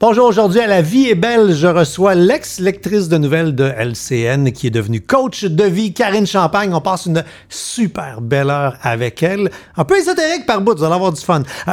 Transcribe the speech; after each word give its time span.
Bonjour, 0.00 0.26
aujourd'hui 0.26 0.60
à 0.60 0.68
La 0.68 0.80
Vie 0.80 1.08
est 1.08 1.16
belle, 1.16 1.52
je 1.52 1.66
reçois 1.66 2.14
l'ex-lectrice 2.14 3.08
de 3.08 3.18
nouvelles 3.18 3.56
de 3.56 3.64
LCN 3.64 4.52
qui 4.52 4.68
est 4.68 4.70
devenue 4.70 5.00
coach 5.00 5.44
de 5.44 5.64
vie, 5.64 5.92
Karine 5.92 6.24
Champagne. 6.24 6.72
On 6.72 6.80
passe 6.80 7.06
une 7.06 7.24
super 7.48 8.20
belle 8.20 8.48
heure 8.48 8.76
avec 8.82 9.24
elle. 9.24 9.50
Un 9.76 9.84
peu 9.84 9.98
ésotérique 9.98 10.46
par 10.46 10.60
bout, 10.60 10.78
vous 10.78 10.84
allez 10.84 10.94
avoir 10.94 11.12
du 11.12 11.20
fun. 11.20 11.42
Euh, 11.66 11.72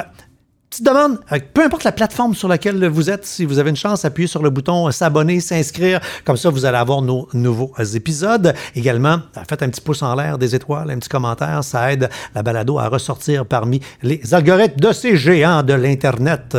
petite 0.71 0.83
demande, 0.83 1.19
euh, 1.31 1.37
peu 1.53 1.65
importe 1.65 1.83
la 1.83 1.91
plateforme 1.91 2.33
sur 2.33 2.47
laquelle 2.47 2.87
vous 2.87 3.11
êtes, 3.11 3.27
si 3.27 3.45
vous 3.45 3.59
avez 3.59 3.69
une 3.69 3.75
chance, 3.75 4.05
appuyez 4.05 4.27
sur 4.27 4.41
le 4.41 4.49
bouton 4.49 4.89
s'abonner, 4.89 5.39
s'inscrire. 5.39 5.99
Comme 6.25 6.37
ça, 6.37 6.49
vous 6.49 6.65
allez 6.65 6.79
avoir 6.79 7.03
nos 7.03 7.27
nouveaux 7.33 7.75
épisodes. 7.93 8.55
Également, 8.73 9.19
euh, 9.37 9.41
faites 9.47 9.61
un 9.61 9.69
petit 9.69 9.81
pouce 9.81 10.01
en 10.01 10.15
l'air, 10.15 10.39
des 10.39 10.55
étoiles, 10.55 10.89
un 10.89 10.97
petit 10.97 11.09
commentaire. 11.09 11.63
Ça 11.63 11.93
aide 11.93 12.09
la 12.33 12.41
balado 12.41 12.79
à 12.79 12.89
ressortir 12.89 13.45
parmi 13.45 13.81
les 14.01 14.33
algorithmes 14.33 14.79
de 14.79 14.91
ces 14.93 15.15
géants 15.15 15.61
de 15.61 15.73
l'Internet. 15.73 16.57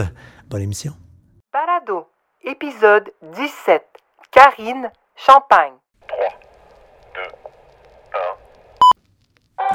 Bonne 0.49 0.63
émission. 0.63 0.93
Balado, 1.57 2.07
épisode 2.45 3.11
17. 3.35 3.83
Karine 4.31 4.91
Champagne. 5.17 5.73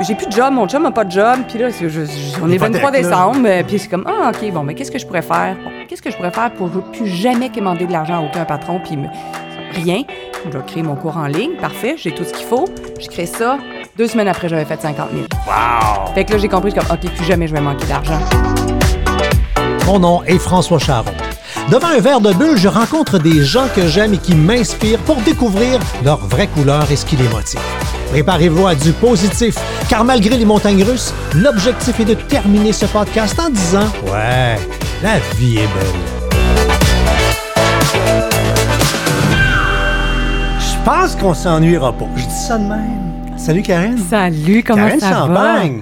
J'ai 0.02 0.14
plus 0.14 0.28
de 0.28 0.32
job, 0.32 0.54
mon 0.54 0.68
chum 0.68 0.84
n'a 0.84 0.92
pas 0.92 1.06
de 1.06 1.10
job, 1.12 1.40
puis 1.50 1.58
là, 1.58 1.72
c'est- 1.72 1.90
je- 1.90 2.06
je- 2.06 2.40
on 2.40 2.52
est 2.52 2.58
23 2.60 2.90
Hypothèque, 2.92 3.02
là. 3.06 3.10
décembre, 3.10 3.64
puis 3.68 3.80
c'est 3.80 3.88
comme, 3.88 4.06
ah, 4.08 4.30
OK, 4.30 4.52
bon, 4.52 4.62
mais 4.62 4.76
qu'est-ce 4.76 4.92
que 4.92 5.00
je 5.00 5.08
pourrais 5.08 5.24
faire? 5.24 5.56
Bon, 5.56 5.72
qu'est-ce 5.88 6.04
que 6.04 6.12
je 6.12 6.18
pourrais 6.18 6.30
faire 6.30 6.54
pour 6.54 6.68
ne 6.70 6.82
plus 6.82 7.08
jamais 7.08 7.50
commander 7.50 7.88
de 7.88 7.92
l'argent 7.92 8.20
à 8.20 8.22
aucun 8.28 8.46
patron, 8.46 8.80
puis 8.80 8.96
me- 8.96 9.10
rien? 9.72 10.04
Je 10.46 10.56
vais 10.56 10.64
créer 10.68 10.84
mon 10.84 10.96
cours 10.96 11.18
en 11.18 11.26
ligne, 11.26 11.56
parfait, 11.56 11.96
j'ai 11.98 12.14
tout 12.14 12.24
ce 12.26 12.34
qu'il 12.34 12.46
faut, 12.46 12.66
je 13.00 13.08
crée 13.08 13.26
ça. 13.26 13.58
Deux 13.98 14.06
semaines 14.06 14.28
après, 14.28 14.50
j'avais 14.50 14.66
fait 14.66 14.80
50 14.80 15.10
000. 15.14 15.24
Wow! 15.48 16.14
Fait 16.14 16.26
que 16.26 16.34
là, 16.34 16.38
j'ai 16.38 16.48
compris, 16.48 16.74
comme, 16.76 16.86
OK, 16.92 17.00
plus 17.12 17.26
jamais 17.26 17.48
je 17.48 17.56
vais 17.56 17.60
manquer 17.62 17.88
d'argent. 17.88 18.20
Mon 19.88 19.98
nom 19.98 20.22
est 20.26 20.38
François 20.38 20.78
Charon. 20.78 21.10
Devant 21.70 21.88
un 21.88 22.00
verre 22.00 22.22
de 22.22 22.34
bulle, 22.34 22.58
je 22.58 22.68
rencontre 22.68 23.20
des 23.20 23.44
gens 23.44 23.68
que 23.76 23.88
j'aime 23.88 24.14
et 24.14 24.18
qui 24.18 24.36
m'inspirent 24.36 25.00
pour 25.00 25.18
découvrir 25.22 25.80
leur 26.04 26.18
vraie 26.28 26.48
couleur 26.48 26.90
et 26.92 26.96
ce 26.96 27.06
qui 27.06 27.16
les 27.16 27.28
motive. 27.30 27.60
Préparez-vous 28.12 28.68
à 28.68 28.76
du 28.76 28.92
positif, 28.94 29.56
car 29.90 30.04
malgré 30.04 30.38
les 30.38 30.46
montagnes 30.46 30.84
russes, 30.84 31.14
l'objectif 31.34 32.00
est 32.00 32.06
de 32.06 32.14
terminer 32.16 32.74
ce 32.74 32.86
podcast 32.86 33.40
en 33.40 33.50
disant 33.50 33.88
Ouais, 34.12 34.58
la 35.02 35.20
vie 35.38 35.58
est 35.58 35.68
belle. 35.68 36.02
Je 40.60 40.86
pense 40.86 41.16
qu'on 41.16 41.34
s'ennuiera 41.34 41.94
pas. 41.94 42.06
Je 42.16 42.24
dis 42.24 42.30
ça 42.48 42.58
de 42.58 42.64
même. 42.66 43.38
Salut 43.38 43.62
Karine. 43.62 43.98
Salut, 43.98 44.64
comment 44.66 44.90
ça 45.00 45.10
Champagne. 45.12 45.78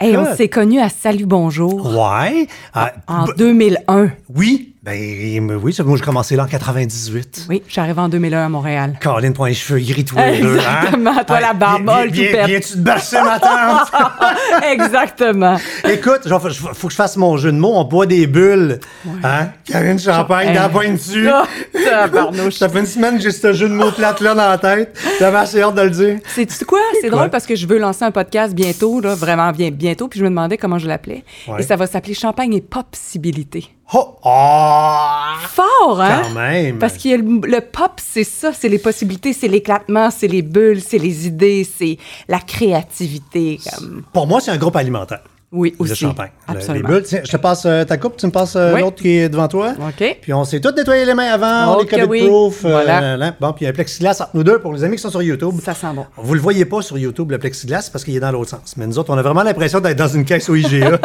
va? 0.00 0.06
Hey, 0.06 0.16
on 0.16 0.34
s'est 0.34 0.48
connus 0.48 0.80
à 0.80 0.88
Salut 0.88 1.26
Bonjour 1.26 1.86
Ouais. 1.96 2.48
Ah, 2.74 2.90
en 3.06 3.24
b- 3.26 3.36
2001. 3.36 4.08
oui. 4.34 4.74
Ben 4.84 5.48
oui, 5.62 5.72
ça, 5.72 5.84
moi 5.84 5.96
j'ai 5.96 6.02
commencé 6.02 6.34
là 6.34 6.42
en 6.42 6.46
98. 6.48 7.46
Oui, 7.48 7.62
j'arrive 7.68 8.00
en 8.00 8.08
2001 8.08 8.46
à 8.46 8.48
Montréal. 8.48 8.98
Caroline, 9.00 9.32
point 9.32 9.50
les 9.50 9.54
cheveux 9.54 9.78
gris 9.78 10.02
deux. 10.02 10.18
hein? 10.18 10.32
Exactement, 10.32 11.24
toi, 11.24 11.38
la 11.40 11.52
barbe 11.52 11.84
viens- 11.84 12.06
viens- 12.06 12.32
pète. 12.32 12.46
Viens-tu 12.46 12.72
te 12.72 12.78
bâcher 12.78 13.22
ma 13.22 13.38
tante? 13.38 13.92
Exactement. 14.72 15.56
Écoute, 15.88 16.26
genre, 16.26 16.42
faut, 16.42 16.88
que 16.88 16.90
je 16.92 16.96
fasse 16.96 17.16
mon 17.16 17.36
jeu 17.36 17.52
de 17.52 17.58
mots. 17.58 17.74
On 17.76 17.84
boit 17.84 18.06
des 18.06 18.26
bulles. 18.26 18.80
Hein? 19.22 19.50
Karine 19.64 20.00
Champagne, 20.00 20.48
Hey. 20.48 20.54
dans 20.56 20.62
la 20.62 20.68
pointe 20.68 20.94
dessus? 20.94 21.28
Ah. 21.28 21.44
Ça 22.50 22.68
fait 22.68 22.80
une 22.80 22.86
semaine 22.86 23.16
que 23.18 23.22
j'ai 23.22 23.30
ce 23.30 23.52
jeu 23.52 23.68
de 23.68 23.74
mots 23.74 23.92
plate-là 23.92 24.34
dans 24.34 24.48
la 24.48 24.58
tête. 24.58 24.98
J'avais 25.20 25.38
assez 25.38 25.62
hâte 25.62 25.76
de 25.76 25.82
le 25.82 25.90
dire. 25.90 26.18
C'est 26.26 26.46
tu 26.46 26.64
quoi? 26.64 26.80
C'est 27.00 27.10
drôle 27.10 27.30
parce 27.30 27.46
que 27.46 27.54
je 27.54 27.68
veux 27.68 27.78
lancer 27.78 28.04
un 28.04 28.10
podcast 28.10 28.52
bientôt, 28.52 29.00
là, 29.00 29.14
vraiment 29.14 29.52
bien, 29.52 29.70
bientôt, 29.70 30.08
puis 30.08 30.18
je 30.18 30.24
me 30.24 30.28
demandais 30.30 30.56
comment 30.58 30.78
je 30.78 30.88
l'appelais. 30.88 31.22
Ouais. 31.46 31.60
Et 31.60 31.62
ça 31.62 31.76
va 31.76 31.86
s'appeler 31.86 32.14
Champagne 32.14 32.52
et 32.54 32.60
Popsibilité. 32.60 33.68
Oh! 33.94 34.16
Ah! 34.24 35.34
Fort, 35.48 36.00
hein? 36.00 36.22
Quand 36.24 36.40
même. 36.40 36.78
Parce 36.78 36.96
que 36.96 37.08
le, 37.10 37.46
le 37.46 37.60
pop, 37.60 37.92
c'est 38.02 38.24
ça, 38.24 38.52
c'est 38.58 38.68
les 38.68 38.78
possibilités, 38.78 39.32
c'est 39.32 39.48
l'éclatement, 39.48 40.10
c'est 40.10 40.28
les 40.28 40.42
bulles, 40.42 40.80
c'est 40.80 40.98
les 40.98 41.26
idées, 41.26 41.66
c'est 41.78 41.98
la 42.28 42.38
créativité. 42.38 43.58
Comme... 43.78 44.02
Pour 44.12 44.26
moi, 44.26 44.40
c'est 44.40 44.50
un 44.50 44.56
groupe 44.56 44.76
alimentaire. 44.76 45.20
Oui, 45.54 45.74
aussi. 45.78 45.90
Le 45.90 45.94
champagne. 45.96 46.30
Le- 46.48 46.54
Absolument. 46.56 46.88
les 46.88 46.94
bulles. 46.94 47.02
Tiens, 47.04 47.20
je 47.24 47.30
te 47.30 47.36
passe 47.36 47.64
euh, 47.66 47.84
ta 47.84 47.98
coupe, 47.98 48.16
tu 48.16 48.24
me 48.24 48.30
passes 48.32 48.56
euh, 48.56 48.72
Oui. 48.74 48.80
l'autre 48.80 48.96
qui 49.02 49.10
est 49.18 49.28
devant 49.28 49.48
toi? 49.48 49.74
OK. 49.86 50.16
Puis 50.22 50.32
on 50.32 50.44
s'est 50.46 50.60
tous 50.60 50.70
nettoyé 50.74 51.04
les 51.04 51.12
mains 51.12 51.30
avant, 51.30 51.74
on 51.76 51.82
Ok, 51.82 51.92
est 51.92 52.00
COVID-proof. 52.00 52.64
oui. 52.64 52.70
euh, 52.70 52.72
Voilà. 52.72 53.00
là, 53.02 53.16
là. 53.18 53.34
Bon, 53.38 53.52
puis 53.52 53.64
il 53.64 53.64
y 53.64 53.66
a 53.66 53.70
un 53.70 53.74
plexiglas 53.74 54.12
entre 54.22 54.30
nous 54.32 54.44
deux 54.44 54.60
pour 54.60 54.72
les 54.72 54.82
amis 54.82 54.96
qui 54.96 55.02
sont 55.02 55.10
sur 55.10 55.20
YouTube. 55.22 55.52
Ça 55.62 55.74
sent 55.74 55.88
bon. 55.94 56.06
Vous 56.16 56.32
le 56.32 56.40
voyez 56.40 56.64
pas 56.64 56.80
sur 56.80 56.96
YouTube, 56.96 57.30
le 57.32 57.38
plexiglas, 57.38 57.90
parce 57.92 58.02
qu'il 58.02 58.16
est 58.16 58.20
dans 58.20 58.32
l'autre 58.32 58.48
sens. 58.48 58.74
Mais 58.78 58.86
nous 58.86 58.98
autres, 58.98 59.12
on 59.12 59.18
a 59.18 59.22
vraiment 59.22 59.42
l'impression 59.42 59.80
d'être 59.80 59.98
dans 59.98 60.08
une 60.08 60.24
caisse 60.24 60.48
au 60.48 60.54
IGA. 60.54 60.98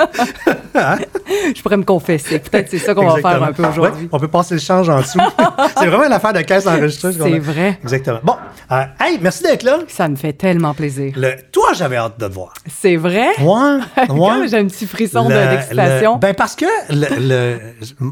Je 1.55 1.61
pourrais 1.61 1.77
me 1.77 1.83
confesser. 1.83 2.39
Peut-être 2.39 2.69
c'est 2.69 2.77
ça 2.79 2.93
qu'on 2.93 3.07
va 3.07 3.15
faire 3.21 3.43
un 3.43 3.51
peu 3.53 3.65
aujourd'hui. 3.65 4.03
Ouais, 4.03 4.09
on 4.11 4.19
peut 4.19 4.27
passer 4.27 4.55
le 4.55 4.59
change 4.61 4.89
en 4.89 5.01
dessous. 5.01 5.19
c'est 5.77 5.85
vraiment 5.88 6.05
une 6.05 6.13
affaire 6.13 6.33
de 6.33 6.41
caisse 6.41 6.65
enregistrée. 6.67 7.11
C'est 7.13 7.39
vrai. 7.39 7.79
Exactement. 7.83 8.19
Bon, 8.23 8.35
euh, 8.71 8.83
hey, 8.99 9.19
merci 9.21 9.43
d'être 9.43 9.63
là. 9.63 9.79
Ça 9.88 10.07
me 10.07 10.15
fait 10.15 10.33
tellement 10.33 10.73
plaisir. 10.73 11.13
Le, 11.15 11.35
toi, 11.51 11.73
j'avais 11.73 11.97
hâte 11.97 12.19
de 12.19 12.27
te 12.27 12.33
voir. 12.33 12.53
C'est 12.67 12.95
vrai? 12.95 13.27
Comme 14.07 14.19
ouais. 14.19 14.47
J'ai 14.47 14.57
un 14.57 14.65
petit 14.67 14.85
frisson 14.88 15.27
d'excitation. 15.51 16.17
ben 16.17 16.33
parce 16.33 16.55
que 16.55 16.65
le, 16.89 17.27
le- 17.27 17.59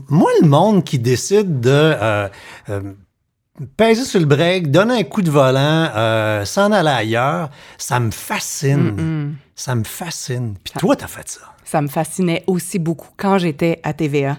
moi, 0.09 0.30
le 0.42 0.47
monde 0.47 0.84
qui 0.84 1.00
décide 1.00 1.59
de 1.59 1.70
euh, 1.72 2.28
euh, 2.70 2.82
peser 3.78 4.03
sur 4.03 4.20
le 4.20 4.26
break, 4.26 4.72
donner 4.72 5.00
un 5.00 5.03
coup 5.03 5.22
de 5.22 5.32
volant, 5.32 5.90
euh, 5.96 6.44
s'en 6.46 6.72
aller 6.72 6.90
ailleurs, 6.90 7.50
ça 7.78 8.00
me 8.00 8.12
fascine. 8.12 9.36
Ça 9.56 9.76
me 9.76 9.84
fascine. 9.86 10.56
Puis 10.64 10.74
toi, 10.78 10.96
t'as 10.96 11.08
fait 11.08 11.28
ça. 11.30 11.40
Ça 11.66 11.81
me 11.81 11.88
fascinait 11.88 12.44
aussi 12.48 12.80
beaucoup 12.80 13.09
quand 13.18 13.38
j'étais 13.38 13.80
à 13.84 13.92
TVA. 13.92 14.38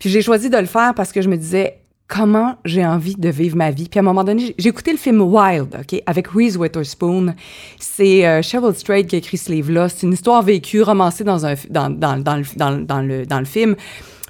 Puis 0.00 0.08
j'ai 0.10 0.22
choisi 0.22 0.50
de 0.50 0.56
le 0.58 0.66
faire 0.66 0.94
parce 0.94 1.12
que 1.12 1.22
je 1.22 1.28
me 1.28 1.36
disais 1.36 1.78
comment 2.08 2.56
j'ai 2.64 2.84
envie 2.84 3.14
de 3.14 3.28
vivre 3.28 3.56
ma 3.56 3.70
vie? 3.70 3.88
Puis 3.88 3.98
à 3.98 4.02
un 4.02 4.04
moment 4.04 4.24
donné, 4.24 4.54
j'ai 4.58 4.68
écouté 4.68 4.90
le 4.90 4.98
film 4.98 5.20
Wild, 5.22 5.78
OK, 5.80 6.02
avec 6.04 6.26
Reese 6.28 6.56
Witherspoon. 6.56 7.34
C'est 7.78 8.26
euh, 8.26 8.42
Cheryl 8.42 8.74
Strait 8.74 9.04
qui 9.06 9.14
a 9.14 9.18
écrit 9.18 9.38
ce 9.38 9.50
livre-là. 9.52 9.88
C'est 9.88 10.06
une 10.06 10.12
histoire 10.12 10.42
vécue, 10.42 10.82
romancée 10.82 11.22
dans, 11.24 11.46
un, 11.46 11.54
dans, 11.70 11.88
dans, 11.88 12.18
dans, 12.18 12.36
le, 12.36 12.44
dans, 12.84 13.00
le, 13.00 13.24
dans 13.24 13.38
le 13.38 13.44
film. 13.46 13.76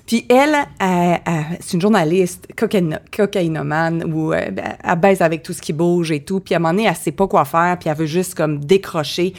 Puis 0.06 0.26
elle, 0.28 0.54
elle- 0.80 1.20
elle- 1.24 1.58
c'est 1.60 1.72
une 1.74 1.80
journaliste 1.80 2.46
cocaïno- 2.56 2.98
cocaïnomane 3.16 4.04
où 4.12 4.32
euh, 4.32 4.50
ben, 4.50 4.76
elle 4.84 4.98
baise 5.00 5.22
avec 5.22 5.42
tout 5.42 5.52
ce 5.52 5.62
qui 5.62 5.72
bouge 5.72 6.10
et 6.12 6.20
tout. 6.20 6.40
Puis 6.40 6.54
à 6.54 6.58
un 6.58 6.60
moment 6.60 6.74
donné, 6.74 6.84
elle 6.88 6.94
sait 6.96 7.12
pas 7.12 7.26
quoi 7.26 7.44
faire, 7.44 7.78
puis 7.80 7.88
elle 7.88 7.96
veut 7.96 8.06
juste 8.06 8.34
comme 8.34 8.58
décrocher. 8.64 9.32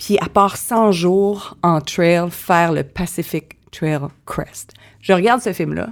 Puis 0.00 0.16
elle 0.20 0.30
part 0.30 0.56
100 0.56 0.92
jours 0.92 1.58
en 1.62 1.82
trail 1.82 2.30
faire 2.30 2.72
le 2.72 2.82
Pacific 2.84 3.58
Trail 3.70 4.00
Crest. 4.24 4.72
Je 5.02 5.12
regarde 5.12 5.42
ce 5.42 5.52
film-là. 5.52 5.88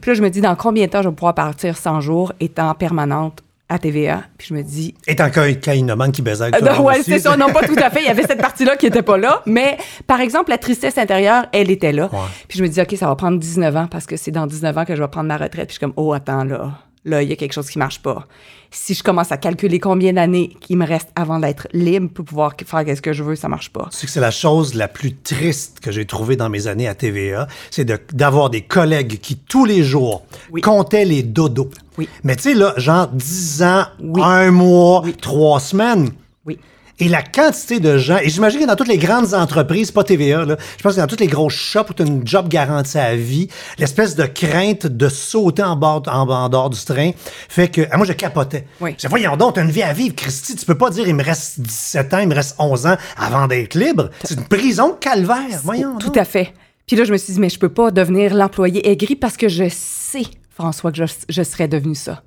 Puis 0.00 0.10
là, 0.10 0.14
je 0.14 0.22
me 0.22 0.30
dis, 0.30 0.40
dans 0.40 0.56
combien 0.56 0.86
de 0.86 0.90
temps 0.90 1.02
je 1.02 1.08
vais 1.10 1.14
pouvoir 1.14 1.34
partir 1.34 1.76
100 1.76 2.00
jours 2.00 2.32
étant 2.40 2.74
permanente 2.74 3.42
à 3.68 3.78
TVA? 3.78 4.22
Puis 4.38 4.48
je 4.48 4.54
me 4.54 4.62
dis, 4.62 4.94
Étant 5.06 5.28
qu'un 5.28 5.52
qui 5.52 6.22
baisait 6.22 6.44
avec 6.44 6.62
euh, 6.62 6.78
aussi, 6.78 7.04
c'est 7.04 7.18
ça. 7.18 7.36
Non, 7.36 7.52
pas 7.52 7.66
tout 7.66 7.76
à 7.76 7.90
fait. 7.90 8.00
Il 8.00 8.06
y 8.06 8.10
avait 8.10 8.22
cette 8.22 8.40
partie-là 8.40 8.76
qui 8.76 8.86
était 8.86 9.02
pas 9.02 9.18
là. 9.18 9.42
Mais, 9.44 9.76
par 10.06 10.20
exemple, 10.20 10.50
la 10.50 10.56
tristesse 10.56 10.96
intérieure, 10.96 11.44
elle 11.52 11.70
était 11.70 11.92
là. 11.92 12.08
Ouais. 12.10 12.18
Puis 12.48 12.58
je 12.58 12.64
me 12.64 12.68
dis, 12.68 12.80
OK, 12.80 12.94
ça 12.96 13.06
va 13.06 13.16
prendre 13.16 13.38
19 13.38 13.76
ans 13.76 13.86
parce 13.86 14.06
que 14.06 14.16
c'est 14.16 14.30
dans 14.30 14.46
19 14.46 14.78
ans 14.78 14.84
que 14.86 14.96
je 14.96 15.02
vais 15.02 15.08
prendre 15.08 15.28
ma 15.28 15.36
retraite. 15.36 15.68
Puis 15.68 15.74
je 15.74 15.78
suis 15.78 15.80
comme, 15.80 15.94
oh, 15.96 16.14
attends, 16.14 16.44
là. 16.44 16.72
Là, 17.04 17.22
il 17.22 17.28
y 17.28 17.32
a 17.32 17.36
quelque 17.36 17.52
chose 17.52 17.68
qui 17.68 17.78
marche 17.78 18.00
pas. 18.00 18.26
Si 18.74 18.94
je 18.94 19.02
commence 19.02 19.30
à 19.32 19.36
calculer 19.36 19.78
combien 19.78 20.14
d'années 20.14 20.56
il 20.70 20.78
me 20.78 20.86
reste 20.86 21.10
avant 21.14 21.38
d'être 21.38 21.68
libre 21.74 22.08
pour 22.12 22.24
pouvoir 22.24 22.54
faire 22.64 22.96
ce 22.96 23.02
que 23.02 23.12
je 23.12 23.22
veux, 23.22 23.36
ça 23.36 23.46
marche 23.48 23.68
pas. 23.70 23.88
Sais 23.90 24.06
que 24.06 24.12
c'est 24.12 24.18
la 24.20 24.30
chose 24.30 24.72
la 24.74 24.88
plus 24.88 25.14
triste 25.14 25.80
que 25.80 25.92
j'ai 25.92 26.06
trouvée 26.06 26.36
dans 26.36 26.48
mes 26.48 26.66
années 26.68 26.88
à 26.88 26.94
TVA, 26.94 27.48
c'est 27.70 27.84
de- 27.84 28.00
d'avoir 28.14 28.48
des 28.48 28.62
collègues 28.62 29.20
qui, 29.20 29.36
tous 29.36 29.66
les 29.66 29.82
jours, 29.82 30.24
Oui. 30.50 30.62
comptaient 30.62 31.04
les 31.04 31.22
dodos. 31.22 31.68
Oui. 31.98 32.08
Mais 32.24 32.34
tu 32.34 32.44
sais, 32.44 32.54
là, 32.54 32.72
genre 32.78 33.08
10 33.08 33.62
ans, 33.62 33.84
Oui. 34.02 34.22
un 34.24 34.50
mois, 34.50 35.04
trois 35.20 35.60
semaines. 35.60 36.08
Oui. 36.46 36.58
Et 37.02 37.08
la 37.08 37.22
quantité 37.22 37.80
de 37.80 37.98
gens, 37.98 38.18
et 38.18 38.28
j'imagine 38.28 38.60
que 38.60 38.66
dans 38.66 38.76
toutes 38.76 38.86
les 38.86 38.96
grandes 38.96 39.34
entreprises, 39.34 39.90
pas 39.90 40.04
TVA, 40.04 40.44
là, 40.44 40.56
je 40.78 40.82
pense 40.84 40.94
que 40.94 41.00
dans 41.00 41.08
toutes 41.08 41.18
les 41.18 41.26
grosses 41.26 41.52
shops 41.52 41.90
où 41.90 41.94
tu 41.94 42.02
as 42.04 42.06
une 42.06 42.24
job 42.24 42.46
garantie 42.46 42.96
à 42.96 43.16
vie, 43.16 43.48
l'espèce 43.76 44.14
de 44.14 44.24
crainte 44.24 44.86
de 44.86 45.08
sauter 45.08 45.64
en, 45.64 45.74
bord, 45.74 46.04
en, 46.06 46.28
en 46.28 46.48
dehors 46.48 46.70
du 46.70 46.78
train 46.78 47.10
fait 47.48 47.66
que. 47.66 47.80
ah, 47.90 47.96
moi, 47.96 48.06
je 48.06 48.12
capotais. 48.12 48.68
Oui. 48.80 48.94
Je 48.96 49.08
voyons 49.08 49.36
donc, 49.36 49.56
t'as 49.56 49.64
une 49.64 49.72
vie 49.72 49.82
à 49.82 49.92
vivre, 49.92 50.14
Christy. 50.14 50.54
Tu 50.54 50.64
peux 50.64 50.78
pas 50.78 50.90
dire, 50.90 51.08
il 51.08 51.16
me 51.16 51.24
reste 51.24 51.58
17 51.58 52.14
ans, 52.14 52.18
il 52.20 52.28
me 52.28 52.36
reste 52.36 52.54
11 52.60 52.86
ans 52.86 52.96
avant 53.16 53.48
d'être 53.48 53.74
libre. 53.74 54.10
C'est 54.22 54.34
une 54.34 54.44
prison 54.44 54.96
calvaire. 55.00 55.58
Voyons. 55.64 55.98
Tout 55.98 56.06
donc. 56.06 56.18
à 56.18 56.24
fait. 56.24 56.54
Puis 56.86 56.94
là, 56.94 57.02
je 57.02 57.10
me 57.10 57.16
suis 57.18 57.32
dit, 57.32 57.40
mais 57.40 57.48
je 57.48 57.58
peux 57.58 57.68
pas 57.68 57.90
devenir 57.90 58.32
l'employé 58.32 58.88
aigri 58.88 59.16
parce 59.16 59.36
que 59.36 59.48
je 59.48 59.68
sais, 59.68 60.22
François, 60.50 60.92
que 60.92 61.04
je, 61.04 61.12
je 61.28 61.42
serais 61.42 61.66
devenu 61.66 61.96
ça. 61.96 62.22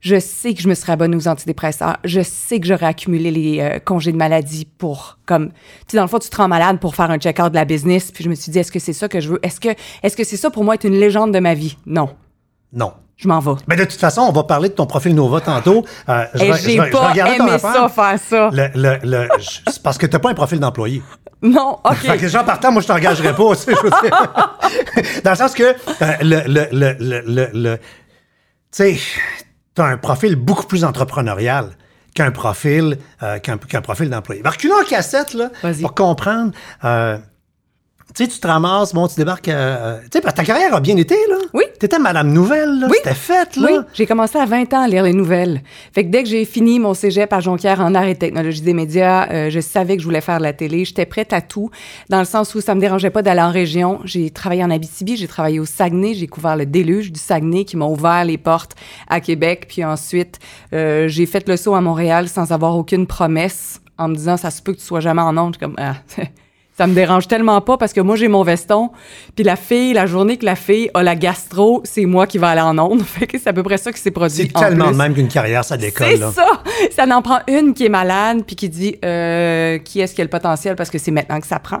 Je 0.00 0.20
sais 0.20 0.54
que 0.54 0.60
je 0.62 0.68
me 0.68 0.74
serais 0.74 0.92
abonnée 0.92 1.16
aux 1.16 1.26
antidépresseurs. 1.26 1.96
Je 2.04 2.20
sais 2.22 2.60
que 2.60 2.66
j'aurais 2.66 2.86
accumulé 2.86 3.30
les 3.30 3.60
euh, 3.60 3.78
congés 3.78 4.12
de 4.12 4.16
maladie 4.16 4.66
pour, 4.78 5.18
comme, 5.26 5.48
tu 5.48 5.54
sais, 5.88 5.96
dans 5.96 6.04
le 6.04 6.08
fond, 6.08 6.18
tu 6.18 6.28
te 6.28 6.36
rends 6.36 6.48
malade 6.48 6.78
pour 6.78 6.94
faire 6.94 7.10
un 7.10 7.18
check-out 7.18 7.50
de 7.50 7.56
la 7.56 7.64
business. 7.64 8.12
Puis 8.12 8.22
je 8.22 8.28
me 8.28 8.34
suis 8.34 8.52
dit, 8.52 8.58
est-ce 8.58 8.70
que 8.70 8.78
c'est 8.78 8.92
ça 8.92 9.08
que 9.08 9.20
je 9.20 9.30
veux? 9.30 9.40
Est-ce 9.42 9.58
que, 9.58 9.70
est-ce 10.02 10.16
que 10.16 10.22
c'est 10.24 10.36
ça 10.36 10.50
pour 10.50 10.64
moi 10.64 10.74
être 10.74 10.84
une 10.84 10.94
légende 11.00 11.32
de 11.32 11.38
ma 11.40 11.54
vie? 11.54 11.76
Non. 11.86 12.10
Non. 12.72 12.92
Je 13.16 13.26
m'en 13.28 13.40
vais. 13.40 13.52
Mais 13.66 13.76
de 13.76 13.84
toute 13.84 13.98
façon, 13.98 14.20
on 14.20 14.32
va 14.32 14.44
parler 14.44 14.68
de 14.68 14.74
ton 14.74 14.84
profil 14.86 15.14
Nova 15.14 15.40
tantôt. 15.40 15.86
Euh, 16.10 16.26
je 16.34 16.44
Et 16.44 16.50
vais- 16.52 16.58
je 16.58 16.62
j'ai 16.68 16.76
je 16.76 16.82
pas 16.92 17.14
ton 17.14 17.24
aimé 17.44 17.58
ça, 17.58 17.88
faire 17.88 18.18
ça. 18.20 18.50
Le, 18.52 18.68
le, 18.74 18.98
le- 19.02 19.28
je- 19.38 19.60
c'est 19.72 19.82
parce 19.82 19.96
que 19.96 20.04
t'as 20.04 20.18
pas 20.18 20.28
un 20.28 20.34
profil 20.34 20.60
d'employé. 20.60 21.02
Non, 21.40 21.78
OK. 21.84 21.94
Fait 21.96 22.18
que 22.18 22.22
les 22.24 22.28
gens 22.28 22.44
partant, 22.44 22.70
moi, 22.70 22.82
je 22.82 22.86
t'engagerais 22.88 23.34
pas. 23.34 23.54
je 23.54 24.02
dire. 24.02 25.22
Dans 25.24 25.30
le 25.30 25.36
sens 25.36 25.54
que 25.54 25.62
euh, 25.62 25.74
le, 26.20 26.42
le, 26.46 26.66
le, 26.72 26.96
le, 27.00 27.22
le, 27.26 27.48
le- 27.54 27.76
tu 27.78 27.82
sais, 28.72 28.98
t'as 29.76 29.84
un 29.86 29.96
profil 29.98 30.34
beaucoup 30.34 30.66
plus 30.66 30.82
entrepreneurial 30.84 31.70
qu'un 32.14 32.30
profil, 32.32 32.98
euh, 33.22 33.38
qu'un, 33.38 33.58
qu'un 33.58 33.82
profil 33.82 34.08
d'employé. 34.10 34.42
Reculons 34.44 34.74
en 34.82 34.84
cassette, 34.88 35.34
là, 35.34 35.50
Vas-y. 35.62 35.82
pour 35.82 35.94
comprendre. 35.94 36.50
euh, 36.84 37.18
tu 38.16 38.24
sais, 38.24 38.30
tu 38.30 38.40
te 38.40 38.46
ramasses, 38.46 38.94
bon, 38.94 39.06
tu 39.08 39.16
débarques. 39.16 39.48
euh, 39.48 39.98
tu 40.04 40.08
sais, 40.14 40.20
parce 40.22 40.32
que 40.32 40.38
ta 40.38 40.44
carrière 40.46 40.74
a 40.74 40.80
bien 40.80 40.96
été, 40.96 41.16
là. 41.28 41.36
Oui. 41.52 41.64
T'étais 41.78 41.98
Madame 41.98 42.32
Nouvelle, 42.32 42.80
là. 42.80 42.86
Oui. 42.88 42.96
C'était 42.96 43.14
fait, 43.14 43.56
là. 43.56 43.68
Oui, 43.70 43.78
j'ai 43.92 44.06
commencé 44.06 44.38
à 44.38 44.46
20 44.46 44.72
ans 44.72 44.80
à 44.80 44.88
lire 44.88 45.02
les 45.02 45.12
nouvelles. 45.12 45.60
Fait 45.92 46.02
que 46.02 46.08
dès 46.08 46.22
que 46.22 46.28
j'ai 46.30 46.46
fini 46.46 46.80
mon 46.80 46.94
cégep 46.94 47.30
à 47.34 47.40
Jonquière 47.40 47.80
en 47.80 47.94
arts 47.94 48.06
et 48.06 48.14
technologie 48.16 48.62
des 48.62 48.72
médias, 48.72 49.28
euh, 49.30 49.50
je 49.50 49.60
savais 49.60 49.96
que 49.96 50.00
je 50.00 50.06
voulais 50.06 50.22
faire 50.22 50.38
de 50.38 50.44
la 50.44 50.54
télé. 50.54 50.86
J'étais 50.86 51.04
prête 51.04 51.34
à 51.34 51.42
tout, 51.42 51.70
dans 52.08 52.18
le 52.20 52.24
sens 52.24 52.54
où 52.54 52.62
ça 52.62 52.74
me 52.74 52.80
dérangeait 52.80 53.10
pas 53.10 53.20
d'aller 53.20 53.42
en 53.42 53.50
région. 53.50 54.00
J'ai 54.04 54.30
travaillé 54.30 54.64
en 54.64 54.70
Abitibi, 54.70 55.18
j'ai 55.18 55.28
travaillé 55.28 55.60
au 55.60 55.66
Saguenay, 55.66 56.14
j'ai 56.14 56.26
couvert 56.26 56.56
le 56.56 56.64
déluge 56.64 57.12
du 57.12 57.20
Saguenay 57.20 57.66
qui 57.66 57.76
m'a 57.76 57.84
ouvert 57.84 58.24
les 58.24 58.38
portes 58.38 58.76
à 59.08 59.20
Québec. 59.20 59.66
Puis 59.68 59.84
ensuite, 59.84 60.38
euh, 60.72 61.06
j'ai 61.08 61.26
fait 61.26 61.46
le 61.46 61.58
saut 61.58 61.74
à 61.74 61.82
Montréal 61.82 62.30
sans 62.30 62.50
avoir 62.50 62.78
aucune 62.78 63.06
promesse, 63.06 63.82
en 63.98 64.08
me 64.08 64.14
disant 64.14 64.38
ça 64.38 64.50
se 64.50 64.62
peut 64.62 64.72
que 64.72 64.78
tu 64.78 64.84
sois 64.86 65.00
jamais 65.00 65.20
en 65.20 65.36
onde. 65.36 65.58
Comme 65.58 65.74
ah, 65.76 65.96
ça 66.76 66.86
me 66.86 66.94
dérange 66.94 67.26
tellement 67.26 67.60
pas 67.62 67.78
parce 67.78 67.92
que 67.92 68.00
moi 68.00 68.16
j'ai 68.16 68.28
mon 68.28 68.42
veston, 68.42 68.90
puis 69.34 69.44
la 69.44 69.56
fille, 69.56 69.94
la 69.94 70.06
journée 70.06 70.36
que 70.36 70.44
la 70.44 70.56
fille 70.56 70.90
a 70.92 71.02
la 71.02 71.16
gastro, 71.16 71.80
c'est 71.84 72.04
moi 72.04 72.26
qui 72.26 72.36
va 72.36 72.50
aller 72.50 72.60
en 72.60 72.78
onde. 72.78 73.02
Fait 73.04 73.26
que 73.26 73.38
c'est 73.38 73.48
à 73.48 73.52
peu 73.52 73.62
près 73.62 73.78
ça 73.78 73.92
qui 73.92 74.00
s'est 74.00 74.10
produit. 74.10 74.48
C'est 74.48 74.56
en 74.56 74.60
tellement 74.60 74.88
plus. 74.88 74.96
même 74.96 75.14
qu'une 75.14 75.28
carrière, 75.28 75.64
ça 75.64 75.76
décolle, 75.76 76.08
C'est 76.10 76.18
ça! 76.18 76.62
Ça 76.94 77.06
n'en 77.06 77.22
prend 77.22 77.38
une 77.48 77.72
qui 77.72 77.86
est 77.86 77.90
malade, 77.90 78.42
puis 78.46 78.56
qui 78.56 78.68
dit 78.68 78.96
euh, 79.04 79.78
qui 79.78 80.00
est-ce 80.00 80.14
qui 80.14 80.20
a 80.20 80.24
le 80.24 80.30
potentiel 80.30 80.76
parce 80.76 80.90
que 80.90 80.98
c'est 80.98 81.10
maintenant 81.10 81.40
que 81.40 81.46
ça 81.46 81.58
prend. 81.58 81.80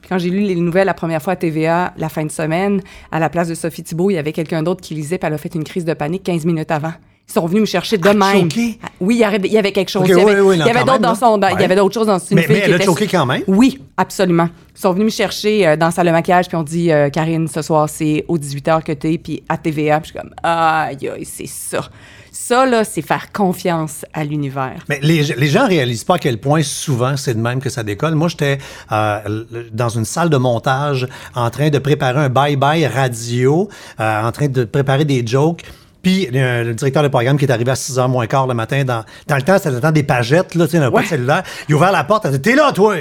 Puis 0.00 0.08
quand 0.08 0.18
j'ai 0.18 0.30
lu 0.30 0.40
les 0.40 0.54
nouvelles 0.54 0.86
la 0.86 0.94
première 0.94 1.22
fois 1.22 1.34
à 1.34 1.36
TVA, 1.36 1.92
la 1.98 2.08
fin 2.08 2.24
de 2.24 2.30
semaine, 2.30 2.80
à 3.10 3.20
la 3.20 3.28
place 3.28 3.48
de 3.48 3.54
Sophie 3.54 3.82
Thibault, 3.82 4.10
il 4.10 4.14
y 4.14 4.18
avait 4.18 4.32
quelqu'un 4.32 4.62
d'autre 4.62 4.80
qui 4.80 4.94
lisait, 4.94 5.18
puis 5.18 5.26
elle 5.26 5.34
a 5.34 5.38
fait 5.38 5.54
une 5.54 5.64
crise 5.64 5.84
de 5.84 5.92
panique 5.94 6.22
15 6.22 6.46
minutes 6.46 6.70
avant. 6.70 6.92
Ils 7.28 7.32
sont 7.32 7.46
venus 7.46 7.60
me 7.62 7.66
chercher 7.66 7.96
de 7.96 8.08
même. 8.10 8.50
choqué? 8.50 8.78
Ah, 8.82 8.88
Oui, 9.00 9.14
il 9.14 9.18
y 9.20 9.24
avait, 9.24 9.38
il 9.38 9.52
y 9.52 9.56
avait 9.56 9.72
quelque 9.72 9.88
chose. 9.88 10.02
Il 10.04 10.10
y 10.10 10.12
avait, 10.12 10.24
oui, 10.24 10.40
oui, 10.40 10.58
non, 10.58 10.64
il 10.64 10.68
y 10.68 10.70
avait 10.70 10.80
quand 10.80 10.86
d'autres 10.86 10.98
dans 10.98 11.14
son. 11.14 11.38
dans- 11.38 11.48
Il 11.48 11.60
y 11.60 11.64
avait 11.64 11.76
d'autres 11.76 11.94
choses 11.94 12.06
dans 12.08 12.18
Mais, 12.32 12.42
fille 12.42 12.54
mais 12.56 12.60
qui 12.60 12.66
elle 12.66 12.72
a 12.72 12.76
était- 12.76 12.84
choqué 12.84 13.06
quand 13.06 13.24
même? 13.24 13.42
oui, 13.46 13.80
absolument. 13.96 14.48
Ils 14.76 14.80
sont 14.80 14.92
venus 14.92 15.06
me 15.06 15.10
chercher 15.10 15.66
euh, 15.66 15.76
dans 15.76 15.86
la 15.86 15.92
salle 15.92 16.06
de 16.08 16.12
maquillage, 16.12 16.48
puis 16.48 16.56
on 16.56 16.62
dit 16.62 16.90
euh, 16.92 17.08
Karine, 17.10 17.48
ce 17.48 17.62
soir, 17.62 17.88
c'est 17.88 18.24
aux 18.28 18.36
18h 18.38 18.82
que 18.82 18.92
t'es, 18.92 19.16
puis 19.18 19.42
à 19.48 19.56
TVA. 19.56 20.00
Puis 20.00 20.12
je 20.14 20.18
suis 20.18 20.20
comme, 20.28 20.34
aïe, 20.42 21.08
aïe, 21.08 21.24
c'est 21.24 21.46
ça. 21.46 21.88
Ça, 22.34 22.66
là, 22.66 22.82
c'est 22.84 23.02
faire 23.02 23.30
confiance 23.30 24.04
à 24.12 24.24
l'univers. 24.24 24.82
Mais 24.88 24.98
les, 25.02 25.22
les 25.22 25.46
gens 25.48 25.66
réalisent 25.68 26.04
pas 26.04 26.14
à 26.16 26.18
quel 26.18 26.38
point 26.38 26.62
souvent 26.62 27.16
c'est 27.16 27.34
de 27.34 27.40
même 27.40 27.60
que 27.60 27.68
ça 27.70 27.82
décolle. 27.82 28.14
Moi, 28.14 28.28
j'étais 28.28 28.58
euh, 28.90 29.44
dans 29.72 29.90
une 29.90 30.04
salle 30.06 30.28
de 30.30 30.38
montage 30.38 31.06
en 31.34 31.50
train 31.50 31.68
de 31.70 31.78
préparer 31.78 32.18
un 32.20 32.28
bye-bye 32.30 32.86
radio, 32.88 33.68
euh, 34.00 34.22
en 34.22 34.32
train 34.32 34.48
de 34.48 34.64
préparer 34.64 35.04
des 35.04 35.26
jokes. 35.26 35.62
Puis 36.02 36.28
le 36.32 36.72
directeur 36.72 37.02
de 37.02 37.08
programme 37.08 37.38
qui 37.38 37.44
est 37.44 37.50
arrivé 37.50 37.70
à 37.70 37.76
6 37.76 37.98
h 37.98 38.08
moins 38.08 38.26
quart 38.26 38.46
le 38.46 38.54
matin, 38.54 38.84
dans, 38.84 39.04
dans 39.28 39.36
le 39.36 39.42
temps, 39.42 39.56
c'était 39.56 39.70
le 39.70 39.80
temps 39.80 39.92
des 39.92 40.02
pagettes, 40.02 40.54
là, 40.54 40.66
tu 40.66 40.78
sais, 40.78 40.90
pas 40.90 41.02
de 41.02 41.06
cellulaire. 41.06 41.42
Il 41.68 41.74
a 41.74 41.76
ouvert 41.76 41.92
la 41.92 42.04
porte, 42.04 42.24
il 42.24 42.28
a 42.28 42.30
dit 42.32 42.42
T'es 42.42 42.56
là, 42.56 42.72
toi 42.72 42.96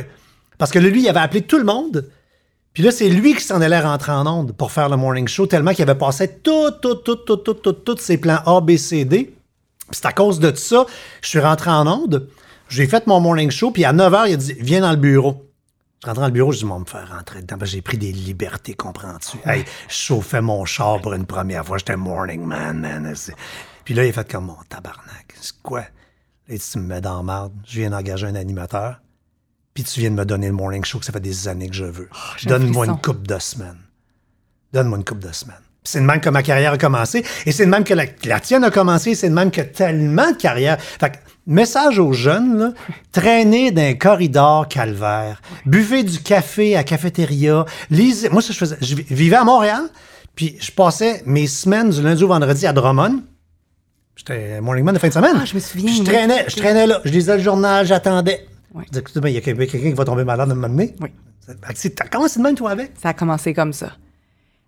Parce 0.58 0.72
que 0.72 0.80
lui, 0.80 1.02
il 1.02 1.10
avait 1.10 1.20
appelé 1.20 1.42
tout 1.42 1.58
le 1.58 1.64
monde. 1.64 2.10
Puis 2.74 2.84
là, 2.84 2.92
c'est 2.92 3.10
lui 3.10 3.34
qui 3.34 3.44
s'en 3.44 3.60
allait 3.60 3.80
rentrer 3.80 4.12
en 4.12 4.26
onde 4.28 4.54
pour 4.54 4.72
faire 4.72 4.88
le 4.88 4.98
morning 4.98 5.28
show, 5.28 5.46
tellement 5.46 5.74
qu'il 5.74 5.84
avait 5.84 5.98
passé 5.98 6.30
tout, 6.42 6.72
tout, 6.82 6.96
tout, 6.96 7.16
tout, 7.16 7.38
tout, 7.38 7.54
tout, 7.56 7.74
tous 7.74 7.98
ses 7.98 8.18
plans 8.18 8.40
A, 8.46 8.62
B, 8.62 8.78
C, 8.78 9.04
D. 9.04 9.34
Puis 9.90 10.00
c'est 10.00 10.06
à 10.06 10.14
cause 10.14 10.40
de 10.40 10.56
ça, 10.56 10.86
je 11.22 11.28
suis 11.28 11.40
rentré 11.40 11.70
en 11.70 11.86
onde, 11.86 12.30
j'ai 12.70 12.88
fait 12.88 13.08
mon 13.08 13.20
morning 13.20 13.52
show, 13.52 13.72
puis 13.72 13.84
à 13.84 13.92
9 13.92 14.14
h, 14.14 14.30
il 14.30 14.34
a 14.34 14.38
dit 14.38 14.56
Viens 14.60 14.82
dans 14.82 14.92
le 14.92 14.98
bureau. 14.98 15.51
Je 16.02 16.08
rentre 16.08 16.22
dans 16.22 16.26
le 16.26 16.34
bureau, 16.34 16.52
je 16.52 16.58
dis 16.60 16.66
Moi, 16.66 16.80
me 16.80 16.86
faire 16.86 17.08
rentrer 17.16 17.42
dedans. 17.42 17.58
J'ai 17.64 17.84
pris 17.84 17.98
des 17.98 18.12
libertés, 18.12 18.74
comprends-tu? 18.74 19.38
Hey, 19.48 19.64
je 19.88 19.94
chauffais 19.94 20.42
mon 20.42 20.66
char 20.66 21.00
pour 21.00 21.14
une 21.14 21.28
première 21.28 21.64
fois, 21.64 21.78
j'étais 21.78 21.96
morning 21.96 22.44
man, 22.44 22.80
man. 22.80 23.14
Puis 23.86 23.94
là, 23.94 24.06
il 24.06 24.10
a 24.10 24.14
fait 24.14 24.32
comme 24.32 24.46
mon 24.46 24.58
tabarnak. 24.68 25.36
C'est 25.40 25.62
quoi? 25.62 25.82
Là, 25.82 25.86
il 26.50 26.58
dit, 26.58 26.66
tu 26.72 26.80
me 26.80 26.88
mets 26.88 27.02
dans 27.02 27.18
la 27.18 27.24
marde, 27.24 27.54
je 27.68 27.82
viens 27.82 27.92
d'engager 27.92 28.26
un 28.26 28.34
animateur, 28.34 29.00
puis 29.76 29.84
tu 29.84 30.00
viens 30.00 30.10
de 30.10 30.16
me 30.16 30.26
donner 30.26 30.48
le 30.48 30.54
morning 30.54 30.84
show 30.84 30.98
que 30.98 31.06
ça 31.06 31.14
fait 31.14 31.20
des 31.20 31.48
années 31.48 31.70
que 31.70 31.76
je 31.76 31.86
veux. 31.86 32.10
un 32.46 32.50
Donne-moi 32.50 32.88
une 32.88 33.00
coupe 33.00 33.28
de 33.28 33.38
semaines. 33.38 33.82
Donne-moi 34.74 34.98
une 34.98 35.06
coupe 35.06 35.20
de 35.20 35.32
semaines. 35.32 35.56
Puis 35.84 35.92
C'est 35.92 36.00
de 36.00 36.06
même 36.06 36.20
que 36.20 36.30
ma 36.30 36.42
carrière 36.42 36.74
a 36.74 36.78
commencé, 36.80 37.24
et 37.46 37.52
c'est 37.52 37.66
de 37.66 37.72
même 37.72 37.84
que 37.84 37.94
la, 37.94 38.06
la 38.26 38.40
tienne 38.40 38.64
a 38.64 38.72
commencé, 38.72 39.14
c'est 39.14 39.30
de 39.30 39.36
même 39.36 39.52
que 39.52 39.62
tellement 39.62 40.32
de 40.32 40.38
carrières. 40.38 40.82
Fait 40.82 41.12
que, 41.12 41.18
message 41.48 42.00
aux 42.00 42.14
jeunes, 42.14 42.58
là, 42.58 42.74
traînez 43.12 43.72
d'un 43.72 43.94
corridor 43.96 44.68
calvaire, 44.68 45.42
buvez 45.66 46.04
du 46.04 46.20
café 46.20 46.76
à 46.76 46.84
cafétéria, 46.84 47.66
lisez. 47.90 48.30
Moi, 48.30 48.42
ça, 48.42 48.54
je 48.54 48.58
faisais. 48.58 48.78
Je 48.82 48.96
vi- 48.96 49.06
vivais 49.10 49.36
à 49.38 49.44
Montréal, 49.44 49.84
puis 50.36 50.56
je 50.60 50.72
passais 50.72 51.24
mes 51.26 51.48
semaines 51.48 51.90
du 51.90 52.02
lundi 52.02 52.24
au 52.24 52.28
vendredi 52.28 52.66
à 52.68 52.74
Drummond. 52.74 53.22
J'étais 54.16 54.62
morning 54.62 54.84
man 54.84 54.94
de 54.94 55.00
fin 55.00 55.08
de 55.08 55.14
semaine. 55.14 55.36
Ah, 55.40 55.46
je 55.46 55.56
me 55.56 55.60
souviens, 55.60 55.92
Je 55.92 56.00
oui. 56.00 56.04
traînais, 56.06 56.46
je 56.48 56.56
traînais 56.56 56.86
là, 56.86 57.02
je 57.06 57.12
lisais 57.12 57.38
le 57.38 57.42
journal, 57.44 57.86
j'attendais. 57.86 58.46
Ouais. 58.74 58.84
Je 58.94 59.00
disais, 59.00 59.20
il 59.24 59.34
y 59.34 59.38
a 59.38 59.42
quelqu'un 59.42 59.66
qui 59.66 59.92
va 59.94 60.06
tomber 60.06 60.24
malade 60.24 60.50
à 60.50 60.52
un 60.52 60.56
moment 60.56 60.70
donné? 60.70 60.96
Oui. 61.02 61.10
Que 61.48 61.54
c'est- 61.76 62.10
commencé 62.10 62.38
de 62.40 62.44
même, 62.44 62.56
toi, 62.56 62.72
avec? 62.72 62.92
Ça 63.02 63.10
a 63.10 63.14
commencé 63.14 63.54
comme 63.54 63.74
ça. 63.74 63.94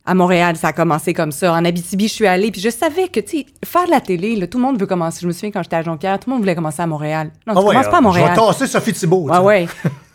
À 0.06 0.14
Montréal, 0.14 0.58
ça 0.58 0.68
a 0.70 0.74
commencé 0.74 1.14
comme 1.14 1.32
ça. 1.32 1.54
En 1.54 1.64
Abitibi, 1.64 2.10
je 2.10 2.14
suis 2.14 2.28
allée, 2.28 2.52
puis 2.52 2.60
je 2.60 2.70
savais 2.70 3.08
que, 3.08 3.22
tu 3.22 3.38
sais, 3.38 3.46
faire 3.64 3.86
de 3.86 3.92
la 3.92 4.02
télé, 4.02 4.36
là, 4.36 4.48
tout 4.48 4.58
le 4.58 4.64
monde 4.66 4.78
veut 4.78 4.86
commencer. 4.86 5.20
Je 5.22 5.28
me 5.28 5.32
souviens 5.32 5.52
quand 5.52 5.64
j'étais 5.64 5.78
à 5.78 5.82
Jonquière, 5.82 6.20
tout 6.20 6.30
le 6.30 6.34
monde 6.34 6.42
voulait 6.42 6.56
commencer 6.56 6.82
à 6.82 6.88
Montréal. 6.88 7.32
Non, 7.48 7.54
tu 7.54 7.60
Ah 7.60 7.62
ouais, 7.62 7.68
commences 7.76 7.88
pas 7.88 7.98
à 7.98 8.02
Montréal. 8.02 8.32
Je 8.36 8.42
vais 8.42 8.48
tasser 8.48 8.68
Sophie 8.68 8.92
Thibault. 8.94 9.28
Tu 9.30 9.36
sais. 9.36 9.42
ouais. 9.42 9.68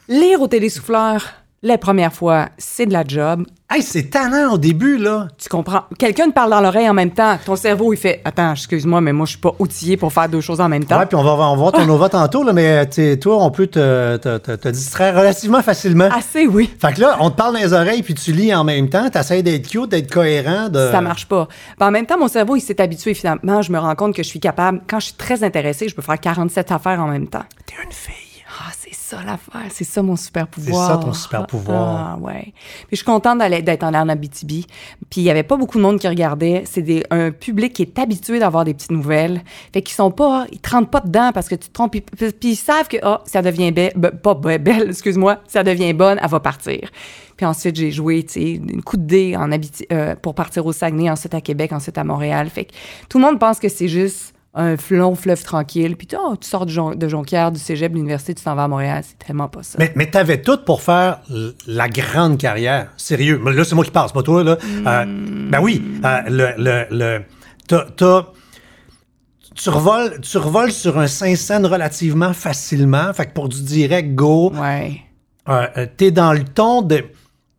Lire 0.09 0.43
au 0.43 0.49
télésouffleur, 0.49 1.25
les 1.63 1.79
premières 1.79 2.13
fois, 2.13 2.49
c'est 2.59 2.85
de 2.87 2.93
la 2.93 3.03
job. 3.07 3.47
Hey, 3.71 3.83
c'est 3.83 4.05
tannant 4.05 4.55
au 4.55 4.57
début, 4.59 4.97
là. 4.97 5.29
Tu 5.37 5.47
comprends? 5.51 5.83
Quelqu'un 5.99 6.29
te 6.31 6.33
parle 6.33 6.49
dans 6.53 6.63
l'oreille 6.63 6.89
en 6.89 6.95
même 6.95 7.11
temps. 7.11 7.37
Ton 7.45 7.55
cerveau, 7.55 7.93
il 7.93 7.99
fait 7.99 8.23
Attends, 8.25 8.53
excuse-moi, 8.53 9.03
mais 9.03 9.13
moi, 9.13 9.27
je 9.27 9.33
suis 9.33 9.41
pas 9.41 9.53
outillé 9.59 9.99
pour 9.99 10.11
faire 10.11 10.27
deux 10.27 10.41
choses 10.41 10.63
en 10.63 10.71
même 10.71 10.87
temps. 10.87 10.99
Ouais, 10.99 11.05
puis 11.05 11.17
on 11.17 11.23
va, 11.23 11.33
on 11.33 11.51
va 11.51 11.55
voir 11.55 11.73
ton 11.73 11.87
OVA 11.87 12.09
tantôt, 12.09 12.43
là, 12.45 12.55
mais 12.55 12.87
toi, 13.19 13.45
on 13.45 13.51
peut 13.51 13.67
te, 13.67 14.17
te, 14.17 14.39
te- 14.39 14.57
te 14.57 14.69
distraire 14.71 15.15
relativement 15.15 15.61
facilement. 15.61 16.09
Assez, 16.11 16.47
oui. 16.47 16.71
Fait 16.81 16.95
que 16.95 17.03
là, 17.03 17.19
on 17.21 17.29
te 17.31 17.37
parle 17.37 17.53
dans 17.57 17.61
les 17.61 17.75
oreilles, 17.75 18.03
puis 18.03 18.15
tu 18.15 18.33
lis 18.33 18.55
en 18.55 18.65
même 18.65 18.89
temps, 18.89 19.11
t'essayes 19.11 19.43
d'être 19.43 19.69
cute, 19.69 19.91
d'être 19.91 20.11
cohérent. 20.11 20.71
De... 20.71 20.89
Ça 20.91 21.03
marche 21.03 21.27
pas. 21.27 21.47
Ben, 21.79 21.89
en 21.89 21.91
même 21.91 22.07
temps, 22.07 22.19
mon 22.19 22.29
cerveau, 22.29 22.57
il 22.57 22.63
s'est 22.63 22.81
habitué 22.81 23.13
finalement. 23.13 23.61
Je 23.61 23.71
me 23.71 23.79
rends 23.79 23.95
compte 23.97 24.15
que 24.15 24.23
je 24.23 24.29
suis 24.29 24.41
capable, 24.41 24.81
quand 24.89 24.99
je 24.99 25.07
suis 25.09 25.15
très 25.15 25.45
intéressée, 25.45 25.91
je 25.91 25.95
peux 25.95 26.01
faire 26.01 26.19
47 26.19 26.73
affaires 26.73 27.01
en 27.01 27.09
même 27.09 27.29
temps. 27.29 27.45
T'es 27.67 27.75
une 27.85 27.93
fille. 27.93 28.28
C'est 29.09 29.17
ça 29.17 29.23
l'affaire, 29.25 29.71
c'est 29.71 29.85
ça 29.85 30.03
mon 30.03 30.17
super 30.17 30.47
pouvoir. 30.49 30.87
C'est 30.87 30.93
ça 30.93 30.99
ton 30.99 31.13
super 31.15 31.47
pouvoir. 31.47 32.17
Ah, 32.17 32.19
ouais. 32.21 32.53
Puis 32.53 32.89
je 32.93 32.97
suis 32.97 33.05
contente 33.07 33.39
d'être 33.39 33.83
en 33.83 33.95
en 33.95 34.07
Abitibi. 34.09 34.67
Puis 35.09 35.23
il 35.23 35.25
y 35.25 35.31
avait 35.31 35.43
pas 35.45 35.57
beaucoup 35.57 35.79
de 35.79 35.83
monde 35.83 35.99
qui 35.99 36.07
regardait. 36.07 36.65
C'est 36.67 37.05
un 37.11 37.31
public 37.31 37.73
qui 37.73 37.83
est 37.83 37.99
habitué 37.99 38.39
d'avoir 38.39 38.67
des 38.67 38.75
petites 38.75 38.91
nouvelles. 38.91 39.41
Fait 39.73 39.81
qu'ils 39.81 39.95
sont 39.95 40.11
pas, 40.11 40.47
ils 40.53 40.61
te 40.61 40.69
rentrent 40.71 40.91
pas 40.91 41.01
dedans 41.01 41.31
parce 41.33 41.49
que 41.49 41.55
tu 41.55 41.69
te 41.69 41.73
trompes. 41.73 41.93
Puis, 41.93 42.03
puis- 42.03 42.33
puis 42.33 42.49
ils 42.51 42.57
savent 42.57 42.87
que, 42.89 42.99
ah, 43.03 43.23
ça 43.25 43.41
devient 43.41 43.73
belle, 43.73 43.93
pas 44.23 44.35
be- 44.35 44.59
belle, 44.59 44.89
excuse-moi, 44.91 45.39
ça 45.49 45.63
devient 45.63 45.95
bonne, 45.95 46.19
elle 46.23 46.29
va 46.29 46.41
partir. 46.41 46.91
Puis 47.39 47.47
ensuite, 47.47 47.77
j'ai 47.77 47.91
joué, 47.91 48.25
tu 48.25 48.33
sais, 48.35 48.51
une 48.53 48.83
coup 48.83 48.99
de 48.99 49.05
dé 49.07 49.37
en 49.39 49.49
euh, 49.91 50.17
pour 50.17 50.35
partir 50.35 50.67
au 50.67 50.73
Saguenay, 50.73 51.09
ensuite 51.09 51.33
à 51.35 51.41
Québec, 51.41 51.73
ensuite 51.73 51.97
à 51.97 52.05
Montréal. 52.05 52.51
Fait 52.51 52.67
que 52.67 52.73
tout 53.09 53.19
le 53.19 53.25
monde 53.25 53.39
pense 53.39 53.59
que 53.59 53.69
c'est 53.71 53.89
juste 53.89 54.35
un 54.55 54.77
long 54.91 55.15
fleuve 55.15 55.43
tranquille. 55.43 55.97
Puis 55.97 56.09
oh, 56.19 56.35
tu 56.41 56.49
sors 56.49 56.67
de, 56.67 56.71
Jon- 56.71 56.95
de 56.95 57.09
Jonquière, 57.09 57.53
du 57.53 57.59
cégep, 57.61 57.93
de 57.93 57.97
l'université, 57.97 58.35
tu 58.35 58.43
t'en 58.43 58.55
vas 58.55 58.65
à 58.65 58.69
Montréal. 58.69 59.03
C'est 59.07 59.19
tellement 59.25 59.49
pas 59.49 59.63
ça. 59.63 59.77
Mais, 59.79 59.93
mais 59.95 60.11
t'avais 60.11 60.43
tout 60.43 60.59
pour 60.65 60.83
faire 60.83 61.21
la 61.67 61.89
grande 61.89 62.39
carrière. 62.39 62.89
Sérieux. 62.97 63.41
Là, 63.45 63.65
c'est 63.65 63.75
moi 63.75 63.85
qui 63.85 63.91
parle, 63.91 64.11
pas 64.13 64.23
toi, 64.23 64.43
là. 64.43 64.57
Euh, 64.87 65.05
ben 65.51 65.61
oui, 65.61 65.83
euh, 66.05 66.21
le... 66.29 66.49
le, 66.59 66.87
le 66.91 67.23
t'as- 67.69 68.27
tu 69.55 69.71
revoles, 69.71 70.21
tu 70.21 70.39
revoles 70.39 70.71
sur 70.71 70.99
un 70.99 71.09
Saint-Saëns 71.09 71.67
relativement 71.67 72.33
facilement. 72.33 73.13
Fait 73.13 73.27
que 73.27 73.33
pour 73.33 73.49
du 73.49 73.61
direct, 73.63 74.15
go. 74.15 74.53
Ouais. 74.55 75.01
Euh, 75.49 75.87
t'es 75.97 76.11
dans 76.13 76.33
le 76.33 76.45
ton 76.45 76.83
de, 76.83 77.05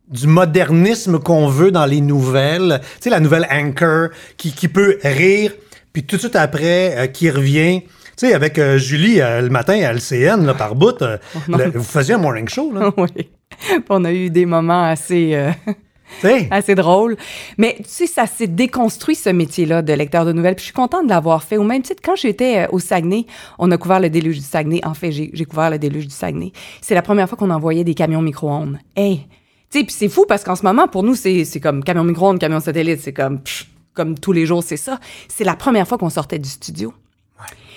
du 0.08 0.26
modernisme 0.26 1.18
qu'on 1.18 1.48
veut 1.48 1.70
dans 1.72 1.84
les 1.84 2.00
nouvelles. 2.00 2.80
Tu 2.82 3.02
sais, 3.02 3.10
la 3.10 3.20
nouvelle 3.20 3.46
Anchor 3.50 4.08
qui, 4.38 4.52
qui 4.52 4.68
peut 4.68 4.98
rire, 5.04 5.52
puis 5.92 6.04
tout 6.04 6.16
de 6.16 6.20
suite 6.20 6.36
après, 6.36 6.96
euh, 6.96 7.06
qui 7.06 7.30
revient. 7.30 7.82
Tu 8.16 8.26
sais, 8.28 8.34
avec 8.34 8.58
euh, 8.58 8.76
Julie 8.78 9.20
euh, 9.20 9.40
le 9.40 9.48
matin 9.48 9.74
à 9.82 9.92
LCN, 9.92 10.44
là, 10.44 10.54
par 10.54 10.74
bout, 10.74 11.00
le- 11.00 11.70
vous 11.74 11.82
faisiez 11.82 12.14
un 12.14 12.18
morning 12.18 12.48
show, 12.48 12.72
là. 12.72 12.92
oui. 12.96 13.08
Puis 13.14 13.82
On 13.88 14.04
a 14.04 14.12
eu 14.12 14.30
des 14.30 14.46
moments 14.46 14.84
assez, 14.84 15.34
assez 16.50 16.74
drôles. 16.74 17.16
Mais 17.58 17.76
tu 17.78 17.84
sais, 17.86 18.06
ça 18.06 18.26
s'est 18.26 18.46
déconstruit, 18.46 19.14
ce 19.14 19.30
métier-là 19.30 19.82
de 19.82 19.92
lecteur 19.92 20.24
de 20.24 20.32
nouvelles. 20.32 20.54
Puis 20.54 20.62
je 20.62 20.66
suis 20.66 20.74
contente 20.74 21.04
de 21.04 21.10
l'avoir 21.10 21.42
fait. 21.42 21.56
Au 21.56 21.64
même 21.64 21.82
titre, 21.82 22.00
quand 22.04 22.16
j'étais 22.16 22.66
au 22.72 22.78
Saguenay, 22.78 23.26
on 23.58 23.70
a 23.70 23.76
couvert 23.78 24.00
le 24.00 24.10
déluge 24.10 24.36
du 24.38 24.44
Saguenay. 24.44 24.80
En 24.84 24.94
fait, 24.94 25.12
j'ai 25.12 25.44
couvert 25.44 25.70
le 25.70 25.78
déluge 25.78 26.06
du 26.06 26.14
Saguenay. 26.14 26.52
C'est 26.80 26.94
la 26.94 27.02
première 27.02 27.28
fois 27.28 27.38
qu'on 27.38 27.50
envoyait 27.50 27.84
des 27.84 27.94
camions 27.94 28.22
micro-ondes. 28.22 28.78
Hey! 28.96 29.26
Tu 29.70 29.78
sais, 29.78 29.84
puis 29.84 29.94
c'est 29.96 30.08
fou 30.08 30.24
parce 30.28 30.42
qu'en 30.42 30.56
ce 30.56 30.64
moment, 30.64 30.88
pour 30.88 31.04
nous, 31.04 31.14
c'est 31.14 31.44
c'est 31.44 31.60
comme 31.60 31.84
camion 31.84 32.02
micro-ondes, 32.04 32.38
camion 32.40 32.58
satellite. 32.60 33.00
C'est 33.00 33.12
comme, 33.12 33.40
pff, 33.40 33.66
comme 34.00 34.18
tous 34.18 34.32
les 34.32 34.46
jours, 34.46 34.62
c'est 34.62 34.78
ça. 34.78 34.98
C'est 35.28 35.44
la 35.44 35.56
première 35.56 35.86
fois 35.86 35.98
qu'on 35.98 36.08
sortait 36.08 36.38
du 36.38 36.48
studio. 36.48 36.94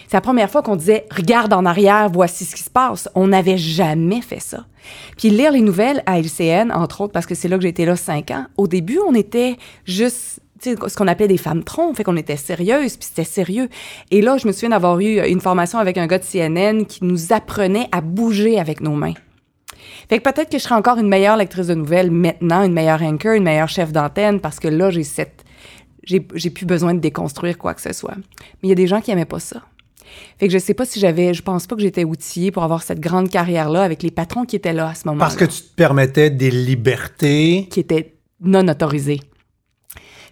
C'est 0.07 0.15
la 0.15 0.21
première 0.21 0.49
fois 0.49 0.61
qu'on 0.61 0.77
disait 0.77 1.05
regarde 1.11 1.51
en 1.51 1.65
arrière, 1.65 2.09
voici 2.09 2.45
ce 2.45 2.55
qui 2.55 2.63
se 2.63 2.69
passe. 2.69 3.09
On 3.13 3.27
n'avait 3.27 3.57
jamais 3.57 4.21
fait 4.21 4.39
ça. 4.39 4.65
Puis 5.17 5.29
lire 5.29 5.51
les 5.51 5.59
nouvelles 5.59 6.01
à 6.05 6.19
LCN, 6.19 6.71
entre 6.71 7.01
autres, 7.01 7.11
parce 7.11 7.25
que 7.25 7.35
c'est 7.35 7.49
là 7.49 7.57
que 7.57 7.63
j'ai 7.63 7.69
été 7.69 7.83
là 7.83 7.97
cinq 7.97 8.31
ans. 8.31 8.45
Au 8.55 8.67
début, 8.67 8.99
on 9.05 9.13
était 9.15 9.57
juste 9.83 10.39
ce 10.61 10.95
qu'on 10.95 11.07
appelait 11.09 11.27
des 11.27 11.37
femmes 11.37 11.65
troncs, 11.65 11.97
fait 11.97 12.05
qu'on 12.05 12.15
était 12.15 12.37
sérieuses, 12.37 12.95
puis 12.95 13.07
c'était 13.09 13.25
sérieux. 13.25 13.67
Et 14.11 14.21
là, 14.21 14.37
je 14.37 14.47
me 14.47 14.53
souviens 14.53 14.69
d'avoir 14.69 14.97
eu 15.01 15.19
une 15.27 15.41
formation 15.41 15.77
avec 15.77 15.97
un 15.97 16.07
gars 16.07 16.19
de 16.19 16.23
CNN 16.23 16.85
qui 16.85 17.03
nous 17.03 17.33
apprenait 17.33 17.89
à 17.91 17.99
bouger 17.99 18.61
avec 18.61 18.79
nos 18.79 18.93
mains. 18.93 19.15
Fait 20.09 20.19
que 20.19 20.23
peut-être 20.29 20.49
que 20.49 20.57
je 20.57 20.63
serai 20.63 20.75
encore 20.75 20.97
une 20.97 21.09
meilleure 21.09 21.35
lectrice 21.35 21.67
de 21.67 21.73
nouvelles 21.73 22.11
maintenant, 22.11 22.63
une 22.63 22.73
meilleure 22.73 23.01
anchor, 23.01 23.33
une 23.33 23.43
meilleure 23.43 23.67
chef 23.67 23.91
d'antenne, 23.91 24.39
parce 24.39 24.59
que 24.59 24.69
là, 24.69 24.89
j'ai 24.89 25.03
cette... 25.03 25.42
J'ai, 26.03 26.25
j'ai 26.35 26.49
plus 26.49 26.65
besoin 26.65 26.93
de 26.93 26.99
déconstruire 26.99 27.57
quoi 27.57 27.73
que 27.73 27.81
ce 27.81 27.93
soit. 27.93 28.15
Mais 28.15 28.63
il 28.63 28.69
y 28.69 28.73
a 28.73 28.75
des 28.75 28.87
gens 28.87 29.01
qui 29.01 29.11
aimaient 29.11 29.25
pas 29.25 29.39
ça. 29.39 29.61
Fait 30.37 30.47
que 30.47 30.53
je 30.53 30.57
sais 30.57 30.73
pas 30.73 30.85
si 30.85 30.99
j'avais, 30.99 31.33
je 31.33 31.41
pense 31.41 31.67
pas 31.67 31.75
que 31.75 31.81
j'étais 31.81 32.03
outillée 32.03 32.51
pour 32.51 32.63
avoir 32.63 32.83
cette 32.83 32.99
grande 32.99 33.29
carrière-là 33.29 33.83
avec 33.83 34.03
les 34.03 34.11
patrons 34.11 34.45
qui 34.45 34.55
étaient 34.55 34.73
là 34.73 34.89
à 34.89 34.95
ce 34.95 35.07
moment-là. 35.07 35.25
Parce 35.25 35.35
que 35.35 35.45
tu 35.45 35.61
te 35.61 35.75
permettais 35.75 36.29
des 36.29 36.51
libertés. 36.51 37.67
Qui 37.71 37.79
étaient 37.79 38.15
non 38.41 38.67
autorisées. 38.67 39.21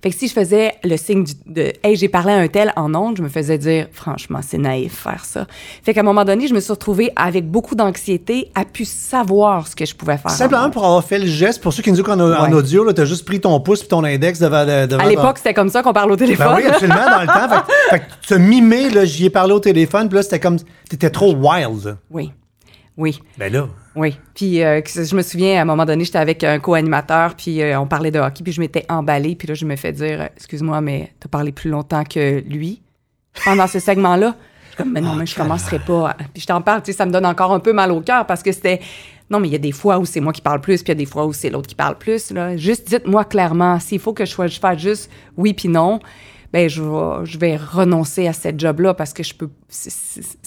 Fait 0.01 0.10
que 0.10 0.15
si 0.15 0.27
je 0.27 0.34
faisais 0.34 0.74
le 0.84 0.98
signe 0.98 1.24
du, 1.24 1.34
de 1.46 1.74
Hey, 1.84 1.96
j'ai 1.96 2.08
parlé 2.10 2.34
à 2.34 2.38
un 2.38 2.48
tel 2.48 2.74
en 2.75 2.93
ondes, 2.96 3.17
je 3.17 3.22
me 3.22 3.29
faisais 3.29 3.58
dire 3.58 3.88
Franchement, 3.91 4.39
c'est 4.41 4.58
naïf 4.58 4.93
faire 5.03 5.24
ça. 5.25 5.46
Fait 5.84 5.93
qu'à 5.93 6.00
un 6.00 6.03
moment 6.03 6.25
donné, 6.25 6.48
je 6.48 6.53
me 6.53 6.60
suis 6.60 6.72
retrouvée 6.72 7.12
avec 7.15 7.50
beaucoup 7.50 7.75
d'anxiété 7.75 8.50
à 8.55 8.65
pu 8.65 8.84
savoir 8.86 9.67
ce 9.67 9.75
que 9.75 9.86
je 9.86 9.93
pouvais 9.96 10.17
faire. 10.17 10.31
Simplement 10.31 10.70
pour 10.72 10.86
avoir 10.86 11.03
fait 11.03 11.20
le 11.20 11.27
geste, 11.27 11.62
pour 11.62 11.72
ceux 11.74 11.84
qui 11.84 11.91
nous 11.91 12.00
écoutent 12.00 12.13
en, 12.13 12.20
en 12.20 12.48
Ouais. 12.50 12.53
audio, 12.53 12.91
tu 12.93 13.01
as 13.01 13.05
juste 13.05 13.25
pris 13.25 13.39
ton 13.39 13.60
pouce 13.60 13.84
et 13.84 13.88
ton 13.88 14.03
index 14.03 14.39
devant. 14.39 14.65
devant 14.65 15.03
À 15.03 15.08
l'époque, 15.08 15.38
c'était 15.38 15.53
comme 15.53 15.70
ça 15.70 15.84
qu'on 15.84 15.93
parle 15.93 16.12
au 16.12 16.15
téléphone. 16.15 16.48
Ben 16.48 16.55
oui, 16.58 16.65
absolument, 16.65 16.96
dans 17.10 17.22
le 17.22 17.27
temps. 17.27 17.50
Fait, 17.50 17.60
que- 17.62 17.89
fait 17.91 18.00
que 18.00 18.05
tu 18.27 18.34
as 18.34 18.38
mimé, 18.39 18.89
j'y 19.05 19.25
ai 19.25 19.29
parlé 19.29 19.53
au 19.53 19.60
téléphone, 19.60 20.08
puis 20.10 20.15
là, 20.15 20.24
c'était 20.24 20.39
comme. 20.39 20.58
T'étais 20.89 21.10
trop 21.10 21.34
wild. 21.36 21.98
oui. 22.10 22.31
Oui. 23.01 23.20
Ben 23.38 23.51
là. 23.51 23.67
Oui. 23.96 24.15
Puis 24.36 24.63
euh, 24.63 24.79
je 24.86 25.15
me 25.15 25.24
souviens, 25.24 25.58
à 25.58 25.62
un 25.63 25.65
moment 25.65 25.86
donné, 25.86 26.03
j'étais 26.05 26.20
avec 26.20 26.43
un 26.43 26.60
co-animateur, 26.60 27.36
puis 27.36 27.62
euh, 27.62 27.79
on 27.79 27.88
parlait 27.88 28.12
de 28.12 28.20
hockey, 28.20 28.43
puis 28.43 28.53
je 28.53 28.62
m'étais 28.62 28.86
emballée, 28.89 29.36
puis 29.36 29.48
là, 29.48 29.55
je 29.55 29.65
me 29.65 29.75
fais 29.75 29.91
dire, 29.91 30.22
euh, 30.22 30.27
excuse-moi, 30.38 30.79
mais 30.81 31.12
t'as 31.20 31.27
parlé 31.27 31.51
plus 31.51 31.72
longtemps 31.72 32.03
que 32.03 32.41
lui 32.48 32.84
pendant 33.43 33.65
ce 33.65 33.79
segment-là? 33.79 34.36
Comme, 34.77 34.91
mais 34.91 35.01
non, 35.01 35.15
mais 35.15 35.25
je 35.25 35.36
commencerai 35.36 35.79
pas. 35.79 36.12
à- 36.12 36.13
Puis 36.13 36.41
je 36.43 36.46
t'en 36.46 36.62
parle, 36.62 36.84
tu 36.84 36.91
sais, 36.91 36.98
ça 36.98 37.05
me 37.08 37.12
donne 37.12 37.25
encore 37.25 37.51
un 37.53 37.60
peu 37.60 37.74
mal 37.74 37.91
au 37.91 38.01
cœur 38.01 38.25
parce 38.27 38.43
que 38.43 38.51
c'était. 38.51 38.79
Non, 39.31 39.39
mais 39.39 39.48
il 39.48 39.51
y 39.51 39.55
a 39.55 39.60
des 39.60 39.72
fois 39.72 39.98
où 39.98 40.05
c'est 40.05 40.20
moi 40.20 40.31
qui 40.31 40.41
parle 40.41 40.62
plus, 40.62 40.84
puis 40.84 40.91
il 40.93 40.96
y 40.96 41.00
a 41.00 41.03
des 41.03 41.05
fois 41.10 41.25
où 41.25 41.34
c'est 41.34 41.50
l'autre 41.50 41.67
qui 41.67 41.75
parle 41.75 41.98
plus. 41.98 42.31
Là. 42.31 42.55
Juste 42.55 42.88
dites-moi 42.88 43.25
clairement, 43.25 43.79
s'il 43.79 44.00
faut 44.00 44.13
que 44.13 44.25
je, 44.25 44.36
fasse 44.36 44.77
juste 44.79 45.10
oui 45.38 45.53
puis 45.53 45.70
non, 45.70 46.00
ben 46.53 46.70
je 46.70 46.81
vais, 46.84 47.25
je 47.25 47.38
vais 47.39 47.55
renoncer 47.58 48.27
à 48.27 48.34
cette 48.34 48.60
job-là 48.60 48.93
parce 48.93 49.13
que 49.13 49.24
je 49.24 49.34
peux. 49.34 49.50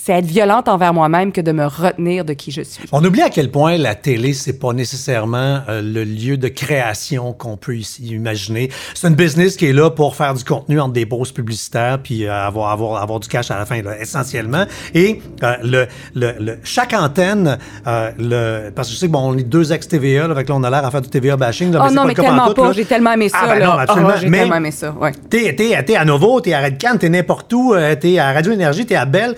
C'est 0.04 0.12
être 0.12 0.26
violente 0.26 0.68
envers 0.68 0.92
moi-même 0.92 1.32
que 1.32 1.40
de 1.40 1.50
me 1.52 1.64
retenir 1.64 2.24
de 2.26 2.34
qui 2.34 2.50
je 2.50 2.60
suis. 2.60 2.84
On 2.92 3.02
oublie 3.04 3.22
à 3.22 3.30
quel 3.30 3.50
point 3.50 3.78
la 3.78 3.94
télé, 3.94 4.34
c'est 4.34 4.58
pas 4.58 4.72
nécessairement 4.74 5.60
euh, 5.68 5.80
le 5.80 6.04
lieu 6.04 6.36
de 6.36 6.48
création 6.48 7.32
qu'on 7.32 7.56
peut 7.56 7.76
ici 7.76 8.04
imaginer. 8.08 8.70
C'est 8.94 9.08
une 9.08 9.14
business 9.14 9.56
qui 9.56 9.66
est 9.66 9.72
là 9.72 9.88
pour 9.90 10.14
faire 10.14 10.34
du 10.34 10.44
contenu 10.44 10.78
entre 10.78 10.92
des 10.92 11.06
pauses 11.06 11.32
publicitaires 11.32 11.98
puis 12.02 12.26
euh, 12.26 12.34
avoir, 12.46 12.70
avoir, 12.70 13.02
avoir 13.02 13.18
du 13.20 13.28
cash 13.28 13.50
à 13.50 13.58
la 13.58 13.64
fin, 13.64 13.80
là, 13.82 13.98
essentiellement. 13.98 14.64
Et 14.94 15.22
euh, 15.42 15.54
le, 15.62 15.86
le, 16.14 16.34
le- 16.38 16.58
chaque 16.64 16.92
antenne, 16.92 17.56
euh, 17.86 18.10
le, 18.18 18.70
parce 18.70 18.88
que 18.88 18.94
je 18.94 18.98
sais 19.00 19.06
que 19.06 19.12
bon, 19.12 19.20
on 19.32 19.38
est 19.38 19.42
deux 19.42 19.72
ex-TVA, 19.72 20.28
là, 20.28 20.34
fait 20.34 20.44
que 20.44 20.48
là, 20.50 20.56
on 20.56 20.64
a 20.64 20.70
l'air 20.70 20.84
à 20.84 20.90
faire 20.90 21.00
du 21.02 21.08
TVA 21.08 21.36
bashing. 21.38 21.72
Là, 21.72 21.86
Oh 21.86 21.90
non, 21.90 22.02
pas 22.02 22.08
mais 22.08 22.14
tellement 22.14 22.52
pas. 22.52 22.72
J'ai 22.72 22.84
tellement 22.84 23.12
aimé 23.12 23.30
ça. 23.30 23.38
Ah, 23.42 23.46
ben 23.48 23.58
là. 23.58 23.66
non, 23.66 23.72
absolument. 23.72 24.10
Oh, 24.14 24.18
j'ai 24.20 24.28
Mais- 24.28 24.38
tellement 24.40 24.56
aimé 24.56 24.70
ça. 24.70 24.92
Ouais. 24.92 25.12
T'es, 25.30 25.54
t'es, 25.56 25.82
t'es 25.82 25.96
à 25.96 26.04
Novo, 26.04 26.40
t'es 26.42 26.52
à 26.52 26.60
Red 26.62 26.78
Can, 26.78 26.98
t'es 26.98 27.08
n'importe 27.08 27.50
où, 27.54 27.74
t'es 28.00 28.18
à 28.18 28.32
Radio 28.34 28.52
Énergie, 28.52 28.84
t'es 28.84 28.96
à 28.96 29.06
Belle. 29.06 29.34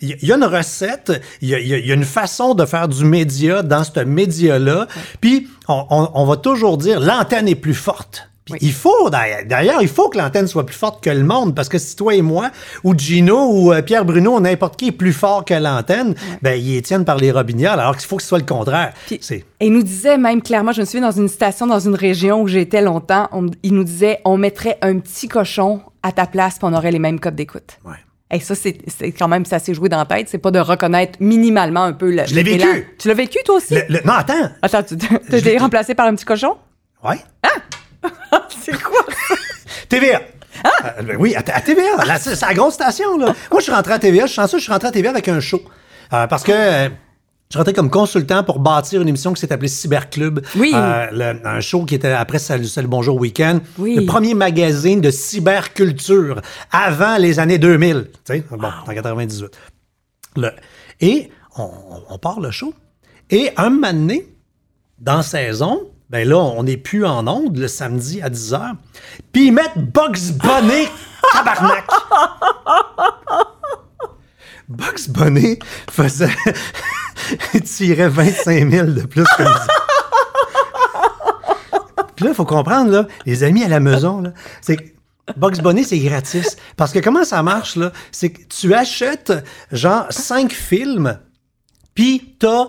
Il 0.00 0.16
y, 0.22 0.32
a 0.32 0.36
une 0.36 0.44
recette, 0.44 1.12
il 1.40 1.48
y 1.48 1.54
a, 1.54 1.60
y 1.60 1.74
a- 1.74 1.78
y 1.78 1.90
a 1.90 1.94
une 1.94 2.04
façon 2.04 2.54
de 2.54 2.64
faire 2.64 2.88
du 2.88 3.04
média 3.04 3.62
dans 3.62 3.84
ce 3.84 4.00
média-là. 4.00 4.86
Puis 5.20 5.48
on, 5.68 5.84
on- 5.90 6.10
on 6.14 6.24
va 6.24 6.36
toujours 6.36 6.78
dire 6.78 7.00
l'antenne 7.00 7.48
est 7.48 7.54
plus 7.54 7.74
forte. 7.74 8.24
Oui. 8.50 8.56
Il 8.62 8.72
faut, 8.72 9.10
d'ailleurs, 9.10 9.82
il 9.82 9.88
faut 9.88 10.08
que 10.08 10.16
l'antenne 10.16 10.46
soit 10.46 10.64
plus 10.64 10.74
forte 10.74 11.04
que 11.04 11.10
le 11.10 11.22
monde, 11.22 11.54
parce 11.54 11.68
que 11.68 11.76
si 11.76 11.94
toi 11.96 12.14
et 12.14 12.22
moi, 12.22 12.50
ou 12.82 12.96
Gino, 12.96 13.50
ou 13.52 13.74
euh, 13.74 13.82
Pierre 13.82 14.06
Bruno, 14.06 14.36
ou 14.36 14.40
n'importe 14.40 14.76
qui 14.78 14.88
est 14.88 14.92
plus 14.92 15.12
fort 15.12 15.44
que 15.44 15.52
l'antenne, 15.52 16.14
ben, 16.40 16.58
ils 16.58 16.80
tiennent 16.80 17.04
par 17.04 17.18
les 17.18 17.30
robignoles, 17.30 17.78
alors 17.78 17.94
qu'il 17.94 18.06
faut 18.08 18.16
que 18.16 18.22
ce 18.22 18.28
soit 18.30 18.38
le 18.38 18.46
contraire. 18.46 18.94
Puis- 19.06 19.20
Et 19.60 19.66
il 19.66 19.72
nous 19.74 19.82
disait 19.82 20.16
même 20.16 20.40
clairement, 20.40 20.72
je 20.72 20.80
me 20.80 20.86
souviens 20.86 21.02
dans 21.10 21.10
une 21.20 21.28
station 21.28 21.66
dans 21.66 21.78
une 21.80 21.94
région 21.94 22.40
où 22.40 22.48
j'étais 22.48 22.80
longtemps, 22.80 23.28
on- 23.32 23.50
il 23.62 23.74
nous 23.74 23.84
disait 23.84 24.20
on 24.24 24.38
mettrait 24.38 24.78
un 24.80 24.98
petit 24.98 25.28
cochon 25.28 25.82
à 26.02 26.12
ta 26.12 26.24
place 26.26 26.54
puis 26.54 26.66
on 26.70 26.72
aurait 26.74 26.90
les 26.92 26.98
mêmes 27.00 27.20
codes 27.20 27.36
d'écoute. 27.36 27.76
ouais. 27.84 27.96
Et 28.30 28.40
ça, 28.40 28.54
c'est 28.54 28.76
c'est 28.88 29.10
quand 29.12 29.28
même, 29.28 29.44
ça 29.46 29.58
s'est 29.58 29.72
joué 29.72 29.88
dans 29.88 29.96
la 29.98 30.04
tête. 30.04 30.28
C'est 30.28 30.36
pas 30.38 30.50
de 30.50 30.58
reconnaître 30.58 31.18
minimalement 31.20 31.84
un 31.84 31.92
peu 31.94 32.10
le. 32.10 32.26
Je 32.26 32.34
l'ai 32.34 32.42
vécu. 32.42 32.94
Tu 32.98 33.08
l'as 33.08 33.14
vécu, 33.14 33.38
toi 33.44 33.56
aussi? 33.56 33.74
Le- 33.74 33.84
le- 33.88 34.00
non, 34.04 34.12
attends. 34.12 34.50
Attends, 34.60 34.82
tu 34.82 34.96
été 35.34 35.56
remplacé 35.58 35.94
par 35.94 36.06
un 36.06 36.14
petit 36.14 36.26
cochon? 36.26 36.56
Ouais. 37.02 37.16
C'est 38.64 38.82
quoi? 38.82 39.00
TVA. 39.88 40.20
Euh, 40.66 41.02
ben 41.02 41.16
oui, 41.18 41.34
à, 41.36 41.38
à 41.38 41.60
TVA. 41.60 42.18
C'est 42.18 42.40
la 42.42 42.54
grosse 42.54 42.74
station. 42.74 43.16
Là. 43.16 43.26
Moi, 43.50 43.60
je 43.60 43.62
suis 43.64 43.72
rentré 43.72 43.92
à 43.94 43.98
TVA. 43.98 44.22
Je 44.26 44.32
suis 44.32 44.36
chanceux, 44.36 44.58
je 44.58 44.64
suis 44.64 44.72
rentré 44.72 44.88
à 44.88 44.90
TVA 44.92 45.10
avec 45.10 45.28
un 45.28 45.40
show. 45.40 45.62
Euh, 46.12 46.26
parce 46.26 46.42
que 46.42 46.52
euh, 46.52 46.88
je 47.50 47.56
rentré 47.56 47.72
comme 47.72 47.88
consultant 47.90 48.44
pour 48.44 48.58
bâtir 48.58 49.00
une 49.00 49.08
émission 49.08 49.32
qui 49.32 49.40
s'est 49.40 49.50
appelée 49.52 49.68
Cyberclub. 49.68 50.40
Oui. 50.56 50.70
Euh, 50.74 51.06
le- 51.12 51.46
un 51.46 51.60
show 51.60 51.84
qui 51.86 51.94
était 51.94 52.12
après 52.12 52.38
Salut, 52.38 52.66
Salut 52.66 52.88
Bonjour 52.88 53.16
Week-end. 53.16 53.60
Oui. 53.78 53.94
Le 53.96 54.04
premier 54.04 54.34
magazine 54.34 55.00
de 55.00 55.10
cyberculture 55.10 56.42
avant 56.70 57.16
les 57.16 57.38
années 57.38 57.56
2000. 57.58 58.10
Tu 58.26 58.34
sais, 58.34 58.44
bon, 58.50 58.68
en 58.86 58.92
98. 58.92 59.46
Le- 60.36 60.50
et 61.00 61.30
on, 61.56 61.70
on 62.10 62.18
part 62.18 62.40
le 62.40 62.50
show. 62.50 62.74
Et 63.30 63.50
un 63.56 63.70
moment 63.70 63.92
donné, 63.94 64.28
dans 64.98 65.22
saison, 65.22 65.88
ben 66.10 66.28
là, 66.28 66.36
on 66.36 66.64
n'est 66.64 66.76
plus 66.76 67.06
en 67.06 67.26
onde 67.26 67.56
le 67.56 67.68
samedi 67.68 68.20
à 68.20 68.28
10h. 68.28 68.72
Puis 69.32 69.46
ils 69.46 69.52
mettent 69.52 69.76
Bugs 69.78 70.32
Bunny, 70.42 70.86
tabarnak! 71.32 71.86
Bugs 74.68 75.08
Bunny 75.08 75.58
faisait. 75.90 76.28
Il 77.54 77.62
tirait 77.62 78.08
25 78.08 78.70
000 78.70 78.86
de 78.88 79.02
plus 79.02 79.24
que 79.36 79.42
nous. 79.42 79.48
Puis 82.16 82.24
là, 82.24 82.32
il 82.32 82.34
faut 82.34 82.44
comprendre, 82.44 82.90
là, 82.90 83.06
les 83.26 83.44
amis 83.44 83.62
à 83.62 83.68
la 83.68 83.80
maison, 83.80 84.24
c'est 84.60 84.76
que 84.76 84.82
Bugs 85.36 85.62
Bunny, 85.62 85.84
c'est 85.84 85.98
gratis. 85.98 86.56
Parce 86.76 86.92
que 86.92 86.98
comment 86.98 87.24
ça 87.24 87.42
marche, 87.42 87.76
là? 87.76 87.92
C'est 88.10 88.30
que 88.30 88.42
tu 88.48 88.74
achètes, 88.74 89.32
genre, 89.70 90.06
cinq 90.10 90.52
films, 90.52 91.18
puis 91.94 92.36
t'as 92.38 92.66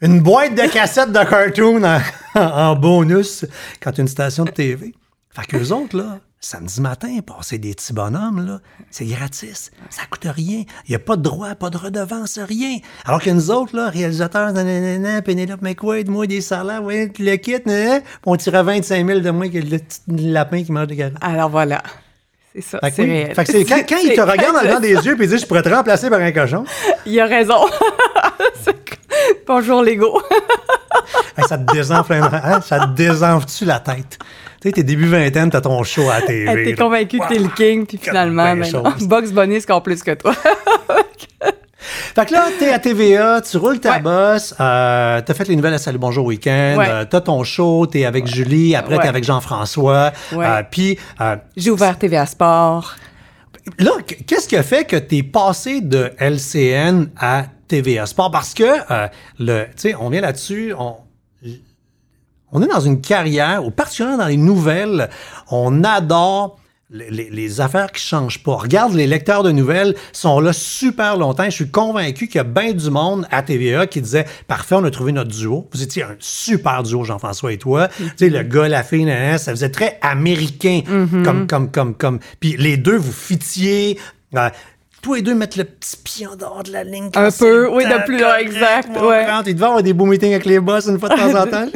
une 0.00 0.20
boîte 0.20 0.54
de 0.54 0.70
cassettes 0.70 1.12
de 1.12 1.24
cartoon 1.24 1.82
en, 1.82 2.00
en 2.40 2.76
bonus 2.76 3.44
quand 3.80 3.92
tu 3.92 4.00
as 4.00 4.02
une 4.02 4.08
station 4.08 4.44
de 4.44 4.50
TV. 4.50 4.94
Fait 5.30 5.46
qu'eux 5.46 5.70
autres, 5.72 5.96
là, 5.96 6.18
samedi 6.46 6.80
matin, 6.80 7.18
passer 7.26 7.58
des 7.58 7.74
petits 7.74 7.92
bonhommes, 7.92 8.46
là, 8.46 8.60
c'est 8.90 9.04
gratis. 9.04 9.72
Ça 9.90 10.02
coûte 10.08 10.26
rien. 10.26 10.62
Il 10.86 10.90
n'y 10.90 10.94
a 10.94 11.00
pas 11.00 11.16
de 11.16 11.22
droit, 11.22 11.54
pas 11.56 11.70
de 11.70 11.76
redevance, 11.76 12.38
rien. 12.38 12.78
Alors 13.04 13.20
que 13.20 13.30
nous 13.30 13.50
autres, 13.50 13.74
là, 13.76 13.90
réalisateurs, 13.90 14.52
nanana, 14.52 15.22
Penelope 15.22 15.62
McQuaid, 15.62 16.08
moi, 16.08 16.26
des 16.26 16.40
salaires, 16.40 16.84
ouais, 16.84 17.10
tu 17.12 17.24
le 17.24 17.36
quittes, 17.36 17.66
nanana, 17.66 18.00
puis 18.00 18.10
on 18.26 18.36
tirait 18.36 18.62
25 18.62 19.06
000 19.06 19.20
de 19.20 19.30
moins 19.30 19.48
que 19.48 19.58
le 19.58 19.78
petit 19.78 20.00
lapin 20.08 20.62
qui 20.62 20.70
mange 20.70 20.86
des 20.86 20.96
carottes. 20.96 21.16
Alors 21.20 21.50
voilà. 21.50 21.82
C'est 22.54 22.62
ça. 22.62 22.78
C'est 22.82 23.02
oui. 23.02 23.10
réel. 23.10 23.34
Fait 23.34 23.44
que 23.44 23.52
c'est 23.52 23.64
quand, 23.64 23.82
quand 23.86 23.98
il 24.04 24.14
te 24.14 24.20
regarde 24.20 24.66
dans 24.72 24.80
des 24.80 24.94
yeux 24.94 25.20
et 25.20 25.24
il 25.24 25.28
dit 25.28 25.38
Je 25.38 25.46
pourrais 25.46 25.62
te 25.62 25.68
remplacer 25.68 26.08
par 26.08 26.20
un 26.20 26.32
cochon, 26.32 26.64
Il 27.04 27.18
a 27.20 27.26
raison. 27.26 27.66
Bonjour, 29.46 29.82
Lego. 29.82 30.20
Hey, 31.36 31.44
ça 31.48 31.58
te 31.58 31.72
désenfle, 31.72 32.14
hein? 32.14 32.60
ça 32.62 32.80
te 32.80 32.92
désenfle-tu 32.94 33.64
la 33.64 33.78
tête? 33.80 34.18
Tu 34.60 34.68
sais, 34.68 34.72
t'es 34.72 34.82
début 34.82 35.06
vingtaine, 35.06 35.50
t'as 35.50 35.60
ton 35.60 35.82
show 35.82 36.08
à 36.10 36.20
la 36.20 36.22
TV. 36.26 36.64
T'es 36.64 36.74
convaincu 36.74 37.18
que 37.18 37.28
t'es 37.28 37.38
le 37.38 37.48
king, 37.48 37.86
puis 37.86 37.98
finalement, 37.98 38.54
chose. 38.64 39.06
Bugs 39.06 39.30
Bunny, 39.32 39.60
c'est 39.60 39.70
encore 39.70 39.82
plus 39.82 40.02
que 40.02 40.12
toi. 40.14 40.34
Fait 42.14 42.24
que 42.26 42.32
là, 42.32 42.46
t'es 42.58 42.72
à 42.72 42.78
TVA, 42.78 43.40
tu 43.42 43.58
roules 43.58 43.78
ta 43.78 43.92
Ouais. 43.92 44.00
bosse, 44.00 44.54
euh, 44.58 45.20
t'as 45.20 45.34
fait 45.34 45.46
les 45.48 45.54
nouvelles 45.54 45.74
à 45.74 45.78
Salut 45.78 45.98
Bonjour 45.98 46.24
Week-end, 46.26 46.76
Ouais. 46.78 46.86
euh, 46.88 47.04
t'as 47.08 47.20
ton 47.20 47.44
show, 47.44 47.86
t'es 47.86 48.06
avec 48.06 48.26
Julie, 48.26 48.74
après 48.74 48.96
Ouais. 48.96 49.02
t'es 49.02 49.08
avec 49.08 49.22
Jean-François, 49.22 50.12
euh, 50.32 50.62
puis 50.70 50.98
J'ai 51.56 51.70
ouvert 51.70 51.98
TVA 51.98 52.24
Sport. 52.26 52.96
là, 53.78 53.90
qu- 54.06 54.24
qu'est-ce 54.24 54.48
qui 54.48 54.56
a 54.56 54.62
fait 54.62 54.84
que 54.84 54.96
t'es 54.96 55.22
passé 55.22 55.80
de 55.82 56.10
LCN 56.18 57.08
à 57.20 57.44
TVA 57.68 58.06
Sport? 58.06 58.30
Parce 58.30 58.54
que, 58.54 58.64
euh, 58.64 59.08
le, 59.38 59.66
sais, 59.76 59.94
on 59.94 60.10
vient 60.10 60.20
là-dessus, 60.20 60.72
on, 60.78 60.96
on 62.52 62.62
est 62.62 62.68
dans 62.68 62.80
une 62.80 63.00
carrière, 63.00 63.64
ou 63.64 63.70
particulièrement 63.70 64.18
dans 64.18 64.28
les 64.28 64.36
nouvelles, 64.36 65.10
on 65.50 65.84
adore 65.84 66.58
les, 66.88 67.60
affaires 67.60 67.90
qui 67.90 68.00
changent 68.00 68.42
pas. 68.42 68.54
Regarde, 68.54 68.94
les 68.94 69.06
lecteurs 69.08 69.42
de 69.42 69.50
nouvelles 69.50 69.94
sont 70.12 70.38
là 70.38 70.52
super 70.52 71.16
longtemps. 71.16 71.44
Je 71.46 71.50
suis 71.50 71.70
convaincu 71.70 72.28
qu'il 72.28 72.36
y 72.36 72.40
a 72.40 72.44
bien 72.44 72.72
du 72.72 72.90
monde 72.90 73.26
à 73.30 73.42
TVA 73.42 73.86
qui 73.86 74.00
disait 74.00 74.24
Parfait, 74.46 74.76
on 74.76 74.84
a 74.84 74.90
trouvé 74.90 75.10
notre 75.12 75.30
duo. 75.30 75.68
Vous 75.72 75.82
étiez 75.82 76.04
un 76.04 76.14
super 76.20 76.84
duo, 76.84 77.02
Jean-François 77.02 77.52
et 77.52 77.58
toi. 77.58 77.88
Tu 77.88 78.04
sais, 78.16 78.30
le 78.30 78.42
gars, 78.44 78.68
la 78.68 78.84
fille, 78.84 79.06
ça 79.38 79.50
faisait 79.50 79.70
très 79.70 79.98
américain. 80.00 80.82
Comme, 81.24 81.46
comme, 81.46 81.70
comme, 81.70 81.94
comme. 81.94 82.20
Puis 82.38 82.56
les 82.56 82.76
deux, 82.76 82.96
vous 82.96 83.12
fitiez. 83.12 83.98
euh, 84.36 84.48
tous 85.06 85.14
les 85.14 85.22
deux 85.22 85.34
mettre 85.36 85.56
le 85.56 85.62
petit 85.64 85.96
pied 86.02 86.26
en 86.26 86.34
dehors 86.34 86.64
de 86.64 86.72
la 86.72 86.82
ligne. 86.82 87.10
Un 87.14 87.30
peu, 87.30 87.68
oui, 87.70 87.84
de 87.84 88.04
plus, 88.04 88.18
correct, 88.18 88.40
exact, 88.42 88.88
ouais. 89.00 89.24
Il 89.46 89.54
devait 89.54 89.64
avoir 89.66 89.82
des 89.84 89.92
beaux 89.92 90.04
meetings 90.04 90.32
avec 90.32 90.44
les 90.46 90.58
boss 90.58 90.86
une 90.88 90.98
fois 90.98 91.10
de 91.10 91.14
temps 91.14 91.40
en 91.40 91.46
temps. 91.50 91.66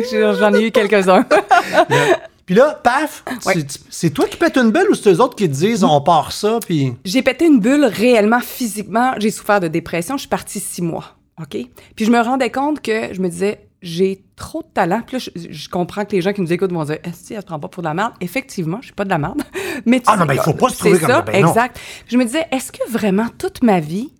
J'en 0.41 0.53
ai 0.53 0.67
eu 0.67 0.71
quelques-uns. 0.73 1.25
Puis 2.47 2.57
là, 2.57 2.81
paf, 2.83 3.23
Ouais. 3.47 3.55
c'est 3.89 4.11
toi 4.11 4.27
qui 4.27 4.37
pètes 4.37 4.57
une 4.57 4.73
bulle 4.73 4.89
ou 4.91 4.95
c'est 4.97 5.13
eux 5.13 5.21
autres 5.21 5.37
qui 5.37 5.49
te 5.49 5.55
disent 5.55 5.85
on 5.85 6.01
part 6.01 6.33
ça, 6.33 6.59
puis. 6.67 6.93
J'ai 7.05 7.23
pété 7.23 7.47
une 7.47 7.61
bulle 7.61 7.85
réellement, 7.85 8.41
physiquement. 8.41 9.13
J'ai 9.19 9.31
souffert 9.31 9.61
de 9.61 9.69
dépression. 9.69 10.17
Je 10.17 10.23
suis 10.23 10.29
partie 10.29 10.59
six 10.59 10.83
mois. 10.83 11.15
OK? 11.41 11.57
Puis 11.95 12.05
je 12.05 12.11
me 12.11 12.21
rendais 12.21 12.51
compte 12.51 12.81
que 12.83 13.15
je 13.15 13.21
me 13.21 13.29
disais, 13.29 13.61
j'ai 13.83 14.25
trop 14.37 14.63
de 14.63 14.69
talent. 14.69 15.03
Puis 15.07 15.17
là, 15.17 15.19
je, 15.19 15.53
je 15.53 15.69
comprends 15.69 16.05
que 16.05 16.13
les 16.13 16.21
gens 16.21 16.33
qui 16.33 16.41
nous 16.41 16.53
écoutent 16.53 16.73
vont 16.73 16.85
dire, 16.85 16.99
est-ce 17.03 17.29
que 17.29 17.35
elle 17.35 17.41
se 17.41 17.47
prend 17.47 17.59
pas 17.59 17.69
pour 17.69 17.83
de 17.83 17.89
la 17.89 17.95
merde? 17.95 18.13
Effectivement, 18.21 18.79
je 18.81 18.87
suis 18.87 18.95
pas 18.95 19.05
de 19.05 19.11
la 19.11 19.19
merde. 19.19 19.43
Mais 19.87 20.01
tu 20.01 20.07
Ah 20.07 20.17
non, 20.17 20.23
sais, 20.23 20.29
ben, 20.29 20.35
il 20.35 20.41
faut 20.41 20.55
pas 20.55 20.69
se 20.69 20.79
trouver 20.79 20.99
comme 20.99 21.09
ça, 21.09 21.23
ben 21.23 21.35
exact. 21.35 21.79
Je 22.07 22.17
me 22.17 22.25
disais, 22.25 22.47
est-ce 22.51 22.73
que 22.73 22.91
vraiment 22.91 23.29
toute 23.39 23.63
ma 23.63 23.81
vie, 23.81 24.13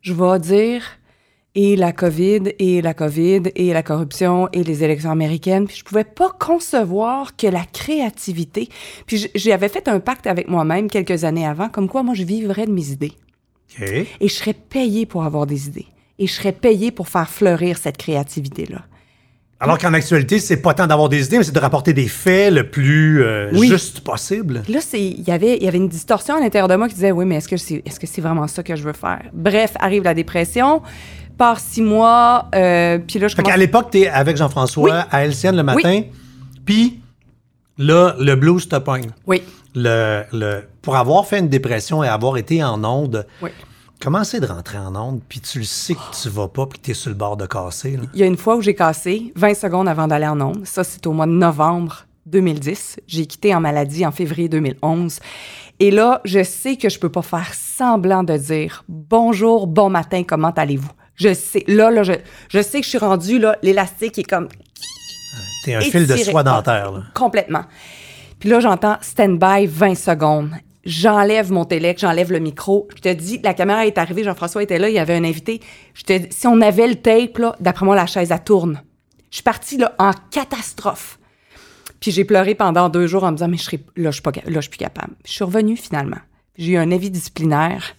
je 0.00 0.12
vais 0.12 0.38
dire 0.38 0.82
et 1.54 1.76
la 1.76 1.92
COVID, 1.92 2.54
et 2.58 2.80
la 2.80 2.94
COVID, 2.94 3.42
et 3.54 3.72
la 3.72 3.82
corruption, 3.82 4.48
et 4.52 4.64
les 4.64 4.84
élections 4.84 5.10
américaines. 5.10 5.66
Puis 5.66 5.76
je 5.78 5.84
pouvais 5.84 6.04
pas 6.04 6.30
concevoir 6.30 7.36
que 7.36 7.46
la 7.46 7.64
créativité... 7.64 8.68
Puis 9.06 9.28
j'avais 9.34 9.68
fait 9.68 9.86
un 9.88 10.00
pacte 10.00 10.26
avec 10.26 10.48
moi-même 10.48 10.88
quelques 10.88 11.24
années 11.24 11.46
avant, 11.46 11.68
comme 11.68 11.88
quoi 11.88 12.02
moi, 12.02 12.14
je 12.14 12.24
vivrais 12.24 12.64
de 12.66 12.72
mes 12.72 12.88
idées. 12.90 13.12
OK. 13.78 13.86
Et 13.86 14.28
je 14.28 14.32
serais 14.32 14.54
payée 14.54 15.04
pour 15.04 15.24
avoir 15.24 15.46
des 15.46 15.66
idées. 15.66 15.86
Et 16.18 16.26
je 16.26 16.32
serais 16.32 16.52
payée 16.52 16.90
pour 16.90 17.08
faire 17.08 17.28
fleurir 17.28 17.76
cette 17.76 17.98
créativité-là. 17.98 18.84
Alors 19.62 19.78
qu'en 19.78 19.94
actualité, 19.94 20.40
c'est 20.40 20.56
pas 20.56 20.74
tant 20.74 20.88
d'avoir 20.88 21.08
des 21.08 21.24
idées, 21.24 21.38
mais 21.38 21.44
c'est 21.44 21.54
de 21.54 21.58
rapporter 21.60 21.92
des 21.92 22.08
faits 22.08 22.52
le 22.52 22.68
plus 22.68 23.22
euh, 23.22 23.48
Oui. 23.54 23.68
juste 23.68 24.00
possible. 24.00 24.62
Là, 24.68 24.80
il 24.94 25.22
y 25.22 25.30
avait, 25.30 25.56
il 25.56 25.62
y 25.62 25.68
avait 25.68 25.78
une 25.78 25.88
distorsion 25.88 26.34
à 26.36 26.40
l'intérieur 26.40 26.66
de 26.66 26.74
moi 26.74 26.88
qui 26.88 26.94
disait, 26.96 27.12
oui, 27.12 27.24
mais 27.24 27.36
est-ce 27.36 27.48
que 27.48 27.56
c'est, 27.56 28.20
vraiment 28.20 28.48
ça 28.48 28.64
que 28.64 28.74
je 28.74 28.82
veux 28.82 28.92
faire? 28.92 29.22
Bref, 29.32 29.74
arrive 29.78 30.02
la 30.02 30.14
dépression, 30.14 30.82
part 31.38 31.60
six 31.60 31.80
mois, 31.80 32.48
euh, 32.56 32.98
puis 32.98 33.20
là, 33.20 33.28
je 33.28 33.36
Fait 33.36 33.42
commence... 33.42 33.52
qu'à 33.52 33.56
l'époque, 33.56 33.90
t'es 33.92 34.08
avec 34.08 34.36
Jean-François 34.36 34.82
Oui. 34.82 34.90
à 35.12 35.24
LCN 35.26 35.54
le 35.54 35.62
matin, 35.62 36.02
puis 36.64 36.98
là, 37.78 38.16
le 38.18 38.34
blues 38.34 38.68
te 38.68 38.76
pogne. 38.76 39.10
Oui, 39.28 39.42
Le, 39.76 40.22
le, 40.32 40.62
pour 40.82 40.96
avoir 40.96 41.24
fait 41.24 41.38
une 41.38 41.48
dépression 41.48 42.02
et 42.02 42.08
avoir 42.08 42.36
été 42.36 42.64
en 42.64 42.82
onde, 42.82 43.26
oui. 43.40 43.50
Comment 44.02 44.24
c'est 44.24 44.40
de 44.40 44.46
rentrer 44.46 44.78
en 44.78 44.94
onde, 44.96 45.20
puis 45.28 45.40
tu 45.40 45.60
le 45.60 45.64
sais 45.64 45.94
que 45.94 46.22
tu 46.22 46.28
vas 46.28 46.48
pas, 46.48 46.66
puis 46.66 46.78
que 46.78 46.86
t'es 46.86 46.94
sur 46.94 47.10
le 47.10 47.14
bord 47.14 47.36
de 47.36 47.46
casser, 47.46 47.96
là? 47.96 48.02
Il 48.14 48.20
y 48.20 48.22
a 48.22 48.26
une 48.26 48.36
fois 48.36 48.56
où 48.56 48.60
j'ai 48.60 48.74
cassé 48.74 49.32
20 49.36 49.54
secondes 49.54 49.88
avant 49.88 50.08
d'aller 50.08 50.26
en 50.26 50.40
ondes. 50.40 50.66
Ça, 50.66 50.82
c'est 50.82 51.06
au 51.06 51.12
mois 51.12 51.26
de 51.26 51.32
novembre 51.32 52.06
2010. 52.26 53.00
J'ai 53.06 53.26
quitté 53.26 53.54
en 53.54 53.60
maladie 53.60 54.04
en 54.04 54.10
février 54.10 54.48
2011. 54.48 55.20
Et 55.78 55.90
là, 55.90 56.20
je 56.24 56.42
sais 56.42 56.76
que 56.76 56.88
je 56.88 56.98
peux 56.98 57.08
pas 57.08 57.22
faire 57.22 57.54
semblant 57.54 58.24
de 58.24 58.36
dire 58.36 58.84
bonjour, 58.88 59.66
bon 59.66 59.88
matin, 59.88 60.24
comment 60.26 60.50
allez-vous? 60.50 60.90
Je 61.14 61.32
sais, 61.34 61.64
là, 61.68 61.90
là, 61.90 62.02
je, 62.02 62.12
je 62.48 62.62
sais 62.62 62.80
que 62.80 62.84
je 62.84 62.90
suis 62.90 62.98
rendue, 62.98 63.38
là, 63.38 63.56
l'élastique 63.62 64.18
est 64.18 64.24
comme 64.24 64.48
T'es 65.64 65.74
un 65.74 65.80
fil 65.80 66.08
de 66.08 66.16
soie 66.16 66.42
dentaire, 66.42 66.90
là. 66.90 67.02
Complètement. 67.14 67.62
Puis 68.40 68.48
là, 68.48 68.58
j'entends 68.58 68.96
stand-by 69.00 69.66
20 69.66 69.94
secondes. 69.94 70.50
J'enlève 70.84 71.52
mon 71.52 71.64
télé, 71.64 71.94
j'enlève 71.96 72.32
le 72.32 72.40
micro. 72.40 72.88
Je 72.96 73.00
te 73.02 73.08
dis, 73.12 73.40
la 73.42 73.54
caméra 73.54 73.86
est 73.86 73.98
arrivée, 73.98 74.24
Jean-François 74.24 74.62
était 74.62 74.78
là, 74.78 74.88
il 74.88 74.94
y 74.94 74.98
avait 74.98 75.14
un 75.14 75.24
invité. 75.24 75.60
Je 75.94 76.02
te 76.02 76.12
dis, 76.18 76.26
si 76.30 76.46
on 76.46 76.60
avait 76.60 76.88
le 76.88 76.96
tape, 76.96 77.40
d'après 77.60 77.84
moi, 77.84 77.94
la 77.94 78.06
chaise, 78.06 78.30
elle 78.32 78.42
tourne. 78.42 78.82
Je 79.30 79.36
suis 79.36 79.42
partie 79.44 79.76
là, 79.78 79.94
en 79.98 80.10
catastrophe. 80.30 81.18
Puis 82.00 82.10
j'ai 82.10 82.24
pleuré 82.24 82.56
pendant 82.56 82.88
deux 82.88 83.06
jours 83.06 83.22
en 83.22 83.30
me 83.30 83.36
disant, 83.36 83.48
mais 83.48 83.56
je 83.56 83.62
serai, 83.62 83.84
là, 83.96 84.10
je 84.10 84.14
suis 84.14 84.22
pas, 84.22 84.32
là, 84.32 84.42
je 84.56 84.60
suis 84.60 84.70
plus 84.70 84.78
capable. 84.78 85.14
Je 85.24 85.30
suis 85.30 85.44
revenue 85.44 85.76
finalement. 85.76 86.18
J'ai 86.58 86.72
eu 86.72 86.76
un 86.76 86.90
avis 86.90 87.10
disciplinaire 87.10 87.94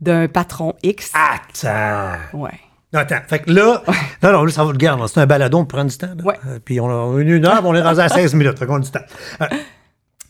d'un 0.00 0.28
patron 0.28 0.74
X. 0.82 1.12
Attends. 1.14 2.38
Ouais. 2.38 2.50
Non, 2.92 3.00
attends. 3.00 3.18
Fait 3.26 3.40
que 3.40 3.50
là, 3.50 3.82
non, 4.22 4.32
non, 4.32 4.44
là, 4.44 4.50
ça 4.52 4.64
va 4.64 4.70
le 4.72 4.78
garde. 4.78 5.06
C'est 5.08 5.20
un 5.20 5.26
baladon, 5.26 5.60
on 5.60 5.66
prend 5.66 5.84
du 5.84 5.96
temps. 5.98 6.14
là. 6.16 6.24
Ouais. 6.24 6.38
Euh, 6.46 6.58
puis 6.64 6.80
on 6.80 6.86
a 6.88 7.20
une 7.20 7.44
heure, 7.44 7.60
on 7.64 7.74
est 7.74 7.82
rendu 7.82 8.00
à 8.00 8.08
16 8.08 8.32
minutes. 8.34 8.58
Fait 8.58 8.66
qu'on 8.66 8.76
a 8.76 8.80
du 8.80 8.90
temps. 8.90 9.00
Euh, 9.42 9.46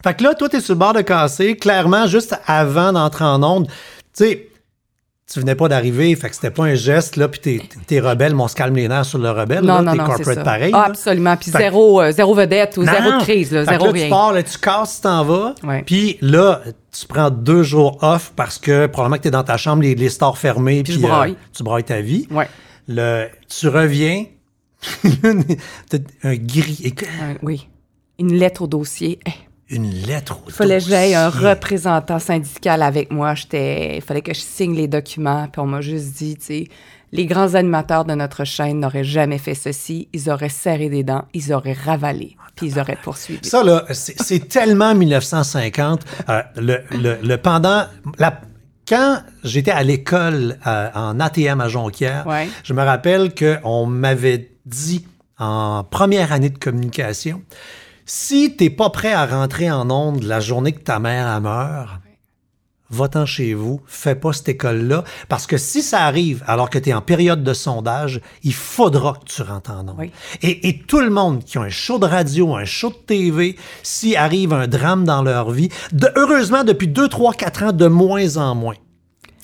fait 0.02 0.14
que 0.14 0.22
là, 0.24 0.34
toi, 0.34 0.48
t'es 0.48 0.60
sur 0.60 0.74
le 0.74 0.78
bord 0.78 0.94
de 0.94 1.00
casser. 1.00 1.56
Clairement, 1.56 2.06
juste 2.06 2.38
avant 2.46 2.92
d'entrer 2.92 3.24
en 3.24 3.42
onde, 3.42 3.66
tu 3.66 3.72
sais, 4.12 4.48
tu 5.30 5.40
venais 5.40 5.54
pas 5.54 5.68
d'arriver, 5.68 6.14
fait 6.16 6.30
que 6.30 6.34
c'était 6.34 6.50
pas 6.50 6.64
un 6.64 6.74
geste, 6.74 7.16
là, 7.16 7.28
puis 7.28 7.40
t'es, 7.40 7.60
t'es 7.86 8.00
rebelle, 8.00 8.34
mais 8.34 8.42
on 8.42 8.48
se 8.48 8.54
calme 8.54 8.76
les 8.76 8.88
nerfs 8.88 9.04
sur 9.04 9.18
le 9.18 9.30
rebelle. 9.30 9.62
Non, 9.62 9.74
là, 9.74 9.82
non, 9.82 9.92
t'es 9.92 9.98
non, 9.98 10.04
c'est 10.04 10.12
corporate 10.14 10.38
ça. 10.38 10.44
pareil. 10.44 10.70
Ah, 10.72 10.78
là. 10.78 10.84
absolument. 10.86 11.36
Puis 11.36 11.50
zéro, 11.50 12.00
euh, 12.00 12.12
zéro 12.12 12.34
vedette 12.34 12.78
ou 12.78 12.84
zéro 12.84 13.18
crise, 13.20 13.52
là, 13.52 13.60
Fait 13.66 13.66
que 13.66 13.72
zéro 13.72 13.86
là, 13.86 13.92
rien. 13.92 14.04
Tu 14.04 14.10
pars, 14.10 14.32
là, 14.32 14.42
tu 14.42 14.58
casses, 14.58 14.96
tu 14.96 15.02
t'en 15.02 15.24
vas. 15.24 15.54
Puis 15.84 16.16
là, 16.22 16.62
tu 16.98 17.06
prends 17.06 17.28
deux 17.30 17.62
jours 17.62 17.98
off 18.02 18.32
parce 18.36 18.58
que 18.58 18.86
probablement 18.86 19.18
que 19.18 19.22
tu 19.22 19.28
es 19.28 19.32
dans 19.32 19.44
ta 19.44 19.58
chambre, 19.58 19.82
les, 19.82 19.94
les 19.94 20.08
stores 20.08 20.38
fermés. 20.38 20.82
Puis 20.82 20.94
euh, 21.04 21.34
tu 21.52 21.62
brailles 21.62 21.84
ta 21.84 22.00
vie. 22.00 22.26
Ouais. 22.30 22.48
Le, 22.86 23.26
tu 23.48 23.68
reviens. 23.68 24.24
Un 26.22 26.36
gris. 26.36 26.94
Ouais, 26.96 27.38
oui. 27.42 27.68
Une 28.18 28.34
lettre 28.34 28.62
au 28.62 28.66
dossier. 28.66 29.18
Eh, 29.26 29.47
Une 29.70 29.90
lettre 29.90 30.38
au 30.38 30.44
Il 30.48 30.52
fallait 30.52 30.78
que 30.78 30.84
j'aille 30.84 31.14
un 31.14 31.28
représentant 31.28 32.18
syndical 32.18 32.82
avec 32.82 33.10
moi. 33.12 33.34
J'étais, 33.34 33.96
il 33.96 34.02
fallait 34.02 34.22
que 34.22 34.32
je 34.34 34.40
signe 34.40 34.74
les 34.74 34.88
documents. 34.88 35.46
Puis 35.52 35.60
on 35.60 35.66
m'a 35.66 35.80
juste 35.82 36.14
dit, 36.16 36.36
tu 36.36 36.44
sais, 36.44 36.64
les 37.12 37.26
grands 37.26 37.54
animateurs 37.54 38.04
de 38.04 38.14
notre 38.14 38.44
chaîne 38.44 38.80
n'auraient 38.80 39.04
jamais 39.04 39.38
fait 39.38 39.54
ceci. 39.54 40.08
Ils 40.12 40.30
auraient 40.30 40.48
serré 40.48 40.88
des 40.88 41.02
dents, 41.04 41.24
ils 41.34 41.52
auraient 41.52 41.72
ravalé, 41.84 42.36
puis 42.54 42.66
ils 42.68 42.78
auraient 42.78 42.98
poursuivi. 43.02 43.46
Ça, 43.46 43.62
là, 43.62 43.84
c'est 43.92 44.20
c'est 44.20 44.48
tellement 44.48 44.94
1950. 44.94 46.00
Euh, 46.28 46.42
le, 46.56 46.78
le, 46.92 47.18
le 47.22 47.36
pendant. 47.36 47.84
La, 48.18 48.40
quand 48.88 49.18
j'étais 49.44 49.70
à 49.70 49.82
l'école 49.82 50.56
euh, 50.66 50.88
en 50.94 51.20
ATM 51.20 51.60
à 51.60 51.68
Jonquière, 51.68 52.26
Ouais. 52.26 52.48
je 52.64 52.72
me 52.72 52.82
rappelle 52.82 53.34
qu'on 53.34 53.84
m'avait 53.84 54.50
dit 54.64 55.06
en 55.38 55.84
première 55.84 56.32
année 56.32 56.48
de 56.50 56.58
communication 56.58 57.42
si 58.10 58.56
t'es 58.56 58.70
pas 58.70 58.88
prêt 58.88 59.12
à 59.12 59.26
rentrer 59.26 59.70
en 59.70 59.90
onde 59.90 60.22
la 60.24 60.40
journée 60.40 60.72
que 60.72 60.80
ta 60.80 60.98
mère 60.98 61.40
meurt, 61.42 62.00
va-t'en 62.90 63.26
chez 63.26 63.52
vous, 63.52 63.82
fais 63.86 64.14
pas 64.14 64.32
cette 64.32 64.48
école-là, 64.48 65.04
parce 65.28 65.46
que 65.46 65.58
si 65.58 65.82
ça 65.82 66.04
arrive 66.06 66.42
alors 66.46 66.70
que 66.70 66.78
tu 66.78 66.88
es 66.88 66.94
en 66.94 67.02
période 67.02 67.44
de 67.44 67.52
sondage, 67.52 68.22
il 68.44 68.54
faudra 68.54 69.12
que 69.12 69.30
tu 69.30 69.42
rentres 69.42 69.72
en 69.72 69.86
onde. 69.88 69.96
Oui. 69.98 70.10
Et, 70.40 70.68
et 70.70 70.78
tout 70.78 71.00
le 71.00 71.10
monde 71.10 71.44
qui 71.44 71.58
a 71.58 71.60
un 71.60 71.68
show 71.68 71.98
de 71.98 72.06
radio, 72.06 72.56
un 72.56 72.64
show 72.64 72.88
de 72.88 72.94
TV, 72.94 73.56
s'il 73.82 74.16
arrive 74.16 74.54
un 74.54 74.66
drame 74.68 75.04
dans 75.04 75.20
leur 75.22 75.50
vie, 75.50 75.68
de- 75.92 76.10
heureusement, 76.16 76.64
depuis 76.64 76.88
2, 76.88 77.08
3, 77.08 77.34
4 77.34 77.62
ans, 77.64 77.72
de 77.72 77.88
moins 77.88 78.38
en 78.38 78.54
moins. 78.54 78.74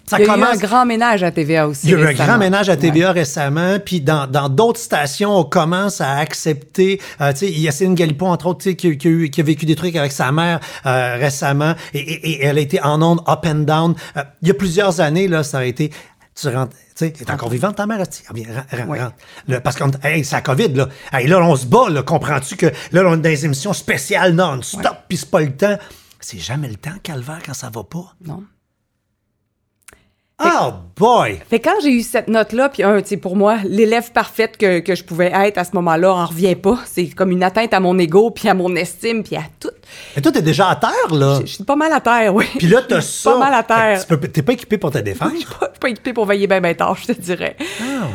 Ça 0.06 0.18
Il 0.18 0.26
y 0.26 0.28
a 0.30 0.36
eu 0.36 0.42
un 0.42 0.56
grand 0.56 0.84
ménage 0.84 1.22
à 1.22 1.30
TVA 1.30 1.66
aussi. 1.66 1.86
il 1.86 1.92
y 1.92 1.94
a 1.94 1.98
eu 1.98 2.06
un 2.06 2.12
grand 2.12 2.36
ménage 2.36 2.68
à 2.68 2.72
Ouais. 2.72 2.78
TVA 2.78 3.12
récemment, 3.12 3.78
puis 3.78 4.00
dans 4.02 4.26
dans 4.26 4.48
d'autres 4.50 4.80
stations, 4.80 5.34
on 5.36 5.44
commence 5.44 6.00
à 6.02 6.16
accepter. 6.18 7.00
euh, 7.22 7.32
tu 7.32 7.38
sais, 7.38 7.50
il 7.50 7.60
y 7.60 7.68
a 7.68 7.72
Céline 7.72 7.94
Galipo, 7.94 8.26
entre 8.26 8.46
autres, 8.46 8.60
tu 8.62 8.70
sais, 8.70 8.76
qui, 8.76 8.98
qui 8.98 9.08
a 9.08 9.10
eu- 9.10 9.30
qui 9.30 9.40
a 9.40 9.44
vécu 9.44 9.64
des 9.64 9.76
trucs 9.76 9.96
avec 9.96 10.12
sa 10.12 10.30
mère 10.30 10.60
euh, 10.84 11.16
récemment, 11.16 11.74
et, 11.94 12.00
et- 12.00 12.30
et 12.32 12.44
elle 12.44 12.58
a 12.58 12.60
été 12.60 12.82
en 12.82 13.00
onde 13.00 13.20
up 13.28 13.40
and 13.46 13.60
down. 13.64 13.94
Euh, 14.16 14.22
il 14.42 14.48
y 14.48 14.50
a 14.50 14.54
plusieurs 14.54 15.00
années, 15.00 15.26
là, 15.28 15.42
ça 15.42 15.58
a 15.58 15.64
été. 15.64 15.90
Tu 16.38 16.48
rentres, 16.48 16.76
tu 16.96 17.06
sais, 17.16 17.30
encore 17.30 17.48
vivante 17.48 17.76
ta 17.76 17.86
mère, 17.86 17.98
là, 17.98 18.06
tu 18.06 18.18
sais. 18.18 18.24
Ah, 18.28 18.32
bien, 18.34 18.44
rentre, 18.52 18.76
rentre, 18.76 18.88
Oui. 18.90 18.98
rentre. 19.00 19.14
Là, 19.48 19.60
parce 19.60 19.76
qu'on, 19.76 19.90
hey, 20.02 20.24
c'est 20.24 20.34
la 20.34 20.42
COVID, 20.42 20.68
là. 20.74 20.88
Hey, 21.12 21.28
là, 21.28 21.40
on 21.40 21.54
se 21.56 21.64
bat, 21.64 21.88
là. 21.88 22.02
Comprends-tu 22.02 22.56
que 22.56 22.66
là, 22.66 23.02
on 23.06 23.12
est 23.12 23.16
dans 23.16 23.22
des 23.22 23.44
émissions 23.44 23.72
spéciales 23.72 24.34
non-stop, 24.34 24.96
puis 25.08 25.16
c'est 25.16 25.30
pas 25.30 25.40
le 25.40 25.52
temps. 25.56 25.78
C'est 26.20 26.38
jamais 26.40 26.68
le 26.68 26.74
temps, 26.76 26.90
calvaire, 27.02 27.38
quand 27.46 27.54
ça 27.54 27.70
va 27.72 27.84
pas. 27.84 28.14
Non. 28.26 28.42
Oh 30.44 30.72
boy! 30.96 31.40
Fait 31.48 31.60
que 31.60 31.68
quand 31.68 31.80
j'ai 31.82 31.92
eu 31.92 32.02
cette 32.02 32.28
note-là, 32.28 32.68
puis 32.68 32.82
un, 32.82 33.00
tu 33.02 33.16
pour 33.18 33.36
moi, 33.36 33.58
l'élève 33.64 34.12
parfaite 34.12 34.56
que, 34.56 34.80
que 34.80 34.94
je 34.94 35.04
pouvais 35.04 35.32
être 35.32 35.58
à 35.58 35.64
ce 35.64 35.70
moment-là 35.74 36.12
en 36.12 36.26
revient 36.26 36.56
pas. 36.56 36.78
C'est 36.86 37.06
comme 37.08 37.30
une 37.30 37.42
atteinte 37.42 37.72
à 37.74 37.80
mon 37.80 37.98
ego, 37.98 38.30
puis 38.30 38.48
à 38.48 38.54
mon 38.54 38.74
estime, 38.76 39.22
puis 39.22 39.36
à 39.36 39.44
tout. 39.58 39.70
Mais 40.16 40.22
toi, 40.22 40.32
t'es 40.32 40.42
déjà 40.42 40.68
à 40.68 40.76
terre, 40.76 41.12
là. 41.14 41.40
Je 41.40 41.52
suis 41.52 41.64
pas 41.64 41.76
mal 41.76 41.92
à 41.92 42.00
terre, 42.00 42.34
oui. 42.34 42.44
Puis 42.58 42.68
là, 42.68 42.82
t'as 42.88 43.00
ça. 43.00 43.32
Pas 43.32 43.38
mal 43.38 43.54
à 43.54 43.62
terre. 43.62 44.06
T'es 44.32 44.42
pas 44.42 44.52
équipé 44.52 44.78
pour 44.78 44.90
te 44.90 44.98
défendre? 44.98 45.32
Je 45.34 45.40
suis 45.40 45.54
pas, 45.58 45.68
pas 45.68 45.88
équipée 45.88 46.12
pour 46.12 46.26
veiller 46.26 46.46
bien, 46.46 46.60
bien 46.60 46.74
tard, 46.74 46.96
je 46.96 47.12
te 47.12 47.20
dirais. 47.20 47.56
Ah. 47.80 48.08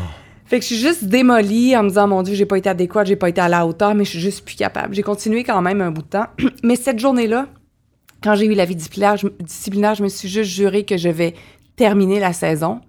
Fait 0.49 0.57
que 0.57 0.63
je 0.63 0.73
suis 0.73 0.79
juste 0.79 1.03
démolie 1.03 1.77
en 1.77 1.83
me 1.83 1.89
disant, 1.89 2.07
mon 2.07 2.23
Dieu, 2.23 2.33
j'ai 2.33 2.47
pas 2.47 2.57
été 2.57 2.67
adéquate, 2.69 3.05
j'ai 3.05 3.15
pas 3.15 3.29
été 3.29 3.39
à 3.39 3.47
la 3.47 3.67
hauteur, 3.67 3.93
mais 3.93 4.03
je 4.03 4.09
suis 4.09 4.19
juste 4.19 4.43
plus 4.43 4.55
capable. 4.55 4.95
J'ai 4.95 5.03
continué 5.03 5.43
quand 5.43 5.61
même 5.61 5.79
un 5.79 5.91
bout 5.91 6.01
de 6.01 6.07
temps. 6.07 6.25
mais 6.63 6.75
cette 6.75 6.97
journée-là, 6.97 7.45
quand 8.23 8.33
j'ai 8.33 8.47
eu 8.47 8.55
la 8.55 8.65
vie 8.65 8.75
disciplinaire 8.75 9.15
je, 9.15 9.27
disciplinaire, 9.39 9.93
je 9.93 10.01
me 10.01 10.09
suis 10.09 10.27
juste 10.27 10.49
juré 10.49 10.85
que 10.85 10.97
je 10.97 11.09
vais 11.09 11.35
terminer 11.79 12.19
la 12.19 12.33
saison. 12.33 12.81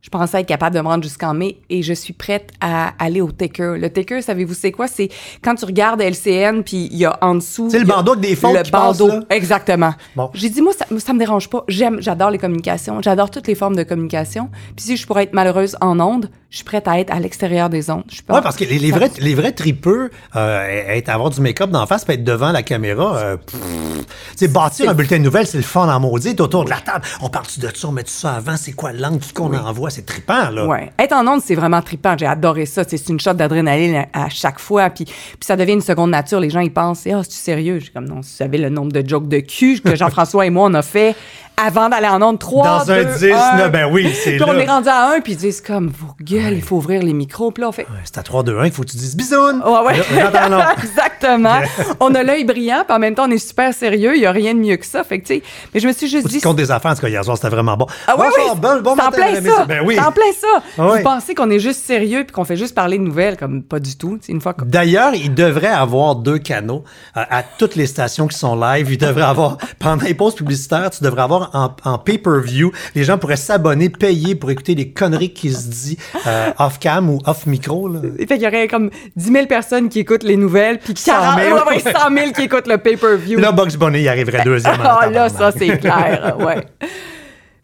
Je 0.00 0.08
pensais 0.08 0.40
être 0.40 0.46
capable 0.46 0.74
de 0.74 0.80
me 0.80 0.86
rendre 0.86 1.02
jusqu'en 1.02 1.34
mai 1.34 1.58
et 1.68 1.82
je 1.82 1.92
suis 1.92 2.14
prête 2.14 2.50
à 2.62 2.94
aller 2.98 3.20
au 3.20 3.30
Taker. 3.30 3.74
Le 3.76 3.90
Taker, 3.90 4.22
savez-vous 4.22 4.54
c'est 4.54 4.72
quoi? 4.72 4.86
C'est 4.88 5.10
quand 5.44 5.54
tu 5.54 5.66
regardes 5.66 6.00
LCN 6.00 6.62
puis 6.62 6.88
il 6.90 6.96
y 6.96 7.04
a 7.04 7.18
en 7.20 7.34
dessous... 7.34 7.68
C'est 7.68 7.80
le 7.80 7.84
bandeau 7.84 8.12
avec 8.12 8.22
des 8.22 8.34
fonds 8.36 8.54
Le 8.54 8.62
qui 8.62 8.70
bandeau, 8.70 9.08
là? 9.08 9.20
exactement. 9.28 9.92
Bon. 10.16 10.30
J'ai 10.32 10.48
dit, 10.48 10.62
moi, 10.62 10.72
ça, 10.72 10.86
ça 10.98 11.12
me 11.12 11.18
dérange 11.18 11.50
pas. 11.50 11.64
J'aime, 11.68 12.00
j'adore 12.00 12.30
les 12.30 12.38
communications. 12.38 13.02
J'adore 13.02 13.30
toutes 13.30 13.48
les 13.48 13.54
formes 13.54 13.76
de 13.76 13.82
communication. 13.82 14.48
Puis 14.76 14.86
si 14.86 14.96
je 14.96 15.06
pourrais 15.06 15.24
être 15.24 15.34
malheureuse 15.34 15.76
en 15.82 16.00
ondes, 16.00 16.30
Je 16.50 16.56
suis 16.56 16.64
prête 16.64 16.88
à 16.88 16.98
être 16.98 17.12
à 17.12 17.20
l'extérieur 17.20 17.68
des 17.68 17.90
ondes. 17.90 18.04
Je 18.08 18.22
Ouais, 18.32 18.40
parce 18.40 18.56
que 18.56 18.64
les, 18.64 18.78
les 18.78 18.90
vrais, 18.90 19.10
les 19.18 19.34
vrais 19.34 19.52
tripeux, 19.52 20.10
euh, 20.34 20.66
être, 20.66 21.10
avoir 21.10 21.28
du 21.28 21.42
make-up 21.42 21.68
d'en 21.68 21.86
face, 21.86 22.06
puis 22.06 22.14
être 22.14 22.24
devant 22.24 22.52
la 22.52 22.62
caméra, 22.62 23.16
euh, 23.18 23.36
pff, 23.36 23.60
tu 23.60 24.06
sais, 24.36 24.48
bâtir 24.48 24.88
un 24.88 24.94
bulletin 24.94 25.18
de 25.18 25.24
nouvelles, 25.24 25.46
c'est 25.46 25.58
le 25.58 25.62
fun 25.62 25.86
en 25.94 26.00
maudit. 26.00 26.34
Autour 26.38 26.64
de 26.64 26.70
la 26.70 26.80
table. 26.80 27.04
On 27.20 27.28
parle-tu 27.28 27.60
de 27.60 27.68
ça, 27.74 27.88
on 27.88 27.92
met 27.92 28.02
ça 28.06 28.32
avant, 28.36 28.56
c'est 28.56 28.72
quoi 28.72 28.92
l'angle 28.92 29.20
qu'on 29.34 29.54
envoie? 29.54 29.90
C'est 29.90 30.06
trippant, 30.06 30.48
là. 30.48 30.66
Ouais. 30.66 30.90
Être 30.98 31.12
en 31.12 31.26
ondes, 31.26 31.42
c'est 31.44 31.54
vraiment 31.54 31.82
trippant. 31.82 32.16
J'ai 32.18 32.26
adoré 32.26 32.64
ça. 32.64 32.82
C'est 32.86 33.08
une 33.10 33.20
shot 33.20 33.34
d'adrénaline 33.34 34.06
à, 34.14 34.24
à 34.24 34.28
chaque 34.30 34.58
fois. 34.58 34.88
Puis, 34.88 35.04
puis 35.04 35.14
ça 35.42 35.54
devient 35.54 35.74
une 35.74 35.82
seconde 35.82 36.10
nature. 36.10 36.40
Les 36.40 36.48
gens, 36.48 36.60
ils 36.60 36.72
pensent, 36.72 37.06
ah, 37.12 37.20
c'est 37.24 37.32
sérieux? 37.32 37.78
J'ai 37.78 37.90
comme, 37.90 38.08
non, 38.08 38.22
si 38.22 38.30
vous 38.30 38.36
savez 38.36 38.56
le 38.56 38.70
nombre 38.70 38.92
de 38.92 39.06
jokes 39.06 39.28
de 39.28 39.40
cul 39.40 39.80
que 39.80 39.94
Jean-François 39.94 40.46
et 40.46 40.50
moi, 40.50 40.68
on 40.70 40.74
a 40.74 40.82
fait 40.82 41.14
avant 41.64 41.88
d'aller 41.88 42.08
en 42.08 42.22
ondes. 42.22 42.38
3, 42.38 42.64
Dans 42.64 42.90
un 42.92 43.04
10, 43.04 43.26
là, 43.28 43.68
ben 43.68 43.88
oui, 43.90 44.12
c'est 44.14 44.32
Puis 44.36 44.44
on 44.44 44.52
là. 44.52 44.62
est 44.62 44.66
rendu 44.66 44.88
à 44.88 45.10
un, 45.10 45.20
puis 45.20 45.32
ils 45.32 45.38
disent 45.38 45.60
comme, 45.60 45.88
vos 45.88 46.14
gueules, 46.22 46.54
il 46.54 46.62
faut 46.62 46.76
ouvrir 46.76 47.02
les 47.02 47.12
micros. 47.12 47.50
Puis 47.50 47.62
là, 47.62 47.68
on 47.68 47.72
fait, 47.72 47.82
Ouais, 47.90 47.98
C'est 48.04 48.18
à 48.18 48.22
3, 48.22 48.42
2, 48.44 48.58
1 48.58 48.62
qu'il 48.64 48.72
faut 48.72 48.82
que 48.82 48.88
tu 48.88 48.96
dises 48.96 49.16
bisoun. 49.16 49.62
Ouais, 49.64 49.80
ouais. 49.86 50.30
Là, 50.32 50.48
non. 50.48 50.60
Exactement. 50.82 51.60
on 52.00 52.14
a 52.14 52.22
l'œil 52.22 52.44
brillant, 52.44 52.84
puis 52.86 52.94
en 52.96 52.98
même 52.98 53.14
temps, 53.14 53.26
on 53.26 53.30
est 53.30 53.38
super 53.38 53.72
sérieux. 53.74 54.14
Il 54.14 54.20
n'y 54.20 54.26
a 54.26 54.32
rien 54.32 54.54
de 54.54 54.60
mieux 54.60 54.76
que 54.76 54.86
ça. 54.86 55.02
Fait 55.04 55.18
que, 55.20 55.26
tu 55.26 55.34
sais, 55.36 55.42
mais 55.74 55.80
je 55.80 55.86
me 55.88 55.92
suis 55.92 56.08
juste 56.08 56.26
dit. 56.28 56.38
tu 56.40 56.46
comptes 56.46 56.56
des 56.56 56.70
affaires, 56.70 56.92
en 56.92 56.94
tout 56.94 57.00
cas, 57.02 57.08
hier 57.08 57.24
soir, 57.24 57.36
c'était 57.36 57.48
vraiment 57.48 57.76
bon. 57.76 57.86
Ah 58.06 58.14
oui, 58.18 58.26
Bonsoir, 58.28 58.54
oui. 58.54 58.60
bon, 58.60 58.80
bon 58.82 58.96
matin, 58.96 59.10
plein 59.10 59.40
ça. 59.50 59.64
Ben 59.64 59.80
oui. 59.84 59.94
C'est 59.96 60.04
en 60.06 60.12
plein 60.12 60.32
ça. 60.40 60.62
Ah 60.78 60.82
oui. 60.92 60.98
Vous 60.98 61.02
pensez 61.04 61.34
qu'on 61.34 61.50
est 61.50 61.58
juste 61.58 61.84
sérieux 61.84 62.24
puis 62.24 62.32
qu'on 62.32 62.44
fait 62.44 62.56
juste 62.56 62.74
parler 62.74 62.98
de 62.98 63.02
nouvelles, 63.02 63.36
comme 63.36 63.62
pas 63.62 63.80
du 63.80 63.96
tout. 63.96 64.18
Une 64.28 64.40
fois. 64.40 64.54
D'ailleurs, 64.64 65.14
il 65.14 65.34
devrait 65.34 65.66
avoir 65.66 66.14
deux 66.16 66.38
canaux 66.38 66.84
euh, 67.16 67.22
à 67.30 67.42
toutes 67.42 67.74
les 67.76 67.86
stations 67.86 68.26
qui 68.26 68.36
sont 68.38 68.54
live. 68.56 68.88
Il 68.90 68.98
devrait 68.98 69.22
avoir, 69.24 69.56
pendant 69.78 70.04
les 70.04 70.14
pauses 70.14 70.34
publicitaires, 70.34 70.90
tu 70.90 71.02
devrais 71.02 71.22
avoir 71.22 71.47
en, 71.52 71.74
en 71.84 71.98
pay-per-view. 71.98 72.72
Les 72.94 73.04
gens 73.04 73.18
pourraient 73.18 73.36
s'abonner, 73.36 73.88
payer 73.88 74.34
pour 74.34 74.50
écouter 74.50 74.74
les 74.74 74.90
conneries 74.90 75.32
qui 75.32 75.52
se 75.52 75.68
dit 75.68 75.98
euh, 76.26 76.50
off-cam 76.58 77.08
ou 77.10 77.18
off-micro. 77.26 77.90
Fait 78.18 78.26
qu'il 78.26 78.42
y 78.42 78.46
aurait 78.46 78.68
comme 78.68 78.90
10 79.16 79.32
000 79.32 79.46
personnes 79.46 79.88
qui 79.88 80.00
écoutent 80.00 80.22
les 80.22 80.36
nouvelles, 80.36 80.78
puis 80.78 80.94
100 80.96 81.12
40 81.12 81.40
000. 81.40 81.56
ouais, 81.56 81.62
ouais, 81.84 81.92
100 81.92 82.14
000 82.16 82.32
qui 82.32 82.42
écoutent 82.42 82.66
le 82.66 82.78
pay-per-view. 82.78 83.38
Là, 83.38 83.52
Bugs 83.52 83.76
Bunny, 83.78 84.00
il 84.00 84.08
arriverait 84.08 84.44
deuxième. 84.44 84.74
Ah 84.82 85.08
là, 85.10 85.28
ça, 85.28 85.50
c'est 85.52 85.78
clair, 85.78 86.36
ouais. 86.40 86.64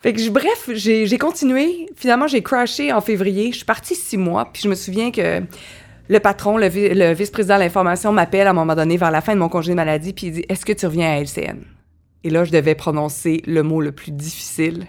Fait 0.03 0.13
que, 0.13 0.21
je- 0.21 0.31
bref, 0.31 0.69
j'ai 0.75 1.07
j'ai 1.07 1.17
continué. 1.19 1.87
Finalement, 1.97 2.27
j'ai 2.27 2.43
crashé 2.43 2.93
en 2.93 3.01
février. 3.01 3.51
Je 3.53 3.57
suis 3.57 3.65
partie 3.65 3.95
six 3.95 4.19
mois, 4.19 4.51
puis 4.53 4.61
je 4.63 4.69
me 4.69 4.75
souviens 4.75 5.11
que 5.11 5.41
le 6.09 6.21
patron, 6.21 6.59
le, 6.59 6.67
vi- 6.69 6.93
le 6.93 7.15
vice-président 7.15 7.55
de 7.55 7.61
l'information 7.61 8.13
m'appelle 8.13 8.47
à 8.47 8.51
un 8.51 8.53
moment 8.53 8.75
donné 8.75 8.99
vers 8.99 9.11
la 9.11 9.23
fin 9.23 9.33
de 9.35 9.39
mon 9.41 9.49
congé 9.49 9.71
de 9.71 9.77
maladie, 9.77 10.13
puis 10.13 10.27
il 10.27 10.33
dit 10.35 10.45
«Est-ce 10.51 10.67
que 10.67 10.75
tu 10.75 10.85
reviens 10.85 11.11
à 11.11 11.21
LCN?» 11.21 11.61
Et 12.25 12.31
là, 12.31 12.45
je 12.45 12.51
devais 12.51 12.75
prononcer 12.75 13.43
le 13.47 13.63
mot 13.63 13.81
le 13.81 13.93
plus 13.93 14.11
difficile, 14.11 14.87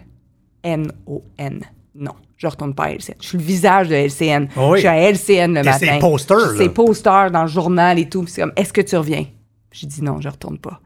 N-O-N. 0.64 1.62
Non, 1.94 2.14
je 2.38 2.48
retourne 2.48 2.74
pas 2.74 2.86
à 2.86 2.92
LCN. 2.92 3.16
Je 3.22 3.28
suis 3.28 3.38
le 3.38 3.44
visage 3.44 3.90
de 3.90 3.96
LCN. 3.96 4.48
Ah 4.56 4.70
oui. 4.70 4.78
Je 4.78 4.80
suis 4.80 4.88
à 4.88 5.12
LCN 5.12 5.54
le 5.54 5.64
matin. 5.64 6.00
suis 6.18 6.58
ses 6.58 6.66
là. 6.66 6.70
posters 6.70 7.32
dans 7.32 7.44
le 7.44 7.48
journal 7.48 8.00
et 8.00 8.10
tout. 8.10 8.26
C'est 8.28 8.42
comme, 8.42 8.54
est-ce 8.56 8.74
que 8.74 8.82
tu 8.82 8.96
reviens? 8.96 9.26
J'ai 9.72 9.88
dit 9.88 10.02
non, 10.02 10.20
je 10.22 10.30
retourne 10.30 10.58
pas. 10.58 10.80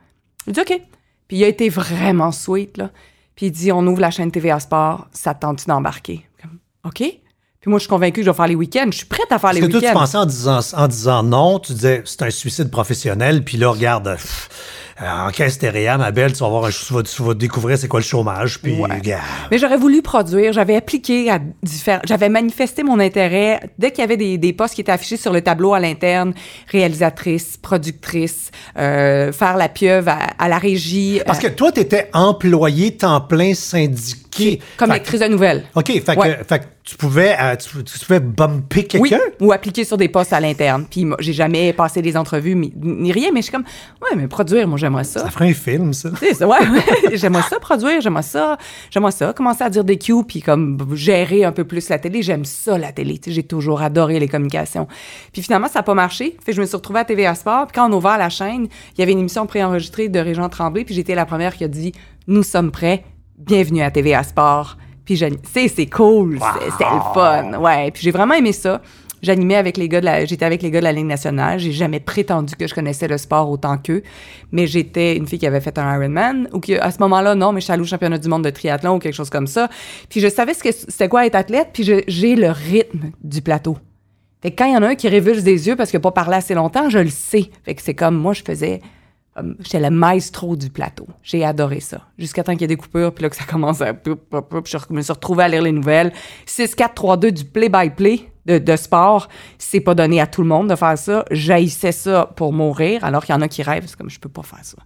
Il 0.47 0.53
dit 0.53 0.59
OK. 0.59 0.81
Puis 1.27 1.37
il 1.37 1.43
a 1.43 1.47
été 1.47 1.69
vraiment 1.69 2.31
sweet, 2.31 2.77
là. 2.77 2.89
Puis 3.35 3.45
il 3.45 3.51
dit, 3.51 3.71
on 3.71 3.85
ouvre 3.87 4.01
la 4.01 4.11
chaîne 4.11 4.31
TVA 4.31 4.59
Sport, 4.59 5.07
ça 5.13 5.33
te 5.33 5.39
tente-tu 5.41 5.65
d'embarquer? 5.67 6.27
OK. 6.83 6.97
Puis 6.97 7.69
moi, 7.69 7.77
je 7.77 7.83
suis 7.83 7.89
convaincue 7.89 8.19
que 8.21 8.25
je 8.25 8.31
vais 8.31 8.35
faire 8.35 8.47
les 8.47 8.55
week-ends. 8.55 8.87
Je 8.91 8.97
suis 8.97 9.05
prête 9.05 9.27
à 9.31 9.39
faire 9.39 9.51
Parce 9.51 9.55
les 9.55 9.61
que 9.61 9.67
toi, 9.67 9.79
tu 9.79 9.85
week-ends. 9.85 9.99
pensais 9.99 10.17
en 10.17 10.25
disant, 10.25 10.59
en 10.73 10.87
disant 10.87 11.23
non, 11.23 11.59
tu 11.59 11.73
disais 11.73 12.01
c'est 12.05 12.21
un 12.23 12.29
suicide 12.31 12.69
professionnel, 12.69 13.43
puis 13.43 13.57
là, 13.57 13.69
regarde, 13.69 14.11
pff, 14.15 14.49
en 15.01 15.29
caisse 15.29 15.57
Terea, 15.57 15.97
ma 15.97 16.11
belle, 16.11 16.33
tu 16.33 16.39
vas, 16.39 16.49
voir 16.49 16.69
tu 16.69 16.93
vas, 16.93 17.03
tu 17.03 17.23
vas 17.23 17.33
découvrir 17.33 17.77
c'est 17.77 17.87
quoi 17.87 17.99
le 17.99 18.05
chômage, 18.05 18.59
puis 18.61 18.79
Ouais. 18.79 18.99
Mais 19.51 19.57
j'aurais 19.57 19.77
voulu 19.77 20.01
produire, 20.01 20.53
j'avais 20.53 20.75
appliqué 20.75 21.29
à 21.29 21.39
différents. 21.63 22.01
J'avais 22.05 22.29
manifesté 22.29 22.83
mon 22.83 22.99
intérêt 22.99 23.59
dès 23.77 23.91
qu'il 23.91 23.99
y 23.99 24.03
avait 24.03 24.17
des, 24.17 24.37
des 24.37 24.53
postes 24.53 24.75
qui 24.75 24.81
étaient 24.81 24.91
affichés 24.91 25.17
sur 25.17 25.33
le 25.33 25.41
tableau 25.41 25.73
à 25.73 25.79
l'interne, 25.79 26.33
réalisatrice, 26.67 27.57
productrice, 27.57 28.51
euh, 28.77 29.31
faire 29.31 29.57
la 29.57 29.69
pieuvre 29.69 30.09
à, 30.09 30.19
à 30.37 30.47
la 30.47 30.57
régie. 30.57 31.21
Parce 31.25 31.43
euh, 31.43 31.49
que 31.49 31.53
toi, 31.53 31.71
tu 31.71 31.81
étais 31.81 32.09
employé 32.13 32.95
temps 32.95 33.21
plein 33.21 33.53
comme 34.77 34.91
lectrice 34.91 35.19
de 35.21 35.27
nouvelles. 35.27 35.63
OK, 35.75 35.87
fait, 35.87 36.17
Ouais. 36.17 36.37
que, 36.37 36.43
fait 36.45 36.59
que 36.59 36.65
tu 36.83 36.95
pouvais, 36.97 37.35
euh, 37.39 37.55
tu, 37.55 37.83
tu 37.83 37.99
pouvais 38.05 38.19
bumper 38.19 38.87
Oui, 38.99 39.09
quelqu'un? 39.09 39.23
ou 39.39 39.51
appliquer 39.51 39.83
sur 39.83 39.97
des 39.97 40.09
postes 40.09 40.33
à 40.33 40.39
l'interne. 40.39 40.85
Puis 40.89 41.05
j'ai 41.19 41.33
jamais 41.33 41.71
passé 41.73 42.01
des 42.01 42.17
entrevues 42.17 42.55
ni 42.55 43.11
rien, 43.11 43.29
mais 43.33 43.41
je 43.41 43.43
suis 43.43 43.51
comme, 43.51 43.65
ouais, 44.01 44.15
mais 44.17 44.27
produire, 44.27 44.67
moi 44.67 44.77
j'aimerais 44.77 45.03
ça. 45.03 45.19
Ça 45.21 45.29
ferait 45.29 45.49
un 45.49 45.53
film, 45.53 45.93
ça. 45.93 46.09
Ouais, 46.09 46.45
ouais. 46.47 46.57
j'aimerais 47.17 47.43
ça 47.49 47.59
produire, 47.59 48.01
j'aimerais 48.01 48.23
ça, 48.23 48.57
j'aimerais 48.89 49.11
ça, 49.11 49.33
commencer 49.33 49.63
à 49.63 49.69
dire 49.69 49.83
des 49.83 49.97
cues, 49.97 50.23
puis 50.27 50.41
comme 50.41 50.77
gérer 50.95 51.43
un 51.45 51.51
peu 51.51 51.63
plus 51.63 51.89
la 51.89 51.99
télé. 51.99 52.21
J'aime 52.23 52.45
ça, 52.45 52.77
la 52.77 52.91
télé. 52.91 53.19
J'ai 53.25 53.43
toujours 53.43 53.81
adoré 53.81 54.19
les 54.19 54.27
communications. 54.27 54.87
Puis 55.31 55.41
finalement, 55.43 55.67
ça 55.67 55.79
n'a 55.79 55.83
pas 55.83 55.93
marché. 55.93 56.37
Fait 56.43 56.51
que 56.51 56.55
je 56.55 56.61
me 56.61 56.65
suis 56.65 56.75
retrouvée 56.75 56.99
à 57.01 57.05
TVA 57.05 57.35
Sport. 57.35 57.67
Puis 57.67 57.75
quand 57.75 57.89
on 57.89 57.93
a 57.93 57.95
ouvert 57.97 58.17
la 58.17 58.29
chaîne, 58.29 58.67
il 58.95 58.99
y 58.99 59.03
avait 59.03 59.11
une 59.11 59.19
émission 59.19 59.45
préenregistrée 59.45 60.09
de 60.09 60.19
Régent 60.19 60.49
Tremblay, 60.49 60.85
puis 60.85 60.95
j'étais 60.95 61.15
la 61.15 61.25
première 61.25 61.55
qui 61.55 61.63
a 61.63 61.67
dit 61.67 61.91
«Nous 62.27 62.43
sommes 62.43 62.71
prêts, 62.71 63.03
bienvenue 63.39 63.81
à 63.81 63.91
TVA 63.91 64.23
Sport». 64.23 64.77
Puis 65.05 65.17
c'est 65.17 65.87
cool, 65.87 66.37
c'est- 66.39 66.83
le 66.85 67.13
fun. 67.15 67.59
Ouais, 67.59 67.89
puis 67.89 68.03
j'ai 68.03 68.11
vraiment 68.11 68.35
aimé 68.35 68.51
ça. 68.51 68.79
J'animais 69.23 69.55
avec 69.55 69.75
les 69.75 69.89
gars 69.89 69.99
de 70.01 70.05
la, 70.05 70.23
j'étais 70.23 70.45
avec 70.45 70.61
les 70.61 70.69
gars 70.69 70.79
de 70.79 70.83
la 70.83 70.91
Ligue 70.91 71.07
nationale. 71.07 71.57
J'ai 71.59 71.71
jamais 71.71 71.99
prétendu 71.99 72.55
que 72.55 72.67
je 72.67 72.75
connaissais 72.75 73.07
le 73.07 73.17
sport 73.17 73.49
autant 73.49 73.77
qu'eux, 73.79 74.03
mais 74.51 74.67
j'étais 74.67 75.17
une 75.17 75.27
fille 75.27 75.39
qui 75.39 75.47
avait 75.47 75.59
fait 75.61 75.77
un 75.79 75.95
Ironman 75.95 76.47
ou 76.53 76.59
qui, 76.59 76.75
à 76.75 76.91
ce 76.91 76.99
moment-là, 76.99 77.33
non, 77.35 77.51
mais 77.51 77.59
je 77.59 77.65
suis 77.65 77.73
allée 77.73 77.81
au 77.81 77.85
championnat 77.85 78.17
du 78.19 78.29
monde 78.29 78.43
de 78.43 78.49
triathlon 78.51 78.95
ou 78.95 78.99
quelque 78.99 79.15
chose 79.15 79.31
comme 79.31 79.47
ça. 79.47 79.67
Puis 80.09 80.21
je 80.21 80.29
savais 80.29 80.53
ce 80.53 80.63
que 80.63 80.71
c'était 80.71 81.09
quoi 81.09 81.25
être 81.25 81.35
athlète, 81.35 81.69
puis 81.73 81.83
j'ai 82.07 82.35
le 82.35 82.51
rythme 82.51 83.09
du 83.23 83.41
plateau. 83.41 83.77
Fait 84.41 84.51
que 84.51 84.55
quand 84.57 84.67
il 84.67 84.73
y 84.73 84.77
en 84.77 84.83
a 84.83 84.89
un 84.89 84.95
qui 84.95 85.09
révulse 85.09 85.43
des 85.43 85.67
yeux 85.67 85.75
parce 85.75 85.89
qu'il 85.89 85.97
n'a 85.97 86.03
pas 86.03 86.11
parlé 86.11 86.35
assez 86.37 86.53
longtemps, 86.53 86.89
je 86.89 86.99
le 86.99 87.09
sais. 87.09 87.49
Fait 87.65 87.73
que 87.75 87.81
c'est 87.81 87.95
comme, 87.95 88.15
moi, 88.15 88.33
je 88.33 88.43
faisais... 88.43 88.79
J'étais 89.59 89.79
le 89.79 89.89
maestro 89.89 90.55
du 90.57 90.69
plateau. 90.69 91.07
J'ai 91.23 91.45
adoré 91.45 91.79
ça. 91.79 92.01
Jusqu'à 92.17 92.43
temps 92.43 92.51
qu'il 92.53 92.61
y 92.61 92.63
ait 92.65 92.67
des 92.67 92.75
coupures, 92.75 93.13
puis 93.13 93.23
là 93.23 93.29
que 93.29 93.35
ça 93.37 93.45
commence 93.45 93.79
à... 93.81 93.93
poup, 93.93 94.19
Je 94.65 94.77
me 94.93 95.01
suis 95.01 95.13
retrouvée 95.13 95.43
à 95.43 95.47
lire 95.47 95.61
les 95.61 95.71
nouvelles. 95.71 96.11
6-4-3-2 96.45 97.31
du 97.31 97.45
play-by-play 97.45 98.31
de, 98.45 98.57
de 98.57 98.75
sport. 98.75 99.29
C'est 99.57 99.79
pas 99.79 99.95
donné 99.95 100.19
à 100.19 100.27
tout 100.27 100.41
le 100.41 100.47
monde 100.47 100.69
de 100.69 100.75
faire 100.75 100.97
ça. 100.97 101.23
J'haïssais 101.31 101.91
ça 101.93 102.29
pour 102.35 102.51
mourir, 102.51 103.03
alors 103.05 103.23
qu'il 103.25 103.33
y 103.33 103.37
en 103.37 103.41
a 103.41 103.47
qui 103.47 103.63
rêvent. 103.63 103.85
C'est 103.87 103.95
comme, 103.97 104.09
je 104.09 104.19
peux 104.19 104.29
pas 104.29 104.43
faire 104.43 104.59
ça. 104.63 104.77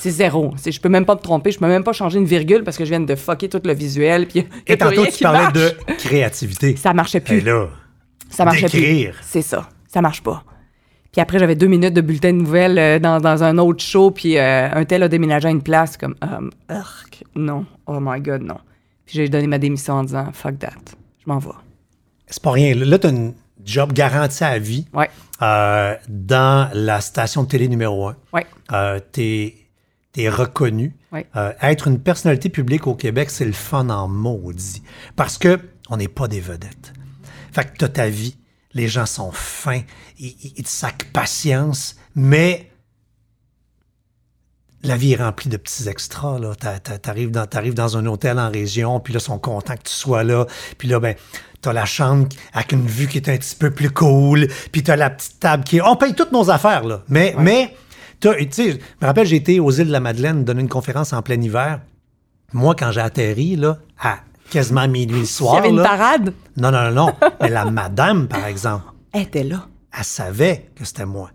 C'est 0.00 0.10
zéro. 0.10 0.54
Je 0.64 0.80
peux 0.80 0.88
même 0.88 1.04
pas 1.04 1.14
me 1.14 1.20
tromper. 1.20 1.52
Je 1.52 1.58
peux 1.60 1.66
même 1.68 1.84
pas 1.84 1.92
changer 1.92 2.18
une 2.18 2.24
virgule 2.24 2.64
parce 2.64 2.76
que 2.76 2.84
je 2.84 2.90
viens 2.90 3.00
de 3.00 3.14
fucker 3.14 3.48
tout 3.48 3.60
le 3.64 3.74
visuel. 3.74 4.26
Puis 4.26 4.46
Et 4.66 4.76
tantôt, 4.76 5.06
tu 5.06 5.22
parlais 5.22 5.38
marche. 5.40 5.52
de 5.52 5.72
créativité. 5.98 6.74
Ça 6.76 6.92
marchait 6.94 7.20
plus. 7.20 7.38
Et 7.38 7.40
là, 7.42 7.68
Ça 8.28 8.44
marchait 8.44 8.62
d'écrire. 8.62 9.12
plus. 9.14 9.24
C'est 9.24 9.42
ça. 9.42 9.68
Ça 9.86 10.00
marche 10.02 10.22
pas. 10.22 10.42
Puis 11.12 11.20
après, 11.20 11.38
j'avais 11.38 11.56
deux 11.56 11.66
minutes 11.66 11.94
de 11.94 12.00
bulletin 12.00 12.32
de 12.32 12.38
nouvelles 12.38 12.78
euh, 12.78 12.98
dans, 12.98 13.20
dans 13.20 13.42
un 13.42 13.58
autre 13.58 13.82
show, 13.82 14.10
puis 14.10 14.38
euh, 14.38 14.68
un 14.72 14.84
tel 14.84 15.02
a 15.02 15.08
déménagé 15.08 15.48
à 15.48 15.50
une 15.50 15.62
place, 15.62 15.96
comme, 15.96 16.14
um, 16.22 16.50
urgh, 16.70 17.24
non, 17.34 17.66
oh 17.86 17.98
my 18.00 18.20
God, 18.20 18.42
non. 18.42 18.58
Puis 19.06 19.16
j'ai 19.16 19.28
donné 19.28 19.46
ma 19.48 19.58
démission 19.58 19.94
en 19.94 20.04
disant, 20.04 20.28
fuck 20.32 20.58
that, 20.60 20.70
je 21.18 21.24
m'en 21.26 21.38
vais. 21.38 21.48
c'est 22.26 22.42
pas 22.42 22.52
rien. 22.52 22.74
Là, 22.76 22.98
tu 22.98 23.06
as 23.08 23.10
une 23.10 23.34
job 23.64 23.92
garantie 23.92 24.44
à 24.44 24.58
vie 24.58 24.86
Ouais, 24.94 25.10
euh, 25.42 25.96
dans 26.08 26.70
la 26.74 27.00
station 27.00 27.42
de 27.42 27.48
télé 27.48 27.68
numéro 27.68 28.08
un. 28.08 28.16
ouais, 28.32 28.46
t'es 29.12 29.56
es 30.16 30.28
reconnu. 30.28 30.94
Euh, 31.36 31.52
être 31.60 31.88
une 31.88 31.98
personnalité 32.00 32.48
publique 32.48 32.86
au 32.86 32.94
Québec, 32.94 33.30
c'est 33.30 33.44
le 33.44 33.52
fun 33.52 33.88
en 33.90 34.08
maudit. 34.08 34.82
Parce 35.16 35.38
que 35.38 35.58
on 35.88 35.96
n'est 35.96 36.08
pas 36.08 36.28
des 36.28 36.40
vedettes. 36.40 36.92
Fait 37.52 37.64
que 37.64 37.76
t'as 37.78 37.88
ta 37.88 38.08
vie, 38.08 38.36
les 38.72 38.88
gens 38.88 39.06
sont 39.06 39.32
fins, 39.32 39.82
ils, 40.18 40.62
te 40.62 40.68
sacent 40.68 40.92
patience, 41.12 41.96
mais 42.14 42.70
la 44.82 44.96
vie 44.96 45.12
est 45.12 45.16
remplie 45.16 45.50
de 45.50 45.56
petits 45.56 45.88
extras. 45.88 46.38
Là. 46.38 46.54
T'a- 46.54 46.78
t'a- 46.78 46.98
T'arrives 46.98 47.30
dans, 47.30 47.46
t'arrives 47.46 47.74
dans 47.74 47.96
un 47.96 48.06
hôtel 48.06 48.38
en 48.38 48.50
région, 48.50 49.00
puis 49.00 49.12
là, 49.12 49.18
ils 49.20 49.22
sont 49.24 49.38
contents 49.38 49.76
que 49.76 49.82
tu 49.82 49.92
sois 49.94 50.24
là. 50.24 50.46
Puis 50.78 50.88
là, 50.88 51.00
ben, 51.00 51.14
t'as 51.60 51.72
la 51.72 51.84
chambre 51.84 52.28
avec 52.54 52.72
une 52.72 52.86
vue 52.86 53.06
qui 53.06 53.18
est 53.18 53.28
un 53.28 53.36
petit 53.36 53.56
peu 53.56 53.70
plus 53.70 53.90
cool, 53.90 54.48
puis 54.72 54.82
t'as 54.82 54.96
la 54.96 55.10
petite 55.10 55.38
table 55.40 55.64
qui 55.64 55.76
est... 55.78 55.80
On 55.82 55.96
paye 55.96 56.14
toutes 56.14 56.32
nos 56.32 56.48
affaires, 56.50 56.84
là. 56.84 57.02
Mais, 57.08 57.34
mais 57.38 57.74
t'as- 58.20 58.36
tu 58.36 58.48
sais, 58.52 58.70
je 58.72 58.76
me 59.02 59.06
rappelle, 59.06 59.26
j'ai 59.26 59.36
été 59.36 59.60
aux 59.60 59.70
îles 59.70 59.88
de 59.88 59.92
la 59.92 60.00
Madeleine 60.00 60.44
donner 60.44 60.62
une 60.62 60.68
conférence 60.68 61.12
en 61.12 61.20
plein 61.22 61.40
hiver. 61.40 61.80
Moi, 62.52 62.74
quand 62.74 62.90
j'ai 62.92 63.00
atterri, 63.02 63.56
là, 63.56 63.78
à 63.98 64.20
quasiment 64.50 64.86
minuit 64.88 65.14
le 65.14 65.18
Il 65.20 65.24
y 65.24 65.26
soir, 65.26 65.56
avait 65.56 65.70
une 65.70 65.76
là, 65.76 65.84
parade, 65.84 66.34
non, 66.56 66.70
non, 66.70 66.90
non, 66.90 67.06
non. 67.06 67.14
Mais 67.40 67.48
la 67.48 67.64
madame, 67.64 68.28
par 68.28 68.46
exemple, 68.46 68.84
elle 69.12 69.22
était 69.22 69.44
là. 69.44 69.66
elle 69.96 70.04
savait 70.04 70.70
que 70.76 70.84
c'était 70.84 71.06
moi. 71.06 71.30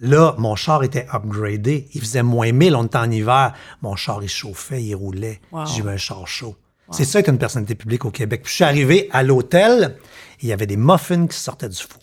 Là, 0.00 0.34
mon 0.38 0.56
char 0.56 0.82
était 0.82 1.06
upgradé. 1.12 1.88
Il 1.92 2.00
faisait 2.00 2.22
moins 2.22 2.50
1000, 2.52 2.74
on 2.74 2.84
était 2.84 2.96
en 2.96 3.10
hiver. 3.10 3.52
Mon 3.82 3.96
char, 3.96 4.22
il 4.22 4.30
chauffait, 4.30 4.82
il 4.82 4.94
roulait. 4.94 5.40
Wow. 5.52 5.66
J'ai 5.66 5.82
eu 5.82 5.88
un 5.88 5.98
char 5.98 6.26
chaud. 6.26 6.56
C'est 6.90 7.04
ça 7.04 7.20
être 7.20 7.28
une 7.28 7.38
personnalité 7.38 7.76
publique 7.76 8.04
au 8.04 8.10
Québec. 8.10 8.42
Puis 8.42 8.50
je 8.50 8.54
suis 8.56 8.64
arrivé 8.64 9.08
à 9.12 9.22
l'hôtel, 9.22 9.96
et 10.40 10.44
il 10.44 10.48
y 10.48 10.52
avait 10.52 10.66
des 10.66 10.76
muffins 10.76 11.26
qui 11.26 11.36
sortaient 11.36 11.68
du 11.68 11.76
four. 11.76 12.00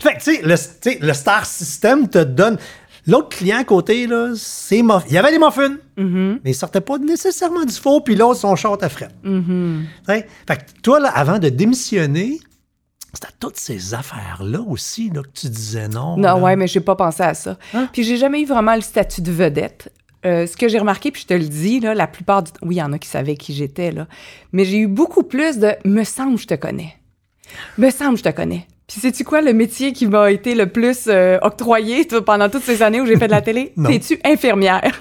Fait 0.00 0.14
que, 0.14 0.22
tu 0.22 0.36
sais, 0.36 0.42
le, 0.42 0.56
tu 0.56 0.92
sais, 0.92 0.98
le 1.00 1.12
Star 1.12 1.44
System 1.44 2.08
te 2.08 2.18
donne... 2.18 2.58
L'autre 3.06 3.36
client 3.36 3.58
à 3.58 3.64
côté, 3.64 4.06
là, 4.06 4.32
c'est. 4.36 4.78
Il 4.78 5.12
y 5.12 5.18
avait 5.18 5.32
des 5.32 5.38
muffins, 5.38 5.76
mais 5.96 6.50
ils 6.50 6.54
sortaient 6.54 6.80
pas 6.80 6.98
nécessairement 6.98 7.64
du 7.64 7.74
four, 7.74 8.04
puis 8.04 8.14
l'autre, 8.14 8.40
son 8.40 8.56
frais. 8.56 9.08
Tu 9.24 9.86
sais? 10.06 10.26
Fait 10.46 10.56
que 10.56 10.80
toi, 10.82 11.00
là, 11.00 11.08
avant 11.08 11.38
de 11.38 11.48
démissionner, 11.48 12.38
C'était 13.14 13.32
toutes 13.38 13.58
ces 13.58 13.92
affaires-là 13.92 14.60
aussi 14.66 15.10
là, 15.10 15.22
que 15.22 15.28
tu 15.34 15.48
disais 15.48 15.88
non. 15.88 16.16
Non, 16.16 16.22
là. 16.22 16.36
ouais, 16.38 16.56
mais 16.56 16.66
j'ai 16.66 16.80
pas 16.80 16.96
pensé 16.96 17.22
à 17.22 17.34
ça. 17.34 17.58
Hein? 17.74 17.88
Puis 17.92 18.04
j'ai 18.04 18.16
jamais 18.16 18.40
eu 18.40 18.46
vraiment 18.46 18.74
le 18.74 18.80
statut 18.80 19.20
de 19.20 19.30
vedette. 19.30 19.92
Euh, 20.24 20.46
ce 20.46 20.56
que 20.56 20.68
j'ai 20.68 20.78
remarqué, 20.78 21.10
puis 21.10 21.22
je 21.22 21.26
te 21.26 21.34
le 21.34 21.46
dis, 21.46 21.80
là, 21.80 21.94
la 21.94 22.06
plupart 22.06 22.42
du 22.44 22.52
Oui, 22.62 22.76
il 22.76 22.78
y 22.78 22.82
en 22.82 22.92
a 22.92 22.98
qui 22.98 23.08
savaient 23.08 23.36
qui 23.36 23.52
j'étais, 23.52 23.90
là. 23.90 24.06
Mais 24.52 24.64
j'ai 24.64 24.78
eu 24.78 24.86
beaucoup 24.86 25.24
plus 25.24 25.58
de 25.58 25.72
Me 25.84 26.04
semble 26.04 26.38
je 26.38 26.46
te 26.46 26.54
connais. 26.54 26.96
Me 27.76 27.90
semble 27.90 28.16
je 28.16 28.22
te 28.22 28.28
connais. 28.30 28.66
Puis 28.92 29.00
sais-tu 29.00 29.24
quoi, 29.24 29.40
le 29.40 29.54
métier 29.54 29.92
qui 29.94 30.06
m'a 30.06 30.30
été 30.30 30.54
le 30.54 30.66
plus 30.66 31.04
euh, 31.08 31.38
octroyé 31.40 32.06
pendant 32.26 32.50
toutes 32.50 32.62
ces 32.64 32.82
années 32.82 33.00
où 33.00 33.06
j'ai 33.06 33.16
fait 33.16 33.26
de 33.26 33.32
la 33.32 33.40
télé? 33.40 33.72
T'es-tu 33.86 34.20
infirmière? 34.22 34.82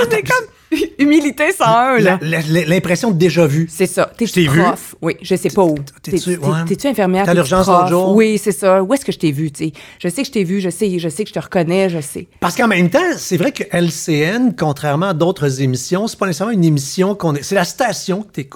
C'était 0.00 0.22
comme 0.22 0.78
humilité 0.98 1.52
101, 1.52 1.98
là. 1.98 2.18
L'impression 2.22 3.10
de 3.10 3.16
déjà 3.18 3.46
vu. 3.46 3.66
C'est 3.70 3.86
ça. 3.86 4.10
T'es 4.16 4.24
vu? 4.26 4.60
prof? 4.60 4.94
Oui, 5.02 5.16
je 5.22 5.36
sais 5.36 5.50
pas 5.50 5.62
où. 5.62 5.74
T'es-tu- 6.02 6.18
T'es- 6.24 6.36
t'es- 6.36 6.46
ouais. 6.46 6.88
Infirmière? 6.90 7.24
T'as 7.26 7.34
l'urgence 7.34 7.66
l'autre 7.66 7.88
jour? 7.88 8.14
Oui, 8.14 8.38
c'est 8.42 8.52
ça. 8.52 8.82
Où 8.82 8.92
est-ce 8.94 9.04
que 9.04 9.12
je 9.12 9.18
t'ai 9.18 9.32
vu, 9.32 9.50
tu 9.50 9.66
sais? 9.66 9.72
Je 9.98 10.08
sais 10.08 10.22
que 10.22 10.28
je 10.28 10.32
t'ai 10.32 10.44
vu, 10.44 10.60
je 10.60 10.70
sais, 10.70 10.98
je 10.98 11.08
sais 11.08 11.24
que 11.24 11.28
je 11.30 11.34
te 11.34 11.40
reconnais, 11.40 11.88
je 11.88 12.00
sais. 12.00 12.28
Parce 12.40 12.56
qu'en 12.56 12.68
même 12.68 12.90
temps, 12.90 12.98
c'est 13.16 13.36
vrai 13.36 13.52
que 13.52 13.64
LCN, 13.72 14.54
contrairement 14.56 15.06
à 15.10 15.14
d'autres 15.14 15.60
émissions, 15.60 16.06
c'est 16.06 16.18
pas 16.18 16.26
nécessairement 16.26 16.52
une 16.52 16.64
émission 16.64 17.14
qu'on 17.14 17.34
est. 17.34 17.42
C'est 17.42 17.54
la 17.56 17.64
station 17.64 18.22
que 18.22 18.32
tu 18.40 18.48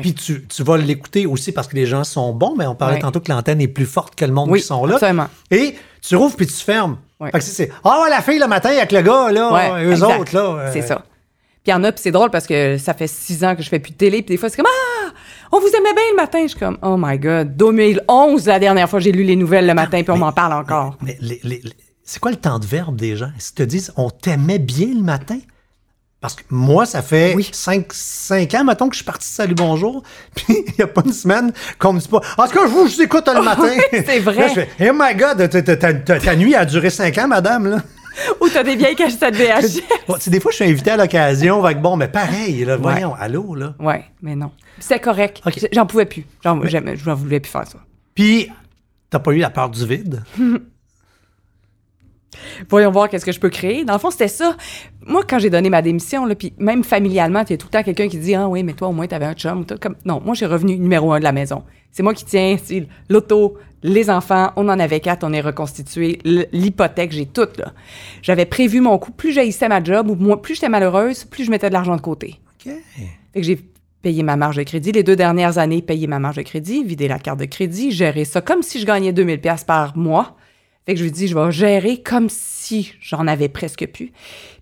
Puis 0.00 0.14
tu, 0.14 0.46
tu 0.46 0.62
vas 0.62 0.76
l'écouter 0.76 1.26
aussi 1.26 1.52
parce 1.52 1.66
que 1.68 1.76
les 1.76 1.86
gens 1.86 2.04
sont 2.04 2.32
bons, 2.32 2.54
mais 2.56 2.66
on 2.66 2.74
parlait 2.74 2.98
tantôt 3.00 3.20
que 3.20 3.30
l'antenne 3.30 3.60
est 3.60 3.68
plus 3.68 3.86
forte 3.86 4.14
que 4.14 4.24
le 4.24 4.32
monde 4.32 4.50
Oui, 4.50 4.60
qui 4.60 4.66
sont 4.66 4.84
là. 4.86 4.94
absolument. 4.94 5.28
Et 5.50 5.74
tu 6.02 6.16
rouvres 6.16 6.36
puis 6.36 6.46
tu 6.46 6.52
fermes. 6.54 6.98
Fait 7.22 7.30
que 7.38 7.40
c'est- 7.44 7.70
Ah 7.84 8.00
ouais, 8.02 8.10
la 8.10 8.20
fille 8.20 8.38
le 8.38 8.46
matin 8.46 8.70
avec 8.70 8.92
le 8.92 9.00
gars, 9.02 9.30
là, 9.32 9.80
eux 9.82 9.92
exact. 9.92 10.20
autres, 10.20 10.34
là. 10.34 10.40
euh, 10.42 10.70
C'est 10.72 10.82
ça. 10.82 10.96
Puis 10.96 11.70
il 11.70 11.70
y 11.70 11.74
en 11.74 11.82
a, 11.84 11.92
puis 11.92 12.02
c'est 12.02 12.10
drôle 12.10 12.30
parce 12.30 12.46
que 12.46 12.76
ça 12.76 12.92
fait 12.92 13.06
six 13.06 13.42
ans 13.42 13.56
que 13.56 13.62
je 13.62 13.68
fais 13.70 13.78
plus 13.78 13.92
de 13.92 13.96
télé, 13.96 14.20
puis 14.22 14.34
des 14.34 14.36
fois, 14.36 14.50
c'est 14.50 14.56
comme 14.56 14.66
Ah, 14.68 15.10
on 15.50 15.60
vous 15.60 15.68
aimait 15.68 15.94
bien 15.94 16.02
le 16.10 16.16
matin. 16.16 16.40
Je 16.42 16.48
suis 16.48 16.58
comme 16.58 16.76
Oh 16.82 16.96
my 16.98 17.18
God, 17.18 17.56
2011, 17.56 18.46
la 18.46 18.58
dernière 18.58 18.90
fois, 18.90 19.00
j'ai 19.00 19.12
lu 19.12 19.22
les 19.24 19.36
nouvelles 19.36 19.66
le 19.66 19.72
matin, 19.74 20.02
puis 20.02 20.10
on 20.10 20.18
m'en 20.18 20.32
parle 20.32 20.52
encore. 20.52 20.96
Mais 21.00 21.16
les- 21.22 21.40
les- 21.42 21.60
les- 21.64 21.72
c'est 22.02 22.20
quoi 22.20 22.30
le 22.32 22.36
temps 22.36 22.58
de 22.58 22.66
verbe 22.66 22.96
des 22.96 23.16
gens? 23.16 23.30
Ils 23.38 23.54
te 23.54 23.62
disent 23.62 23.92
on 23.96 24.10
t'aimait 24.10 24.58
bien 24.58 24.88
le 24.88 25.00
matin? 25.02 25.38
Parce 26.24 26.36
que 26.36 26.42
moi, 26.48 26.86
ça 26.86 27.02
fait 27.02 27.34
Oui. 27.36 27.50
5, 27.52 28.54
ans, 28.54 28.64
mettons, 28.64 28.88
que 28.88 28.94
je 28.94 29.00
suis 29.00 29.04
parti 29.04 29.28
de 29.28 29.34
Salut 29.34 29.54
Bonjour. 29.54 30.02
Puis 30.34 30.56
il 30.68 30.72
n'y 30.78 30.82
a 30.82 30.86
pas 30.86 31.02
une 31.04 31.12
semaine 31.12 31.52
qu'on 31.78 31.92
me 31.92 32.00
dit 32.00 32.08
pas 32.08 32.22
En 32.38 32.46
tout 32.46 32.54
cas, 32.54 32.60
je 32.62 32.70
vous 32.70 32.88
je 32.88 32.94
vous 32.94 33.02
écoute 33.02 33.28
le 33.28 33.42
matin. 33.42 33.68
c'est 33.92 34.20
vrai. 34.20 34.36
Là, 34.38 34.48
je 34.48 34.54
fais 34.54 34.68
Oh 34.90 34.94
my 34.98 35.14
God, 35.14 35.50
ta, 35.50 35.62
ta- 35.62 35.76
ta- 35.76 35.92
ta- 35.92 36.20
ta 36.20 36.34
nuit 36.34 36.54
a 36.54 36.64
duré 36.64 36.88
5 36.88 37.18
ans, 37.18 37.28
madame. 37.28 37.66
Là. 37.66 37.76
Ou 38.40 38.48
t'as 38.48 38.62
des 38.62 38.74
vieilles 38.74 38.96
cachettes 38.96 39.36
VHS. 39.36 39.82
Bon, 40.08 40.14
des 40.26 40.40
fois, 40.40 40.50
je 40.50 40.56
suis 40.56 40.64
invité 40.64 40.92
à 40.92 40.96
l'occasion. 40.96 41.62
Avec, 41.62 41.82
bon, 41.82 41.98
mais 41.98 42.08
pareil, 42.08 42.64
là, 42.64 42.78
voyons, 42.78 43.14
allô, 43.16 43.54
là. 43.54 43.74
Ouais, 43.78 44.06
mais 44.22 44.34
non. 44.34 44.50
C'était 44.80 45.00
correct. 45.00 45.42
J'en 45.72 45.84
pouvais 45.84 46.06
plus. 46.06 46.24
J'en 46.42 46.58
je 46.64 46.78
n'en 47.06 47.14
voulais 47.14 47.40
plus 47.40 47.50
faire 47.50 47.68
ça. 47.68 47.80
Puis, 48.14 48.50
t'as 49.10 49.18
pas 49.18 49.32
eu 49.32 49.40
la 49.40 49.50
peur 49.50 49.68
du 49.68 49.86
vide? 49.86 50.22
Voyons 52.68 52.90
voir 52.90 53.08
qu'est-ce 53.08 53.24
que 53.24 53.32
je 53.32 53.40
peux 53.40 53.50
créer. 53.50 53.84
Dans 53.84 53.94
le 53.94 53.98
fond, 53.98 54.10
c'était 54.10 54.28
ça. 54.28 54.56
Moi, 55.06 55.22
quand 55.28 55.38
j'ai 55.38 55.50
donné 55.50 55.70
ma 55.70 55.82
démission, 55.82 56.24
là, 56.24 56.34
puis 56.34 56.52
même 56.58 56.84
familialement, 56.84 57.42
il 57.48 57.50
y 57.50 57.54
a 57.54 57.56
tout 57.56 57.66
le 57.66 57.70
temps 57.70 57.82
quelqu'un 57.82 58.08
qui 58.08 58.18
dit 58.18 58.34
Ah 58.34 58.48
oui, 58.48 58.62
mais 58.62 58.72
toi, 58.72 58.88
au 58.88 58.92
moins, 58.92 59.06
t'avais 59.06 59.26
un 59.26 59.34
chum. 59.34 59.64
tout. 59.64 59.76
Comme... 59.80 59.96
Non, 60.04 60.20
moi, 60.24 60.34
j'ai 60.34 60.46
revenu 60.46 60.78
numéro 60.78 61.12
un 61.12 61.18
de 61.18 61.24
la 61.24 61.32
maison. 61.32 61.64
C'est 61.90 62.02
moi 62.02 62.14
qui 62.14 62.24
tiens 62.24 62.56
l'auto, 63.08 63.56
les 63.82 64.10
enfants. 64.10 64.52
On 64.56 64.68
en 64.68 64.80
avait 64.80 65.00
quatre, 65.00 65.22
on 65.24 65.32
est 65.32 65.40
reconstitué. 65.40 66.18
L'hypothèque, 66.24 67.12
j'ai 67.12 67.26
tout. 67.26 67.48
là. 67.58 67.72
J'avais 68.22 68.46
prévu 68.46 68.80
mon 68.80 68.98
coup. 68.98 69.12
Plus 69.12 69.32
j'haïssais 69.32 69.68
ma 69.68 69.82
job, 69.82 70.10
ou 70.10 70.16
moins, 70.16 70.36
plus 70.36 70.54
j'étais 70.54 70.68
malheureuse, 70.68 71.24
plus 71.24 71.44
je 71.44 71.50
mettais 71.50 71.68
de 71.68 71.74
l'argent 71.74 71.94
de 71.94 72.00
côté. 72.00 72.40
OK. 72.66 72.72
Fait 73.32 73.40
que 73.40 73.46
j'ai 73.46 73.60
payé 74.04 74.22
ma 74.22 74.36
marge 74.36 74.56
de 74.56 74.62
crédit. 74.62 74.92
Les 74.92 75.02
deux 75.02 75.16
dernières 75.16 75.58
années, 75.58 75.82
payé 75.82 76.06
ma 76.06 76.18
marge 76.18 76.36
de 76.36 76.42
crédit, 76.42 76.84
vidé 76.84 77.08
la 77.08 77.18
carte 77.18 77.40
de 77.40 77.46
crédit, 77.46 77.90
gérer 77.90 78.24
ça 78.24 78.40
comme 78.40 78.62
si 78.62 78.78
je 78.78 78.86
gagnais 78.86 79.12
2000 79.12 79.40
pièces 79.40 79.64
par 79.64 79.96
mois. 79.96 80.36
Fait 80.86 80.92
que 80.94 80.98
je 80.98 81.04
lui 81.04 81.10
dis, 81.10 81.28
je 81.28 81.34
vais 81.38 81.50
gérer 81.50 82.02
comme 82.02 82.28
si 82.28 82.92
j'en 83.00 83.26
avais 83.26 83.48
presque 83.48 83.86
plus. 83.86 84.12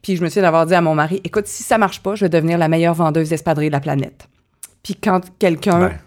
Puis 0.02 0.16
je 0.16 0.22
me 0.22 0.28
suis 0.28 0.40
d'avoir 0.40 0.66
dit 0.66 0.74
à 0.74 0.80
mon 0.80 0.94
mari, 0.94 1.20
écoute, 1.24 1.46
si 1.46 1.62
ça 1.62 1.78
marche 1.78 2.00
pas, 2.00 2.14
je 2.14 2.24
vais 2.24 2.28
devenir 2.28 2.58
la 2.58 2.68
meilleure 2.68 2.94
vendeuse 2.94 3.28
d'espadrilles 3.30 3.68
de 3.68 3.72
la 3.74 3.80
planète. 3.80 4.28
Puis 4.82 4.94
quand 4.94 5.20
quelqu'un... 5.38 5.80
Ben, 5.80 5.98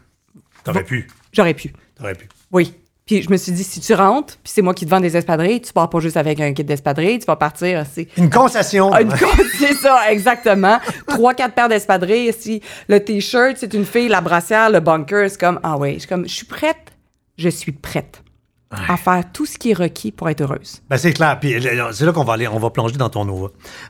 t'aurais 0.64 0.84
pu. 0.84 1.08
J'aurais 1.34 1.54
pu. 1.54 1.74
T'aurais 1.98 2.16
pu. 2.16 2.30
Oui. 2.52 2.74
Puis 3.06 3.22
je 3.22 3.30
me 3.30 3.38
suis 3.38 3.52
dit, 3.52 3.64
si 3.64 3.82
tu 3.82 3.94
rentres, 3.94 4.38
puis 4.44 4.52
c'est 4.52 4.62
moi 4.64 4.74
qui 4.74 4.86
te 4.86 4.90
vends 4.90 5.00
des 5.00 5.16
espadrilles, 5.16 5.62
tu 5.62 5.72
pars 5.74 5.90
pas 5.90 6.00
juste 6.00 6.18
avec 6.18 6.40
un 6.40 6.54
kit 6.54 6.64
d'espadrilles, 6.64 7.20
tu 7.20 7.26
vas 7.26 7.36
partir, 7.36 7.86
c'est... 7.92 8.08
Une 8.18 8.32
concession. 8.32 8.92
Ah, 8.92 9.02
une 9.04 9.10
co- 9.12 9.28
c'est 9.60 9.74
ça, 9.76 10.12
exactement. 10.12 10.80
Trois, 11.08 11.36
quatre 11.36 11.54
paires 11.54 11.70
d'espadrilles. 11.70 12.34
Si 12.34 12.62
le 12.88 13.00
t-shirt, 13.00 13.58
c'est 13.58 13.74
une 13.76 13.86
fille, 13.86 14.08
la 14.08 14.22
brassière, 14.22 14.72
le 14.72 14.80
bunker, 14.80 15.30
c'est 15.30 15.40
comme, 15.40 15.60
ah 15.62 15.78
ouais, 15.78 15.96
je 15.96 16.00
suis 16.00 16.08
comme, 16.08 16.28
je 16.28 16.34
suis 16.34 16.46
prête. 16.48 16.94
Je 17.38 17.50
suis 17.50 17.74
prête 17.74 18.24
à 18.72 18.98
faire 18.98 19.24
tout 19.32 19.46
ce 19.46 19.58
qui 19.58 19.72
est 19.72 19.76
requis 19.76 20.12
pour 20.12 20.30
être 20.30 20.42
heureuse. 20.42 20.82
Ben, 20.90 20.98
c'est 20.98 21.14
clair. 21.14 21.40
Puis 21.40 21.56
euh, 21.56 21.92
c'est 21.92 22.06
là 22.06 22.12
qu'on 22.12 22.24
va 22.24 22.34
aller, 22.34 22.48
on 22.48 22.60
va 22.60 22.70
plonger 22.70 22.98
dans 22.98 23.10
ton 23.10 23.26
Nova. 23.26 23.48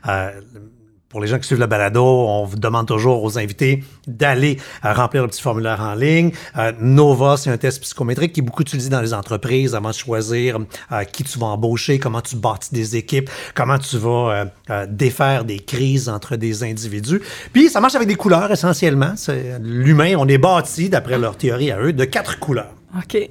Euh, 0.08 0.30
pour 1.08 1.22
les 1.22 1.28
gens 1.28 1.38
qui 1.38 1.46
suivent 1.46 1.60
le 1.60 1.66
balado, 1.66 2.04
on 2.04 2.44
vous 2.44 2.58
demande 2.58 2.86
toujours 2.86 3.22
aux 3.22 3.38
invités 3.38 3.82
d'aller 4.06 4.58
euh, 4.84 4.92
remplir 4.92 5.22
le 5.22 5.28
petit 5.28 5.40
formulaire 5.40 5.80
en 5.80 5.94
ligne. 5.94 6.32
Euh, 6.58 6.72
Nova, 6.80 7.36
c'est 7.36 7.48
un 7.48 7.56
test 7.56 7.80
psychométrique 7.80 8.32
qui 8.32 8.40
est 8.40 8.42
beaucoup 8.42 8.60
utilisé 8.60 8.90
dans 8.90 9.00
les 9.00 9.14
entreprises 9.14 9.74
avant 9.74 9.88
de 9.90 9.94
choisir 9.94 10.58
euh, 10.92 11.04
qui 11.04 11.24
tu 11.24 11.38
vas 11.38 11.46
embaucher, 11.46 11.98
comment 11.98 12.20
tu 12.20 12.36
bâtis 12.36 12.74
des 12.74 12.96
équipes, 12.96 13.30
comment 13.54 13.78
tu 13.78 13.96
vas 13.96 14.10
euh, 14.10 14.44
euh, 14.68 14.86
défaire 14.90 15.44
des 15.44 15.60
crises 15.60 16.08
entre 16.08 16.36
des 16.36 16.64
individus. 16.64 17.22
Puis 17.52 17.70
ça 17.70 17.80
marche 17.80 17.94
avec 17.94 18.08
des 18.08 18.16
couleurs 18.16 18.50
essentiellement. 18.50 19.14
L'humain, 19.60 20.16
on 20.18 20.28
est 20.28 20.38
bâti, 20.38 20.90
d'après 20.90 21.18
leur 21.18 21.38
théorie 21.38 21.70
à 21.70 21.80
eux, 21.80 21.92
de 21.92 22.04
quatre 22.04 22.38
couleurs. 22.40 22.74
OK. 22.94 23.30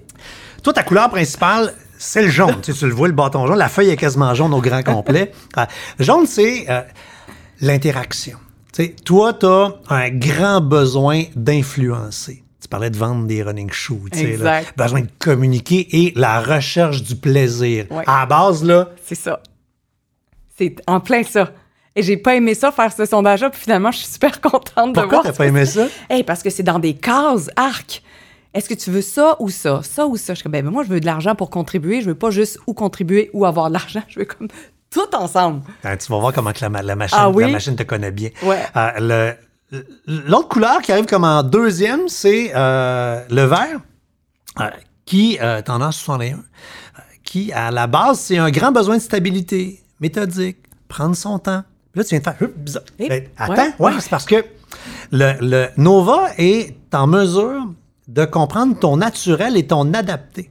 Toi, 0.65 0.73
ta 0.73 0.81
couleur 0.81 1.11
principale, 1.11 1.75
c'est 1.95 2.23
le 2.23 2.29
jaune. 2.29 2.59
tu, 2.59 2.73
sais, 2.73 2.79
tu 2.79 2.87
le 2.87 2.95
vois, 2.95 3.07
le 3.07 3.13
bâton 3.13 3.45
jaune. 3.45 3.55
La 3.55 3.69
feuille 3.69 3.91
est 3.91 3.97
quasiment 3.97 4.33
jaune 4.33 4.51
au 4.51 4.61
grand 4.61 4.81
complet. 4.81 5.31
Euh, 5.59 5.65
jaune, 5.99 6.25
c'est 6.25 6.65
euh, 6.69 6.81
l'interaction. 7.61 8.39
Tu 8.73 8.85
sais, 8.85 8.95
toi, 9.05 9.33
tu 9.33 9.45
as 9.45 9.75
un 9.89 10.09
grand 10.09 10.61
besoin 10.61 11.21
d'influencer. 11.35 12.43
Tu 12.59 12.67
parlais 12.67 12.89
de 12.89 12.97
vendre 12.97 13.27
des 13.27 13.43
running 13.43 13.71
shoes. 13.71 14.09
tu 14.11 14.17
sais, 14.17 14.37
là. 14.37 14.61
Exact. 14.61 14.73
besoin 14.75 15.01
de 15.01 15.09
communiquer 15.19 15.87
et 15.91 16.13
la 16.15 16.41
recherche 16.41 17.03
du 17.03 17.15
plaisir. 17.15 17.85
Ouais. 17.91 18.03
À 18.07 18.21
la 18.21 18.25
base, 18.25 18.63
là, 18.63 18.89
C'est 19.03 19.13
ça. 19.13 19.41
C'est 20.57 20.77
en 20.87 20.99
plein 20.99 21.21
ça. 21.21 21.51
Et 21.95 22.01
j'ai 22.01 22.17
pas 22.17 22.33
aimé 22.35 22.55
ça, 22.55 22.71
faire 22.71 22.91
ce 22.91 23.05
sondage-là, 23.05 23.51
puis 23.51 23.61
finalement, 23.61 23.91
je 23.91 23.99
suis 23.99 24.07
super 24.07 24.41
contente 24.41 24.93
de 24.95 24.99
pourquoi 24.99 25.21
voir. 25.21 25.23
t'as 25.25 25.31
pas 25.31 25.45
aimé 25.45 25.65
ça? 25.67 25.85
Hey, 26.09 26.23
parce 26.23 26.41
que 26.41 26.49
c'est 26.49 26.63
dans 26.63 26.79
des 26.79 26.95
cases, 26.95 27.51
arc. 27.55 28.01
Est-ce 28.55 28.67
que 28.69 28.73
tu 28.73 28.89
veux 28.89 29.01
ça 29.03 29.35
ou 29.39 29.49
ça? 29.49 29.81
Ça 29.83 30.07
ou 30.07 30.15
ça? 30.17 30.33
Je 30.33 30.37
suis 30.37 30.43
comme, 30.43 30.53
ben, 30.53 30.65
moi, 30.65 30.83
je 30.83 30.89
veux 30.89 30.99
de 30.99 31.05
l'argent 31.05 31.35
pour 31.35 31.49
contribuer. 31.51 32.01
Je 32.01 32.07
veux 32.07 32.15
pas 32.15 32.31
juste 32.31 32.57
ou 32.65 32.73
contribuer 32.73 33.29
ou 33.33 33.45
avoir 33.45 33.67
de 33.67 33.73
l'argent. 33.73 34.01
Je 34.07 34.19
veux 34.19 34.25
comme 34.25 34.47
tout 34.89 35.13
ensemble. 35.13 35.61
Hein, 35.83 35.97
tu 35.97 36.09
vas 36.11 36.17
voir 36.19 36.31
comment 36.33 36.53
que 36.53 36.61
la, 36.61 36.69
ma- 36.69 36.81
la 36.81 36.95
machine, 36.95 37.17
Ah 37.19 37.29
oui? 37.29 37.43
la 37.43 37.49
machine 37.49 37.75
te 37.75 37.83
connaît 37.83 38.11
bien. 38.11 38.29
Ouais. 38.43 38.63
Euh, 38.77 39.33
L'autre 40.07 40.47
couleur 40.47 40.81
qui 40.81 40.91
arrive 40.93 41.05
comme 41.05 41.23
en 41.25 41.43
deuxième, 41.43 42.07
c'est 42.07 42.51
euh, 42.55 43.21
le 43.29 43.41
vert, 43.43 43.79
euh, 44.61 44.69
qui, 45.05 45.37
euh, 45.41 45.61
tendance 45.61 45.97
61, 45.97 46.37
euh, 46.37 46.39
qui, 47.23 47.51
à 47.51 47.71
la 47.71 47.87
base, 47.87 48.19
c'est 48.19 48.37
un 48.37 48.51
grand 48.51 48.71
besoin 48.71 48.95
de 48.97 49.01
stabilité, 49.01 49.81
méthodique, 49.99 50.57
prendre 50.87 51.15
son 51.15 51.39
temps. 51.39 51.63
Là, 51.95 52.03
tu 52.03 52.09
viens 52.11 52.19
de 52.19 52.23
faire... 52.23 52.35
Hup, 52.39 52.53
bizarre. 52.57 52.83
Eh, 52.99 53.09
Ben, 53.09 53.23
attends, 53.37 53.53
ouais. 53.55 53.73
ouais, 53.79 53.93
c'est 53.99 54.09
parce 54.09 54.25
que 54.25 54.45
le, 55.11 55.33
le 55.41 55.67
Nova 55.77 56.27
est 56.37 56.75
en 56.93 57.07
mesure 57.07 57.65
de 58.07 58.25
comprendre 58.25 58.77
ton 58.79 58.97
naturel 58.97 59.57
et 59.57 59.65
ton 59.67 59.93
adapté. 59.93 60.49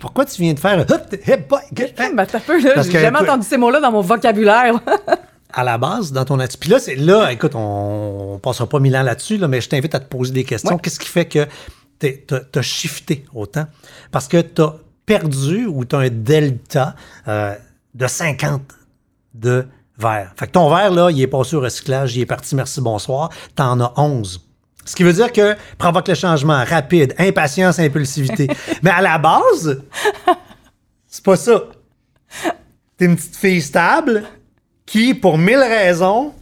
Pourquoi 0.00 0.26
tu 0.26 0.42
viens 0.42 0.52
de 0.52 0.58
faire... 0.58 0.80
Hup, 0.80 1.14
hip, 1.26 1.48
boy, 1.48 1.60
get- 1.74 1.94
Ben, 1.96 2.26
peu, 2.46 2.62
là. 2.62 2.82
J'ai 2.82 2.92
jamais 3.00 3.18
entendu 3.20 3.46
ces 3.46 3.56
mots-là 3.56 3.80
dans 3.80 3.90
mon 3.90 4.02
vocabulaire. 4.02 4.74
à 5.52 5.64
la 5.64 5.78
base 5.78 6.12
dans 6.12 6.24
ton 6.24 6.38
attitude. 6.40 6.60
Puis 6.60 6.70
là, 6.70 6.78
c'est 6.78 6.96
là, 6.96 7.32
écoute, 7.32 7.54
on, 7.54 8.34
on 8.34 8.38
passera 8.38 8.68
pas 8.68 8.80
mille 8.80 8.96
ans 8.96 9.02
là-dessus, 9.02 9.38
là, 9.38 9.48
mais 9.48 9.60
je 9.60 9.68
t'invite 9.68 9.94
à 9.94 10.00
te 10.00 10.08
poser 10.08 10.32
des 10.32 10.44
questions. 10.44 10.74
Ouais. 10.74 10.80
Qu'est-ce 10.82 11.00
qui 11.00 11.08
fait 11.08 11.26
que 11.26 11.46
tu 12.00 12.58
as 12.58 12.62
shifté 12.62 13.24
autant? 13.34 13.66
Parce 14.10 14.28
que 14.28 14.40
tu 14.40 14.60
as 14.62 14.74
perdu 15.06 15.66
ou 15.66 15.84
tu 15.84 15.96
as 15.96 16.00
un 16.00 16.10
delta 16.10 16.94
euh, 17.26 17.54
de 17.94 18.06
50 18.06 18.60
de 19.34 19.66
verre. 19.98 20.32
Fait 20.36 20.46
que 20.46 20.52
ton 20.52 20.68
verre, 20.68 20.90
là, 20.90 21.10
il 21.10 21.20
est 21.20 21.26
passé 21.26 21.56
au 21.56 21.60
recyclage, 21.60 22.14
il 22.16 22.20
est 22.22 22.26
parti, 22.26 22.54
merci, 22.54 22.80
bonsoir. 22.80 23.30
Tu 23.56 23.62
en 23.62 23.80
as 23.80 23.92
11. 23.96 24.47
Ce 24.88 24.96
qui 24.96 25.02
veut 25.02 25.12
dire 25.12 25.30
que 25.30 25.54
provoque 25.76 26.08
le 26.08 26.14
changement 26.14 26.64
rapide, 26.64 27.14
impatience, 27.18 27.78
impulsivité. 27.78 28.48
Mais 28.82 28.88
à 28.88 29.02
la 29.02 29.18
base, 29.18 29.82
c'est 31.06 31.22
pas 31.22 31.36
ça. 31.36 31.64
T'es 32.96 33.04
une 33.04 33.16
petite 33.16 33.36
fille 33.36 33.60
stable 33.60 34.24
qui, 34.86 35.12
pour 35.12 35.36
mille 35.36 35.58
raisons, 35.58 36.32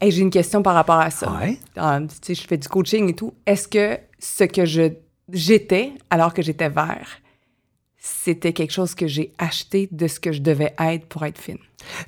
Hey, 0.00 0.10
j'ai 0.10 0.22
une 0.22 0.30
question 0.30 0.62
par 0.62 0.74
rapport 0.74 0.98
à 0.98 1.10
ça. 1.10 1.30
Ouais. 1.32 1.58
Ah, 1.76 2.00
tu 2.00 2.16
sais, 2.22 2.34
je 2.34 2.48
fais 2.48 2.56
du 2.56 2.66
coaching 2.66 3.10
et 3.10 3.14
tout. 3.14 3.34
Est-ce 3.46 3.68
que 3.68 3.98
ce 4.18 4.44
que 4.44 4.64
je 4.64 4.90
j'étais 5.32 5.92
alors 6.10 6.32
que 6.32 6.40
j'étais 6.42 6.70
vert, 6.70 7.08
c'était 8.04 8.52
quelque 8.52 8.72
chose 8.72 8.96
que 8.96 9.06
j'ai 9.06 9.32
acheté 9.38 9.88
de 9.92 10.08
ce 10.08 10.18
que 10.18 10.32
je 10.32 10.40
devais 10.40 10.74
être 10.80 11.06
pour 11.06 11.24
être 11.24 11.38
fine. 11.40 11.58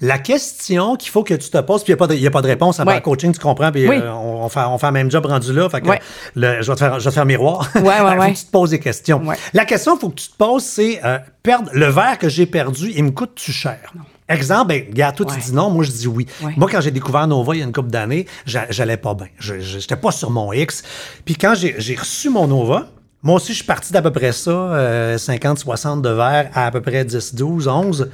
La 0.01 0.19
question 0.19 0.97
qu'il 0.97 1.11
faut 1.11 1.23
que 1.23 1.35
tu 1.35 1.51
te 1.51 1.59
poses, 1.61 1.85
puis 1.85 1.93
il 1.93 2.21
n'y 2.21 2.27
a, 2.27 2.31
pas 2.33 2.43
de 2.43 2.47
réponse 2.49 2.81
à 2.81 2.85
Ouais. 2.85 2.95
ma 2.95 3.01
coaching, 3.01 3.33
tu 3.33 3.39
comprends, 3.39 3.71
puis 3.71 3.89
Oui. 3.89 3.97
euh, 4.03 4.11
on, 4.13 4.45
on 4.45 4.49
fait, 4.49 4.61
on 4.61 4.77
fait 4.79 4.87
le 4.87 4.93
même 4.93 5.11
job 5.11 5.25
rendu 5.27 5.53
là. 5.53 5.69
Fait 5.69 5.81
que 5.81 5.89
Ouais. 5.89 6.01
le- 6.35 6.63
je, 6.63 6.69
vais 6.71 6.75
te 6.75 6.79
faire, 6.81 6.99
je 6.99 7.05
vais 7.05 7.11
te 7.11 7.15
faire 7.15 7.25
miroir. 7.27 7.69
Ouais, 7.77 7.83
ouais, 7.83 8.17
faut 8.27 8.33
que 8.33 8.39
tu 8.39 8.45
te 8.45 8.51
poses 8.51 8.71
des 8.71 8.81
questions. 8.81 9.23
La 9.53 9.65
question 9.65 9.93
qu'il 9.93 10.01
faut 10.01 10.09
que 10.11 10.21
tu 10.21 10.29
te 10.29 10.37
poses, 10.37 10.65
c'est 10.65 11.01
euh, 11.05 11.19
perdre 11.45 11.71
le 11.73 11.87
verre 11.87 12.19
que 12.19 12.29
j'ai 12.29 12.47
perdu, 12.47 12.93
il 12.95 13.05
me 13.05 13.11
coûte-tu 13.13 13.53
cher? 13.53 13.93
Exemple, 14.29 14.69
ben, 14.69 14.85
regarde, 14.89 15.15
toi, 15.17 15.27
Ouais. 15.27 15.35
tu 15.35 15.41
dis 15.41 15.53
non, 15.53 15.71
moi, 15.71 15.85
je 15.85 15.91
dis 15.93 16.09
oui. 16.09 16.27
Ouais. 16.43 16.55
Moi, 16.57 16.69
quand 16.71 16.81
j'ai 16.81 16.91
découvert 16.91 17.27
Nova 17.29 17.55
il 17.55 17.59
y 17.59 17.63
a 17.63 17.67
une 17.67 17.73
couple 17.73 17.91
d'années, 17.91 18.27
j'a- 18.47 18.67
j'allais 18.71 18.97
pas 18.97 19.15
bien. 19.15 19.29
Je 19.39 19.55
n'étais 19.77 19.97
pas 19.97 20.11
sur 20.13 20.31
mon 20.31 20.53
X. 20.53 20.83
Puis 21.25 21.35
quand 21.37 21.55
j'ai 21.55 21.95
reçu 21.97 22.31
mon 22.31 22.47
Nova, 22.49 22.89
moi 23.25 23.37
aussi, 23.37 23.53
je 23.53 23.57
suis 23.57 23.65
parti 23.65 23.91
d'à 23.91 24.03
peu 24.03 24.13
près 24.13 24.33
ça, 24.33 24.51
euh, 24.51 25.17
50-60 25.17 26.03
de 26.03 26.11
verre 26.11 26.51
à 26.53 26.67
à 26.67 26.71
peu 26.71 26.83
près 26.83 27.07
10, 27.07 27.35
12, 27.35 27.67
11. 27.69 28.11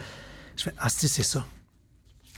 Je 0.56 0.62
fais, 0.62 0.72
ah, 0.78 0.88
si, 0.88 1.08
c'est 1.08 1.24
ça. 1.24 1.44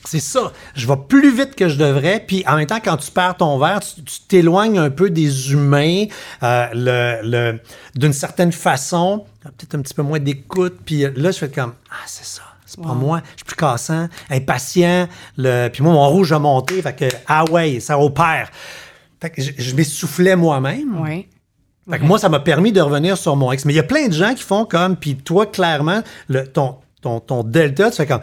C'est 0.07 0.21
ça. 0.21 0.53
Je 0.75 0.89
vais 0.89 0.97
plus 1.07 1.37
vite 1.37 1.55
que 1.55 1.69
je 1.69 1.77
devrais. 1.77 2.25
Puis 2.27 2.43
en 2.49 2.57
même 2.57 2.67
temps, 2.67 2.81
quand 2.83 2.97
tu 2.97 3.11
perds 3.11 3.37
ton 3.37 3.59
verre, 3.59 3.81
tu 3.81 4.21
t'éloignes 4.27 4.79
un 4.79 4.89
peu 4.89 5.11
des 5.11 5.53
humains, 5.53 6.07
euh, 6.43 6.67
le, 6.73 7.21
le, 7.23 7.61
d'une 7.95 8.15
certaine 8.15 8.53
façon, 8.53 9.27
peut-être 9.43 9.75
un 9.75 9.83
petit 9.83 9.95
peu 9.95 10.03
moins 10.03 10.19
d'écoute. 10.19 10.79
Puis 10.85 11.03
là, 11.15 11.31
je 11.31 11.39
fais 11.39 11.51
comme, 11.51 11.75
ah, 11.91 12.05
c'est 12.07 12.25
ça. 12.25 12.43
C'est 12.65 12.81
pas 12.81 12.95
moi. 12.95 13.21
Je 13.33 13.37
suis 13.37 13.45
plus 13.45 13.57
cassant, 13.57 14.09
impatient. 14.31 15.07
Le... 15.37 15.69
Puis 15.69 15.83
moi, 15.83 15.93
mon 15.93 16.09
rouge 16.09 16.33
a 16.33 16.39
monté. 16.39 16.81
Fait 16.81 16.97
que, 16.97 17.05
ah 17.27 17.45
ouais, 17.51 17.81
ça 17.81 17.99
opère. 17.99 18.51
Fait 19.21 19.29
que 19.29 19.43
je, 19.43 19.53
je 19.59 19.77
m'essoufflais 19.77 20.37
moi-même. 20.37 20.99
Oui. 20.99 21.29
Fait 21.91 21.99
que 21.99 22.05
moi, 22.05 22.19
ça 22.19 22.29
m'a 22.29 22.41
permis 22.41 22.73
de 22.73 22.81
revenir 22.81 23.17
sur 23.17 23.35
mon 23.35 23.51
ex. 23.51 23.65
Mais 23.65 23.73
il 23.73 23.77
y 23.77 23.81
a 23.81 23.85
plein 23.85 24.07
de 24.07 24.13
gens 24.13 24.35
qui 24.35 24.43
font 24.43 24.65
comme, 24.65 24.97
puis 24.97 25.17
toi, 25.17 25.47
clairement, 25.47 26.03
le, 26.29 26.47
ton, 26.47 26.77
ton, 27.01 27.19
ton 27.19 27.43
delta, 27.43 27.91
tu 27.91 27.97
fais 27.97 28.07
comme, 28.07 28.21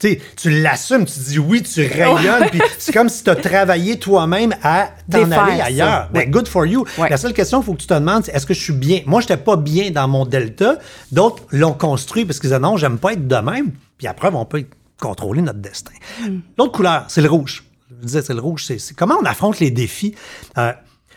tu 0.00 0.18
tu 0.36 0.62
l'assumes, 0.62 1.04
tu 1.04 1.18
dis 1.20 1.38
oui, 1.38 1.62
tu 1.62 1.86
rayonnes, 1.86 2.48
puis 2.50 2.62
c'est 2.78 2.92
comme 2.92 3.10
si 3.10 3.22
tu 3.22 3.30
as 3.30 3.36
travaillé 3.36 3.98
toi-même 3.98 4.54
à 4.62 4.88
t'en 5.10 5.30
aller 5.30 5.60
ailleurs. 5.60 6.08
Ben, 6.12 6.30
good 6.30 6.48
for 6.48 6.64
you. 6.64 6.86
Ouais. 6.96 7.10
La 7.10 7.18
seule 7.18 7.34
question 7.34 7.58
qu'il 7.58 7.66
faut 7.66 7.74
que 7.74 7.82
tu 7.82 7.86
te 7.86 7.94
demandes, 7.94 8.24
c'est 8.24 8.32
est-ce 8.34 8.46
que 8.46 8.54
je 8.54 8.60
suis 8.60 8.72
bien? 8.72 9.02
Moi, 9.04 9.20
je 9.20 9.34
pas 9.34 9.56
bien 9.56 9.90
dans 9.90 10.08
mon 10.08 10.24
delta. 10.24 10.78
D'autres 11.12 11.42
l'ont 11.50 11.74
construit 11.74 12.24
parce 12.24 12.38
qu'ils 12.38 12.48
disaient 12.48 12.60
non, 12.60 12.78
j'aime 12.78 12.98
pas 12.98 13.12
être 13.12 13.28
de 13.28 13.36
même. 13.36 13.72
Puis 13.98 14.06
après, 14.06 14.30
on 14.32 14.46
peut 14.46 14.64
contrôler 14.98 15.42
notre 15.42 15.58
destin. 15.58 15.92
Hmm. 16.22 16.38
L'autre 16.56 16.72
couleur, 16.72 17.04
c'est 17.08 17.20
le 17.20 17.28
rouge. 17.28 17.64
Je 17.90 18.06
disais, 18.06 18.22
c'est 18.22 18.34
le 18.34 18.40
rouge. 18.40 18.64
C'est 18.64 18.96
comment 18.96 19.16
on 19.20 19.24
affronte 19.26 19.60
les 19.60 19.70
défis. 19.70 20.14
Euh, 20.56 20.72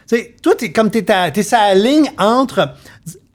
sais, 0.07 0.35
toi, 0.41 0.53
comme 0.73 0.89
t'es 0.89 1.43
sur 1.43 1.57
la 1.57 1.75
ligne 1.75 2.11
entre 2.17 2.73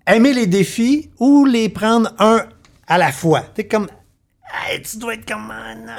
aimer 0.07 0.33
les 0.33 0.47
défis 0.47 1.11
ou 1.19 1.45
les 1.45 1.69
prendre 1.69 2.13
un 2.19 2.45
à 2.87 2.99
la 2.99 3.13
fois. 3.13 3.43
T'es 3.55 3.67
comme, 3.67 3.89
Hey, 4.53 4.83
tu 4.83 4.99
dois 4.99 5.15
être 5.15 5.27
comme 5.27 5.51
un... 5.51 5.97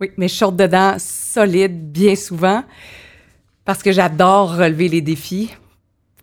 Oui, 0.00 0.12
mais 0.16 0.28
je 0.28 0.44
dedans 0.44 0.96
solide 0.98 1.90
bien 1.90 2.14
souvent 2.14 2.62
parce 3.64 3.82
que 3.82 3.90
j'adore 3.90 4.56
relever 4.56 4.88
les 4.88 5.00
défis. 5.00 5.50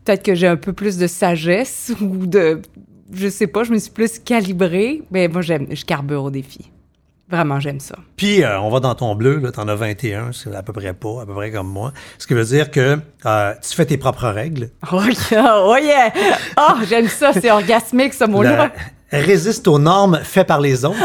Peut-être 0.03 0.23
que 0.23 0.33
j'ai 0.33 0.47
un 0.47 0.55
peu 0.55 0.71
plus 0.71 0.97
de 0.97 1.07
sagesse 1.07 1.91
ou 2.01 2.25
de. 2.25 2.61
Je 3.11 3.27
sais 3.27 3.47
pas, 3.47 3.63
je 3.63 3.71
me 3.71 3.77
suis 3.77 3.91
plus 3.91 4.17
calibrée, 4.19 5.03
mais 5.11 5.27
moi, 5.27 5.41
j'aime, 5.41 5.67
je 5.69 5.83
carbure 5.85 6.23
aux 6.23 6.31
défis. 6.31 6.71
Vraiment, 7.27 7.59
j'aime 7.59 7.79
ça. 7.79 7.95
Puis, 8.17 8.43
euh, 8.43 8.59
on 8.59 8.69
va 8.69 8.79
dans 8.79 8.93
ton 8.93 9.15
bleu, 9.15 9.39
là, 9.39 9.51
t'en 9.51 9.67
as 9.67 9.73
21, 9.73 10.31
c'est 10.31 10.53
à 10.53 10.61
peu 10.61 10.73
près 10.73 10.93
pas, 10.93 11.23
à 11.23 11.25
peu 11.25 11.33
près 11.33 11.51
comme 11.51 11.67
moi. 11.67 11.91
Ce 12.19 12.27
qui 12.27 12.35
veut 12.35 12.43
dire 12.43 12.69
que 12.69 12.99
euh, 13.25 13.53
tu 13.67 13.75
fais 13.75 13.85
tes 13.85 13.97
propres 13.97 14.27
règles. 14.27 14.69
Oh 14.91 15.01
yeah! 15.31 15.55
Oh, 15.57 15.75
yeah. 15.81 16.13
Oh, 16.57 16.73
j'aime 16.87 17.07
ça, 17.07 17.33
c'est 17.33 17.49
orgasmique 17.49 18.13
ce 18.13 18.25
mot-là. 18.25 18.71
Résiste 19.11 19.67
aux 19.67 19.79
normes 19.79 20.19
faites 20.23 20.47
par 20.47 20.61
les 20.61 20.85
autres. 20.85 20.97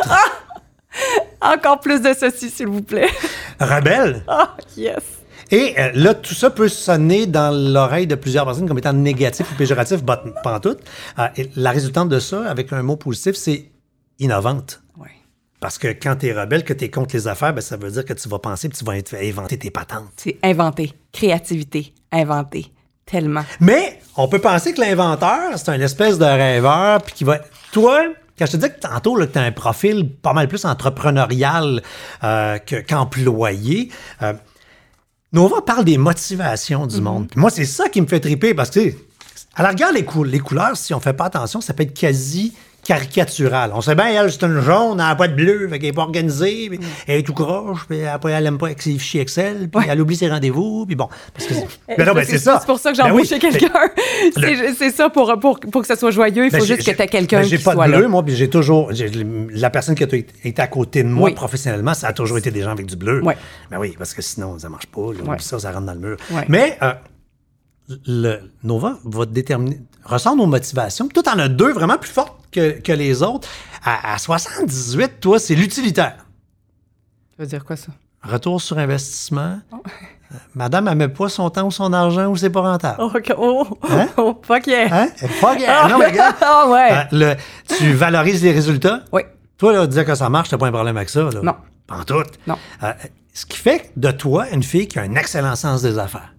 Encore 1.40 1.80
plus 1.80 2.02
de 2.02 2.12
ceci, 2.12 2.50
s'il 2.50 2.66
vous 2.66 2.82
plaît. 2.82 3.08
Rebelle. 3.58 4.22
Oh, 4.28 4.44
yes! 4.76 5.02
Et 5.50 5.74
euh, 5.78 5.90
là, 5.94 6.12
tout 6.12 6.34
ça 6.34 6.50
peut 6.50 6.68
sonner 6.68 7.26
dans 7.26 7.50
l'oreille 7.50 8.06
de 8.06 8.14
plusieurs 8.14 8.44
personnes 8.44 8.68
comme 8.68 8.78
étant 8.78 8.92
négatif 8.92 9.50
ou 9.50 9.54
péjoratif, 9.54 10.04
pas 10.04 10.22
en 10.44 10.60
tout. 10.60 10.76
Et 11.36 11.50
la 11.56 11.70
résultante 11.70 12.10
de 12.10 12.18
ça, 12.18 12.44
avec 12.48 12.72
un 12.74 12.82
mot 12.82 12.96
positif, 12.96 13.36
c'est 13.36 13.70
innovante. 14.18 14.82
Parce 15.60 15.76
que 15.78 15.88
quand 15.88 16.16
tu 16.16 16.26
es 16.28 16.32
rebelle, 16.32 16.64
que 16.64 16.72
tu 16.72 16.84
es 16.86 16.90
contre 16.90 17.14
les 17.14 17.28
affaires, 17.28 17.52
ben, 17.52 17.60
ça 17.60 17.76
veut 17.76 17.90
dire 17.90 18.04
que 18.04 18.14
tu 18.14 18.28
vas 18.28 18.38
penser 18.38 18.66
et 18.68 18.70
tu 18.70 18.84
vas 18.84 18.94
inventer 19.20 19.58
tes 19.58 19.70
patentes. 19.70 20.08
C'est 20.16 20.38
inventé. 20.42 20.92
Créativité. 21.12 21.92
Inventé. 22.10 22.66
Tellement. 23.06 23.44
Mais 23.60 24.00
on 24.16 24.26
peut 24.28 24.38
penser 24.38 24.72
que 24.72 24.80
l'inventeur, 24.80 25.56
c'est 25.58 25.68
un 25.68 25.80
espèce 25.80 26.16
de 26.18 26.24
rêveur, 26.24 27.02
puis 27.02 27.12
qui 27.14 27.24
va. 27.24 27.38
Toi, 27.72 28.04
quand 28.38 28.46
je 28.46 28.52
te 28.52 28.56
dis 28.56 28.68
que 28.68 28.78
tantôt, 28.80 29.16
là, 29.16 29.26
que 29.26 29.32
tu 29.32 29.38
as 29.38 29.42
un 29.42 29.52
profil 29.52 30.08
pas 30.10 30.32
mal 30.32 30.48
plus 30.48 30.64
entrepreneurial 30.64 31.82
euh, 32.24 32.58
que- 32.58 32.80
qu'employé, 32.80 33.90
euh, 34.22 34.32
Nova 35.32 35.60
parle 35.62 35.84
des 35.84 35.98
motivations 35.98 36.86
du 36.86 37.00
monde. 37.00 37.28
Puis 37.30 37.38
moi, 37.40 37.50
c'est 37.50 37.64
ça 37.64 37.88
qui 37.88 38.00
me 38.00 38.06
fait 38.06 38.20
triper 38.20 38.54
parce 38.54 38.70
que, 38.70 38.92
à 39.54 39.62
la 39.62 39.68
rigueur, 39.70 39.92
les, 39.92 40.04
cou- 40.04 40.24
les 40.24 40.40
couleurs, 40.40 40.76
si 40.76 40.92
on 40.94 41.00
fait 41.00 41.12
pas 41.12 41.26
attention, 41.26 41.60
ça 41.60 41.74
peut 41.74 41.82
être 41.84 41.94
quasi 41.98 42.54
caricatural. 42.84 43.70
On 43.74 43.80
sait 43.80 43.94
bien, 43.94 44.06
elle, 44.06 44.30
c'est 44.32 44.42
une 44.44 44.60
jaune, 44.60 44.92
elle 44.92 44.96
n'a 44.96 45.14
pas 45.14 45.28
de 45.28 45.34
bleu, 45.34 45.68
fait 45.68 45.78
qu'elle 45.78 45.88
n'est 45.90 45.92
pas 45.94 46.02
organisée, 46.02 46.68
puis 46.68 46.80
elle 47.06 47.18
est 47.20 47.22
tout 47.22 47.34
croche, 47.34 47.86
puis 47.88 48.04
après, 48.04 48.32
elle 48.32 48.44
n'aime 48.44 48.58
pas 48.58 48.68
ses 48.76 48.92
fichiers 48.98 49.20
Excel, 49.20 49.68
puis 49.70 49.86
elle 49.88 50.00
oublie 50.00 50.16
ses 50.16 50.28
rendez-vous, 50.28 50.86
puis 50.86 50.96
bon. 50.96 51.08
Parce 51.34 51.46
que, 51.48 51.54
mais 51.98 52.04
non, 52.04 52.12
ben, 52.14 52.24
c'est 52.24 52.38
ça. 52.38 52.58
C'est 52.60 52.66
pour 52.66 52.78
ça 52.78 52.92
que 52.92 52.96
Ben 52.98 53.04
j'embauche 53.08 53.22
oui, 53.22 53.28
chez 53.28 53.38
quelqu'un. 53.38 53.68
C'est 54.34 54.74
c'est 54.74 54.90
ça, 54.90 55.08
pour, 55.10 55.38
pour, 55.40 55.60
pour 55.60 55.80
que 55.82 55.86
ça 55.86 55.96
soit 55.96 56.10
joyeux, 56.10 56.44
il 56.46 56.50
faut 56.50 56.58
Ben, 56.58 56.64
juste 56.64 56.82
j'ai- 56.82 56.92
que 56.92 56.96
tu 56.96 57.02
aies 57.02 57.06
quelqu'un 57.08 57.40
ben, 57.40 57.46
J'ai 57.48 57.58
qui 57.58 57.64
pas 57.64 57.72
soit 57.72 57.86
de 57.86 57.92
bleu, 57.92 58.02
là. 58.02 58.08
moi, 58.08 58.22
puis 58.22 58.34
j'ai 58.34 58.48
toujours. 58.50 58.92
j'ai- 58.92 59.10
La 59.52 59.70
personne 59.70 59.94
qui 59.94 60.04
a 60.04 60.06
été 60.06 60.60
à 60.62 60.66
côté 60.66 61.02
de 61.02 61.08
moi 61.08 61.28
Oui. 61.30 61.34
professionnellement, 61.34 61.94
ça 61.94 62.08
a 62.08 62.12
toujours 62.12 62.38
été 62.38 62.50
des 62.50 62.62
gens 62.62 62.70
avec 62.72 62.86
du 62.86 62.96
bleu. 62.96 63.22
Ouais. 63.22 63.36
Ben 63.70 63.78
oui, 63.78 63.94
parce 63.98 64.14
que 64.14 64.22
sinon, 64.22 64.58
ça 64.58 64.68
marche 64.68 64.86
pas. 64.86 65.12
là. 65.12 65.36
Ça, 65.38 65.58
ça 65.58 65.72
rentre 65.72 65.86
dans 65.86 65.94
le 65.94 66.00
mur. 66.00 66.16
Mais 66.48 66.78
euh, 66.82 66.92
le 68.06 68.38
Nova 68.62 68.98
va 69.04 69.26
te 69.26 69.30
déterminer, 69.32 69.80
ressent 70.04 70.36
nos 70.36 70.46
motivations. 70.46 71.08
Tout 71.08 71.28
en 71.28 71.38
a 71.38 71.48
deux 71.48 71.72
vraiment 71.72 71.98
plus 71.98 72.10
fortes 72.10 72.39
que, 72.52 72.80
que 72.80 72.92
les 72.92 73.22
autres. 73.22 73.48
À, 73.84 74.14
à 74.14 74.18
78, 74.18 75.20
toi, 75.20 75.38
c'est 75.38 75.54
l'utilitaire. 75.54 76.16
Ça 77.36 77.36
veut 77.44 77.46
dire 77.46 77.64
quoi, 77.64 77.76
ça? 77.76 77.88
Retour 78.22 78.60
sur 78.60 78.78
investissement. 78.78 79.60
Euh, 79.72 79.76
Madame, 80.54 80.88
elle 80.88 80.96
met 80.96 81.08
pas 81.08 81.28
son 81.28 81.48
temps 81.50 81.66
ou 81.66 81.70
son 81.70 81.92
argent 81.92 82.26
où 82.28 82.36
c'est 82.36 82.50
pas 82.50 82.60
rentable. 82.60 82.96
Oh, 83.00 83.10
ok. 83.14 83.34
oh, 83.38 83.66
Hein? 83.88 84.08
oh, 84.18 84.38
fuck 84.42 84.66
yeah! 84.66 84.88
Hein? 84.92 85.08
Fuck 85.40 85.58
yeah! 85.58 85.88
Non, 85.88 85.98
mais 85.98 86.06
regarde. 86.08 86.36
Ah 86.42 86.68
ouais! 86.68 86.92
Euh, 86.92 87.34
le- 87.34 87.74
tu 87.76 87.92
valorises 87.94 88.42
les 88.42 88.52
résultats? 88.52 89.00
Oui. 89.12 89.22
Toi, 89.56 89.72
là, 89.72 89.86
dire 89.86 90.04
que 90.04 90.14
ça 90.14 90.28
marche, 90.28 90.48
t'as 90.50 90.58
pas 90.58 90.66
un 90.68 90.72
problème 90.72 90.96
avec 90.96 91.08
ça. 91.08 91.22
Là. 91.22 91.40
Non. 91.42 91.54
Pas 91.86 91.96
en 91.98 92.04
tout. 92.04 92.22
Non. 92.46 92.56
Euh, 92.82 92.92
ce 93.32 93.46
qui 93.46 93.56
fait 93.58 93.90
de 93.96 94.10
toi 94.10 94.48
une 94.50 94.62
fille 94.62 94.86
qui 94.86 94.98
a 94.98 95.02
un 95.02 95.14
excellent 95.14 95.56
sens 95.56 95.82
des 95.82 95.98
affaires. 95.98 96.34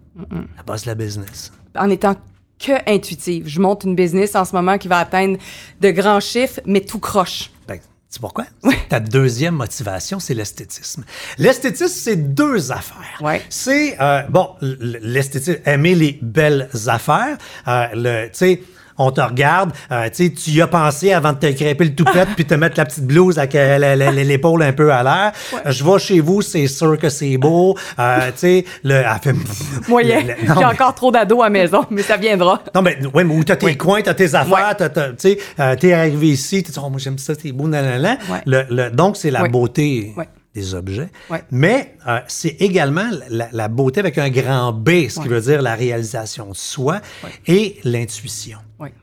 La 0.57 0.63
base 0.63 0.83
de 0.83 0.87
la 0.87 0.95
business. 0.95 1.51
En 1.77 1.89
étant 1.89 2.15
que 2.61 2.89
intuitive. 2.89 3.47
Je 3.47 3.59
monte 3.59 3.83
une 3.83 3.95
business 3.95 4.35
en 4.35 4.45
ce 4.45 4.55
moment 4.55 4.77
qui 4.77 4.87
va 4.87 4.99
atteindre 4.99 5.37
de 5.79 5.91
grands 5.91 6.19
chiffres, 6.19 6.61
mais 6.65 6.81
tout 6.81 6.99
croche. 6.99 7.49
Ben, 7.67 7.77
tu 7.77 7.83
sais 8.09 8.19
pourquoi? 8.19 8.45
Ta 8.89 8.99
deuxième 8.99 9.55
motivation, 9.55 10.19
c'est 10.19 10.33
l'esthétisme. 10.33 11.03
L'esthétisme, 11.37 11.87
c'est 11.87 12.33
deux 12.33 12.71
affaires. 12.71 13.19
Ouais. 13.21 13.41
C'est, 13.49 13.99
euh, 13.99 14.21
bon, 14.29 14.49
l'esthétisme, 14.61 15.59
aimer 15.65 15.95
les 15.95 16.19
belles 16.21 16.69
affaires. 16.87 17.37
Euh, 17.67 17.87
le, 17.93 18.25
tu 18.27 18.37
sais, 18.37 18.61
on 19.07 19.11
te 19.11 19.21
regarde, 19.21 19.71
euh, 19.91 20.09
tu 20.13 20.31
y 20.51 20.61
as 20.61 20.67
pensé 20.67 21.13
avant 21.13 21.33
de 21.33 21.37
te 21.39 21.51
crêper 21.51 21.85
le 21.85 21.95
toupette 21.95 22.29
puis 22.35 22.45
te 22.45 22.53
mettre 22.53 22.77
la 22.77 22.85
petite 22.85 23.05
blouse 23.05 23.37
avec 23.39 23.55
euh, 23.55 23.95
l'épaule 24.23 24.63
un 24.63 24.73
peu 24.73 24.91
à 24.91 25.03
l'air. 25.03 25.31
Je 25.71 25.83
vais 25.83 25.99
chez 25.99 26.19
vous, 26.19 26.41
c'est 26.41 26.67
sûr 26.67 26.97
que 26.97 27.09
c'est 27.09 27.37
beau. 27.37 27.75
Euh, 27.99 28.27
tu 28.27 28.37
sais, 28.37 28.65
le, 28.83 28.95
elle 28.95 29.05
fait- 29.21 29.35
Moyen. 29.89 30.19
J'ai 30.21 30.35
mais- 30.47 30.65
encore 30.65 30.95
trop 30.95 31.11
d'ados 31.11 31.41
à 31.41 31.45
la 31.45 31.49
maison, 31.49 31.85
mais 31.89 32.01
ça 32.01 32.17
viendra. 32.17 32.61
non, 32.75 32.81
mais, 32.81 32.97
ouais, 33.13 33.23
mais 33.23 33.35
où 33.35 33.43
t'as 33.43 33.55
tes 33.55 33.65
Oui. 33.67 33.77
coins, 33.77 34.01
t'as 34.01 34.13
tes 34.13 34.33
affaires, 34.35 34.51
Ouais. 34.69 34.75
t'as, 34.77 34.89
t'as- 34.89 35.09
tu 35.09 35.15
sais, 35.17 35.37
euh, 35.59 35.75
t'es 35.75 35.93
arrivé 35.93 36.27
ici, 36.29 36.63
t'es 36.63 36.71
dit, 36.71 36.79
oh, 36.81 36.89
moi, 36.89 36.99
j'aime 36.99 37.17
ça, 37.17 37.33
c'est 37.39 37.51
beau, 37.51 37.67
nanana. 37.67 38.17
Ouais. 38.29 38.41
Le, 38.45 38.63
le- 38.69 38.89
donc, 38.91 39.17
c'est 39.17 39.31
la 39.31 39.47
beauté. 39.47 40.13
Des 40.53 40.75
objets. 40.75 41.09
Ouais. 41.29 41.43
Mais 41.51 41.95
euh, 42.07 42.19
c'est 42.27 42.57
également 42.59 43.09
la, 43.29 43.47
la 43.51 43.67
beauté 43.69 43.99
avec 44.01 44.17
un 44.17 44.29
grand 44.29 44.73
B, 44.73 45.07
ce 45.09 45.15
qui 45.15 45.19
Ouais. 45.21 45.27
veut 45.29 45.41
dire 45.41 45.61
la 45.61 45.75
réalisation 45.75 46.49
de 46.49 46.55
soi 46.55 46.99
et 47.47 47.79
l'intuition. 47.83 48.57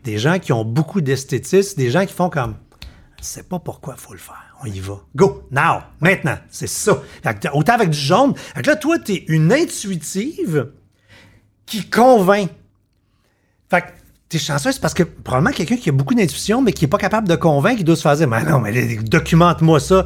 Des 0.04 0.18
gens 0.18 0.38
qui 0.38 0.52
ont 0.52 0.64
beaucoup 0.64 1.00
d'esthétisme, 1.00 1.78
des 1.78 1.90
gens 1.90 2.04
qui 2.04 2.12
font 2.12 2.28
comme, 2.30 2.56
sais 3.20 3.44
pas 3.44 3.58
pourquoi 3.58 3.94
il 3.96 4.00
faut 4.00 4.12
le 4.12 4.18
faire. 4.18 4.44
On 4.62 4.66
y 4.66 4.80
va. 4.80 5.00
Go, 5.14 5.44
now, 5.52 5.82
maintenant. 6.00 6.36
C'est 6.50 6.66
ça. 6.66 7.00
Que 7.22 7.48
autant 7.54 7.74
avec 7.74 7.90
du 7.90 7.98
jaune. 7.98 8.34
Fait 8.36 8.62
que 8.62 8.66
là, 8.70 8.76
toi, 8.76 8.98
t'es 8.98 9.24
une 9.28 9.52
intuitive 9.52 10.70
qui 11.64 11.88
convainc. 11.88 12.50
Fait 13.70 13.82
que 13.82 13.86
t'es 14.28 14.38
chanceuse 14.38 14.78
parce 14.80 14.94
que 14.94 15.04
probablement 15.04 15.54
quelqu'un 15.54 15.76
qui 15.76 15.88
a 15.90 15.92
beaucoup 15.92 16.14
d'intuition, 16.14 16.60
mais 16.60 16.72
qui 16.72 16.86
est 16.86 16.88
pas 16.88 16.98
capable 16.98 17.28
de 17.28 17.36
convaincre, 17.36 17.78
il 17.80 17.84
doit 17.84 17.94
se 17.96 18.02
faire 18.02 18.16
dire, 18.16 18.26
mais 18.28 18.42
non, 18.42 18.58
mais 18.58 18.96
documente-moi 18.96 19.78
ça. 19.78 20.04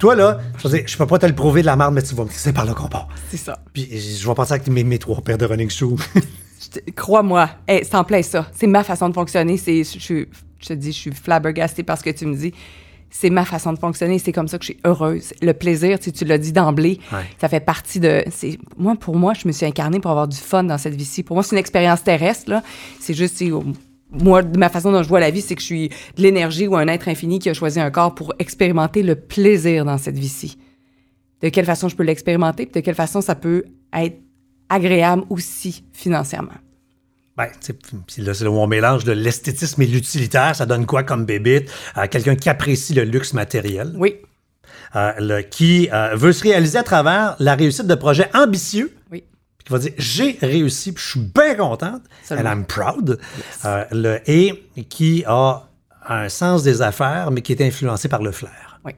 Toi, 0.00 0.16
là, 0.16 0.40
je 0.58 0.66
veux 0.66 0.76
dire, 0.78 0.88
je 0.88 0.96
peux 0.96 1.06
pas 1.06 1.18
te 1.18 1.26
le 1.26 1.34
prouver 1.34 1.60
de 1.60 1.66
la 1.66 1.76
merde, 1.76 1.92
mais 1.94 2.02
tu 2.02 2.14
vas 2.14 2.24
me 2.24 2.30
c'est 2.32 2.52
par 2.54 2.64
là 2.64 2.72
qu'on 2.74 2.88
part. 2.88 3.06
C'est 3.30 3.36
ça. 3.36 3.58
Puis 3.72 3.86
je 4.18 4.26
vais 4.26 4.34
passer 4.34 4.54
avec 4.54 4.66
mes, 4.68 4.82
mes 4.82 4.98
trois 4.98 5.20
paires 5.20 5.38
de 5.38 5.44
running 5.44 5.68
shoes. 5.70 5.96
Crois-moi, 6.96 7.48
hey, 7.68 7.84
c'est 7.84 7.94
en 7.96 8.04
plein 8.04 8.22
ça. 8.22 8.48
C'est 8.58 8.66
ma 8.66 8.82
façon 8.84 9.08
de 9.08 9.14
fonctionner. 9.14 9.56
C'est, 9.56 9.84
je, 9.84 9.92
je 9.94 9.98
suis 9.98 10.28
je 10.58 10.68
te 10.68 10.72
dis, 10.74 10.92
je 10.92 10.98
suis 10.98 11.12
flabbergastée 11.12 11.82
parce 11.82 12.02
que 12.02 12.10
tu 12.10 12.26
me 12.26 12.34
dis. 12.36 12.52
C'est 13.12 13.28
ma 13.30 13.44
façon 13.44 13.72
de 13.72 13.78
fonctionner, 13.78 14.20
c'est 14.20 14.30
comme 14.30 14.46
ça 14.46 14.56
que 14.56 14.64
je 14.64 14.70
suis 14.70 14.80
heureuse. 14.84 15.32
Le 15.42 15.52
plaisir, 15.52 15.98
tu, 15.98 16.24
l'as 16.24 16.38
dit 16.38 16.52
d'emblée, 16.52 17.00
Ouais. 17.12 17.24
ça 17.40 17.48
fait 17.48 17.58
partie 17.58 17.98
de. 17.98 18.22
c'est 18.30 18.56
Moi, 18.78 18.94
pour 18.94 19.16
moi, 19.16 19.34
je 19.34 19.48
me 19.48 19.52
suis 19.52 19.66
incarnée 19.66 19.98
pour 19.98 20.12
avoir 20.12 20.28
du 20.28 20.36
fun 20.36 20.62
dans 20.62 20.78
cette 20.78 20.94
vie-ci. 20.94 21.24
Pour 21.24 21.34
moi, 21.34 21.42
c'est 21.42 21.56
une 21.56 21.58
expérience 21.58 22.04
terrestre, 22.04 22.48
là. 22.48 22.62
C'est 23.00 23.14
juste, 23.14 23.42
moi, 24.12 24.42
de 24.42 24.58
ma 24.58 24.68
façon 24.68 24.92
dont 24.92 25.02
je 25.02 25.08
vois 25.08 25.20
la 25.20 25.30
vie, 25.30 25.40
c'est 25.40 25.54
que 25.54 25.60
je 25.60 25.66
suis 25.66 25.88
de 25.88 26.22
l'énergie 26.22 26.66
ou 26.66 26.76
un 26.76 26.86
être 26.88 27.08
infini 27.08 27.38
qui 27.38 27.48
a 27.48 27.54
choisi 27.54 27.78
un 27.80 27.90
corps 27.90 28.14
pour 28.14 28.34
expérimenter 28.38 29.02
le 29.02 29.14
plaisir 29.14 29.84
dans 29.84 29.98
cette 29.98 30.18
vie-ci. 30.18 30.58
De 31.42 31.48
quelle 31.48 31.64
façon 31.64 31.88
je 31.88 31.96
peux 31.96 32.02
l'expérimenter, 32.02 32.66
puis 32.66 32.80
de 32.80 32.84
quelle 32.84 32.94
façon 32.94 33.20
ça 33.20 33.34
peut 33.34 33.64
être 33.94 34.18
agréable 34.68 35.22
aussi 35.30 35.84
financièrement. 35.92 36.52
Ben, 37.36 37.46
là, 38.18 38.34
c'est 38.34 38.44
là 38.44 38.50
où 38.50 38.54
on 38.58 38.66
mélange 38.66 39.04
de 39.04 39.12
l'esthétisme 39.12 39.80
et 39.82 39.86
l'utilitaire. 39.86 40.54
Ça 40.54 40.66
donne 40.66 40.84
quoi 40.84 41.02
comme 41.02 41.24
bébite? 41.24 41.70
Euh, 41.96 42.06
Quelqu'un 42.10 42.36
qui 42.36 42.48
apprécie 42.50 42.92
le 42.92 43.04
luxe 43.04 43.32
matériel, 43.32 43.94
Oui, 43.96 44.16
euh, 44.96 45.12
le- 45.18 45.42
qui 45.42 45.88
euh, 45.92 46.14
veut 46.16 46.32
se 46.32 46.42
réaliser 46.42 46.76
à 46.78 46.82
travers 46.82 47.36
la 47.38 47.54
réussite 47.54 47.86
de 47.86 47.94
projets 47.94 48.28
ambitieux, 48.34 48.94
oui. 49.10 49.24
Qui 49.70 49.72
va 49.72 49.78
dire 49.78 49.92
j'ai 49.98 50.38
réussi, 50.42 50.92
puis 50.92 51.02
je 51.04 51.10
suis 51.10 51.20
bien 51.20 51.54
contente, 51.54 52.02
and. 52.30 52.36
I'm 52.44 52.64
proud, 52.64 53.18
Euh, 53.64 53.84
le, 53.92 54.20
et 54.26 54.64
qui 54.88 55.24
a 55.26 55.62
un 56.08 56.28
sens 56.28 56.62
des 56.62 56.82
affaires, 56.82 57.30
mais 57.30 57.40
qui 57.42 57.52
est 57.52 57.60
influencé 57.62 58.08
par 58.08 58.22
le 58.22 58.32
flair. 58.32 58.80
Oui. 58.84 58.92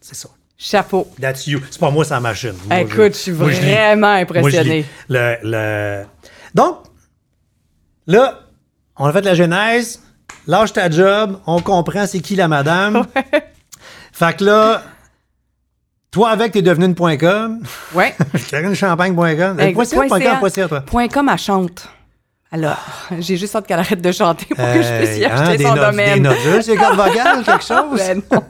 C'est 0.00 0.14
ça. 0.16 0.28
Chapeau. 0.56 1.08
That's 1.20 1.46
you. 1.46 1.60
C'est 1.70 1.78
pas 1.78 1.90
moi, 1.90 2.04
c'est 2.04 2.14
la 2.14 2.20
machine. 2.20 2.54
Moi, 2.66 2.80
Écoute, 2.80 3.12
je 3.12 3.18
suis 3.18 3.32
moi, 3.32 3.48
vraiment 3.50 3.96
Moi, 4.00 4.18
je 4.18 4.24
lis. 4.24 4.38
impressionnée. 4.38 4.84
Le, 5.08 5.36
le... 5.44 6.04
Donc, 6.54 6.78
là, 8.08 8.40
on 8.96 9.04
a 9.06 9.12
fait 9.12 9.20
la 9.22 9.34
genèse. 9.34 10.02
Lâche 10.48 10.72
ta 10.72 10.90
job. 10.90 11.38
On 11.46 11.60
comprend 11.60 12.06
c'est 12.08 12.20
qui 12.20 12.34
la 12.34 12.48
madame. 12.48 13.06
Fait 14.12 14.36
que 14.36 14.44
là, 14.44 14.82
toi 16.10 16.30
avec, 16.30 16.52
t'es 16.52 16.62
devenu 16.62 16.86
une 16.86 16.94
point 16.94 17.16
.com. 17.16 17.60
Ouais. 17.94 18.14
CarineChampagne.com. 18.50 19.58
Euh, 19.60 19.66
Ex- 19.66 19.74
Point 19.74 19.84
.ca, 19.86 19.96
point 20.08 20.18
.ca. 20.18 20.30
.com, 20.30 20.38
point 20.40 20.48
.ca, 20.50 20.68
toi. 20.68 20.80
Point 20.82 21.08
com, 21.08 21.28
elle 21.32 21.38
chante. 21.38 21.88
Alors, 22.50 22.78
j'ai 23.18 23.36
juste 23.36 23.54
hâte 23.54 23.66
qu'elle 23.66 23.78
arrête 23.78 24.00
de 24.00 24.10
chanter 24.12 24.46
pour 24.46 24.56
que 24.56 24.82
je 24.82 24.98
puisse 24.98 25.16
y 25.18 25.22
Hey, 25.22 25.26
hein, 25.26 25.30
acheter 25.42 25.56
des 25.58 25.64
son 25.64 25.74
notes- 25.74 25.90
domaine. 25.90 26.14
Des 26.14 26.20
notes 26.20 26.38
juste, 26.54 26.68
des 26.70 26.76
cordes 26.76 26.96
vocales, 26.96 27.44
quelque 27.44 27.64
chose? 27.64 27.98
Ben 27.98 28.22
non. 28.32 28.44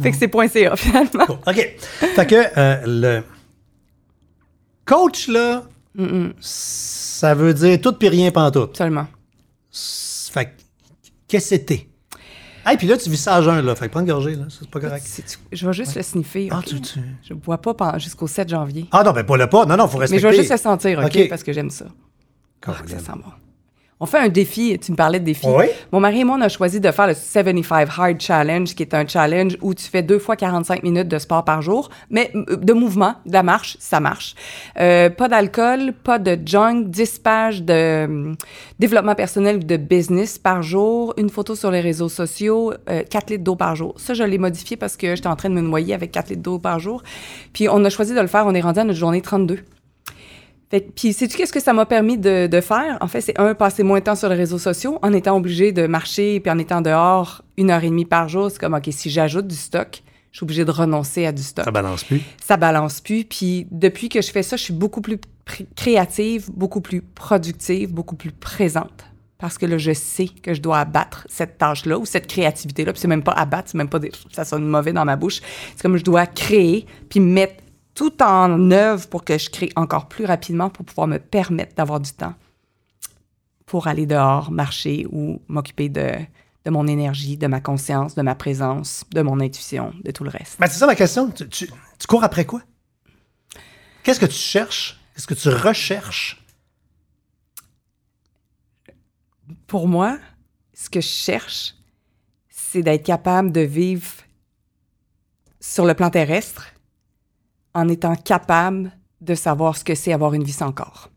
fait 0.00 0.10
que 0.10 0.16
c'est 0.16 0.28
point 0.28 0.48
.ca, 0.48 0.76
finalement. 0.76 1.26
Cool. 1.26 1.36
OK. 1.46 1.76
Fait 2.14 2.26
que 2.26 2.44
euh, 2.58 2.76
le 2.86 3.22
coach, 4.84 5.28
là, 5.28 5.62
ça 6.40 7.34
veut 7.34 7.54
dire 7.54 7.80
tout 7.80 7.92
puis 7.94 8.08
rien 8.08 8.30
pantoute. 8.30 8.70
Absolument. 8.70 9.06
Fait 9.72 10.46
que, 10.46 10.50
qu'est-ce 11.28 11.50
que 11.50 11.56
c'était? 11.56 11.88
Hey, 12.66 12.76
puis 12.76 12.86
là, 12.86 12.96
tu 12.96 13.10
vis 13.10 13.16
ça 13.18 13.36
à 13.36 13.42
jeun, 13.42 13.64
là. 13.64 13.74
Fait 13.74 13.86
que 13.86 13.90
prends 13.92 14.00
une 14.00 14.06
gorgée, 14.06 14.34
là. 14.36 14.44
C'est 14.48 14.68
pas 14.68 14.80
correct. 14.80 15.04
Je 15.52 15.66
vais 15.66 15.72
juste 15.72 15.94
le 15.96 16.02
sniffer. 16.02 16.48
Ah, 16.50 16.58
ok? 16.60 16.80
tu. 16.80 17.00
Je 17.22 17.34
bois 17.34 17.58
pas 17.60 17.98
jusqu'au 17.98 18.26
7 18.26 18.48
janvier. 18.48 18.86
Ah, 18.90 19.02
non, 19.04 19.12
ben 19.12 19.24
pas 19.24 19.36
le 19.36 19.48
pas. 19.48 19.66
Non, 19.66 19.76
non, 19.76 19.86
faut 19.86 19.98
Mais 19.98 20.02
respecter. 20.04 20.22
je 20.22 20.28
vais 20.28 20.36
juste 20.36 20.50
le 20.50 20.56
sentir, 20.56 20.98
OK? 20.98 21.28
Parce 21.28 21.42
que 21.42 21.52
j'aime 21.52 21.70
ça. 21.70 21.86
Ah, 22.66 22.72
ça 22.86 22.98
sent 22.98 23.12
bon. 23.16 23.30
On 24.00 24.06
fait 24.06 24.18
un 24.18 24.28
défi. 24.28 24.76
Tu 24.78 24.92
me 24.92 24.96
parlais 24.96 25.20
de 25.20 25.24
défi. 25.24 25.46
Oui. 25.46 25.66
Mon 25.92 26.00
mari 26.00 26.20
et 26.20 26.24
moi, 26.24 26.36
on 26.38 26.42
a 26.42 26.48
choisi 26.48 26.80
de 26.80 26.90
faire 26.90 27.06
le 27.06 27.14
75 27.14 27.88
Hard 27.96 28.20
Challenge, 28.20 28.74
qui 28.74 28.82
est 28.82 28.94
un 28.94 29.06
challenge 29.06 29.56
où 29.62 29.72
tu 29.72 29.84
fais 29.84 30.02
deux 30.02 30.18
fois 30.18 30.36
45 30.36 30.82
minutes 30.82 31.08
de 31.08 31.18
sport 31.18 31.44
par 31.44 31.62
jour, 31.62 31.90
mais 32.10 32.30
euh, 32.34 32.56
de 32.56 32.72
mouvement, 32.72 33.14
de 33.24 33.32
la 33.32 33.42
marche, 33.42 33.76
ça 33.78 34.00
marche. 34.00 34.34
Euh, 34.80 35.10
pas 35.10 35.28
d'alcool, 35.28 35.92
pas 35.92 36.18
de 36.18 36.38
junk, 36.44 36.84
10 36.88 37.18
pages 37.20 37.62
de 37.62 37.72
euh, 37.72 38.32
développement 38.78 39.14
personnel 39.14 39.56
ou 39.56 39.60
de 39.60 39.76
business 39.76 40.38
par 40.38 40.62
jour, 40.62 41.14
une 41.16 41.30
photo 41.30 41.54
sur 41.54 41.70
les 41.70 41.80
réseaux 41.80 42.08
sociaux, 42.08 42.72
euh, 42.90 43.02
4 43.08 43.30
litres 43.30 43.44
d'eau 43.44 43.56
par 43.56 43.76
jour. 43.76 43.94
Ça, 43.96 44.14
je 44.14 44.24
l'ai 44.24 44.38
modifié 44.38 44.76
parce 44.76 44.96
que 44.96 45.14
j'étais 45.14 45.28
en 45.28 45.36
train 45.36 45.50
de 45.50 45.54
me 45.54 45.60
noyer 45.60 45.94
avec 45.94 46.10
4 46.10 46.30
litres 46.30 46.42
d'eau 46.42 46.58
par 46.58 46.80
jour. 46.80 47.02
Puis 47.52 47.68
on 47.68 47.84
a 47.84 47.90
choisi 47.90 48.14
de 48.14 48.20
le 48.20 48.26
faire, 48.26 48.44
on 48.46 48.54
est 48.54 48.60
rendu 48.60 48.80
à 48.80 48.84
notre 48.84 48.98
journée 48.98 49.22
32. 49.22 49.60
Puis, 50.80 51.12
sais-tu 51.12 51.36
qu'est-ce 51.36 51.52
que 51.52 51.60
ça 51.60 51.72
m'a 51.72 51.86
permis 51.86 52.18
de, 52.18 52.46
de 52.46 52.60
faire? 52.60 52.98
En 53.00 53.08
fait, 53.08 53.20
c'est 53.20 53.38
un, 53.38 53.54
passer 53.54 53.82
moins 53.82 53.98
de 54.00 54.04
temps 54.04 54.16
sur 54.16 54.28
les 54.28 54.36
réseaux 54.36 54.58
sociaux 54.58 54.98
en 55.02 55.12
étant 55.12 55.36
obligé 55.36 55.72
de 55.72 55.86
marcher 55.86 56.40
puis 56.40 56.50
en 56.50 56.58
étant 56.58 56.80
dehors 56.80 57.42
une 57.56 57.70
heure 57.70 57.84
et 57.84 57.90
demie 57.90 58.04
par 58.04 58.28
jour. 58.28 58.50
C'est 58.50 58.58
comme, 58.58 58.74
OK, 58.74 58.88
si 58.90 59.10
j'ajoute 59.10 59.46
du 59.46 59.56
stock, 59.56 60.02
je 60.32 60.38
suis 60.38 60.44
obligée 60.44 60.64
de 60.64 60.70
renoncer 60.70 61.26
à 61.26 61.32
du 61.32 61.42
stock. 61.42 61.64
Ça 61.64 61.70
balance 61.70 62.04
plus. 62.04 62.22
Ça 62.44 62.56
balance 62.56 63.00
plus. 63.00 63.24
Puis, 63.24 63.66
depuis 63.70 64.08
que 64.08 64.20
je 64.20 64.30
fais 64.30 64.42
ça, 64.42 64.56
je 64.56 64.62
suis 64.62 64.74
beaucoup 64.74 65.00
plus 65.00 65.18
créative, 65.76 66.50
beaucoup 66.52 66.80
plus 66.80 67.02
productive, 67.02 67.92
beaucoup 67.92 68.16
plus 68.16 68.32
présente. 68.32 69.04
Parce 69.38 69.58
que 69.58 69.66
là, 69.66 69.78
je 69.78 69.92
sais 69.92 70.28
que 70.28 70.54
je 70.54 70.62
dois 70.62 70.78
abattre 70.78 71.26
cette 71.28 71.58
tâche-là 71.58 71.98
ou 71.98 72.06
cette 72.06 72.26
créativité-là. 72.26 72.92
Puis 72.92 73.00
c'est 73.00 73.08
même 73.08 73.22
pas 73.22 73.32
abattre, 73.32 73.68
c'est 73.70 73.78
même 73.78 73.88
pas 73.88 73.98
des... 73.98 74.10
ça 74.32 74.44
sonne 74.44 74.66
mauvais 74.66 74.92
dans 74.92 75.04
ma 75.04 75.16
bouche. 75.16 75.40
C'est 75.76 75.82
comme 75.82 75.96
je 75.96 76.04
dois 76.04 76.26
créer 76.26 76.86
puis 77.08 77.20
mettre 77.20 77.63
tout 77.94 78.22
en 78.22 78.70
œuvre 78.70 79.08
pour 79.08 79.24
que 79.24 79.38
je 79.38 79.50
crée 79.50 79.70
encore 79.76 80.08
plus 80.08 80.24
rapidement 80.24 80.68
pour 80.70 80.84
pouvoir 80.84 81.06
me 81.06 81.18
permettre 81.18 81.74
d'avoir 81.74 82.00
du 82.00 82.12
temps 82.12 82.34
pour 83.66 83.86
aller 83.86 84.06
dehors, 84.06 84.50
marcher 84.50 85.06
ou 85.10 85.40
m'occuper 85.48 85.88
de, 85.88 86.12
de 86.64 86.70
mon 86.70 86.86
énergie, 86.86 87.36
de 87.38 87.46
ma 87.46 87.60
conscience, 87.60 88.14
de 88.14 88.22
ma 88.22 88.34
présence, 88.34 89.04
de 89.10 89.22
mon 89.22 89.40
intuition, 89.40 89.92
de 90.04 90.10
tout 90.10 90.22
le 90.24 90.30
reste. 90.30 90.58
Ben, 90.60 90.66
c'est 90.66 90.78
ça 90.78 90.86
ma 90.86 90.94
question. 90.94 91.30
Tu, 91.30 91.48
tu- 91.48 91.68
tu 91.98 92.06
cours 92.06 92.24
après 92.24 92.44
quoi? 92.44 92.60
Qu'est-ce 94.02 94.20
que 94.20 94.26
tu 94.26 94.32
cherches? 94.36 95.00
Qu'est-ce 95.14 95.26
que 95.26 95.34
tu 95.34 95.48
recherches? 95.48 96.44
Pour 99.66 99.88
moi, 99.88 100.18
ce 100.74 100.90
que 100.90 101.00
je 101.00 101.08
cherche, 101.08 101.74
c'est 102.50 102.82
d'être 102.82 103.04
capable 103.04 103.52
de 103.52 103.60
vivre 103.60 104.10
sur 105.60 105.86
le 105.86 105.94
plan 105.94 106.10
terrestre 106.10 106.73
en 107.74 107.88
étant 107.88 108.14
capable 108.14 108.92
de 109.20 109.34
savoir 109.34 109.76
ce 109.76 109.84
que 109.84 109.94
c'est 109.94 110.12
avoir 110.12 110.34
une 110.34 110.44
vie 110.44 110.52
sans 110.52 110.72
corps. 110.72 111.10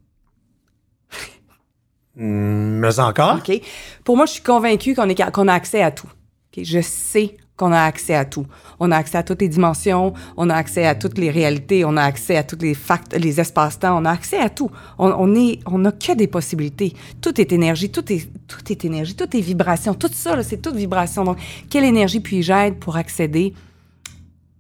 Hmm, 2.16 2.80
Mais 2.80 3.00
encore? 3.00 3.38
OK? 3.38 3.62
Pour 4.04 4.18
moi, 4.18 4.26
je 4.26 4.34
suis 4.34 4.44
convaincue 4.44 4.96
qu'on 4.96 5.48
a 5.48 5.54
accès 5.54 5.84
à 5.84 5.92
tout. 5.92 6.08
OK? 6.08 6.64
Je 6.64 6.82
sais 6.82 7.38
qu'on 7.56 7.72
a 7.72 7.82
accès 7.82 8.16
à 8.16 8.26
tout. 8.26 8.46
On 8.80 8.92
a 8.92 8.98
accès 8.98 9.18
à 9.18 9.24
toutes 9.24 9.42
les 9.42 9.50
dimensions, 9.50 10.14
on 10.38 10.50
a 10.50 10.56
accès 10.56 10.86
à 10.86 10.94
toutes 10.96 11.18
les 11.18 11.32
réalités, 11.32 11.84
on 11.86 11.98
a 11.98 12.04
accès 12.04 12.38
à 12.38 12.44
tous 12.44 12.58
les 12.60 12.76
facts, 12.76 13.16
les 13.18 13.40
espaces-temps, 13.40 14.00
on 14.00 14.06
a 14.06 14.12
accès 14.12 14.38
à 14.40 14.50
tout. 14.50 14.70
On, 15.00 15.10
on 15.10 15.36
est, 15.36 15.60
on 15.66 15.80
n'a 15.80 15.92
que 15.92 16.14
des 16.14 16.28
possibilités. 16.28 16.94
Tout 17.20 17.40
est 17.42 17.52
énergie, 17.52 17.92
tout 17.92 18.12
est, 18.12 18.30
tout 18.48 18.72
est 18.72 18.86
énergie, 18.86 19.16
tout 19.16 19.36
est 19.36 19.42
vibration. 19.42 19.94
Tout 19.96 20.10
ça, 20.12 20.42
c'est 20.44 20.62
toute 20.62 20.76
vibration. 20.76 21.24
Donc, 21.24 21.38
quelle 21.70 21.84
énergie 21.84 22.20
puis-je 22.20 22.54
être 22.54 22.80
pour 22.80 22.96
accéder 22.96 23.54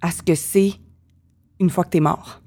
à 0.01 0.11
ce 0.11 0.21
que 0.21 0.35
c'est 0.35 0.73
une 1.59 1.69
fois 1.69 1.83
que 1.83 1.89
tu 1.91 1.97
es 1.97 2.01
mort? 2.01 2.41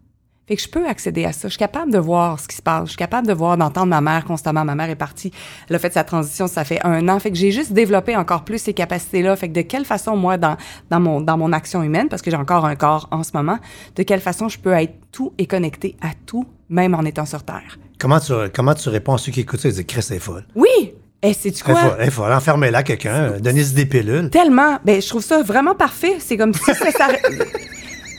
Fait 0.49 0.57
que 0.57 0.63
je 0.63 0.69
peux 0.69 0.85
accéder 0.89 1.25
à 1.25 1.33
ça. 1.33 1.47
Je 1.47 1.51
suis 1.53 1.59
capable 1.61 1.93
de 1.93 1.99
voir 1.99 2.41
ce 2.41 2.49
qui 2.49 2.57
se 2.57 2.63
passe. 2.63 2.87
Je 2.87 2.89
suis 2.91 2.97
capable 2.97 3.25
de 3.29 3.33
voir, 3.33 3.57
d'entendre 3.57 3.87
ma 3.87 4.01
mère 4.01 4.25
constamment. 4.25 4.65
Ma 4.65 4.75
mère 4.75 4.91
est 4.91 4.97
partie. 4.97 5.31
Elle 5.69 5.77
a 5.77 5.79
fait 5.79 5.93
sa 5.93 6.03
transition, 6.03 6.49
ça 6.49 6.65
fait 6.65 6.85
un 6.85 7.09
an. 7.09 7.21
Fait 7.21 7.31
que 7.31 7.37
j'ai 7.37 7.53
juste 7.53 7.73
développé 7.73 8.17
encore 8.17 8.43
plus 8.45 8.59
ces 8.59 8.75
capacités-là. 8.75 9.37
Fait 9.37 9.49
que 9.49 9.55
de 9.55 9.61
quelle 9.61 9.85
façon, 9.85 10.17
moi, 10.17 10.39
dans, 10.39 10.57
dans, 10.91 10.99
mon, 10.99 11.21
dans 11.21 11.39
mon 11.39 11.53
action 11.53 11.85
humaine, 11.85 12.09
parce 12.09 12.21
que 12.21 12.33
j'ai 12.33 12.37
encore 12.37 12.65
un 12.65 12.75
corps 12.75 13.07
en 13.13 13.23
ce 13.23 13.31
moment, 13.33 13.59
de 13.95 14.03
quelle 14.03 14.21
façon 14.21 14.49
je 14.49 14.59
peux 14.59 14.73
être 14.73 14.95
tout 15.13 15.33
et 15.39 15.47
connecté 15.47 15.95
à 16.01 16.09
tout, 16.27 16.45
même 16.69 16.97
en 16.97 17.05
étant 17.05 17.27
sur 17.27 17.45
Terre? 17.45 17.79
Comment 18.01 18.19
tu, 18.19 18.33
comment 18.53 18.75
tu 18.75 18.89
réponds 18.89 19.15
à 19.15 19.19
ceux 19.19 19.31
qui 19.31 19.43
écoutent 19.43 19.61
ça? 19.61 19.69
Ils 19.69 19.75
disent, 19.75 19.87
Chris, 19.87 20.03
c'est 20.03 20.19
folle? 20.19 20.47
Oui! 20.57 20.95
Et 21.23 21.33
c'est-tu 21.33 21.63
Elle 21.67 21.71
est 21.71 21.75
quoi? 21.75 21.81
folle. 21.91 21.97
Elle 22.01 22.09
est 22.09 22.11
folle. 22.11 22.33
Enfermez-la 22.33 22.83
quelqu'un. 22.83 23.39
Donnez-y 23.39 23.75
des 23.75 23.87
pilules. 23.87 24.31
Tellement. 24.31 24.79
Ben, 24.85 25.01
je 25.01 25.09
trouve 25.09 25.23
ça 25.23 25.43
vraiment 25.43 25.77
parfait. 25.77 26.17
C'est 26.19 26.37
comme 26.37 26.55
si 26.55 26.75
ça 26.75 26.87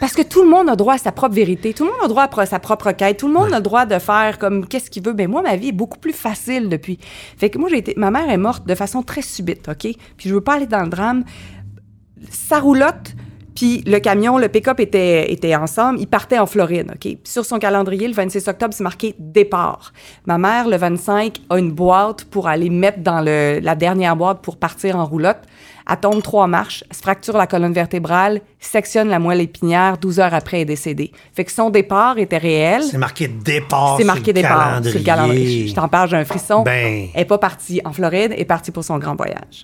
Parce 0.01 0.13
que 0.13 0.23
tout 0.23 0.41
le 0.41 0.49
monde 0.49 0.67
a 0.67 0.75
droit 0.75 0.95
à 0.95 0.97
sa 0.97 1.11
propre 1.11 1.35
vérité. 1.35 1.75
Tout 1.75 1.85
le 1.85 1.91
monde 1.91 2.01
a 2.03 2.07
droit 2.07 2.23
à 2.23 2.45
sa 2.47 2.57
propre 2.57 2.91
quête. 2.91 3.17
Tout 3.17 3.27
le 3.27 3.35
monde 3.35 3.53
a 3.53 3.61
droit 3.61 3.85
de 3.85 3.99
faire 3.99 4.39
comme 4.39 4.65
qu'est-ce 4.67 4.89
qu'il 4.89 5.03
veut. 5.03 5.13
Ben, 5.13 5.29
moi, 5.29 5.43
ma 5.43 5.55
vie 5.55 5.67
est 5.67 5.73
beaucoup 5.73 5.99
plus 5.99 6.11
facile 6.11 6.69
depuis. 6.69 6.97
Fait 7.37 7.51
que 7.51 7.59
moi, 7.59 7.69
j'ai 7.69 7.77
été, 7.77 7.93
ma 7.97 8.09
mère 8.09 8.27
est 8.27 8.37
morte 8.37 8.65
de 8.65 8.73
façon 8.73 9.03
très 9.03 9.21
subite, 9.21 9.69
OK? 9.69 9.95
Puis 10.17 10.27
je 10.27 10.33
veux 10.33 10.41
pas 10.41 10.55
aller 10.55 10.65
dans 10.65 10.81
le 10.81 10.89
drame. 10.89 11.23
Sa 12.31 12.59
roulotte, 12.59 13.13
puis 13.55 13.83
le 13.85 13.99
camion, 13.99 14.37
le 14.37 14.47
pick-up 14.47 14.79
était, 14.79 15.31
était 15.31 15.55
ensemble. 15.55 15.99
Ils 15.99 16.07
partaient 16.07 16.39
en 16.39 16.45
Floride, 16.45 16.91
OK? 16.93 17.17
Sur 17.23 17.45
son 17.45 17.59
calendrier, 17.59 18.07
le 18.07 18.13
26 18.13 18.47
octobre, 18.47 18.73
c'est 18.73 18.83
marqué 18.83 19.15
départ. 19.19 19.93
Ma 20.25 20.37
mère, 20.37 20.67
le 20.67 20.77
25, 20.77 21.37
a 21.49 21.57
une 21.57 21.71
boîte 21.71 22.25
pour 22.25 22.47
aller 22.47 22.69
mettre 22.69 22.99
dans 22.99 23.21
le, 23.21 23.59
la 23.61 23.75
dernière 23.75 24.15
boîte 24.15 24.41
pour 24.41 24.57
partir 24.57 24.97
en 24.97 25.05
roulotte. 25.05 25.41
Elle 25.89 25.97
tombe 25.97 26.21
trois 26.21 26.47
marches, 26.47 26.83
se 26.91 27.01
fracture 27.01 27.35
la 27.35 27.47
colonne 27.47 27.73
vertébrale, 27.73 28.41
sectionne 28.59 29.09
la 29.09 29.19
moelle 29.19 29.41
épinière, 29.41 29.97
12 29.97 30.19
heures 30.19 30.33
après, 30.33 30.57
elle 30.57 30.61
est 30.63 30.65
décédée. 30.65 31.11
Fait 31.33 31.43
que 31.43 31.51
son 31.51 31.69
départ 31.69 32.17
était 32.17 32.37
réel. 32.37 32.83
C'est 32.83 32.97
marqué 32.97 33.27
départ. 33.27 33.95
C'est 33.97 34.03
sur 34.03 34.13
marqué 34.13 34.27
le 34.27 34.41
départ 34.41 34.83
sur 34.83 34.99
le 34.99 35.03
calendrier. 35.03 35.67
Je 35.67 35.73
t'en 35.73 35.87
parle, 35.87 36.09
j'ai 36.09 36.17
un 36.17 36.25
frisson. 36.25 36.63
Ben. 36.63 37.07
Elle 37.13 37.21
n'est 37.21 37.25
pas 37.25 37.39
partie 37.39 37.81
en 37.83 37.91
Floride, 37.91 38.31
elle 38.33 38.39
est 38.39 38.45
partie 38.45 38.71
pour 38.71 38.83
son 38.83 38.97
grand 38.99 39.15
voyage. 39.15 39.63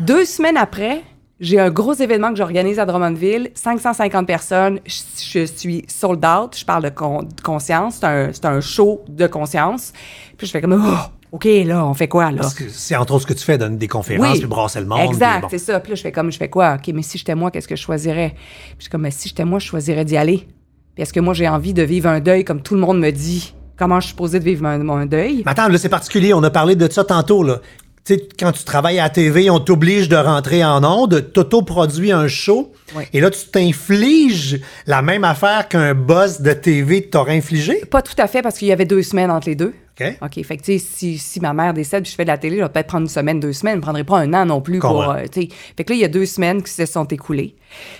Deux 0.00 0.24
semaines 0.24 0.56
après, 0.56 1.02
j'ai 1.40 1.58
un 1.58 1.70
gros 1.70 1.94
événement 1.94 2.30
que 2.30 2.36
j'organise 2.36 2.78
à 2.78 2.84
Drummondville, 2.86 3.50
550 3.54 4.26
personnes, 4.26 4.78
je, 4.86 5.40
je 5.40 5.44
suis 5.46 5.84
sold 5.88 6.24
out, 6.24 6.56
je 6.56 6.64
parle 6.64 6.84
de, 6.84 6.90
con- 6.90 7.22
de 7.22 7.40
conscience, 7.42 7.96
c'est 8.00 8.04
un, 8.06 8.30
un 8.56 8.60
show 8.60 9.02
de 9.08 9.26
conscience. 9.26 9.92
Puis 10.36 10.46
je 10.46 10.52
fais 10.52 10.60
comme, 10.60 10.80
oh, 10.84 10.98
OK, 11.32 11.44
là, 11.64 11.86
on 11.86 11.94
fait 11.94 12.08
quoi, 12.08 12.30
là? 12.30 12.42
C'est 12.70 12.96
entre 12.96 13.14
autres 13.14 13.22
ce 13.22 13.26
que 13.26 13.38
tu 13.38 13.44
fais, 13.44 13.56
donner 13.56 13.76
des 13.76 13.88
conférences, 13.88 14.38
puis 14.38 14.46
brasser 14.46 14.80
le 14.80 14.86
monde. 14.86 15.00
Exact, 15.00 15.42
bon. 15.42 15.48
c'est 15.50 15.58
ça. 15.58 15.80
Puis 15.80 15.90
là, 15.90 15.96
je 15.96 16.02
fais 16.02 16.12
comme, 16.12 16.30
je 16.30 16.36
fais 16.38 16.48
quoi? 16.50 16.74
OK, 16.78 16.92
mais 16.92 17.02
si 17.02 17.18
j'étais 17.18 17.34
moi, 17.34 17.50
qu'est-ce 17.50 17.68
que 17.68 17.76
je 17.76 17.82
choisirais? 17.82 18.34
Puis 18.34 18.74
je 18.78 18.82
suis 18.84 18.90
comme, 18.90 19.02
mais 19.02 19.10
si 19.10 19.28
j'étais 19.28 19.44
moi, 19.44 19.58
je 19.60 19.66
choisirais 19.66 20.04
d'y 20.04 20.16
aller. 20.16 20.46
Puis 20.94 21.02
est-ce 21.02 21.12
que 21.12 21.20
moi, 21.20 21.32
j'ai 21.32 21.48
envie 21.48 21.72
de 21.72 21.82
vivre 21.82 22.08
un 22.08 22.20
deuil 22.20 22.44
comme 22.44 22.60
tout 22.62 22.74
le 22.74 22.80
monde 22.80 22.98
me 22.98 23.10
dit? 23.10 23.54
Comment 23.78 23.98
je 24.00 24.06
suis 24.06 24.10
supposée 24.10 24.40
de 24.40 24.44
vivre 24.44 24.66
un, 24.66 24.86
un 24.90 25.06
deuil? 25.06 25.42
Mais 25.46 25.52
attends, 25.52 25.68
là, 25.68 25.78
c'est 25.78 25.88
particulier. 25.88 26.34
On 26.34 26.42
a 26.42 26.50
parlé 26.50 26.76
de 26.76 26.90
ça 26.92 27.02
tantôt, 27.04 27.42
là. 27.42 27.60
Tu 28.04 28.14
sais, 28.14 28.28
quand 28.38 28.52
tu 28.52 28.64
travailles 28.64 28.98
à 28.98 29.04
la 29.04 29.10
TV, 29.10 29.50
on 29.50 29.60
t'oblige 29.60 30.08
de 30.08 30.16
rentrer 30.16 30.64
en 30.64 30.82
onde, 30.84 31.32
t'auto-produis 31.32 32.12
un 32.12 32.28
show, 32.28 32.72
Oui. 32.96 33.04
et 33.12 33.20
là, 33.20 33.30
tu 33.30 33.46
t'infliges 33.48 34.60
la 34.86 35.02
même 35.02 35.24
affaire 35.24 35.68
qu'un 35.68 35.94
boss 35.94 36.40
de 36.40 36.52
TV 36.52 37.08
t'aurait 37.08 37.36
infligé. 37.36 37.84
Pas 37.90 38.02
tout 38.02 38.14
à 38.18 38.26
fait, 38.26 38.40
parce 38.42 38.58
qu'il 38.58 38.68
y 38.68 38.72
avait 38.72 38.86
deux 38.86 39.02
semaines 39.02 39.30
entre 39.30 39.48
les 39.48 39.54
deux. 39.54 39.74
OK? 40.00 40.16
OK, 40.22 40.44
fait 40.44 40.56
que, 40.56 40.62
tu 40.62 40.78
sais, 40.78 40.84
si, 40.84 41.18
si 41.18 41.40
ma 41.40 41.52
mère 41.52 41.74
décède 41.74 42.04
puis 42.04 42.10
je 42.10 42.16
fais 42.16 42.24
de 42.24 42.28
la 42.30 42.38
télé, 42.38 42.56
je 42.56 42.62
vais 42.62 42.68
peut-être 42.70 42.86
prendre 42.86 43.02
une 43.02 43.08
semaine, 43.10 43.38
deux 43.38 43.52
semaines. 43.52 43.74
Je 43.74 43.78
ne 43.78 43.82
prendrai 43.82 44.04
pas 44.04 44.18
un 44.18 44.32
an 44.32 44.46
non 44.46 44.62
plus 44.62 44.78
pour. 44.78 45.02
Euh. 45.10 45.24
Fait 45.34 45.84
que 45.84 45.92
là, 45.92 45.96
il 45.96 46.00
y 46.00 46.04
a 46.04 46.08
deux 46.08 46.24
semaines 46.26 46.62
qui 46.62 46.72
se 46.72 46.86
sont 46.86 47.04
écoulées. 47.04 47.54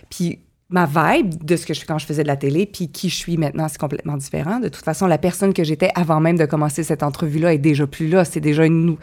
Puis 0.09 0.38
ma 0.70 0.86
vibe 0.86 1.44
de 1.44 1.56
ce 1.56 1.66
que 1.66 1.74
je 1.74 1.80
fais 1.80 1.86
quand 1.86 1.98
je 1.98 2.06
faisais 2.06 2.22
de 2.22 2.28
la 2.28 2.36
télé, 2.36 2.64
puis 2.64 2.88
qui 2.88 3.08
je 3.08 3.16
suis 3.16 3.36
maintenant, 3.36 3.66
c'est 3.68 3.78
complètement 3.78 4.16
différent. 4.16 4.60
De 4.60 4.68
toute 4.68 4.84
façon, 4.84 5.06
la 5.06 5.18
personne 5.18 5.52
que 5.52 5.64
j'étais 5.64 5.90
avant 5.96 6.20
même 6.20 6.38
de 6.38 6.46
commencer 6.46 6.84
cette 6.84 7.02
entrevue-là 7.02 7.54
est 7.54 7.58
déjà 7.58 7.86
plus 7.86 8.08
là. 8.08 8.24
C'est 8.24 8.40
déjà 8.40 8.64
une. 8.64 8.96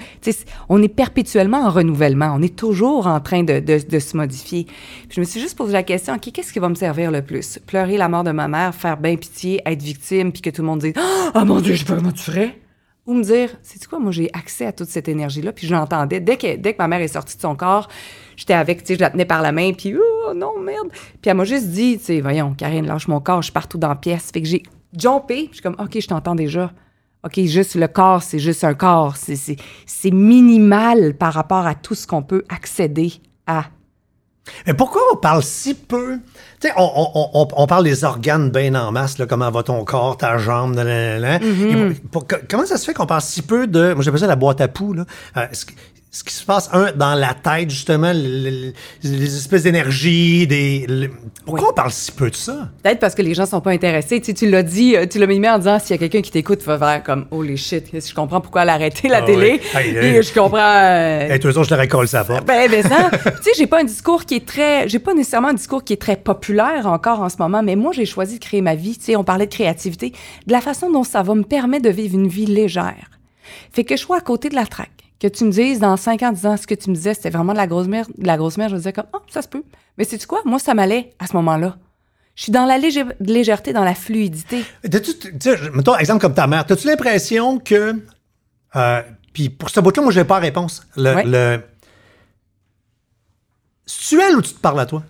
on 0.70 0.82
est 0.82 0.88
perpétuellement 0.88 1.66
en 1.66 1.70
renouvellement. 1.70 2.34
On 2.36 2.42
est 2.42 2.56
toujours 2.56 3.08
en 3.08 3.20
train 3.20 3.44
de, 3.44 3.62
se 4.00 4.18
modifier. 4.18 4.66
Je 5.10 5.20
me 5.20 5.26
suis 5.26 5.42
juste 5.42 5.58
posé 5.58 5.74
la 5.74 5.84
question, 5.84 6.16
OK, 6.16 6.32
qu'est-ce 6.32 6.54
qui 6.54 6.60
va 6.60 6.70
me 6.70 6.76
servir 6.76 7.12
le 7.12 7.22
plus? 7.22 7.60
Pleurer 7.68 7.98
la 7.98 8.08
mort 8.08 8.24
de 8.24 8.32
ma 8.32 8.48
mère, 8.48 8.74
faire 8.74 8.98
bien 8.98 9.18
pitié, 9.18 9.62
être 9.66 9.82
victime, 9.82 10.32
puis 10.32 10.42
que 10.42 10.50
tout 10.50 10.62
le 10.62 10.68
monde 10.68 10.80
dise 10.80 10.94
Oh 11.36 11.44
mon 11.44 11.60
Dieu, 11.60 11.74
je 11.74 11.80
sais 11.80 11.86
pas 11.86 11.96
comment? 11.96 12.12
Ou 13.08 13.14
me 13.14 13.24
dire, 13.24 13.52
c'est 13.64 13.86
quoi, 13.88 14.00
moi 14.00 14.12
j'ai 14.12 14.30
accès 14.34 14.66
à 14.66 14.74
toute 14.74 14.90
cette 14.90 15.08
énergie-là, 15.08 15.54
puis 15.54 15.66
je 15.66 15.74
l'entendais. 15.74 16.20
Dès 16.20 16.36
que, 16.36 16.58
dès 16.58 16.74
que 16.74 16.78
ma 16.78 16.90
mère 16.90 17.00
est 17.00 17.08
sortie 17.08 17.38
de 17.38 17.42
son 17.42 17.56
corps, 17.56 17.88
j'étais 18.38 18.54
avec, 18.54 18.80
tu 18.84 18.88
sais, 18.88 18.96
je 18.96 19.00
la 19.02 19.10
tenais 19.10 19.26
par 19.26 19.42
la 19.42 19.52
main, 19.52 19.74
puis 19.74 19.94
oh 19.98 20.34
non, 20.34 20.58
merde. 20.60 20.88
Puis 21.22 21.30
elle 21.30 21.36
m'a 21.36 21.44
juste 21.44 21.68
dit, 21.68 21.98
tu 21.98 22.06
sais, 22.06 22.22
voyons, 22.22 22.54
Karine, 22.54 22.86
lâche 22.88 23.10
mon 23.10 23.20
corps, 23.20 23.42
je 23.42 23.48
suis 23.48 23.52
partout 23.54 23.78
dans 23.78 23.90
la 23.90 23.96
pièce. 23.96 24.30
Fait 24.32 24.42
que 24.42 24.48
j'ai 24.48 24.64
jumpé, 24.98 25.36
puis 25.36 25.48
je 25.50 25.54
suis 25.56 25.62
comme, 25.64 25.76
OK, 25.80 26.00
je 26.00 26.08
t'entends 26.08 26.36
déjà. 26.36 26.72
OK, 27.26 27.40
juste 27.42 27.76
le 27.76 27.88
corps, 27.90 28.24
c'est 28.24 28.40
juste 28.40 28.64
un 28.64 28.74
corps. 28.76 29.18
C'est- 29.18 29.36
C'est 29.36 29.58
c'est 29.86 30.12
minimal 30.12 31.16
par 31.16 31.34
rapport 31.34 31.66
à 31.68 31.76
tout 31.76 31.96
ce 31.96 32.08
qu'on 32.08 32.22
peut 32.24 32.44
accéder 32.48 33.12
à. 33.48 33.66
Mais 34.66 34.74
pourquoi 34.74 35.02
on 35.12 35.18
parle 35.18 35.44
si 35.44 35.74
peu? 35.74 36.20
Tu 36.62 36.70
sais, 36.70 36.74
on, 36.78 36.84
on- 37.14 37.30
on- 37.34 37.48
on 37.52 37.68
parle 37.68 37.84
des 37.84 38.06
organes 38.06 38.50
bien 38.50 38.74
en 38.76 38.94
masse, 38.94 39.18
là, 39.18 39.26
comment 39.26 39.52
va 39.52 39.62
ton 39.62 39.84
corps, 39.84 40.16
ta 40.16 40.38
jambe. 40.38 40.78
Et 40.80 41.76
pour- 42.12 42.26
pour- 42.26 42.40
comment 42.50 42.66
ça 42.66 42.78
se 42.78 42.86
fait 42.86 42.94
qu'on 42.94 43.06
parle 43.08 43.22
si 43.22 43.42
peu 43.42 43.68
de. 43.68 43.94
Moi, 43.94 44.04
j'appelle 44.04 44.22
ça 44.22 44.28
la 44.28 44.38
boîte 44.38 44.62
à 44.62 44.70
poux, 44.70 44.94
là? 44.94 45.04
Euh, 45.36 45.48
ce, 46.12 46.24
qui- 46.24 46.34
se 46.34 46.44
passe, 46.46 46.70
un, 46.74 46.92
dans 46.94 47.14
la 47.16 47.34
tête, 47.34 47.70
justement, 47.70 48.12
le- 48.14 48.50
le- 48.50 48.74
les 49.04 49.36
espèces 49.38 49.64
d'énergie, 49.64 50.48
des. 50.48 50.86
le- 50.88 51.10
pourquoi 51.46 51.64
Oui. 51.64 51.68
on 51.72 51.74
parle 51.74 51.92
si 51.92 52.12
peu 52.12 52.30
de 52.30 52.36
ça? 52.36 52.70
Peut-être 52.82 53.00
parce 53.00 53.14
que 53.16 53.22
les 53.22 53.34
gens 53.34 53.46
sont 53.46 53.62
pas 53.62 53.72
intéressés. 53.72 54.20
Tu, 54.20 54.28
sais, 54.28 54.34
tu 54.34 54.50
l'as 54.50 54.64
dit, 54.64 54.96
euh, 54.96 55.06
tu 55.06 55.20
l'as 55.20 55.28
mis 55.28 55.48
en 55.48 55.58
disant 55.58 55.80
s'il 55.80 55.92
y 55.92 55.94
a 55.94 55.98
quelqu'un 55.98 56.22
qui 56.22 56.32
t'écoute, 56.32 56.60
tu 56.60 56.66
vas 56.66 56.78
faire 56.78 57.04
comme 57.04 57.26
holy 57.32 57.56
shit, 57.58 57.86
je 57.94 58.14
comprends 58.14 58.42
pourquoi 58.42 58.64
elle 58.64 58.70
a 58.70 58.74
arrêté 58.74 59.08
la 59.08 59.18
Ah 59.18 59.22
télé. 59.24 59.62
Hey, 59.76 59.90
Et 59.96 60.16
hey. 60.18 60.24
je 60.24 60.34
comprends. 60.34 60.58
euh, 60.60 61.34
Et 61.34 61.40
tous 61.40 61.48
les 61.50 61.58
autres, 61.58 61.70
je 61.70 61.76
te 61.76 61.80
récolte 61.80 62.10
ça 62.10 62.24
porte. 62.24 62.46
Ben, 62.46 62.70
ben 62.70 62.84
ça, 62.84 63.10
tu 63.12 63.44
sais, 63.44 63.52
j'ai 63.58 63.68
pas 63.68 63.82
un 63.82 63.86
discours 63.86 64.26
qui 64.26 64.36
est 64.36 64.46
très, 64.48 64.88
j'ai 64.90 65.00
pas 65.00 65.14
nécessairement 65.14 65.50
un 65.50 65.54
discours 65.54 65.84
qui 65.84 65.94
est 65.94 66.02
très 66.02 66.16
populaire 66.16 66.88
encore 66.88 67.20
en 67.22 67.30
ce 67.30 67.38
moment, 67.38 67.62
mais 67.64 67.76
moi, 67.76 67.92
j'ai 67.94 68.06
choisi 68.06 68.40
de 68.40 68.44
créer 68.44 68.62
ma 68.62 68.76
vie. 68.76 68.98
Tu 68.98 69.06
sais, 69.06 69.16
on 69.16 69.24
parlait 69.24 69.46
de 69.48 69.54
créativité, 69.54 70.14
de 70.48 70.52
la 70.52 70.62
façon 70.62 70.90
dont 70.90 71.04
ça 71.04 71.22
va 71.22 71.36
me 71.36 71.44
permettre 71.44 71.84
de 71.84 71.90
vivre 71.90 72.16
une 72.16 72.28
vie 72.28 72.46
légère. 72.46 73.12
Fait 73.72 73.84
que 73.84 73.96
je 73.96 74.02
sois 74.02 74.18
à 74.18 74.22
côté 74.22 74.50
de 74.50 74.56
la 74.56 74.66
traque, 74.66 74.90
que 75.20 75.28
tu 75.28 75.44
me 75.46 75.52
dises 75.52 75.80
dans 75.80 75.98
5 75.98 76.22
ans, 76.24 76.32
10 76.32 76.46
ans, 76.46 76.58
ce 76.58 76.68
que 76.68 76.76
tu 76.76 76.90
me 76.90 76.96
disais, 76.96 77.14
c'était 77.14 77.30
vraiment 77.32 77.54
de 77.54 77.58
la 77.58 77.68
grosse 77.68 77.88
merde, 77.88 78.12
de 78.18 78.28
la 78.28 78.38
grosse 78.38 78.58
merde, 78.58 78.70
je 78.70 78.76
me 78.76 78.80
disais 78.80 78.94
comme, 78.94 79.08
oh, 79.14 79.20
ça 79.30 79.42
se 79.42 79.48
peut. 79.48 79.64
Mais 79.98 80.04
c'est 80.04 80.18
tu 80.18 80.28
quoi? 80.28 80.42
Moi, 80.46 80.60
ça 80.60 80.74
m'allait 80.74 81.12
à 81.20 81.26
ce 81.28 81.34
moment-là. 81.38 81.78
Je 82.36 82.44
suis 82.44 82.52
dans 82.52 82.66
la 82.66 82.78
légè- 82.78 83.16
légèreté, 83.20 83.74
dans 83.74 83.84
la 83.84 83.96
fluidité. 83.96 84.64
T'as-tu- 84.90 85.18
tu 85.40 85.50
mettons, 85.74 85.96
exemple 85.98 86.22
comme 86.22 86.36
ta 86.36 86.46
mère, 86.46 86.66
as-tu 86.70 86.86
l'impression 86.88 87.58
que. 87.60 87.96
euh, 88.76 89.02
Puis 89.34 89.50
pour 89.50 89.70
ce 89.72 89.80
bout-là, 89.80 90.04
moi, 90.04 90.12
j'ai 90.12 90.24
pas 90.24 90.36
la 90.36 90.42
réponse. 90.42 90.86
Le. 90.96 91.16
Ouais. 91.16 91.24
le 91.26 91.62
C'est-tu 93.86 94.22
elle 94.22 94.36
ou 94.38 94.42
tu 94.42 94.54
te 94.54 94.60
parles 94.60 94.80
à 94.80 94.86
toi? 94.86 95.04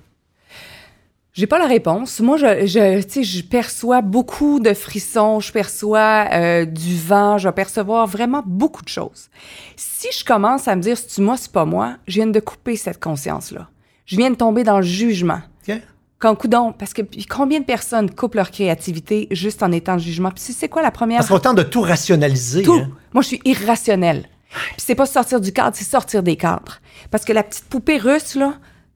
J'ai 1.37 1.45
pas 1.47 1.59
la 1.59 1.67
réponse. 1.67 2.19
Moi, 2.19 2.37
je, 2.37 2.65
je, 2.65 3.01
tu 3.03 3.09
sais, 3.09 3.23
je 3.23 3.43
perçois 3.43 4.01
beaucoup 4.01 4.59
de 4.59 4.73
frissons, 4.73 5.39
je 5.39 5.51
perçois 5.51 6.27
euh, 6.31 6.65
du 6.65 6.97
vent, 6.97 7.37
je 7.37 7.47
vais 7.47 7.53
percevoir 7.53 8.07
vraiment 8.07 8.41
beaucoup 8.45 8.81
de 8.83 8.89
choses. 8.89 9.29
Si 9.75 10.07
je 10.17 10.25
commence 10.25 10.67
à 10.67 10.75
me 10.75 10.81
dire, 10.81 10.97
c'est 10.97 11.21
moi, 11.21 11.37
c'est 11.37 11.51
pas 11.51 11.65
moi, 11.65 11.97
je 12.07 12.15
viens 12.15 12.27
de 12.27 12.39
couper 12.39 12.75
cette 12.75 12.99
conscience-là. 13.01 13.67
Je 14.05 14.17
viens 14.17 14.31
de 14.31 14.35
tomber 14.35 14.63
dans 14.63 14.77
le 14.77 14.83
jugement. 14.85 15.41
OK? 15.67 15.75
Quand 16.19 16.33
coudon, 16.35 16.73
parce 16.73 16.93
que 16.93 17.03
combien 17.29 17.59
de 17.59 17.65
personnes 17.65 18.09
coupent 18.09 18.33
leur 18.33 18.49
créativité 18.49 19.27
juste 19.29 19.61
en 19.61 19.71
étant 19.71 19.93
en 19.93 19.97
jugement? 19.99 20.31
Puis 20.31 20.51
c'est 20.53 20.67
quoi 20.69 20.81
la 20.81 20.89
première 20.89 21.19
Parce 21.19 21.29
qu'on 21.29 21.37
tente 21.39 21.57
de 21.57 21.63
tout 21.63 21.81
rationaliser. 21.81 22.63
tout. 22.63 22.73
hein. 22.73 22.89
Moi, 23.13 23.21
je 23.21 23.27
suis 23.27 23.41
irrationnelle. 23.45 24.27
Puis 24.49 24.77
c'est 24.87 24.95
pas 24.95 25.05
sortir 25.05 25.39
du 25.39 25.51
cadre, 25.53 25.75
c'est 25.75 25.83
sortir 25.85 26.23
des 26.23 26.35
cadres. 26.35 26.79
Parce 27.11 27.23
que 27.25 27.33
la 27.33 27.43
petite 27.43 27.65
poupée 27.65 27.97
russe, 27.97 28.33
là, 28.33 28.55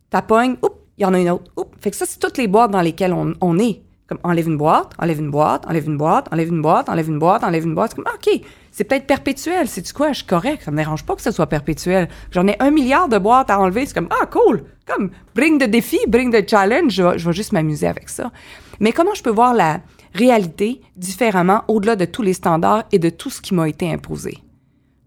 t'as 0.10 0.24
pogne, 0.24 0.56
oups, 0.64 0.76
il 0.98 1.04
y 1.04 1.06
en 1.06 1.14
a 1.14 1.20
une 1.20 1.30
autre. 1.30 1.52
Fait 1.80 1.92
que 1.92 1.98
ça, 1.98 2.06
c'est 2.06 2.20
toutes 2.20 2.38
les 2.38 2.48
boîtes 2.48 2.72
dans 2.72 2.82
lesquelles 2.82 3.14
on, 3.14 3.34
on 3.42 3.60
est. 3.60 3.82
Comme 4.08 4.20
enlève 4.24 4.48
une 4.48 4.58
boîte, 4.58 4.92
enlève 5.00 5.20
une 5.20 5.32
boîte, 5.32 5.66
enlève 5.68 5.88
une 5.88 5.98
boîte, 5.98 6.28
enlève 6.34 6.50
une 6.50 6.62
boîte, 6.62 6.90
enlève 6.90 7.08
une 7.08 7.20
boîte, 7.20 7.44
enlève 7.46 7.64
une 7.64 7.76
boîte. 7.76 7.92
C'est 7.92 8.04
comme, 8.04 8.14
OK, 8.14 8.42
c'est 8.70 8.84
peut-être 8.84 9.08
perpétuel. 9.08 9.70
C'est 9.70 9.86
du 9.86 9.94
quoi? 9.94 10.10
Je 10.10 10.18
suis 10.18 10.26
correct. 10.26 10.64
Ça 10.64 10.72
me 10.72 10.76
dérange 10.76 11.06
pas 11.06 11.16
que 11.16 11.22
ce 11.22 11.32
soit 11.32 11.48
perpétuel. 11.48 12.10
J'en 12.32 12.46
ai 12.46 12.58
un 12.60 12.72
milliard 12.72 13.08
de 13.08 13.18
boîtes 13.18 13.50
à 13.50 13.58
enlever. 13.58 13.86
C'est 13.86 13.94
comme, 13.94 14.10
ah, 14.22 14.26
cool. 14.26 14.66
Comme, 14.86 15.12
bring 15.34 15.60
the 15.60 15.70
défi, 15.70 15.98
bring 16.10 16.30
the 16.30 16.48
challenge. 16.50 16.92
Je 16.94 17.18
je 17.18 17.26
vais 17.26 17.34
juste 17.34 17.54
m'amuser 17.54 17.88
avec 17.88 18.10
ça. 18.10 18.32
Mais 18.82 18.92
comment 18.92 19.14
je 19.14 19.24
peux 19.24 19.30
voir 19.30 19.54
la 19.54 19.80
réalité 20.14 20.82
différemment 20.98 21.64
au-delà 21.70 21.96
de 21.96 22.04
tous 22.04 22.22
les 22.22 22.34
standards 22.34 22.84
et 22.92 23.00
de 23.00 23.10
tout 23.10 23.30
ce 23.30 23.40
qui 23.40 23.54
m'a 23.54 23.70
été 23.70 23.90
imposé? 23.90 24.40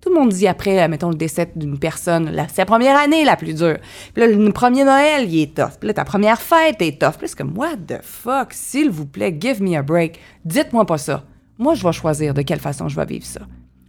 Tout 0.05 0.11
le 0.12 0.20
monde 0.20 0.28
dit 0.28 0.46
après, 0.46 0.82
euh, 0.82 0.88
mettons, 0.88 1.09
le 1.09 1.14
décès 1.14 1.50
d'une 1.57 1.78
personne, 1.78 2.30
c'est 2.48 2.59
la 2.59 2.66
première 2.66 2.98
année 2.98 3.24
la 3.24 3.36
plus 3.36 3.55
dure. 3.55 3.78
Puis 4.12 4.22
là, 4.22 4.26
le 4.26 4.52
premier 4.52 4.84
Noël, 4.84 5.32
il 5.32 5.40
est 5.40 5.57
tough. 5.57 5.78
Puis 5.80 5.86
là, 5.86 5.94
ta 5.94 6.05
première 6.05 6.42
fête 6.42 6.82
est 6.82 7.00
tough. 7.00 7.14
C'est 7.24 7.34
comme, 7.34 7.57
what 7.57 7.78
the 7.88 8.02
fuck, 8.02 8.52
s'il 8.52 8.90
vous 8.90 9.07
plaît, 9.07 9.34
give 9.40 9.62
me 9.62 9.74
a 9.78 9.80
break. 9.80 10.20
Dites-moi 10.44 10.84
pas 10.84 10.98
ça. 10.98 11.24
Moi, 11.57 11.74
je 11.74 11.82
vais 11.82 11.92
choisir 11.92 12.34
de 12.34 12.42
quelle 12.42 12.61
façon 12.61 12.86
je 12.86 12.96
vais 12.96 13.07
vivre 13.07 13.24
ça. 13.24 13.40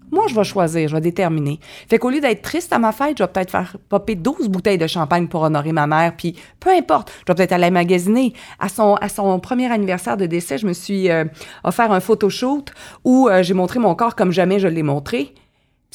Moi, 0.09 0.27
je 0.29 0.35
vais 0.35 0.45
choisir, 0.45 0.87
je 0.87 0.95
vais 0.95 1.01
déterminer. 1.01 1.59
Fait 1.89 1.97
qu'au 1.97 2.09
lieu 2.09 2.21
d'être 2.21 2.43
triste 2.43 2.71
à 2.71 2.79
ma 2.79 2.93
fête, 2.93 3.17
je 3.17 3.23
vais 3.23 3.27
peut-être 3.27 3.51
faire 3.51 3.75
popper 3.89 4.15
12 4.15 4.47
bouteilles 4.47 4.77
de 4.77 4.87
champagne 4.87 5.27
pour 5.27 5.41
honorer 5.41 5.73
ma 5.73 5.85
mère, 5.85 6.15
puis 6.15 6.37
peu 6.61 6.69
importe, 6.69 7.11
je 7.27 7.33
vais 7.33 7.35
peut-être 7.35 7.51
aller 7.51 7.71
magasiner. 7.71 8.31
À 8.57 8.69
son, 8.69 8.95
à 8.95 9.09
son 9.09 9.37
premier 9.41 9.69
anniversaire 9.69 10.15
de 10.15 10.27
décès, 10.27 10.57
je 10.59 10.65
me 10.65 10.71
suis 10.71 11.11
euh, 11.11 11.25
offert 11.65 11.91
un 11.91 11.99
photoshoot 11.99 12.71
où 13.03 13.27
euh, 13.27 13.43
j'ai 13.43 13.53
montré 13.53 13.79
mon 13.79 13.95
corps 13.95 14.15
comme 14.15 14.31
jamais 14.31 14.59
je 14.59 14.69
l'ai 14.69 14.83
montré. 14.83 15.33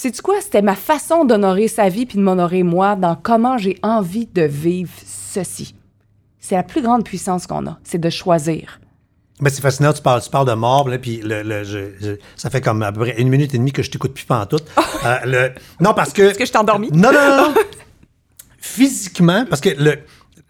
C'est 0.02 0.18
quoi? 0.22 0.36
C'était 0.40 0.62
ma 0.62 0.76
façon 0.76 1.26
d'honorer 1.26 1.68
sa 1.68 1.90
vie 1.90 2.06
puis 2.06 2.16
de 2.16 2.22
m'honorer 2.22 2.62
moi 2.62 2.96
dans 2.96 3.16
comment 3.16 3.58
j'ai 3.58 3.76
envie 3.82 4.24
de 4.32 4.40
vivre 4.40 4.90
ceci. 5.04 5.74
C'est 6.38 6.54
la 6.54 6.62
plus 6.62 6.80
grande 6.80 7.04
puissance 7.04 7.46
qu'on 7.46 7.66
a, 7.66 7.78
c'est 7.84 7.98
de 8.00 8.08
choisir. 8.08 8.80
Ben, 9.40 9.50
c'est 9.50 9.60
fascinant, 9.60 9.92
tu 9.92 10.00
parles, 10.00 10.22
tu 10.22 10.30
parles 10.30 10.48
de 10.48 10.54
mort, 10.54 10.88
là, 10.88 10.96
puis 10.98 11.20
le, 11.22 11.42
le- 11.42 11.64
je- 11.64 11.90
je- 12.00 12.16
ça 12.34 12.48
fait 12.48 12.62
comme 12.62 12.82
à 12.82 12.92
peu 12.92 13.00
près 13.00 13.20
une 13.20 13.28
minute 13.28 13.52
et 13.54 13.58
demie 13.58 13.72
que 13.72 13.82
je 13.82 13.90
t'écoute 13.90 14.14
plus 14.14 14.24
pas 14.24 14.40
en 14.40 14.46
tout. 14.46 14.56
Euh, 15.04 15.16
le, 15.26 15.52
non, 15.80 15.92
parce 15.92 16.14
que. 16.14 16.22
Est-ce 16.22 16.38
que 16.38 16.46
je 16.46 16.52
t'ai 16.52 16.58
endormi? 16.58 16.88
Non, 16.92 17.12
non, 17.12 17.36
non. 17.36 17.36
non. 17.50 17.54
Physiquement, 18.58 19.44
parce 19.50 19.60
que 19.60 19.68
le. 19.78 19.98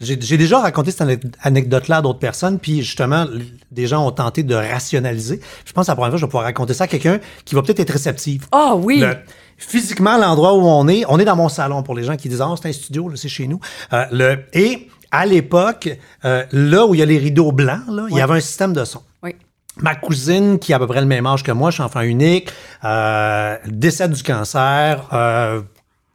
J'ai 0.03 0.17
déjà 0.39 0.61
raconté 0.61 0.93
cette 0.93 1.03
ane- 1.03 1.21
anecdote-là 1.43 1.99
à 1.99 2.03
d'autres 2.03 2.19
personnes, 2.21 2.59
puis 2.59 2.83
justement, 2.83 3.27
des 3.71 3.87
gens 3.87 4.07
ont 4.07 4.11
tenté 4.13 4.43
de 4.43 4.55
rationaliser. 4.55 5.41
Je 5.67 5.73
pense 5.75 5.87
que 5.87 5.91
la 5.91 5.95
première 5.95 6.13
fois, 6.13 6.19
je 6.19 6.25
vais 6.25 6.29
pouvoir 6.29 6.45
raconter 6.45 6.73
ça 6.73 6.85
à 6.85 6.87
quelqu'un 6.87 7.21
qui 7.45 7.55
va 7.55 7.61
peut-être 7.61 7.81
être 7.81 7.91
réceptif. 7.91 8.45
Ah 8.51 8.75
oui! 8.77 9.01
Le- 9.01 9.17
physiquement, 9.61 10.17
l'endroit 10.17 10.55
où 10.55 10.63
on 10.63 10.89
est, 10.89 11.05
on 11.09 11.19
est 11.19 11.25
dans 11.25 11.37
mon 11.37 11.49
salon 11.49 11.83
pour 11.83 11.95
les 11.95 12.03
gens 12.03 12.17
qui 12.17 12.29
disent 12.29 12.41
Ah, 12.41 12.55
c'est 12.61 12.69
un 12.69 12.73
studio, 12.73 13.09
là, 13.09 13.17
c'est 13.17 13.29
chez 13.29 13.47
nous. 13.47 13.61
Euh, 13.93 14.05
le, 14.11 14.45
et 14.53 14.89
à 15.11 15.27
l'époque, 15.27 15.89
euh, 16.25 16.45
là 16.53 16.87
où 16.87 16.95
il 16.95 17.01
y 17.01 17.03
a 17.03 17.07
les 17.07 17.19
rideaux 17.19 17.53
blancs, 17.53 17.83
là, 17.89 18.07
il 18.11 18.17
y 18.17 18.21
avait 18.21 18.35
un 18.35 18.41
système 18.41 18.73
de 18.73 18.85
son. 18.85 19.03
Oui. 19.23 19.35
Ma 19.77 19.95
cousine, 19.95 20.59
qui 20.59 20.73
a 20.73 20.77
à 20.77 20.79
peu 20.79 20.87
près 20.87 21.01
le 21.01 21.07
même 21.07 21.27
âge 21.27 21.43
que 21.43 21.53
moi, 21.53 21.71
je 21.71 21.75
suis 21.75 21.83
enfant 21.83 22.01
unique, 22.01 22.51
euh, 22.85 23.57
décède 23.67 24.13
du 24.13 24.23
cancer, 24.23 25.09
euh, 25.13 25.63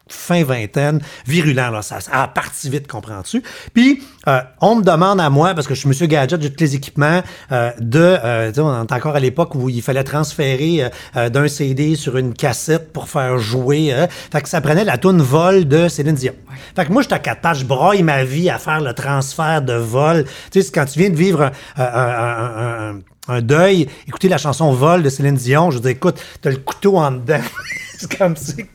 fin 0.08 0.44
vingtaine, 0.44 1.00
virulent, 1.26 1.72
là, 1.72 1.82
ça, 1.82 2.00
ça 2.00 2.24
a 2.24 2.28
parti 2.28 2.70
vite, 2.70 2.88
comprends-tu? 2.88 3.42
Puis, 3.74 4.04
euh, 4.28 4.40
on 4.62 4.76
me 4.76 4.84
demande 4.84 5.20
à 5.20 5.30
moi, 5.30 5.54
parce 5.56 5.68
que 5.68 5.74
je 5.74 5.80
suis 5.80 5.90
monsieur 5.90 6.06
Gadget, 6.08 6.42
j'ai 6.42 6.52
tous 6.54 6.64
les 6.64 6.76
équipements, 6.76 7.22
euh, 7.52 7.72
de, 7.80 8.00
euh, 8.24 8.50
tu 8.50 8.56
sais, 8.56 8.62
on 8.62 8.84
est 8.86 8.92
encore 8.94 9.16
à 9.16 9.20
l'époque 9.20 9.56
où 9.56 9.70
il 9.70 9.82
fallait 9.82 10.04
transférer 10.04 10.84
euh, 10.84 10.90
euh, 11.16 11.30
d'un 11.30 11.48
CD 11.48 11.96
sur 11.96 12.18
une 12.18 12.34
cassette 12.34 12.94
pour 12.94 13.10
faire 13.10 13.38
jouer. 13.40 13.94
euh. 13.94 14.08
fait 14.32 14.42
que 14.42 14.50
ça 14.50 14.62
prenait 14.62 14.84
la 14.86 14.98
toune 14.98 15.22
vol 15.22 15.68
de 15.68 15.88
Céline 15.88 16.16
Dion. 16.16 16.34
Fait 16.76 16.86
que 16.86 16.92
moi, 16.92 17.02
j'étais 17.02 17.16
à 17.16 17.20
quatre 17.20 17.42
pattes, 17.42 17.58
je 17.58 17.66
broye 17.66 18.02
ma 18.04 18.24
vie 18.24 18.50
à 18.50 18.58
faire 18.60 18.82
le 18.82 18.94
transfert 18.94 19.62
de 19.62 19.74
vol. 19.74 20.26
Tu 20.52 20.62
sais, 20.62 20.72
quand 20.72 20.86
tu 20.86 21.00
viens 21.00 21.10
de 21.10 21.16
vivre 21.16 21.52
un- 21.78 21.84
un- 21.84 22.90
un- 22.96 23.00
un- 23.28 23.42
deuil, 23.42 23.88
écouter 24.08 24.30
la 24.30 24.38
chanson 24.38 24.72
Vol 24.72 25.02
de 25.02 25.10
Céline 25.10 25.36
Dion, 25.36 25.72
je 25.72 25.80
dire, 25.80 25.90
écoute, 25.92 26.20
t'as 26.42 26.52
le 26.52 26.58
couteau 26.58 26.98
en 26.98 27.12
dedans. 27.12 27.40
c'est 27.98 28.18
comme 28.18 28.36
c'est. 28.36 28.68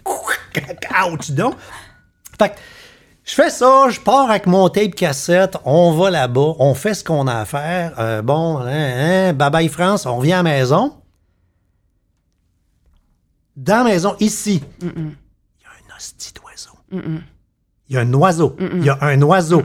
Ouch, 1.13 1.31
donc. 1.31 1.55
Fait 2.39 2.51
que 2.51 2.55
je 3.25 3.35
fais 3.35 3.51
ça, 3.51 3.89
je 3.91 4.01
pars 4.01 4.29
avec 4.29 4.47
mon 4.47 4.69
tape 4.69 4.95
cassette, 4.95 5.57
on 5.65 5.93
va 5.93 6.11
là-bas, 6.11 6.55
on 6.59 6.75
fait 6.75 6.95
ce 6.95 7.05
qu'on 7.05 7.27
a 7.27 7.41
à 7.41 7.45
faire. 7.45 7.95
Euh, 7.99 8.23
bon, 8.23 8.59
hein, 8.59 8.67
hein, 8.69 9.33
bye 9.35 9.51
bye 9.51 9.69
France, 9.69 10.07
on 10.07 10.17
revient 10.17 10.33
à 10.33 10.37
la 10.39 10.43
maison. 10.43 10.95
Dans 13.57 13.85
la 13.85 13.85
maison, 13.85 14.17
ici, 14.21 14.63
il 14.81 14.87
y 14.87 14.91
a 14.91 15.93
un 15.93 15.97
hostie 15.97 16.33
d'oiseau. 16.33 16.73
Il 17.89 17.95
y 17.95 17.99
a 17.99 18.01
un 18.01 18.15
oiseau. 18.15 18.57
Il 18.59 18.85
y 18.85 18.89
a 18.89 18.99
un 19.01 19.21
oiseau. 19.23 19.63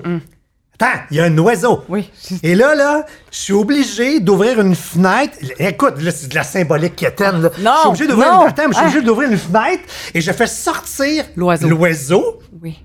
Attends, 0.79 0.99
il 1.11 1.17
y 1.17 1.19
a 1.21 1.23
un 1.25 1.37
oiseau. 1.37 1.83
Oui. 1.87 2.09
Et 2.43 2.53
là, 2.55 2.75
là, 2.75 3.05
je 3.31 3.37
suis 3.37 3.53
obligé 3.53 4.19
d'ouvrir 4.19 4.59
une 4.59 4.75
fenêtre. 4.75 5.37
Écoute, 5.57 6.01
là, 6.01 6.11
c'est 6.11 6.27
de 6.27 6.35
la 6.35 6.43
symbolique 6.43 6.95
qui 6.97 7.05
là. 7.05 7.31
Non, 7.31 7.49
Je 7.49 7.49
suis 7.79 7.87
obligé 7.87 8.07
d'ouvrir 8.07 8.33
non. 8.33 8.41
une... 8.43 8.47
Attends, 8.49 8.63
je 8.67 8.73
suis 8.73 8.81
Ah. 8.83 8.87
obligé 8.87 9.01
d'ouvrir 9.01 9.31
une 9.31 9.37
fenêtre 9.37 9.83
et 10.13 10.19
je 10.21 10.31
fais 10.31 10.47
sortir 10.47 11.25
L'oiseau. 11.37 11.69
l'oiseau. 11.69 12.39
Oui. 12.61 12.83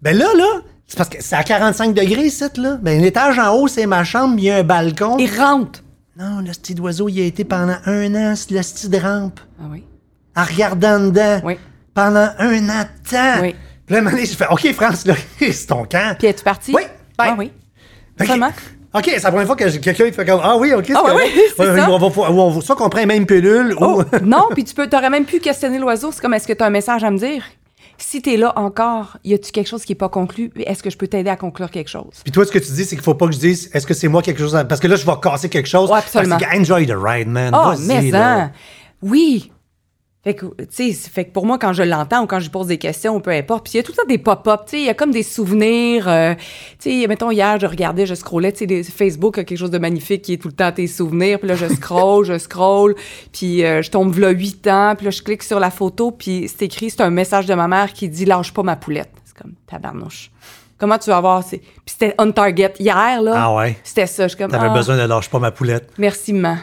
Ben 0.00 0.16
là, 0.16 0.26
là, 0.36 0.60
c'est 0.86 0.96
parce 0.96 1.08
que 1.08 1.16
c'est 1.20 1.34
à 1.34 1.42
45 1.42 1.92
degrés, 1.92 2.26
ici, 2.26 2.44
là. 2.56 2.78
Ben, 2.80 3.00
l'étage 3.02 3.38
en 3.38 3.52
haut, 3.54 3.66
c'est 3.68 3.86
ma 3.86 4.04
chambre, 4.04 4.36
il 4.38 4.44
y 4.44 4.50
a 4.50 4.58
un 4.58 4.62
balcon. 4.62 5.16
Il 5.18 5.28
rentre. 5.38 5.80
Non, 6.16 6.40
le 6.40 6.52
style 6.52 6.76
d'oiseau, 6.76 7.08
il 7.08 7.20
a 7.20 7.24
été 7.24 7.44
pendant 7.44 7.76
un 7.86 8.14
an, 8.14 8.34
c'est 8.36 8.52
le 8.52 8.62
style 8.62 8.90
de 8.90 8.98
rampe, 8.98 9.40
Ah 9.60 9.64
oui. 9.70 9.84
en 10.36 10.44
regardant 10.44 11.00
dedans. 11.00 11.40
Oui. 11.44 11.58
Pendant 11.94 12.28
un 12.38 12.68
an 12.68 12.82
de 12.84 13.10
temps. 13.10 13.40
Oui. 13.42 13.56
Puis 13.86 13.96
là, 13.96 14.02
je 14.20 14.26
fais, 14.36 14.46
OK, 14.50 14.72
France, 14.74 15.04
là, 15.06 15.14
c'est 15.40 15.66
ton 15.66 15.84
camp. 15.84 16.14
Puis 16.18 16.28
es-tu 16.28 16.44
parti? 16.44 16.72
Oui. 16.74 16.82
Ben, 17.18 17.24
Ah 17.30 17.34
oui. 17.38 17.50
OK. 18.20 18.26
Vraiment? 18.26 18.50
OK, 18.94 19.04
c'est 19.04 19.22
la 19.22 19.30
première 19.30 19.46
fois 19.46 19.56
que 19.56 19.76
quelqu'un 19.78 20.10
fait 20.12 20.24
comme 20.24 20.40
Ah 20.42 20.56
oui, 20.56 20.72
OK, 20.72 20.84
c'est 20.86 20.94
Ah 20.96 21.00
correct. 21.00 21.30
oui, 21.34 21.42
c'est 21.56 21.76
ça. 21.76 21.90
On 21.90 21.98
va, 21.98 22.06
on 22.30 22.50
va- 22.50 22.60
soit 22.62 22.74
qu'on 22.76 22.88
prend 22.88 23.00
la 23.00 23.06
même 23.06 23.26
pilule 23.26 23.74
Oh, 23.80 24.02
ou. 24.02 24.16
non, 24.24 24.48
puis 24.54 24.64
tu 24.64 24.74
peux, 24.74 24.88
t'aurais 24.88 25.10
même 25.10 25.24
pu 25.26 25.40
questionner 25.40 25.78
l'oiseau. 25.78 26.10
C'est 26.12 26.20
comme, 26.22 26.34
est-ce 26.34 26.46
que 26.48 26.52
tu 26.54 26.62
as 26.62 26.66
un 26.66 26.70
message 26.70 27.04
à 27.04 27.10
me 27.10 27.18
dire? 27.18 27.44
Si 28.00 28.22
t'es 28.22 28.36
là 28.36 28.52
encore, 28.56 29.18
y 29.24 29.34
a-tu 29.34 29.50
quelque 29.50 29.66
chose 29.66 29.84
qui 29.84 29.92
est 29.92 29.96
pas 29.96 30.08
conclu? 30.08 30.52
Est-ce 30.56 30.82
que 30.84 30.88
je 30.90 30.96
peux 30.96 31.08
t'aider 31.08 31.30
à 31.30 31.36
conclure 31.36 31.68
quelque 31.70 31.88
chose? 31.90 32.12
Puis 32.22 32.30
toi, 32.32 32.44
ce 32.46 32.52
que 32.52 32.58
tu 32.60 32.70
dis, 32.72 32.84
c'est 32.84 32.94
qu'il 32.96 33.04
faut 33.04 33.14
pas 33.14 33.26
que 33.26 33.32
je 33.32 33.38
dise 33.38 33.70
Est-ce 33.74 33.86
que 33.88 33.94
c'est 33.94 34.06
moi 34.08 34.22
quelque 34.22 34.38
chose 34.38 34.54
à- 34.54 34.64
Parce 34.64 34.80
que 34.80 34.86
là, 34.86 34.94
je 34.96 35.04
vais 35.04 35.12
casser 35.20 35.48
quelque 35.48 35.68
chose. 35.68 35.90
Ouais, 35.90 35.98
absolument. 35.98 36.38
Parce 36.38 36.52
que 36.52 36.58
enjoy 36.60 36.86
the 36.86 36.94
ride, 36.96 37.28
man. 37.28 37.50
Vas-y, 37.52 37.86
mais 37.86 38.10
ça! 38.12 38.50
Oui! 39.02 39.50
Fait 40.28 40.34
que, 40.34 40.44
tu 40.44 40.92
sais, 40.92 40.92
fait 40.92 41.24
que 41.24 41.32
pour 41.32 41.46
moi, 41.46 41.56
quand 41.58 41.72
je 41.72 41.82
l'entends 41.82 42.24
ou 42.24 42.26
quand 42.26 42.38
je 42.38 42.44
lui 42.44 42.50
pose 42.50 42.66
des 42.66 42.76
questions 42.76 43.16
ou 43.16 43.20
peu 43.20 43.30
importe, 43.30 43.64
puis 43.64 43.72
il 43.72 43.76
y 43.78 43.80
a 43.80 43.82
tout 43.82 43.92
le 43.92 43.96
temps 43.96 44.06
des 44.06 44.18
pop-up, 44.18 44.60
tu 44.66 44.72
sais, 44.72 44.80
il 44.80 44.84
y 44.84 44.90
a 44.90 44.92
comme 44.94 45.10
des 45.10 45.22
souvenirs. 45.22 46.06
euh, 46.06 46.34
tu 46.78 47.00
sais, 47.00 47.06
mettons, 47.06 47.30
hier, 47.30 47.58
je 47.58 47.64
regardais, 47.64 48.04
je 48.04 48.14
scrollais, 48.14 48.52
tu 48.52 48.68
sais, 48.68 48.82
Facebook 48.82 49.38
a 49.38 49.44
quelque 49.44 49.56
chose 49.56 49.70
de 49.70 49.78
magnifique 49.78 50.20
qui 50.20 50.34
est 50.34 50.36
tout 50.36 50.48
le 50.48 50.52
temps 50.54 50.70
tes 50.70 50.86
souvenirs, 50.86 51.38
puis 51.38 51.48
là, 51.48 51.54
je 51.54 51.66
scroll, 51.74 52.26
je 52.26 52.36
scroll, 52.36 52.94
puis 53.32 53.64
euh, 53.64 53.80
je 53.80 53.90
tombe 53.90 54.18
là 54.18 54.28
8 54.28 54.66
ans, 54.66 54.94
puis 54.96 55.06
là, 55.06 55.10
je 55.10 55.22
clique 55.22 55.42
sur 55.42 55.60
la 55.60 55.70
photo, 55.70 56.10
puis 56.10 56.46
c'est 56.54 56.66
écrit, 56.66 56.90
c'est 56.90 57.00
un 57.00 57.08
message 57.08 57.46
de 57.46 57.54
ma 57.54 57.66
mère 57.66 57.94
qui 57.94 58.10
dit 58.10 58.24
«Lâche 58.26 58.52
pas 58.52 58.62
ma 58.62 58.76
poulette». 58.76 59.08
C'est 59.24 59.34
comme, 59.42 59.54
tabarnouche. 59.66 60.30
Comment 60.76 60.98
tu 60.98 61.08
vas 61.08 61.22
voir? 61.22 61.42
c'est- 61.42 61.56
Puis 61.58 61.70
c'était 61.98 62.14
on 62.18 62.30
target. 62.32 62.74
Hier, 62.78 63.22
là, 63.22 63.32
Ah 63.34 63.54
ouais. 63.54 63.78
c'était 63.82 64.06
ça. 64.06 64.28
Je 64.28 64.36
comme, 64.36 64.50
T'avais 64.50 64.68
ah. 64.70 64.74
besoin 64.74 64.98
de 64.98 65.02
lâche 65.08 65.30
pas 65.30 65.38
ma 65.38 65.50
poulette. 65.52 65.90
Merci, 65.96 66.34
maman. 66.34 66.58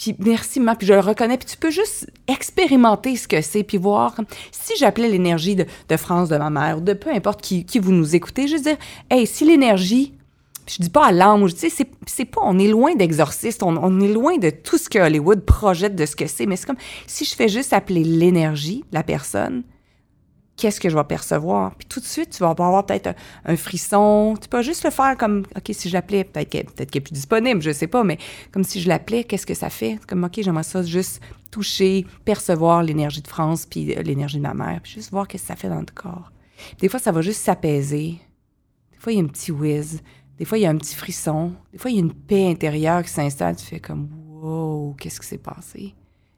Puis 0.00 0.16
merci, 0.18 0.60
maman. 0.60 0.76
Puis 0.76 0.86
je 0.86 0.94
le 0.94 1.00
reconnais. 1.00 1.36
Puis 1.36 1.46
tu 1.46 1.56
peux 1.58 1.70
juste 1.70 2.10
expérimenter 2.26 3.16
ce 3.16 3.28
que 3.28 3.42
c'est, 3.42 3.62
puis 3.62 3.76
voir. 3.76 4.16
Si 4.50 4.72
j'appelais 4.78 5.10
l'énergie 5.10 5.54
de, 5.54 5.96
France, 5.98 6.30
de 6.30 6.38
ma 6.38 6.48
mère, 6.48 6.80
de 6.80 6.94
peu 6.94 7.10
importe 7.10 7.42
qui, 7.42 7.66
qui 7.66 7.78
vous 7.78 7.92
nous 7.92 8.16
écoutez, 8.16 8.48
juste 8.48 8.64
dire, 8.64 8.78
hey, 9.10 9.26
si 9.26 9.44
l'énergie, 9.44 10.14
je 10.66 10.82
dis 10.82 10.88
pas 10.88 11.06
à 11.06 11.12
l'âme, 11.12 11.46
je 11.46 11.54
dis, 11.54 11.68
c'est, 11.68 11.88
c'est 12.06 12.24
pas, 12.24 12.40
on 12.42 12.58
est 12.58 12.68
loin 12.68 12.94
d'exorciste, 12.94 13.62
on, 13.62 13.76
on 13.76 14.00
est 14.00 14.12
loin 14.12 14.38
de 14.38 14.48
tout 14.48 14.78
ce 14.78 14.88
que 14.88 14.98
Hollywood 14.98 15.44
projette 15.44 15.96
de 15.96 16.06
ce 16.06 16.16
que 16.16 16.26
c'est, 16.26 16.46
mais 16.46 16.56
c'est 16.56 16.66
comme, 16.66 16.78
si 17.06 17.26
je 17.26 17.34
fais 17.34 17.48
juste 17.48 17.74
appeler 17.74 18.04
l'énergie, 18.04 18.84
la 18.92 19.02
personne, 19.02 19.64
qu'est-ce 20.60 20.78
que 20.78 20.90
je 20.90 20.96
vais 20.96 21.04
percevoir? 21.04 21.74
Puis 21.74 21.88
tout 21.88 22.00
de 22.00 22.04
suite, 22.04 22.30
tu 22.30 22.38
vas 22.38 22.50
avoir 22.50 22.84
peut-être 22.84 23.08
un, 23.08 23.14
un 23.46 23.56
frisson. 23.56 24.34
Tu 24.40 24.48
peux 24.48 24.62
juste 24.62 24.84
le 24.84 24.90
faire 24.90 25.16
comme, 25.16 25.44
OK, 25.56 25.70
si 25.72 25.88
je 25.88 25.94
l'appelais, 25.94 26.24
peut-être 26.24 26.50
qu'elle 26.50 26.66
peut 26.66 26.84
est 26.92 27.00
plus 27.00 27.12
disponible, 27.12 27.62
je 27.62 27.72
sais 27.72 27.86
pas, 27.86 28.04
mais 28.04 28.18
comme 28.52 28.62
si 28.62 28.80
je 28.80 28.88
l'appelais, 28.88 29.24
qu'est-ce 29.24 29.46
que 29.46 29.54
ça 29.54 29.70
fait? 29.70 29.98
Comme, 30.06 30.22
OK, 30.22 30.40
j'aimerais 30.42 30.62
ça 30.62 30.82
juste 30.82 31.22
toucher, 31.50 32.06
percevoir 32.24 32.82
l'énergie 32.82 33.22
de 33.22 33.28
France 33.28 33.66
puis 33.66 33.96
euh, 33.96 34.02
l'énergie 34.02 34.36
de 34.36 34.42
ma 34.42 34.54
mère, 34.54 34.80
puis 34.82 34.92
juste 34.92 35.10
voir 35.10 35.26
qu'est-ce 35.26 35.44
que 35.44 35.48
ça 35.48 35.56
fait 35.56 35.68
dans 35.68 35.80
le 35.80 35.86
corps. 35.94 36.30
Des 36.78 36.88
fois, 36.88 37.00
ça 37.00 37.10
va 37.10 37.22
juste 37.22 37.40
s'apaiser. 37.40 38.18
Des 38.92 38.98
fois, 38.98 39.12
il 39.12 39.16
y 39.16 39.20
a 39.20 39.24
un 39.24 39.28
petit 39.28 39.50
whiz. 39.50 40.02
Des 40.38 40.44
fois, 40.44 40.58
il 40.58 40.62
y 40.62 40.66
a 40.66 40.70
un 40.70 40.76
petit 40.76 40.94
frisson. 40.94 41.54
Des 41.72 41.78
fois, 41.78 41.90
il 41.90 41.94
y 41.94 42.00
a 42.00 42.02
une 42.02 42.12
paix 42.12 42.48
intérieure 42.48 43.02
qui 43.02 43.10
s'installe. 43.10 43.56
Tu 43.56 43.64
fais 43.64 43.80
comme, 43.80 44.08
wow, 44.28 44.94
qu'est-ce 44.98 45.20
qui 45.20 45.26
s'est 45.26 45.38
passé? 45.38 45.94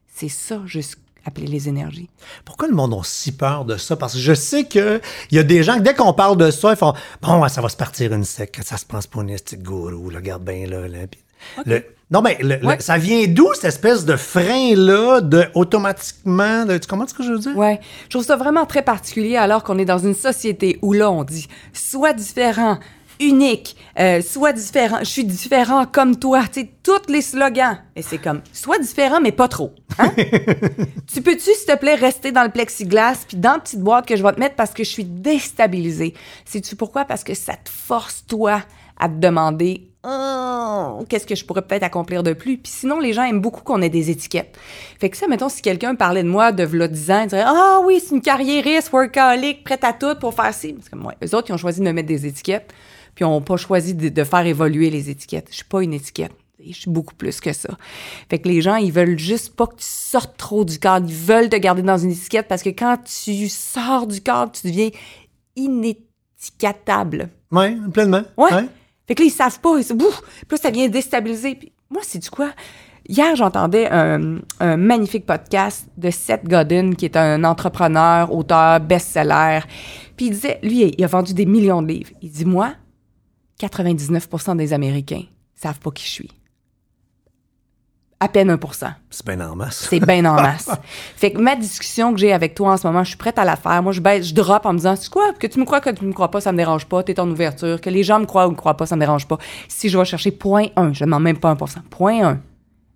C'est 0.07 0.29
ça, 0.29 0.61
juste 0.65 1.02
appeler 1.25 1.47
les 1.47 1.69
énergies. 1.69 2.09
Pourquoi 2.45 2.67
le 2.67 2.73
monde 2.75 2.93
a 2.93 3.01
si 3.03 3.31
peur 3.31 3.65
de 3.65 3.77
ça? 3.77 3.95
Parce 3.95 4.13
que 4.13 4.19
je 4.19 4.33
sais 4.33 4.65
qu'il 4.65 5.01
y 5.31 5.39
a 5.39 5.43
des 5.43 5.63
gens, 5.63 5.75
que 5.75 5.81
dès 5.81 5.93
qu'on 5.93 6.13
parle 6.13 6.37
de 6.37 6.51
ça, 6.51 6.71
ils 6.71 6.75
font 6.77 6.93
Bon, 7.21 7.47
ça 7.47 7.61
va 7.61 7.69
se 7.69 7.77
partir 7.77 8.13
une 8.13 8.23
sec, 8.25 8.59
ça 8.63 8.77
se 8.77 8.85
pense 8.85 9.07
pour 9.07 9.21
une 9.21 9.33
petite 9.35 9.63
gourou, 9.63 10.09
là, 10.09 10.17
regarde 10.17 10.43
bien 10.43 10.67
là. 10.67 10.87
le- 11.65 11.83
non, 12.11 12.21
mais 12.21 12.37
Ouais. 12.63 12.79
ça 12.79 12.97
vient 12.97 13.25
d'où 13.27 13.53
cette 13.55 13.65
espèce 13.65 14.05
de 14.05 14.15
frein-là, 14.15 15.21
de 15.21 15.45
automatiquement. 15.55 16.65
de- 16.65 16.77
tu 16.77 16.87
comprends 16.87 17.07
ce 17.07 17.13
que 17.13 17.23
je 17.23 17.31
veux 17.31 17.39
dire? 17.39 17.57
Ouais, 17.57 17.79
je 18.05 18.09
trouve 18.09 18.23
ça 18.23 18.35
vraiment 18.35 18.65
très 18.65 18.81
particulier 18.83 19.35
alors 19.37 19.63
qu'on 19.63 19.77
est 19.79 19.85
dans 19.85 19.97
une 19.97 20.13
société 20.13 20.77
où 20.81 20.93
là 20.93 21.09
on 21.09 21.23
dit 21.23 21.47
sois 21.73 22.13
différent, 22.13 22.77
unique, 23.19 23.75
euh, 23.99 24.21
sois 24.21 24.53
différent, 24.53 24.99
je 24.99 25.05
suis 25.05 25.23
différent 25.23 25.85
comme 25.85 26.17
toi, 26.17 26.43
tu 26.51 26.61
sais 26.61 26.69
tous 26.83 27.11
les 27.11 27.21
slogans. 27.21 27.77
Et 27.95 28.01
c'est 28.01 28.17
comme 28.17 28.41
sois 28.51 28.79
différent 28.79 29.19
mais 29.21 29.31
pas 29.31 29.47
trop. 29.47 29.73
Hein? 29.99 30.11
tu 31.13 31.21
peux-tu 31.21 31.51
s'il 31.53 31.65
te 31.67 31.77
plaît 31.77 31.95
rester 31.95 32.31
dans 32.31 32.43
le 32.43 32.49
plexiglas 32.49 33.25
puis 33.27 33.37
dans 33.37 33.53
la 33.53 33.59
petite 33.59 33.81
boîte 33.81 34.07
que 34.07 34.15
je 34.15 34.23
vais 34.23 34.33
te 34.33 34.39
mettre 34.39 34.55
parce 34.55 34.73
que 34.73 34.83
je 34.83 34.89
suis 34.89 35.05
déstabilisée? 35.05 36.13
Sais-tu 36.45 36.75
pourquoi? 36.75 37.05
Parce 37.05 37.23
que 37.23 37.33
ça 37.33 37.53
te 37.53 37.69
force 37.69 38.25
toi 38.27 38.61
à 38.99 39.09
te 39.09 39.15
demander 39.15 39.89
Oh, 40.05 41.05
qu'est-ce 41.07 41.25
que 41.25 41.35
je 41.35 41.45
pourrais 41.45 41.61
peut-être 41.61 41.83
accomplir 41.83 42.23
de 42.23 42.33
plus? 42.33 42.57
Puis 42.57 42.73
sinon, 42.73 42.99
les 42.99 43.13
gens 43.13 43.23
aiment 43.23 43.39
beaucoup 43.39 43.63
qu'on 43.63 43.81
ait 43.81 43.89
des 43.89 44.09
étiquettes. 44.09 44.57
Fait 44.99 45.09
que 45.09 45.15
ça, 45.15 45.27
mettons, 45.29 45.47
si 45.47 45.61
quelqu'un 45.61 45.95
parlait 45.95 46.23
de 46.23 46.27
moi 46.27 46.51
de 46.51 46.63
v'là 46.63 46.89
10 46.89 47.11
ans, 47.11 47.21
il 47.21 47.27
dirait 47.29 47.45
Ah 47.45 47.79
oui, 47.85 48.01
c'est 48.05 48.13
une 48.13 48.21
carriériste, 48.21 48.91
workaholic, 48.91 49.63
prête 49.63 49.85
à 49.85 49.93
tout 49.93 50.15
pour 50.19 50.33
faire 50.33 50.53
ci. 50.53 50.73
Parce 50.73 50.89
que 50.89 50.97
moi, 50.97 51.13
eux 51.23 51.35
autres, 51.35 51.49
ils 51.49 51.53
ont 51.53 51.57
choisi 51.57 51.79
de 51.79 51.85
me 51.85 51.93
mettre 51.93 52.09
des 52.09 52.25
étiquettes, 52.25 52.73
puis 53.15 53.23
ils 53.23 53.29
n'ont 53.29 53.39
pas 53.39 53.55
choisi 53.55 53.93
de, 53.93 54.09
de 54.09 54.23
faire 54.25 54.45
évoluer 54.45 54.89
les 54.89 55.09
étiquettes. 55.09 55.47
Je 55.51 55.55
suis 55.55 55.65
pas 55.65 55.81
une 55.81 55.93
étiquette. 55.93 56.33
Je 56.65 56.73
suis 56.73 56.91
beaucoup 56.91 57.15
plus 57.15 57.39
que 57.39 57.53
ça. 57.53 57.69
Fait 58.29 58.39
que 58.39 58.47
les 58.47 58.61
gens, 58.61 58.75
ils 58.75 58.91
veulent 58.91 59.17
juste 59.17 59.55
pas 59.55 59.67
que 59.67 59.75
tu 59.75 59.85
sortes 59.85 60.37
trop 60.37 60.65
du 60.65 60.79
cadre. 60.79 61.05
Ils 61.09 61.15
veulent 61.15 61.49
te 61.49 61.55
garder 61.55 61.81
dans 61.81 61.97
une 61.97 62.11
étiquette 62.11 62.47
parce 62.47 62.63
que 62.63 62.69
quand 62.69 62.97
tu 63.05 63.47
sors 63.47 64.07
du 64.07 64.21
cadre, 64.21 64.51
tu 64.51 64.67
deviens 64.67 64.89
inétiquetable. 65.55 67.29
Oui, 67.51 67.77
pleinement. 67.91 68.23
Ouais. 68.37 68.53
Ouais. 68.53 68.65
Fait 69.07 69.15
que 69.15 69.21
là, 69.21 69.27
ils 69.27 69.31
savent 69.31 69.59
pas. 69.59 69.77
Ils 69.77 69.93
Ouf! 69.93 70.21
Puis 70.21 70.47
là, 70.51 70.57
ça 70.57 70.71
vient 70.71 70.87
déstabiliser. 70.87 71.55
Puis 71.55 71.71
moi, 71.89 72.01
c'est 72.03 72.19
du 72.19 72.29
quoi? 72.29 72.51
Hier, 73.07 73.35
j'entendais 73.35 73.89
un, 73.91 74.37
un 74.61 74.77
magnifique 74.77 75.25
podcast 75.25 75.89
de 75.97 76.09
Seth 76.09 76.45
Godin, 76.45 76.93
qui 76.93 77.05
est 77.05 77.17
un 77.17 77.43
entrepreneur, 77.43 78.33
auteur, 78.33 78.79
best-seller. 78.79 79.59
Puis 80.15 80.27
il 80.27 80.31
disait, 80.31 80.59
lui, 80.63 80.93
il 80.97 81.03
a 81.03 81.07
vendu 81.07 81.33
des 81.33 81.45
millions 81.45 81.81
de 81.81 81.87
livres. 81.87 82.11
Il 82.21 82.31
dit, 82.31 82.45
moi, 82.45 82.73
99% 83.59 84.55
des 84.55 84.71
Américains 84.71 85.23
savent 85.53 85.79
pas 85.79 85.91
qui 85.91 86.05
je 86.05 86.11
suis. 86.11 86.31
À 88.23 88.29
peine 88.29 88.49
1 88.49 88.57
C'est 89.09 89.25
bien 89.25 89.49
en 89.49 89.53
masse. 89.53 89.85
c'est 89.89 89.99
bien 89.99 90.23
en 90.23 90.35
masse. 90.35 90.69
fait 91.17 91.33
que 91.33 91.39
ma 91.39 91.57
discussion 91.57 92.13
que 92.13 92.19
j'ai 92.21 92.31
avec 92.31 92.55
toi 92.55 92.71
en 92.71 92.77
ce 92.77 92.87
moment, 92.87 93.03
je 93.03 93.09
suis 93.09 93.17
prête 93.17 93.37
à 93.37 93.43
la 93.43 93.57
faire. 93.57 93.83
Moi, 93.83 93.91
je 93.91 93.99
baisse, 93.99 94.29
je 94.29 94.33
drop 94.33 94.65
en 94.65 94.71
me 94.71 94.77
disant, 94.77 94.95
c'est 94.95 95.09
quoi? 95.09 95.33
Que 95.37 95.45
tu 95.45 95.59
me 95.59 95.65
crois, 95.65 95.81
que 95.81 95.89
tu 95.89 96.05
me 96.05 96.13
crois 96.13 96.31
pas, 96.31 96.39
ça 96.39 96.53
me 96.53 96.57
dérange 96.57 96.85
pas. 96.85 97.03
T'es 97.03 97.19
en 97.19 97.29
ouverture. 97.29 97.81
Que 97.81 97.89
les 97.89 98.01
gens 98.01 98.21
me 98.21 98.25
croient 98.25 98.47
ou 98.47 98.51
me 98.51 98.55
croient 98.55 98.77
pas, 98.77 98.85
ça 98.85 98.95
me 98.95 99.01
dérange 99.01 99.27
pas. 99.27 99.37
Si 99.67 99.89
je 99.89 99.97
vais 99.97 100.05
chercher 100.05 100.31
point 100.31 100.67
1, 100.77 100.93
je 100.93 101.03
demande 101.03 101.23
même 101.23 101.37
pas 101.37 101.53
1% 101.53 101.81
Point 101.89 102.25
1. 102.25 102.39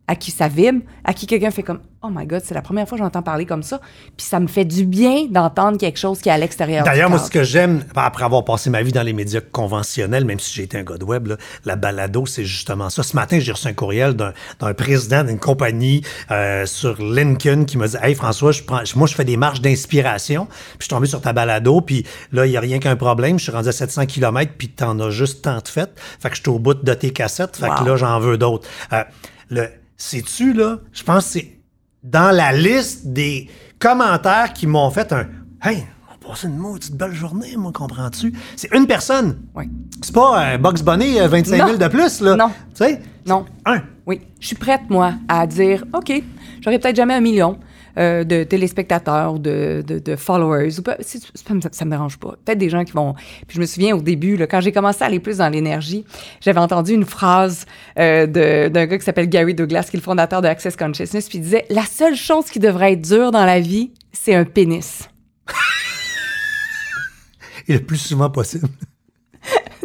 À 0.08 0.16
qui 0.16 0.32
ça 0.32 0.48
vibre, 0.48 0.82
à 1.04 1.14
qui 1.14 1.28
quelqu'un 1.28 1.52
fait 1.52 1.64
comme, 1.64 1.80
oh 2.02 2.10
my 2.12 2.26
god, 2.26 2.42
c'est 2.44 2.54
la 2.54 2.62
première 2.62 2.88
fois 2.88 2.98
que 2.98 3.04
j'entends 3.04 3.22
parler 3.22 3.46
comme 3.46 3.64
ça. 3.64 3.82
Puis 4.16 4.26
ça 4.26 4.40
me 4.40 4.48
fait 4.48 4.66
du 4.66 4.86
bien 4.86 5.26
d'entendre 5.30 5.78
quelque 5.78 6.00
chose 6.00 6.20
qui 6.20 6.30
est 6.30 6.32
à 6.32 6.38
l'extérieur. 6.38 6.86
D'ailleurs, 6.86 7.10
moi, 7.10 7.20
ce 7.20 7.30
que 7.30 7.44
j'aime, 7.44 7.84
après 7.96 8.24
avoir 8.24 8.46
passé 8.46 8.70
ma 8.70 8.82
vie 8.82 8.92
dans 8.92 9.04
les 9.04 9.14
médias 9.14 9.42
conventionnels, 9.42 10.26
même 10.26 10.40
si 10.40 10.54
j'ai 10.54 10.64
été 10.64 10.78
un 10.78 10.84
gars 10.84 10.98
de 10.98 11.04
web, 11.04 11.28
là, 11.28 11.38
la 11.66 11.76
balado, 11.76 12.26
c'est 12.26 12.46
justement 12.46 12.90
ça. 12.90 13.04
Ce 13.04 13.16
matin, 13.16 13.40
j'ai 13.40 13.52
reçu 13.52 13.68
un 13.68 13.74
courriel 13.74 14.14
d'un 14.14 14.74
président 14.74 15.24
d'une 15.24 15.40
compagnie 15.40 16.04
euh, 16.32 16.66
sur 16.66 17.02
Lincoln 17.02 17.66
qui 17.66 17.78
m'a 17.78 17.88
dit 17.88 17.98
Hey 18.02 18.16
François, 18.16 18.52
je 18.52 18.64
prends, 18.64 18.82
moi, 18.96 19.08
je 19.08 19.16
fais 19.16 19.26
des 19.26 19.38
marches 19.38 19.62
d'inspiration. 19.62 20.46
Puis 20.46 20.56
je 20.80 20.84
suis 20.86 20.90
tombé 20.90 21.08
sur 21.08 21.22
ta 21.22 21.34
balado, 21.34 21.82
puis 21.82 22.06
là, 22.32 22.46
il 22.46 22.52
n'y 22.52 22.58
a 22.58 22.62
rien 22.62 22.80
qu'un 22.80 22.96
problème. 22.96 23.40
Je 23.40 23.44
suis 23.44 23.52
rendu 23.52 23.70
à 23.70 23.74
700 23.74 24.06
km, 24.06 24.54
puis 24.58 24.70
t'en 24.70 25.00
as 25.00 25.10
juste 25.10 25.44
tant 25.44 25.60
de 25.60 25.68
fait. 25.68 25.90
Fait 26.20 26.30
que 26.30 26.36
je 26.36 26.42
suis 26.42 26.50
au 26.50 26.60
bout 26.60 26.76
de 26.76 26.94
tes 26.94 27.12
cassettes. 27.12 27.58
Fait 27.58 27.68
que 27.68 27.84
là, 27.84 27.96
j'en 27.96 28.20
veux 28.20 28.38
d'autres. 28.38 28.68
Euh, 28.94 29.04
le 29.50 29.70
sais-tu, 29.98 30.54
là, 30.54 30.78
je 30.94 31.04
pense 31.04 31.26
que 31.26 31.32
c'est 31.32 31.60
dans 32.04 32.34
la 32.36 32.54
liste 32.54 33.08
des 33.08 33.50
commentaires 33.80 34.54
qui 34.54 34.68
m'ont 34.68 34.90
fait 34.92 35.12
un 35.12 35.28
Hey, 35.62 35.84
on 36.08 36.12
va 36.28 36.30
passer 36.30 36.48
une 36.48 36.58
maudite 36.58 36.96
belle 36.96 37.14
journée, 37.14 37.56
moi, 37.58 37.72
comprends-tu? 37.74 38.32
C'est 38.56 38.72
une 38.74 38.86
personne. 38.86 39.40
Oui. 39.56 39.66
C'est 40.04 40.14
pas 40.14 40.38
un 40.40 40.58
Box 40.60 40.82
Bunny 40.84 41.20
euh, 41.20 41.28
25 41.28 41.56
000 41.58 41.68
Non. 41.72 41.78
de 41.78 41.88
plus, 41.88 42.22
là. 42.22 42.36
Non. 42.36 42.48
Tu 42.50 42.54
sais? 42.86 43.02
Non. 43.26 43.46
Un. 43.66 43.82
Oui, 44.06 44.22
je 44.40 44.48
suis 44.48 44.56
prête, 44.56 44.82
moi, 44.90 45.14
à 45.28 45.46
dire, 45.48 45.84
OK, 45.94 46.14
j'aurai 46.62 46.80
peut-être 46.80 46.96
jamais 46.96 47.16
un 47.16 47.22
million. 47.22 47.60
Euh, 47.98 48.24
de 48.24 48.44
téléspectateurs 48.44 49.40
de, 49.40 49.84
de, 49.86 50.00
de 50.00 50.16
followers. 50.16 50.80
ou 50.80 50.84
pas- 50.84 50.98
c'est- 51.02 51.20
Ça 51.20 51.70
ça 51.72 51.86
me 51.86 51.92
dérange 51.92 52.18
pas. 52.18 52.36
Peut-être 52.46 52.58
des 52.60 52.70
gens 52.70 52.84
qui 52.86 52.94
vont... 52.94 53.14
Puis 53.48 53.56
je 53.56 53.60
me 53.60 53.66
souviens 53.66 53.96
au 53.96 54.02
début, 54.02 54.38
là, 54.38 54.48
quand 54.48 54.62
j'ai 54.62 54.72
commencé 54.72 55.04
à 55.04 55.08
aller 55.08 55.20
plus 55.20 55.38
dans 55.38 55.50
l'énergie, 55.50 56.06
j'avais 56.42 56.60
entendu 56.60 56.94
une 56.94 57.06
phrase 57.06 57.66
euh, 58.00 58.28
d'un 58.70 58.86
gars 58.86 58.98
qui 58.98 59.06
s'appelle 59.06 59.30
Gary 59.30 59.54
Douglas, 59.56 59.88
qui 59.90 59.98
est 59.98 60.00
le 60.00 60.04
fondateur 60.04 60.42
de 60.42 60.48
Access 60.48 60.76
Consciousness, 60.76 61.28
puis 61.30 61.40
il 61.40 61.42
disait 61.42 61.66
«La 61.70 61.84
seule 61.86 62.16
chose 62.16 62.46
qui 62.46 62.60
devrait 62.60 62.94
être 62.94 63.02
dure 63.02 63.32
dans 63.32 63.46
la 63.46 63.60
vie, 63.60 63.92
c'est 64.14 64.36
un 64.36 64.46
pénis. 64.46 65.10
Et 67.68 67.74
le 67.74 67.84
plus 67.84 67.98
souvent 67.98 68.30
possible.» 68.30 68.68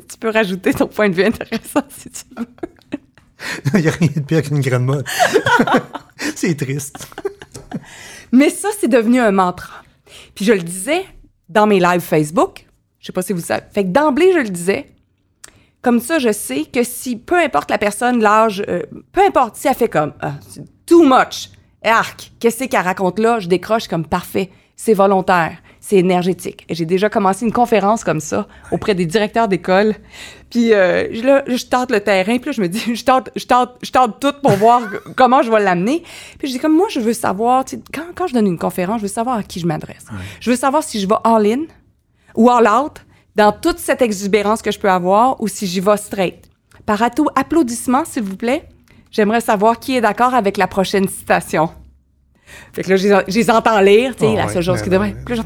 Tu 0.08 0.18
peux 0.18 0.30
rajouter 0.30 0.72
ton 0.74 0.86
point 0.86 1.08
de 1.08 1.14
vue 1.14 1.24
intéressant 1.24 1.82
si 1.88 2.10
tu 2.10 2.22
veux. 2.36 2.46
Il 3.74 3.80
n'y 3.80 3.88
a 3.88 3.92
rien 3.92 4.08
de 4.14 4.20
pire 4.20 4.42
qu'une 4.42 4.60
grande 4.60 4.84
mode. 4.84 5.04
c'est 6.36 6.54
triste. 6.56 7.08
Mais 8.32 8.50
ça, 8.50 8.68
c'est 8.78 8.88
devenu 8.88 9.20
un 9.20 9.32
mantra. 9.32 9.82
Puis 10.34 10.44
je 10.44 10.52
le 10.52 10.62
disais 10.62 11.04
dans 11.48 11.66
mes 11.66 11.80
lives 11.80 12.00
Facebook. 12.00 12.66
Je 12.98 13.06
sais 13.06 13.12
pas 13.12 13.22
si 13.22 13.32
vous 13.32 13.40
savez. 13.40 13.64
Fait 13.72 13.84
que 13.84 13.88
d'emblée, 13.88 14.32
je 14.32 14.38
le 14.38 14.48
disais. 14.48 14.86
Comme 15.82 15.98
ça, 15.98 16.20
je 16.20 16.32
sais 16.32 16.64
que 16.64 16.84
si, 16.84 17.16
peu 17.16 17.36
importe 17.36 17.70
la 17.70 17.78
personne, 17.78 18.20
l'âge, 18.20 18.62
euh, 18.68 18.82
peu 19.10 19.20
importe 19.22 19.56
si 19.56 19.66
elle 19.66 19.74
fait 19.74 19.88
comme 19.88 20.12
ah, 20.20 20.34
too 20.86 21.02
much, 21.02 21.50
arc, 21.82 22.32
qu'est-ce 22.38 22.64
qu'elle 22.64 22.80
raconte 22.80 23.18
là, 23.18 23.40
je 23.40 23.48
décroche 23.48 23.88
comme 23.88 24.06
parfait. 24.06 24.50
C'est 24.76 24.94
volontaire, 24.94 25.58
c'est 25.92 25.98
énergétique. 25.98 26.64
Et 26.70 26.74
j'ai 26.74 26.86
déjà 26.86 27.10
commencé 27.10 27.44
une 27.44 27.52
conférence 27.52 28.02
comme 28.02 28.20
ça 28.20 28.46
auprès 28.70 28.94
des 28.94 29.04
directeurs 29.04 29.46
d'école. 29.46 29.94
Puis 30.48 30.72
euh, 30.72 31.06
là, 31.22 31.42
je 31.46 31.64
tente 31.66 31.90
le 31.90 32.00
terrain, 32.00 32.38
puis 32.38 32.46
là, 32.46 32.52
je 32.52 32.62
me 32.62 32.68
dis, 32.68 32.82
je 32.94 33.04
tente, 33.04 33.28
je 33.36 33.44
tente, 33.44 33.70
je 33.82 33.90
tente 33.90 34.18
tout 34.18 34.32
pour 34.42 34.52
voir 34.52 34.80
comment 35.16 35.42
je 35.42 35.50
vais 35.50 35.60
l'amener. 35.60 36.02
Puis 36.38 36.48
je 36.48 36.52
dis 36.52 36.58
comme 36.58 36.74
moi, 36.74 36.86
je 36.90 36.98
veux 37.00 37.12
savoir, 37.12 37.66
tu 37.66 37.76
sais, 37.76 37.82
quand, 37.92 38.06
quand 38.14 38.26
je 38.26 38.32
donne 38.32 38.46
une 38.46 38.58
conférence, 38.58 38.98
je 38.98 39.02
veux 39.02 39.08
savoir 39.12 39.36
à 39.36 39.42
qui 39.42 39.60
je 39.60 39.66
m'adresse. 39.66 40.06
Je 40.40 40.50
veux 40.50 40.56
savoir 40.56 40.82
si 40.82 40.98
je 40.98 41.06
vais 41.06 41.14
all-in 41.24 41.64
ou 42.36 42.48
all-out 42.50 43.04
dans 43.36 43.52
toute 43.52 43.78
cette 43.78 44.00
exubérance 44.00 44.62
que 44.62 44.70
je 44.70 44.78
peux 44.78 44.90
avoir 44.90 45.38
ou 45.42 45.48
si 45.48 45.66
j'y 45.66 45.80
vais 45.80 45.98
straight. 45.98 46.48
Par 46.86 47.02
applaudissement, 47.02 48.04
s'il 48.06 48.22
vous 48.22 48.36
plaît, 48.36 48.66
j'aimerais 49.10 49.42
savoir 49.42 49.78
qui 49.78 49.94
est 49.96 50.00
d'accord 50.00 50.34
avec 50.34 50.56
la 50.56 50.66
prochaine 50.66 51.06
citation. 51.06 51.68
Fait 52.72 52.82
que 52.82 52.90
là, 52.90 52.96
je 52.96 53.30
les- 53.30 53.50
entends 53.50 53.80
lire, 53.80 54.14
tu 54.16 54.24
sais, 54.24 54.30
Oh, 54.32 54.36
la 54.36 54.48
seule 54.48 54.62
chose 54.62 54.80
qui 54.82 54.90
devrait. 54.90 55.14
Puis 55.24 55.36
là, 55.36 55.42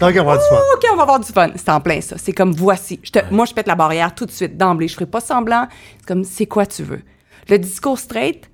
Tant 0.00 0.08
qu'on 0.12 0.24
va 0.24 0.32
avoir 0.32 0.38
du 0.38 0.44
fun. 0.48 0.56
OK, 0.74 0.84
on 0.92 0.96
va 0.96 1.02
avoir 1.02 1.20
du 1.20 1.32
fun. 1.32 1.50
C'est 1.56 1.68
en 1.68 1.80
plein 1.80 2.00
ça. 2.00 2.16
C'est 2.18 2.32
comme 2.32 2.52
voici. 2.52 2.98
Je 3.02 3.10
te- 3.10 3.32
Moi, 3.32 3.44
je 3.46 3.52
pète 3.54 3.66
la 3.66 3.74
barrière 3.74 4.14
tout 4.14 4.26
de 4.26 4.30
suite, 4.30 4.56
d'emblée. 4.56 4.88
Je 4.88 4.94
ferai 4.94 5.06
pas 5.06 5.20
semblant. 5.20 5.66
C'est 5.98 6.06
comme 6.06 6.24
c'est 6.24 6.46
quoi 6.46 6.66
tu 6.66 6.82
veux? 6.82 7.02
Le 7.48 7.58
discours 7.58 7.98
straight 7.98 8.50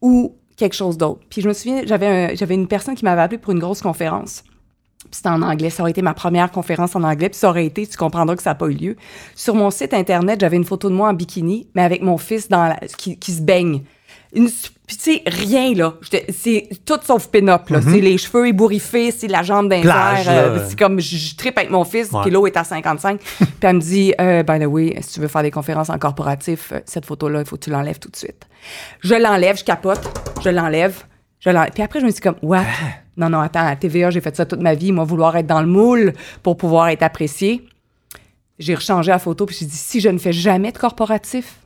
ou 0.00 0.36
quelque 0.56 0.74
chose 0.74 0.96
d'autre. 0.96 1.20
Puis 1.28 1.42
je 1.42 1.48
me 1.48 1.52
souviens, 1.52 1.82
j'avais 1.84 2.06
un- 2.06 2.34
j'avais 2.34 2.54
une 2.54 2.68
personne 2.68 2.94
qui 2.94 3.04
m'avait 3.04 3.22
appelé 3.22 3.38
pour 3.38 3.52
une 3.52 3.58
grosse 3.58 3.82
conférence. 3.82 4.44
Puis 5.00 5.10
c'était 5.16 5.30
en 5.30 5.42
anglais. 5.42 5.70
Ça 5.70 5.82
aurait 5.82 5.90
été 5.90 6.02
ma 6.02 6.14
première 6.14 6.50
conférence 6.52 6.94
en 6.94 7.02
anglais. 7.02 7.28
Puis 7.28 7.38
ça 7.38 7.48
aurait 7.50 7.66
été, 7.66 7.86
tu 7.86 7.96
comprendras 7.96 8.36
que 8.36 8.42
ça 8.42 8.50
n'a 8.50 8.54
pas 8.54 8.66
eu 8.66 8.74
lieu. 8.74 8.96
Sur 9.34 9.54
mon 9.56 9.70
site 9.70 9.92
Internet, 9.94 10.40
j'avais 10.40 10.56
une 10.56 10.64
photo 10.64 10.88
de 10.88 10.94
moi 10.94 11.08
en 11.08 11.12
bikini, 11.14 11.68
mais 11.74 11.82
avec 11.82 12.02
mon 12.02 12.18
fils 12.18 12.48
dans 12.48 12.68
la- 12.68 12.76
qui, 12.96 13.18
qui 13.18 13.32
se 13.32 13.42
baigne. 13.42 13.82
Une, 14.34 14.48
sais, 14.88 15.22
rien, 15.26 15.74
là. 15.74 15.94
C'est 16.30 16.68
tout 16.84 16.98
sauf 17.04 17.28
pin-up, 17.28 17.68
là. 17.70 17.80
C'est 17.82 18.00
les 18.00 18.16
cheveux 18.18 18.48
ébouriffés, 18.48 19.10
c'est 19.10 19.28
la 19.28 19.42
jambe 19.42 19.68
d'un 19.68 19.80
Mhm. 19.80 19.86
Là. 19.86 20.68
c'est 20.68 20.78
comme, 20.78 21.00
je, 21.00 21.16
je 21.16 21.36
trippe 21.36 21.58
avec 21.58 21.70
mon 21.70 21.84
fils, 21.84 22.10
Ouais. 22.12 22.20
puis 22.22 22.30
l'eau 22.30 22.46
est 22.46 22.56
à 22.56 22.64
55. 22.64 23.20
puis 23.38 23.46
elle 23.62 23.76
me 23.76 23.80
dit, 23.80 24.14
euh, 24.20 24.42
by 24.42 24.58
the 24.58 24.66
way, 24.66 24.96
si 25.02 25.14
tu 25.14 25.20
veux 25.20 25.28
faire 25.28 25.42
des 25.42 25.50
conférences 25.50 25.90
en 25.90 25.98
corporatif, 25.98 26.72
euh, 26.72 26.80
cette 26.86 27.04
photo-là, 27.06 27.40
il 27.40 27.46
faut 27.46 27.56
que 27.56 27.64
tu 27.64 27.70
l'enlèves 27.70 27.98
tout 27.98 28.08
de 28.10 28.16
suite. 28.16 28.46
Je 29.00 29.14
l'enlève, 29.14 29.58
je 29.58 29.64
capote, 29.64 30.00
je 30.42 30.48
l'enlève, 30.50 31.04
je 31.40 31.50
l'enlève. 31.50 31.72
Puis 31.72 31.82
après, 31.82 32.00
je 32.00 32.06
me 32.06 32.10
dis 32.10 32.20
comme, 32.20 32.36
what? 32.42 32.60
Ah. 32.66 32.86
Non, 33.18 33.28
non, 33.28 33.40
attends, 33.40 33.66
à 33.66 33.76
TVA, 33.76 34.08
j'ai 34.10 34.22
fait 34.22 34.34
ça 34.34 34.46
toute 34.46 34.62
ma 34.62 34.74
vie, 34.74 34.90
moi, 34.92 35.04
vouloir 35.04 35.36
être 35.36 35.46
dans 35.46 35.60
le 35.60 35.66
moule 35.66 36.14
pour 36.42 36.56
pouvoir 36.56 36.88
être 36.88 37.02
apprécié. 37.02 37.66
J'ai 38.58 38.74
rechangé 38.74 39.10
la 39.10 39.18
photo, 39.18 39.44
puis 39.44 39.56
j'ai 39.58 39.66
dit, 39.66 39.76
si 39.76 40.00
je 40.00 40.08
ne 40.08 40.16
fais 40.18 40.32
jamais 40.32 40.72
de 40.72 40.78
corporatif, 40.78 41.56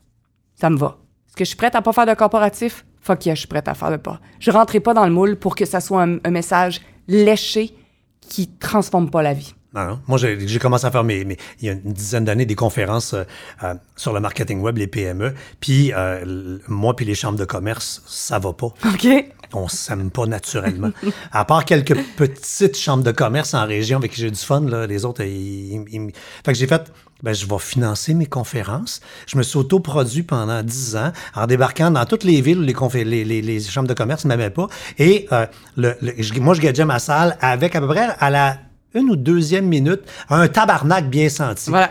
ça 0.60 0.70
me 0.70 0.76
va. 0.76 0.98
Est-ce 1.37 1.41
que 1.41 1.45
je 1.45 1.49
suis 1.49 1.57
prête 1.57 1.74
à 1.74 1.82
pas 1.82 1.93
faire 1.93 2.07
de 2.07 2.14
corporatif? 2.14 2.87
Fuck 3.03 3.26
yeah, 3.26 3.34
je 3.34 3.41
suis 3.41 3.47
prête 3.49 3.68
à 3.68 3.74
faire 3.74 3.91
de 3.91 3.99
pas. 3.99 4.20
Je 4.41 4.51
rentrais 4.51 4.80
pas 4.80 4.95
dans 4.95 5.05
le 5.05 5.12
moule 5.12 5.37
pour 5.37 5.55
que 5.55 5.66
ça 5.66 5.80
soit 5.80 6.03
un, 6.03 6.16
un 6.24 6.30
message 6.30 6.80
léché 7.09 7.74
qui 8.22 8.49
transforme 8.49 9.11
pas 9.11 9.22
la 9.22 9.34
vie. 9.34 9.55
Non, 9.74 9.84
non. 9.87 10.01
Moi, 10.09 10.16
j'ai 10.16 10.59
commencé 10.59 10.87
à 10.87 10.91
faire 10.91 11.05
mes, 11.05 11.26
mes- 11.26 11.37
il 11.61 11.66
y 11.66 11.68
a 11.68 11.72
une 11.74 11.93
dizaine 11.93 12.24
d'années 12.24 12.47
des 12.47 12.55
conférences 12.55 13.12
euh, 13.12 13.24
euh, 13.64 13.74
sur 13.97 14.14
le 14.14 14.20
marketing 14.20 14.61
web, 14.62 14.78
les 14.78 14.87
PME. 14.87 15.34
Puis 15.61 15.93
euh, 15.93 16.57
moi, 16.68 16.97
puis 16.97 17.05
les 17.05 17.14
chambres 17.14 17.39
de 17.39 17.45
commerce, 17.45 18.03
ça 18.07 18.39
va 18.39 18.55
pas. 18.55 18.68
OK? 18.87 19.07
On 19.53 19.68
s'aime 19.68 20.11
pas 20.11 20.24
naturellement. 20.24 20.89
à 21.32 21.45
part 21.45 21.66
quelques 21.66 21.95
petites 22.16 22.78
chambres 22.78 23.05
de 23.05 23.12
commerce 23.12 23.53
en 23.53 23.66
région 23.66 23.99
avec 23.99 24.12
qui 24.12 24.22
j'ai 24.22 24.30
du 24.30 24.41
fun, 24.41 24.62
là, 24.62 24.87
les 24.87 25.05
autres, 25.05 25.22
ils, 25.22 25.74
ils- 25.74 25.84
ils- 25.93 26.12
Fait 26.45 26.53
que 26.53 26.59
j'ai 26.59 26.66
fait, 26.66 26.91
ben, 27.22 27.34
je 27.34 27.46
vais 27.46 27.58
financer 27.58 28.14
mes 28.14 28.26
conférences. 28.26 29.00
Je 29.26 29.36
me 29.38 29.42
suis 29.42 29.56
autoproduit 29.58 30.22
pendant 30.22 30.62
10 30.62 30.96
ans 30.96 31.12
en 31.34 31.46
débarquant 31.46 31.90
dans 31.90 32.04
toutes 32.04 32.24
les 32.24 32.40
villes 32.40 32.58
où 32.58 32.62
les, 32.62 32.74
confé- 32.74 33.04
les, 33.04 33.24
les- 33.24 33.42
les 33.42 33.60
chambres 33.60 33.88
de 33.88 33.94
commerce 33.94 34.24
ne 34.24 34.28
m'aimaient 34.30 34.50
pas. 34.50 34.68
Et 34.98 35.26
euh, 35.32 35.46
le, 35.76 35.94
moi, 36.40 36.54
je 36.54 36.60
gageais 36.60 36.84
ma 36.84 36.98
salle 36.98 37.36
avec 37.40 37.74
à 37.74 37.80
peu 37.80 37.88
près 37.88 38.08
à 38.18 38.30
la 38.30 38.58
une 38.94 39.10
ou 39.10 39.16
deuxième 39.16 39.66
minute 39.66 40.00
un 40.30 40.46
tabarnak 40.48 41.10
bien 41.10 41.28
senti. 41.28 41.70
Voilà. 41.70 41.90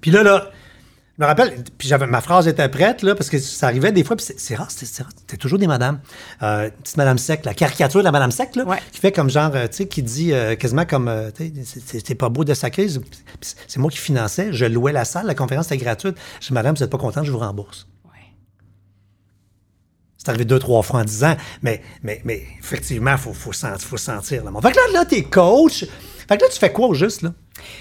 Puis 0.00 0.10
là, 0.10 0.22
là, 0.22 0.50
je 1.16 1.22
me 1.22 1.28
rappelle, 1.28 1.62
puis 1.78 1.86
j'avais, 1.86 2.08
ma 2.08 2.20
phrase 2.20 2.48
était 2.48 2.68
prête, 2.68 3.02
là, 3.02 3.14
parce 3.14 3.30
que 3.30 3.38
ça 3.38 3.68
arrivait 3.68 3.92
des 3.92 4.02
fois, 4.02 4.16
puis 4.16 4.26
c'est, 4.36 4.54
rare, 4.56 4.68
c'est, 4.70 4.84
c'est 4.84 5.04
rare, 5.04 5.12
c'était 5.16 5.36
toujours 5.36 5.60
des 5.60 5.68
madames. 5.68 6.00
Euh, 6.42 6.68
petite 6.82 6.96
madame 6.96 7.18
sec, 7.18 7.44
la 7.44 7.54
caricature 7.54 8.00
de 8.00 8.04
la 8.04 8.10
madame 8.10 8.32
sec, 8.32 8.56
là, 8.56 8.64
Ouais. 8.64 8.78
qui 8.90 8.98
fait 8.98 9.12
comme 9.12 9.30
genre, 9.30 9.52
euh, 9.54 9.68
tu 9.68 9.76
sais, 9.76 9.86
qui 9.86 10.02
dit 10.02 10.32
euh, 10.32 10.56
quasiment 10.56 10.84
comme, 10.84 11.08
tu 11.36 11.52
sais, 11.64 12.00
c'est, 12.04 12.14
pas 12.16 12.28
beau 12.30 12.42
de 12.44 12.52
sacrer. 12.52 12.86
Puis 12.86 13.54
c'est, 13.68 13.78
moi 13.78 13.90
qui 13.92 13.98
finançais, 13.98 14.52
je 14.52 14.64
louais 14.64 14.90
la 14.92 15.04
salle, 15.04 15.26
la 15.26 15.36
conférence 15.36 15.66
était 15.66 15.76
gratuite. 15.76 16.16
Je 16.40 16.48
dis, 16.48 16.52
madame, 16.52 16.74
vous 16.74 16.82
êtes 16.82 16.90
pas 16.90 16.98
contente, 16.98 17.24
je 17.24 17.30
vous 17.30 17.38
rembourse. 17.38 17.86
Ouais. 18.06 18.10
C'est 20.18 20.28
arrivé 20.30 20.44
deux, 20.44 20.58
trois 20.58 20.82
fois 20.82 21.00
en 21.00 21.04
dix 21.04 21.22
ans, 21.22 21.36
mais, 21.62 21.80
mais, 22.02 22.22
mais 22.24 22.42
effectivement, 22.58 23.12
il 23.12 23.18
faut, 23.18 23.32
faut 23.32 23.52
sentir. 23.52 24.44
Là. 24.44 24.50
Fait 24.60 24.72
que 24.72 24.76
là, 24.76 24.82
là, 24.92 25.04
t'es 25.04 25.22
coach. 25.22 25.84
Fait 26.28 26.36
que 26.36 26.42
là, 26.42 26.48
tu 26.52 26.58
fais 26.58 26.72
quoi 26.72 26.88
au 26.88 26.94
juste, 26.94 27.22
là? 27.22 27.32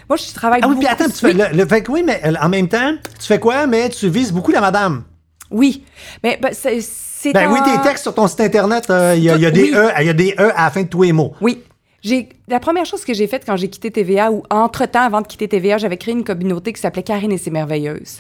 Moi, 0.10 0.18
je 0.18 0.34
travaille 0.34 0.60
Ah 0.64 0.68
oui, 0.68 0.76
beaucoup. 0.76 0.86
puis 0.86 0.94
attends, 0.94 1.06
tu 1.10 1.18
fais, 1.20 1.34
le, 1.34 1.46
le- 1.58 1.66
fait 1.68 1.82
que 1.84 1.92
oui, 1.92 2.04
mais 2.06 2.22
euh, 2.26 2.34
en 2.42 2.50
même 2.50 2.68
temps, 2.68 2.94
tu 3.20 3.26
fais 3.28 3.40
quoi, 3.40 3.66
mais 3.68 3.90
tu 3.90 4.08
vises 4.10 4.32
beaucoup 4.32 4.52
la 4.52 4.62
madame. 4.62 5.04
Oui. 5.52 5.84
Mais 6.24 6.40
ben, 6.42 6.54
c'est. 6.54 7.34
Ben 7.34 7.50
oui, 7.52 7.60
tes 7.64 7.82
textes 7.82 8.04
sur 8.04 8.14
ton 8.14 8.28
site 8.28 8.42
internet, 8.42 8.90
euh, 8.90 9.14
il 9.16 9.24
y, 9.24 9.30
a- 9.30 9.38
y 9.38 9.52
des 9.52 9.64
oui. 9.64 9.72
E, 9.76 9.90
il 10.02 10.06
y 10.08 10.10
a 10.10 10.14
des 10.14 10.36
E 10.40 10.52
à 10.56 10.66
la 10.66 10.70
fin 10.72 10.84
de 10.84 10.88
tous 10.88 11.04
les 11.04 11.12
mots. 11.14 11.34
Oui. 11.42 11.64
J'ai 12.02 12.28
la 12.50 12.60
première 12.60 12.86
chose 12.86 13.06
que 13.06 13.14
j'ai 13.14 13.28
faite 13.28 13.44
quand 13.46 13.56
j'ai 13.56 13.70
quitté 13.70 13.90
TVA 13.90 14.30
ou 14.32 14.44
entre-temps 14.50 15.04
avant 15.04 15.22
de 15.22 15.28
quitter 15.28 15.48
TVA, 15.48 15.78
j'avais 15.78 15.96
créé 15.96 16.14
une 16.14 16.26
communauté 16.26 16.74
qui 16.74 16.82
s'appelait 16.82 17.04
Karine 17.04 17.32
et 17.32 17.38
ses 17.38 17.50
merveilleuses. 17.50 18.20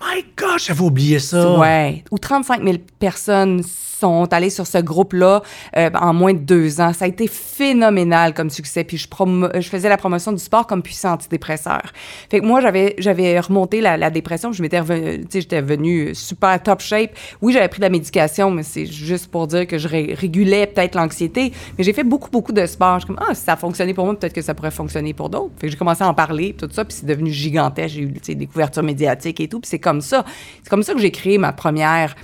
My 0.00 0.24
gosh, 0.36 0.66
j'avais 0.66 0.80
oublié 0.82 1.18
ça. 1.18 1.58
Ouais. 1.58 2.04
Où 2.10 2.18
35 2.18 2.62
000 2.62 2.76
personnes 2.98 3.62
sont 3.62 4.28
allées 4.30 4.50
sur 4.50 4.66
ce 4.66 4.76
groupe-là 4.76 5.42
euh, 5.74 5.88
en 5.98 6.12
moins 6.12 6.34
de 6.34 6.38
deux 6.38 6.82
ans. 6.82 6.92
Ça 6.92 7.06
a 7.06 7.08
été 7.08 7.26
phénoménal 7.26 8.34
comme 8.34 8.50
succès. 8.50 8.84
Puis 8.84 8.98
je, 8.98 9.06
je 9.58 9.68
faisais 9.70 9.88
la 9.88 9.96
promotion 9.96 10.32
du 10.32 10.38
sport 10.38 10.66
comme 10.66 10.82
puissant 10.82 11.12
antidépresseur. 11.12 11.80
Fait 12.30 12.40
que 12.40 12.44
moi, 12.44 12.60
j'avais, 12.60 12.94
j'avais 12.98 13.40
remonté 13.40 13.80
la, 13.80 13.96
la 13.96 14.10
dépression. 14.10 14.52
Je 14.52 14.60
m'étais 14.60 14.82
j'étais 15.32 15.62
venue 15.62 16.14
super 16.14 16.62
top 16.62 16.80
shape. 16.82 17.12
Oui, 17.40 17.54
j'avais 17.54 17.68
pris 17.68 17.78
de 17.78 17.84
la 17.84 17.88
médication, 17.90 18.50
mais 18.50 18.64
c'est 18.64 18.84
juste 18.84 19.28
pour 19.30 19.46
dire 19.46 19.66
que 19.66 19.78
je 19.78 19.88
ré- 19.88 20.14
régulais 20.14 20.66
peut-être 20.66 20.94
l'anxiété. 20.94 21.52
Mais 21.78 21.84
j'ai 21.84 21.94
fait 21.94 22.04
beaucoup, 22.04 22.30
beaucoup 22.30 22.52
de 22.52 22.66
sport. 22.66 23.00
Je 23.00 23.06
suis 23.06 23.14
comme, 23.14 23.24
ah, 23.26 23.34
si 23.34 23.44
ça 23.44 23.54
a 23.54 23.56
fonctionné 23.56 23.94
pour 23.94 24.04
moi, 24.04 24.14
peut-être 24.14 24.34
que 24.34 24.42
ça 24.42 24.52
pourrait 24.52 24.70
fonctionner 24.72 25.14
pour 25.14 25.30
d'autres. 25.30 25.52
Fait 25.58 25.68
que 25.68 25.72
j'ai 25.72 25.78
commencé 25.78 26.04
à 26.04 26.08
en 26.08 26.14
parler, 26.14 26.52
tout 26.52 26.68
ça, 26.70 26.84
puis 26.84 26.94
c'est 27.00 27.06
devenu 27.06 27.30
gigantesque. 27.30 27.94
J'ai 27.94 28.02
eu, 28.02 28.34
des 28.34 28.46
couvertures 28.46 28.82
médiatiques 28.82 29.40
et 29.40 29.48
tout. 29.48 29.60
Puis 29.60 29.70
c'est 29.70 29.78
comme 29.86 30.00
ça. 30.00 30.24
C'est 30.62 30.68
comme 30.70 30.82
ça 30.82 30.92
que 30.94 31.00
j'ai 31.00 31.10
créé 31.12 31.38
ma 31.38 31.52
première, 31.52 32.14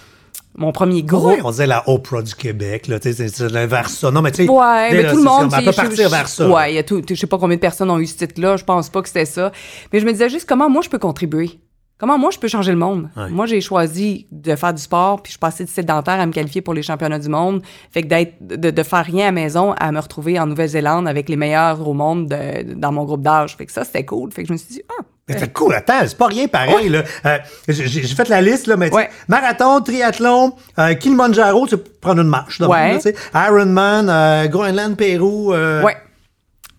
mon 0.56 0.72
premier 0.72 1.02
groupe. 1.02 1.38
On 1.44 1.50
disait 1.50 1.66
la 1.66 1.88
Oprah 1.88 2.22
du 2.22 2.34
Québec, 2.34 2.88
là, 2.88 2.98
tu 3.00 3.12
sais, 3.12 3.26
vers 3.66 3.88
ça. 3.88 4.10
Non, 4.10 4.20
mais 4.20 4.32
tu 4.32 4.44
sais. 4.44 4.50
Ouais, 4.50 4.90
mais 4.92 5.02
là, 5.02 5.10
tout 5.12 5.16
le 5.18 5.22
monde. 5.22 5.50
Elle 5.52 5.58
tu 5.60 5.64
peut 5.70 5.72
partir 5.72 6.04
je- 6.08 6.10
vers 6.10 6.28
ça. 6.28 6.48
Ouais, 6.50 6.72
il 6.72 6.74
y 6.74 6.78
a 6.78 6.82
tout. 6.82 7.02
Je 7.08 7.14
sais 7.14 7.26
pas 7.26 7.38
combien 7.38 7.56
de 7.56 7.60
personnes 7.60 7.90
ont 7.90 7.98
eu 7.98 8.06
ce 8.06 8.16
titre-là. 8.16 8.56
Je 8.56 8.64
pense 8.64 8.90
pas 8.90 9.00
que 9.00 9.08
c'était 9.08 9.24
ça. 9.24 9.52
Mais 9.92 10.00
je 10.00 10.04
me 10.06 10.12
disais 10.12 10.28
juste 10.28 10.46
comment 10.48 10.68
moi 10.68 10.82
je 10.82 10.90
peux 10.90 10.98
contribuer? 10.98 11.58
Comment 11.98 12.18
moi 12.18 12.30
je 12.32 12.38
peux 12.40 12.48
changer 12.48 12.72
le 12.72 12.78
monde? 12.78 13.08
Ouais. 13.16 13.30
Moi 13.30 13.46
j'ai 13.46 13.60
choisi 13.60 14.26
de 14.32 14.56
faire 14.56 14.74
du 14.74 14.82
sport, 14.82 15.22
puis 15.22 15.30
je 15.30 15.34
suis 15.34 15.38
passée 15.38 15.64
de 15.64 15.68
sédentaire 15.70 16.18
à 16.18 16.26
me 16.26 16.32
qualifier 16.32 16.60
pour 16.60 16.74
les 16.74 16.82
championnats 16.82 17.20
du 17.20 17.28
monde. 17.28 17.62
Fait 17.92 18.02
que 18.02 18.08
d'être, 18.08 18.34
de, 18.40 18.70
de 18.70 18.82
faire 18.82 19.04
rien 19.04 19.22
à 19.22 19.28
la 19.28 19.32
maison 19.32 19.72
à 19.78 19.92
me 19.92 20.00
retrouver 20.00 20.36
en 20.40 20.46
Nouvelle-Zélande 20.46 21.06
avec 21.06 21.28
les 21.28 21.36
meilleurs 21.36 21.86
au 21.86 21.92
monde 21.94 22.26
de- 22.28 22.74
dans 22.74 22.90
mon 22.90 23.04
groupe 23.04 23.22
d'âge. 23.22 23.56
Fait 23.56 23.66
que 23.66 23.72
ça 23.72 23.84
c'était 23.84 24.04
cool. 24.04 24.32
Fait 24.32 24.42
que 24.42 24.48
je 24.48 24.52
me 24.52 24.58
suis 24.58 24.74
dit 24.74 24.82
ah. 24.98 25.02
Mais 25.32 25.38
c'est 25.40 25.52
cool, 25.52 25.74
attends, 25.74 26.00
c'est 26.06 26.16
pas 26.16 26.26
rien 26.26 26.46
pareil. 26.48 26.88
Là. 26.88 27.02
Euh, 27.26 27.38
j'ai, 27.68 27.86
j'ai 27.86 28.14
fait 28.14 28.28
la 28.28 28.40
liste, 28.40 28.66
là, 28.66 28.76
mais 28.76 28.86
tu 28.90 28.92
sais, 28.96 29.02
Ouais. 29.02 29.10
marathon, 29.28 29.80
triathlon, 29.80 30.54
euh, 30.78 30.94
Kilimanjaro, 30.94 31.66
tu 31.66 31.76
prendre 32.00 32.20
une 32.22 32.28
marche. 32.28 32.58
d'abord, 32.60 32.74
Ouais. 32.76 32.98
Ironman, 33.34 34.08
euh, 34.08 34.46
Groenland, 34.46 34.96
Pérou. 34.96 35.52
euh, 35.52 35.82
Ouais. 35.82 35.96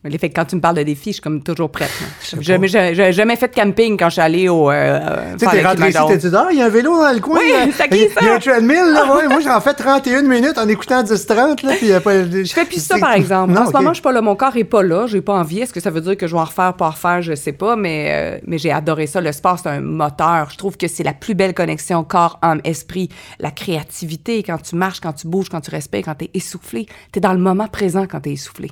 Les 0.06 0.18
fait 0.18 0.30
que 0.30 0.34
quand 0.36 0.43
tu 0.45 0.56
me 0.58 0.62
parles 0.62 0.76
de 0.76 0.84
défis, 0.84 1.12
je 1.12 1.14
suis 1.14 1.22
comme 1.22 1.41
toujours 1.41 1.72
prête. 1.72 1.89
J'ai 2.30 2.41
jamais, 2.41 2.68
jamais 2.68 3.36
fait 3.38 3.47
de 3.47 3.56
camping 3.56 3.97
quand 3.97 4.08
je 4.10 4.14
suis 4.14 4.22
allée 4.22 4.49
au. 4.49 4.70
Euh, 4.70 4.99
Tu 5.39 5.45
sais, 5.45 5.51
t'es 5.51 5.66
rentré 5.66 5.89
ici, 5.89 5.97
t'es 6.10 6.18
dit, 6.18 6.36
ah, 6.36 6.47
il 6.51 6.58
y 6.58 6.62
a 6.62 6.66
un 6.66 6.70
vélo 6.70 7.01
dans 7.01 7.12
le 7.14 7.20
coin. 7.22 7.39
Oui, 7.39 7.72
c'est 7.74 7.88
qui, 7.88 7.95
Il 7.97 8.01
y 8.01 8.06
a- 8.06 8.10
ça? 8.10 8.20
Il 8.22 8.28
y 8.28 8.30
a 8.30 8.34
un 8.36 8.39
treadmill, 8.39 8.84
là. 8.93 9.16
ouais. 9.16 9.28
Moi, 9.30 9.39
j'en 9.39 9.62
fais 9.62 9.74
31 9.74 10.24
minutes 10.24 10.58
en 10.58 10.68
écoutant 10.68 11.04
10-30, 11.04 11.64
là. 11.64 11.72
Puis 11.78 11.80
il 11.84 11.88
y 11.88 11.93
a 11.93 12.01
pas. 12.01 12.24
Je 12.26 12.43
fais 12.54 12.66
plus 12.66 12.84
ça, 12.84 12.97
par 12.99 13.14
exemple. 13.14 13.54
Non, 13.54 13.62
en 13.62 13.66
ce 13.68 13.72
moment, 13.72 13.89
je 13.91 13.93
suis 13.95 14.01
pas 14.04 14.12
là. 14.12 14.22
Mon 14.22 14.36
corps 14.36 14.58
est 14.58 14.64
pas 14.66 14.84
là. 14.84 15.08
J'ai 15.08 15.22
pas 15.22 15.34
envie. 15.36 15.60
Est-ce 15.62 15.72
que 15.74 15.80
ça 15.80 15.89
veut 15.89 16.01
dire 16.01 16.18
que 16.18 16.28
je 16.28 16.34
vais 16.36 16.41
en 16.41 16.45
refaire, 16.45 16.74
pas 16.74 16.88
en 16.88 16.91
refaire? 16.91 17.22
Je 17.22 17.34
sais 17.36 17.54
pas. 17.54 17.76
Mais, 17.78 18.08
euh, 18.12 18.39
mais 18.45 18.58
j'ai 18.58 18.72
adoré 18.74 19.08
ça. 19.08 19.22
Le 19.22 19.32
sport, 19.32 19.58
c'est 19.58 19.70
un 19.70 19.80
moteur. 19.80 20.49
Je 20.51 20.58
trouve 20.58 20.76
que 20.76 20.89
c'est 20.89 21.04
la 21.04 21.14
plus 21.14 21.34
belle 21.34 21.54
connexion 21.54 22.04
corps, 22.04 22.39
âme, 22.41 22.60
esprit. 22.66 23.08
La 23.39 23.51
créativité, 23.51 24.43
quand 24.43 24.62
tu 24.62 24.76
marches, 24.76 24.99
quand 24.99 25.14
tu 25.14 25.28
bouges, 25.28 25.47
quand 25.49 25.62
tu 25.62 25.72
respires, 25.72 26.01
quand 26.04 26.16
tu 26.16 26.26
es 26.26 26.32
essoufflé. 26.34 26.88
Tu 27.14 27.20
es 27.20 27.22
dans 27.22 27.34
le 27.34 27.39
moment 27.39 27.68
présent 27.68 28.06
quand 28.06 28.20
tu 28.20 28.30
es 28.30 28.34
essoufflé. 28.34 28.70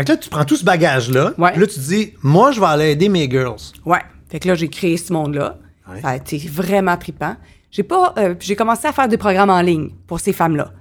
Fait 0.00 0.04
que 0.06 0.12
là, 0.12 0.16
tu 0.16 0.30
prends 0.30 0.46
tout 0.46 0.56
ce 0.56 0.64
bagage-là. 0.64 1.34
Ouais. 1.36 1.52
Puis 1.52 1.60
là, 1.60 1.66
tu 1.66 1.78
dis, 1.78 2.14
moi, 2.22 2.52
je 2.52 2.60
vais 2.60 2.66
aller 2.66 2.90
aider 2.92 3.10
mes 3.10 3.28
girls. 3.28 3.60
Ouais. 3.84 3.98
Fait 4.30 4.40
que 4.40 4.48
là, 4.48 4.54
j'ai 4.54 4.68
créé 4.68 4.96
ce 4.96 5.12
monde-là. 5.12 5.58
Ouais. 5.86 6.00
Ça 6.00 6.08
a 6.08 6.16
été 6.16 6.38
vraiment 6.38 6.96
trippant. 6.96 7.36
J'ai 7.70 7.82
pas, 7.82 8.14
euh, 8.16 8.34
j'ai 8.40 8.56
commencé 8.56 8.88
à 8.88 8.92
faire 8.92 9.08
des 9.08 9.18
programmes 9.18 9.50
en 9.50 9.60
ligne 9.60 9.90
pour 10.06 10.18
ces 10.18 10.32
femmes-là. 10.32 10.72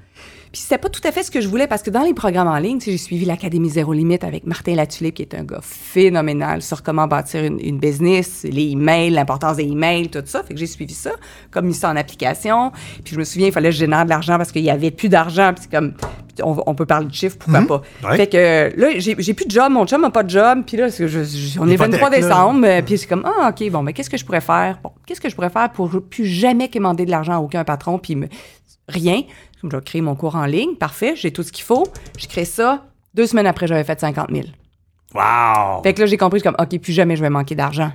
Puis 0.52 0.62
c'était 0.64 0.80
pas 0.80 0.90
tout 0.90 1.02
à 1.08 1.12
fait 1.12 1.22
ce 1.22 1.30
que 1.30 1.42
je 1.42 1.48
voulais 1.48 1.68
parce 1.68 1.84
que 1.84 1.92
dans 1.92 2.02
les 2.02 2.14
programmes 2.16 2.48
en 2.48 2.58
ligne, 2.58 2.80
j'ai 2.82 2.98
suivi 2.98 3.24
l'Académie 3.26 3.70
Zéro 3.70 3.94
Limite 3.94 4.24
avec 4.24 4.48
Martin 4.48 4.74
Latulippe, 4.74 5.16
qui 5.16 5.22
est 5.22 5.36
un 5.36 5.44
gars 5.44 5.60
phénoménal 5.62 6.62
sur 6.62 6.82
comment 6.82 7.06
bâtir 7.08 7.44
une, 7.44 7.60
une 7.60 7.78
business, 7.78 8.46
les 8.50 8.70
emails, 8.72 9.12
l'importance 9.12 9.58
des 9.58 9.64
emails, 9.66 10.10
tout 10.10 10.22
ça. 10.26 10.42
Fait 10.44 10.54
que 10.54 10.60
j'ai 10.60 10.66
suivi 10.66 10.94
ça, 10.94 11.12
comme 11.52 11.68
mis 11.68 11.74
ça 11.74 11.90
en 11.90 11.96
application. 11.96 12.72
Puis 13.04 13.14
je 13.14 13.20
me 13.20 13.24
souviens, 13.26 13.48
il 13.48 13.54
fallait 13.54 13.70
que 13.70 13.76
je 13.76 13.80
génère 13.80 14.06
de 14.06 14.10
l'argent 14.10 14.38
parce 14.38 14.52
qu'il 14.52 14.64
y 14.64 14.70
avait 14.72 14.92
plus 14.92 15.10
d'argent. 15.10 15.52
Puis 15.54 15.66
c'est 15.70 15.78
comme, 15.78 15.94
on, 16.42 16.58
on 16.66 16.74
peut 16.74 16.86
parler 16.86 17.08
de 17.08 17.14
chiffres, 17.14 17.38
pourquoi 17.38 17.62
pas? 17.68 17.82
Ouais. 18.10 18.18
Fait 18.18 18.28
que 18.28 18.72
là, 18.80 18.88
j'ai 18.98 19.34
plus 19.34 19.46
de 19.46 19.52
job, 19.52 19.72
mon 19.72 19.86
chum 19.86 20.02
n'a 20.02 20.10
pas 20.10 20.24
de 20.24 20.30
job. 20.30 20.64
Puis 20.66 20.78
là, 20.78 20.88
je- 20.88 21.06
je- 21.08 21.60
on 21.60 21.68
est 21.68 21.74
Hypothèque, 21.76 21.92
23 22.02 22.10
là. 22.10 22.16
décembre. 22.18 22.86
Puis 22.86 22.98
c'est 22.98 23.08
comme, 23.08 23.24
ah, 23.26 23.50
OK, 23.50 23.70
bon, 23.70 23.84
mais 23.84 23.94
qu'est-ce 23.94 24.10
que 24.10 24.18
je 24.18 24.26
pourrais 24.26 24.42
faire? 24.42 24.80
Bon, 24.84 24.92
qu'est-ce 25.06 25.22
que 25.22 25.30
je 25.30 25.36
pourrais 25.36 25.50
faire 25.50 25.70
pour 25.72 25.90
plus 26.10 26.26
jamais 26.26 26.70
commander 26.70 27.06
de 27.06 27.12
l'argent 27.12 27.34
à 27.34 27.40
aucun 27.40 27.64
patron, 27.64 28.00
puis 28.00 28.16
me- 28.16 28.28
rien? 28.90 29.24
Je 29.62 29.68
vais 29.68 29.82
créer 29.82 30.02
mon 30.02 30.16
cours 30.16 30.36
en 30.36 30.46
ligne, 30.46 30.76
parfait, 30.76 31.16
j'ai 31.16 31.32
tout 31.32 31.44
ce 31.44 31.52
qu'il 31.52 31.64
faut. 31.64 31.88
Je 32.18 32.28
crée 32.28 32.46
ça. 32.46 32.86
Deux 33.14 33.26
semaines 33.26 33.48
après, 33.48 33.68
j'avais 33.68 33.84
fait 33.84 34.00
50 34.00 34.30
000. 34.32 34.48
Wow! 35.14 35.82
Fait 35.84 35.94
que 35.94 36.02
là, 36.02 36.06
j'ai 36.06 36.18
compris, 36.18 36.42
comme, 36.42 36.56
OK, 36.60 36.80
plus 36.80 36.94
jamais 36.94 37.16
je 37.16 37.22
vais 37.22 37.30
manquer 37.30 37.56
d'argent. 37.56 37.92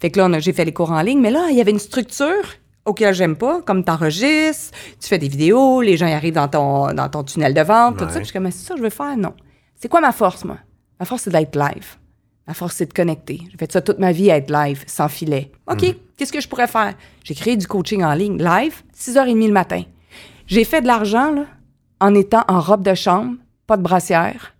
Fait 0.00 0.10
que 0.10 0.20
là, 0.20 0.38
j'ai 0.38 0.52
fait 0.52 0.64
les 0.64 0.72
cours 0.72 0.90
en 0.90 1.00
ligne, 1.02 1.20
mais 1.20 1.30
là, 1.30 1.48
il 1.50 1.56
y 1.56 1.60
avait 1.60 1.70
une 1.70 1.78
structure 1.78 2.44
auquel 2.84 3.14
j'aime 3.14 3.36
pas, 3.36 3.62
comme 3.62 3.84
t'enregistres, 3.84 4.76
tu 5.00 5.08
fais 5.08 5.18
des 5.18 5.28
vidéos, 5.28 5.82
les 5.82 5.96
gens 5.96 6.06
y 6.06 6.12
arrivent 6.12 6.34
dans 6.34 6.48
ton, 6.48 6.92
dans 6.92 7.08
ton 7.08 7.22
tunnel 7.22 7.54
de 7.54 7.60
vente, 7.60 7.96
tout 7.98 8.04
ça. 8.04 8.10
Puis 8.10 8.20
je 8.20 8.24
suis 8.24 8.32
comme, 8.32 8.44
Mais 8.44 8.50
c'est 8.50 8.66
ça 8.66 8.74
que 8.74 8.78
je 8.78 8.84
veux 8.84 8.90
faire? 8.90 9.16
Non. 9.16 9.34
C'est 9.76 9.88
quoi 9.88 10.00
ma 10.00 10.12
force, 10.12 10.44
moi? 10.44 10.58
Ma 10.98 11.06
force, 11.06 11.22
c'est 11.22 11.30
d'être 11.30 11.56
live. 11.56 11.96
Ma 12.46 12.54
force, 12.54 12.76
c'est 12.76 12.86
de 12.86 12.92
connecter. 12.92 13.40
J'ai 13.50 13.56
fait 13.56 13.70
ça 13.70 13.80
toute 13.80 13.98
ma 13.98 14.12
vie, 14.12 14.28
être 14.28 14.50
live, 14.50 14.82
sans 14.86 15.08
filet. 15.08 15.52
OK, 15.70 15.84
qu'est-ce 16.16 16.32
que 16.32 16.40
je 16.40 16.48
pourrais 16.48 16.66
faire? 16.66 16.94
J'ai 17.22 17.34
créé 17.34 17.56
du 17.56 17.66
coaching 17.66 18.02
en 18.02 18.14
ligne, 18.14 18.42
live, 18.42 18.82
6h30 18.96 19.46
le 19.46 19.52
matin. 19.52 19.82
J'ai 20.46 20.64
fait 20.64 20.80
de 20.80 20.86
l'argent, 20.86 21.32
là, 21.32 21.44
en 22.00 22.14
étant 22.14 22.44
en 22.48 22.60
robe 22.60 22.82
de 22.82 22.94
chambre, 22.94 23.34
pas 23.66 23.76
de 23.76 23.82
brassière, 23.82 24.54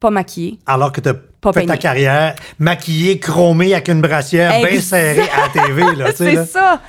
pas 0.00 0.10
maquillée. 0.10 0.58
Alors 0.66 0.92
que 0.92 1.00
t'as 1.00 1.14
Pas 1.40 1.52
fait 1.52 1.66
ta 1.66 1.76
carrière 1.76 2.34
maquillée, 2.58 3.18
chromée 3.18 3.74
avec 3.74 3.88
une 3.88 4.00
brassière 4.00 4.60
bien 4.64 4.80
serrée 4.80 5.28
à 5.28 5.46
la 5.46 5.62
TV, 5.66 5.82
là, 5.96 6.10
tu 6.12 6.18
sais, 6.18 6.36
C'est 6.36 6.46
ça. 6.46 6.80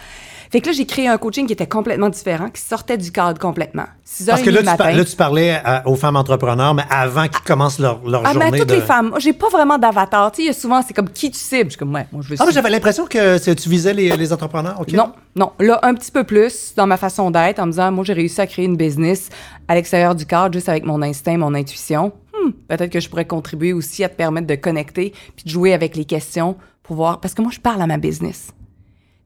Fait 0.52 0.62
que 0.62 0.68
là, 0.68 0.74
j'ai 0.74 0.86
créé 0.86 1.08
un 1.08 1.18
coaching 1.18 1.48
qui 1.48 1.54
était 1.54 1.68
complètement 1.68 2.10
différent, 2.10 2.50
qui 2.50 2.62
sortait 2.62 2.98
du 2.98 3.12
cadre 3.12 3.40
complètement. 3.40 3.86
6 4.04 4.26
Parce 4.28 4.42
que 4.42 4.50
là, 4.50 4.62
tu, 4.62 4.98
là, 4.98 5.06
tu 5.06 5.16
parlais 5.16 5.52
à- 5.52 5.88
aux 5.88 5.96
femmes 5.96 6.16
entrepreneurs, 6.16 6.74
mais 6.74 6.84
avant 6.90 7.28
qu'ils 7.28 7.44
commencent 7.44 7.80
leur, 7.80 8.08
leur 8.08 8.22
ah, 8.24 8.34
mais 8.36 8.42
journée 8.42 8.58
à 8.58 8.60
toutes 8.62 8.70
de... 8.70 8.76
les 8.76 8.82
femmes. 8.82 9.14
J'ai 9.18 9.34
pas 9.34 9.50
vraiment 9.50 9.78
d'avatar. 9.78 10.32
Tu 10.32 10.46
sais, 10.46 10.54
souvent, 10.54 10.82
c'est 10.82 10.94
comme 10.94 11.10
qui 11.10 11.32
tu 11.32 11.40
cibles. 11.40 11.66
Je 11.66 11.70
suis 11.72 11.80
comme, 11.80 11.94
ouais, 11.94 12.06
moi, 12.12 12.22
je 12.24 12.30
veux 12.30 12.36
Ah, 12.40 12.46
mais 12.46 12.52
j'avais 12.52 12.70
l'impression 12.70 13.06
que 13.06 13.54
tu 13.54 13.70
visais 13.70 13.94
les, 13.94 14.16
les 14.16 14.34
entrepreneurs, 14.34 14.80
OK? 14.80 14.92
Non, 14.94 15.12
non. 15.36 15.52
Là, 15.60 15.80
un 15.84 15.94
petit 15.94 16.12
peu 16.12 16.24
plus 16.24 16.74
dans 16.76 16.88
ma 16.88 16.98
façon 16.98 17.32
d'être, 17.32 17.60
en 17.60 17.66
me 17.66 17.72
disant, 17.72 17.92
moi, 17.92 18.04
j'ai 18.04 18.14
réussi 18.14 18.40
à 18.42 18.48
créer 18.48 18.66
une 18.66 18.78
business 18.78 19.30
à 19.68 19.76
l'extérieur 19.76 20.16
du 20.16 20.26
cadre, 20.26 20.54
juste 20.54 20.70
avec 20.70 20.86
mon 20.86 21.02
instinct, 21.02 21.38
mon 21.38 21.54
intuition. 21.56 22.14
Hmm, 22.34 22.52
peut-être 22.68 22.92
que 22.92 23.00
je 23.00 23.10
pourrais 23.10 23.26
contribuer 23.26 23.74
aussi 23.74 24.04
à 24.04 24.10
te 24.10 24.16
permettre 24.16 24.48
de 24.48 24.56
connecter 24.56 25.14
puis 25.36 25.46
de 25.46 25.50
jouer 25.50 25.74
avec 25.74 25.96
les 25.96 26.06
questions 26.06 26.56
pour 26.84 26.96
voir. 26.96 27.20
Parce 27.20 27.34
que 27.34 27.42
moi, 27.42 27.52
je 27.52 27.60
parle 27.60 27.82
à 27.82 27.88
ma 27.88 27.98
business. 27.98 28.52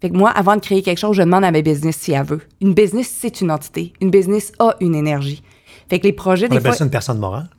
Fait 0.01 0.09
que 0.09 0.15
moi, 0.15 0.29
avant 0.29 0.55
de 0.55 0.61
créer 0.61 0.81
quelque 0.81 0.97
chose, 0.97 1.15
je 1.17 1.21
demande 1.21 1.43
à 1.43 1.51
ma 1.51 1.61
business 1.61 1.97
si 1.97 2.13
elle 2.13 2.25
veut. 2.25 2.41
Une 2.61 2.73
business, 2.73 3.13
c'est 3.19 3.41
une 3.41 3.51
entité. 3.51 3.93
Une 4.01 4.09
business 4.11 4.51
a 4.59 4.75
une 4.79 4.95
énergie. 4.95 5.43
Fait 5.89 5.99
que 5.99 6.05
les 6.05 6.13
projets, 6.13 6.45
On 6.45 6.49
des 6.49 6.57
appelle 6.57 6.71
fois. 6.71 6.77
ça 6.77 6.83
une 6.85 6.89
personne 6.91 7.19
morale? 7.19 7.49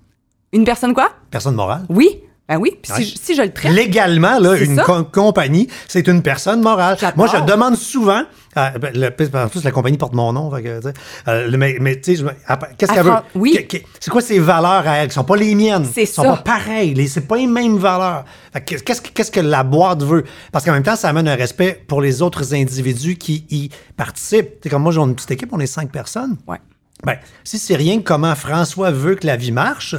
Une 0.53 0.64
personne 0.64 0.95
quoi? 0.95 1.11
Personne 1.30 1.55
morale. 1.55 1.84
Oui. 1.88 2.20
Ben 2.49 2.57
oui. 2.59 2.72
Puis 2.82 2.93
si, 2.97 3.05
je- 3.05 3.16
si 3.16 3.34
je 3.36 3.43
le 3.43 3.53
traite. 3.53 3.72
Légalement, 3.72 4.38
là, 4.41 4.57
une 4.57 4.80
co- 4.80 5.05
compagnie, 5.05 5.68
c'est 5.86 6.09
une 6.09 6.22
personne 6.22 6.61
morale. 6.62 6.97
Moi, 7.14 7.28
je 7.28 7.36
demande 7.45 7.76
souvent, 7.76 8.22
euh, 8.57 8.71
ben, 8.79 8.93
le- 8.95 9.37
en 9.39 9.49
plus, 9.49 9.63
la 9.65 9.71
compagnie 9.71 9.97
porte 9.97 10.13
mon 10.15 10.33
nom, 10.33 10.51
fait 10.51 10.63
que, 10.63 10.81
euh, 11.29 11.49
le- 11.49 11.57
mais, 11.57 11.77
mais, 11.81 12.01
tu 12.01 12.17
sais, 12.17 12.23
me- 12.23 12.31
après, 12.47 12.71
qu'est-ce 12.77 12.93
qu'elle 12.93 13.05
veut? 13.05 13.13
Oui. 13.35 13.57
C'est 14.01 14.11
quoi 14.11 14.21
ses 14.21 14.39
valeurs 14.39 14.87
à 14.89 14.97
elle? 14.99 15.09
Qui 15.09 15.15
sont 15.15 15.25
pas 15.25 15.37
les 15.37 15.55
miennes? 15.55 15.87
C'est 15.93 16.07
sont 16.07 16.23
pas 16.23 16.37
pareilles. 16.39 16.95
Les- 16.95 17.09
C'est 17.09 17.23
pas 17.29 17.37
les 17.37 17.47
mêmes 17.47 17.77
valeurs. 17.79 18.25
Qu'est-ce 18.67 19.31
que, 19.31 19.41
la 19.41 19.63
boîte 19.63 20.03
veut? 20.03 20.25
Parce 20.53 20.65
qu'en 20.65 20.73
même 20.73 20.83
temps, 20.83 20.97
ça 20.97 21.09
amène 21.09 21.29
un 21.29 21.37
respect 21.37 21.83
pour 21.87 22.01
les 22.01 22.23
autres 22.23 22.55
individus 22.55 23.17
qui 23.17 23.45
y 23.51 23.71
participent. 23.97 24.69
Comme 24.69 24.83
moi, 24.83 24.93
j'ai 24.93 25.01
une 25.01 25.15
petite 25.15 25.31
équipe, 25.31 25.51
on 25.53 25.61
est 25.61 25.67
cinq 25.67 25.91
personnes. 25.91 26.37
Ouais. 26.49 26.59
Ben, 27.05 27.17
si 27.45 27.59
c'est 27.59 27.77
rien 27.77 27.99
que 27.99 28.03
comment 28.05 28.35
François 28.35 28.91
veut 28.91 29.15
que 29.15 29.27
la 29.27 29.37
vie 29.37 29.53
marche, 29.53 29.95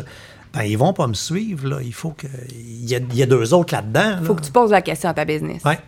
ben, 0.53 0.63
ils 0.63 0.77
vont 0.77 0.93
pas 0.93 1.07
me 1.07 1.13
suivre, 1.13 1.67
là. 1.67 1.77
Il 1.81 1.93
faut 1.93 2.11
que. 2.11 2.27
Il 2.51 2.89
y 2.89 2.95
a, 2.95 2.99
il 2.99 3.15
y 3.15 3.23
a 3.23 3.25
deux 3.25 3.53
autres 3.53 3.73
là-dedans. 3.73 4.17
Faut 4.23 4.33
là. 4.33 4.39
que 4.39 4.45
tu 4.45 4.51
poses 4.51 4.71
la 4.71 4.81
question 4.81 5.09
à 5.09 5.13
ta 5.13 5.25
business. 5.25 5.63
Ouais. 5.63 5.79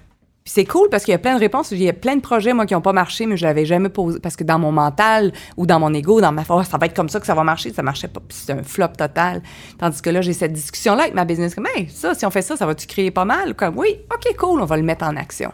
Puis 0.46 0.52
c'est 0.56 0.66
cool 0.66 0.90
parce 0.90 1.06
qu'il 1.06 1.14
y 1.14 1.16
a 1.16 1.20
plein 1.20 1.36
de 1.36 1.40
réponses. 1.40 1.72
Il 1.72 1.82
y 1.82 1.88
a 1.88 1.94
plein 1.94 2.18
de 2.18 2.22
projets, 2.22 2.52
moi, 2.54 2.66
qui 2.66 2.74
n'ont 2.74 2.82
pas 2.82 2.92
marché, 2.92 3.26
mais 3.26 3.38
je 3.38 3.46
l'avais 3.46 3.66
jamais 3.66 3.88
posé. 3.88 4.20
Parce 4.20 4.36
que 4.36 4.44
dans 4.44 4.60
mon 4.60 4.74
mental 4.74 5.32
ou 5.56 5.66
dans 5.66 5.80
mon 5.80 5.94
ego, 5.94 6.20
dans 6.20 6.34
ma 6.34 6.44
force, 6.44 6.68
ça 6.70 6.78
va 6.78 6.86
être 6.88 6.94
comme 6.96 7.08
ça 7.08 7.22
que 7.22 7.26
ça 7.26 7.34
va 7.34 7.46
marcher. 7.46 7.72
Ça 7.72 7.82
marchait 7.82 8.10
pas. 8.10 8.20
Puis 8.28 8.38
c'est 8.46 8.52
un 8.52 8.62
flop 8.62 8.90
total. 8.98 9.42
Tandis 9.80 10.02
que 10.02 10.10
là, 10.10 10.20
j'ai 10.22 10.34
cette 10.34 10.52
discussion-là 10.52 11.04
avec 11.04 11.16
ma 11.16 11.24
business. 11.24 11.56
Comme, 11.56 11.68
hey, 11.76 11.88
ça, 11.94 12.14
si 12.14 12.26
on 12.26 12.30
fait 12.30 12.42
ça, 12.42 12.58
ça 12.58 12.66
va-tu 12.66 12.88
créer 12.88 13.10
pas 13.10 13.24
mal? 13.24 13.54
Comme, 13.56 13.78
oui, 13.78 13.96
OK, 14.14 14.36
cool, 14.38 14.60
on 14.62 14.66
va 14.66 14.76
le 14.76 14.84
mettre 14.84 15.06
en 15.06 15.16
action. 15.16 15.54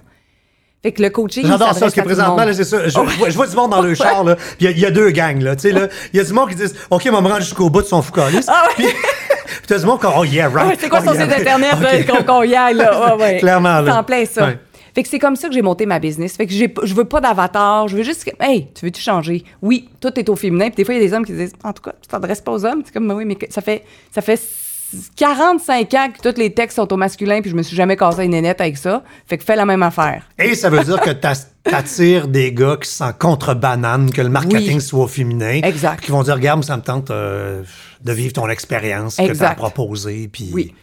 Fait 0.81 0.91
que 0.93 1.03
le 1.03 1.09
coaching. 1.11 1.45
J'adore 1.45 1.73
ça, 1.73 1.81
parce 1.81 1.93
que 1.93 2.01
présentement, 2.01 2.43
là, 2.45 2.53
c'est 2.53 2.63
ça. 2.63 2.83
Je, 2.85 2.89
je 2.89 2.99
vois, 2.99 3.29
je 3.29 3.35
vois 3.35 3.47
du 3.47 3.55
monde 3.55 3.69
dans 3.71 3.81
le 3.81 3.93
char, 3.93 4.23
là. 4.23 4.37
puis 4.37 4.45
Il 4.61 4.63
y, 4.63 4.67
a- 4.69 4.71
il 4.71 4.79
y 4.79 4.85
a 4.87 4.91
deux 4.91 5.11
gangs, 5.11 5.41
là. 5.41 5.55
Tu 5.55 5.63
sais, 5.63 5.71
là. 5.71 5.87
Il 6.13 6.17
y 6.17 6.19
a 6.19 6.23
du 6.23 6.33
monde 6.33 6.49
qui 6.49 6.55
disent, 6.55 6.73
OK, 6.89 7.03
on 7.09 7.11
va 7.11 7.21
me 7.21 7.27
rendre 7.27 7.41
jusqu'au 7.41 7.69
bout 7.69 7.81
de 7.83 7.87
son 7.87 8.01
foucalis. 8.01 8.39
Ah 8.47 8.63
ouais. 8.69 8.73
Puis, 8.75 8.85
puis 8.87 9.67
t'as 9.67 9.77
du 9.77 9.85
monde 9.85 9.99
qui, 9.99 10.07
oh 10.07 10.23
yeah, 10.23 10.47
right. 10.49 10.67
Ouais, 10.69 10.77
c'est 10.79 10.89
quoi 10.89 10.99
Oh, 11.03 11.09
son 11.09 11.13
yeah, 11.15 11.25
site 11.29 11.39
internet 11.41 11.73
là, 12.07 12.23
qu'on 12.23 12.43
y 12.43 12.55
aille, 12.55 12.75
là? 12.75 13.15
Ouais, 13.17 13.21
ouais. 13.21 13.37
Clairement, 13.41 13.81
là. 13.81 13.97
En 13.99 14.03
plein 14.05 14.23
ça. 14.25 14.45
Ouais. 14.47 14.59
Fait 14.99 15.03
que 15.03 15.09
c'est 15.09 15.19
comme 15.19 15.37
ça 15.37 15.47
que 15.47 15.53
j'ai 15.53 15.61
monté 15.61 15.85
ma 15.85 15.97
business. 15.97 16.35
Fait 16.35 16.45
que 16.45 16.51
je 16.51 16.93
veux 16.93 17.05
pas 17.05 17.21
d'avatar. 17.21 17.87
Je 17.87 17.95
veux 17.95 18.03
juste 18.03 18.29
hey, 18.41 18.67
tu 18.75 18.83
veux-tu 18.83 18.99
changer? 18.99 19.45
Oui, 19.61 19.87
tout 20.01 20.11
est 20.19 20.27
au 20.27 20.35
féminin. 20.35 20.65
Puis 20.65 20.75
des 20.75 20.83
fois, 20.83 20.93
il 20.93 20.97
y 20.97 21.01
a 21.01 21.07
des 21.07 21.13
hommes 21.13 21.25
qui 21.25 21.31
disent, 21.31 21.53
en 21.63 21.71
tout 21.71 21.81
cas, 21.81 21.93
tu 22.01 22.09
t'adresses 22.09 22.41
pas 22.41 22.51
aux 22.51 22.65
hommes. 22.65 22.81
C'est 22.83 22.93
comme, 22.93 23.09
oui, 23.09 23.23
mais 23.23 23.37
ça 23.49 23.61
fait, 23.61 23.85
ça 24.11 24.21
fait 24.21 24.37
45 25.15 25.93
ans 25.93 26.07
que 26.11 26.29
tous 26.29 26.37
les 26.37 26.53
textes 26.53 26.75
sont 26.75 26.91
au 26.91 26.97
masculin, 26.97 27.39
puis 27.39 27.49
je 27.49 27.55
me 27.55 27.63
suis 27.63 27.77
jamais 27.77 27.95
cassé 27.95 28.25
une 28.25 28.31
nénette 28.31 28.59
avec 28.59 28.75
ça. 28.75 29.05
Fait 29.25 29.37
que 29.37 29.45
fais 29.45 29.55
la 29.55 29.65
même 29.65 29.83
affaire. 29.83 30.27
Et 30.37 30.53
ça 30.53 30.69
veut 30.69 30.83
dire 30.83 30.99
que 30.99 31.11
t'attires 31.11 32.27
des 32.27 32.51
gars 32.51 32.75
qui 32.75 32.89
sont 32.89 33.13
contre 33.17 33.53
banane, 33.53 34.11
que 34.11 34.21
le 34.21 34.27
marketing 34.27 34.75
Oui. 34.75 34.81
soit 34.81 35.05
au 35.05 35.07
féminin. 35.07 35.61
Exact. 35.63 36.03
Qui 36.03 36.11
vont 36.11 36.23
dire, 36.23 36.33
regarde, 36.33 36.61
ça 36.65 36.75
me 36.75 36.81
tente 36.81 37.09
euh, 37.09 37.63
de 38.03 38.11
vivre 38.11 38.33
ton 38.33 38.49
expérience 38.49 39.15
que 39.15 39.31
t'as 39.31 39.55
proposée. 39.55 40.27
Puis... 40.27 40.49
Oui. 40.51 40.73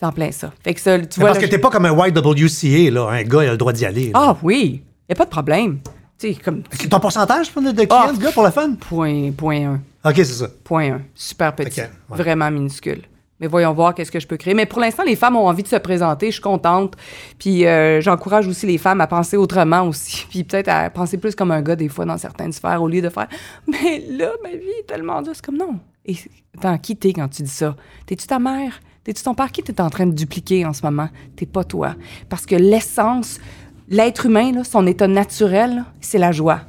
C'est 0.00 0.06
en 0.06 0.12
plein 0.12 0.32
ça. 0.32 0.50
Fait 0.64 0.72
que 0.72 0.80
ça, 0.80 0.98
tu 0.98 1.04
Mais 1.04 1.08
vois. 1.20 1.28
parce 1.28 1.40
là, 1.40 1.44
que 1.46 1.50
t'es 1.50 1.58
pas 1.58 1.68
comme 1.68 1.84
un 1.84 1.92
YWCA, 2.08 2.90
là. 2.90 3.08
Un 3.10 3.22
gars, 3.22 3.44
il 3.44 3.48
a 3.48 3.52
le 3.52 3.58
droit 3.58 3.72
d'y 3.74 3.84
aller. 3.84 4.06
là. 4.06 4.12
Ah 4.14 4.36
oui, 4.42 4.82
y 5.08 5.12
a 5.12 5.14
pas 5.14 5.26
de 5.26 5.30
problème. 5.30 5.78
Tu 6.18 6.32
sais, 6.32 6.40
comme 6.42 6.62
Ton 6.88 7.00
pourcentage 7.00 7.54
de, 7.54 7.60
de 7.70 7.84
clients, 7.84 8.14
ce 8.14 8.20
gars, 8.20 8.32
pour 8.32 8.44
le 8.44 8.50
fun? 8.50 8.74
point, 8.80 9.30
point 9.32 9.78
1. 10.04 10.08
OK, 10.10 10.16
c'est 10.16 10.24
ça. 10.24 10.48
Point 10.64 10.92
1. 10.94 11.00
Super 11.14 11.54
petit. 11.54 11.80
Ouais. 11.82 11.88
Vraiment 12.08 12.50
minuscule. 12.50 13.02
Mais 13.40 13.46
voyons 13.46 13.72
voir 13.72 13.94
qu'est-ce 13.94 14.10
que 14.10 14.20
je 14.20 14.26
peux 14.26 14.36
créer. 14.38 14.52
Mais 14.54 14.66
pour 14.66 14.80
l'instant, 14.80 15.02
les 15.02 15.16
femmes 15.16 15.36
ont 15.36 15.46
envie 15.46 15.62
de 15.62 15.68
se 15.68 15.76
présenter. 15.76 16.26
Je 16.26 16.32
suis 16.32 16.42
contente. 16.42 16.94
Puis 17.38 17.66
euh, 17.66 18.00
j'encourage 18.02 18.46
aussi 18.46 18.66
les 18.66 18.76
femmes 18.78 19.00
à 19.00 19.06
penser 19.06 19.36
autrement 19.38 19.82
aussi. 19.88 20.26
Puis 20.30 20.44
peut-être 20.44 20.68
à 20.68 20.88
penser 20.90 21.16
plus 21.18 21.34
comme 21.34 21.50
un 21.50 21.62
gars 21.62 21.76
des 21.76 21.88
fois 21.88 22.04
dans 22.04 22.18
certaines 22.18 22.52
sphères 22.52 22.82
au 22.82 22.88
lieu 22.88 23.00
de 23.00 23.08
faire 23.08 23.28
«Mais 23.66 24.04
là, 24.10 24.30
ma 24.42 24.50
vie 24.50 24.56
est 24.80 24.86
tellement 24.86 25.22
dure.» 25.22 25.32
C'est 25.34 25.44
comme 25.44 25.56
non. 25.56 25.78
Et 26.04 26.16
attends, 26.58 26.76
qui 26.78 26.96
t'es 26.96 27.14
quand 27.14 27.28
tu 27.28 27.42
dis 27.42 27.50
ça? 27.50 27.74
T'es-tu 28.06 28.26
ta 28.26 28.38
mère? 28.38 28.80
T'es-tu 29.10 29.24
ton 29.24 29.34
père? 29.34 29.50
Qui 29.50 29.60
t'es 29.64 29.80
en 29.80 29.90
train 29.90 30.06
de 30.06 30.12
dupliquer 30.12 30.64
en 30.64 30.72
ce 30.72 30.82
moment? 30.82 31.08
T'es 31.34 31.44
pas 31.44 31.64
toi. 31.64 31.96
Parce 32.28 32.46
que 32.46 32.54
l'essence, 32.54 33.40
l'être 33.88 34.26
humain, 34.26 34.52
là, 34.52 34.62
son 34.62 34.86
état 34.86 35.08
naturel, 35.08 35.82
c'est 36.00 36.18
la 36.18 36.30
joie. 36.30 36.60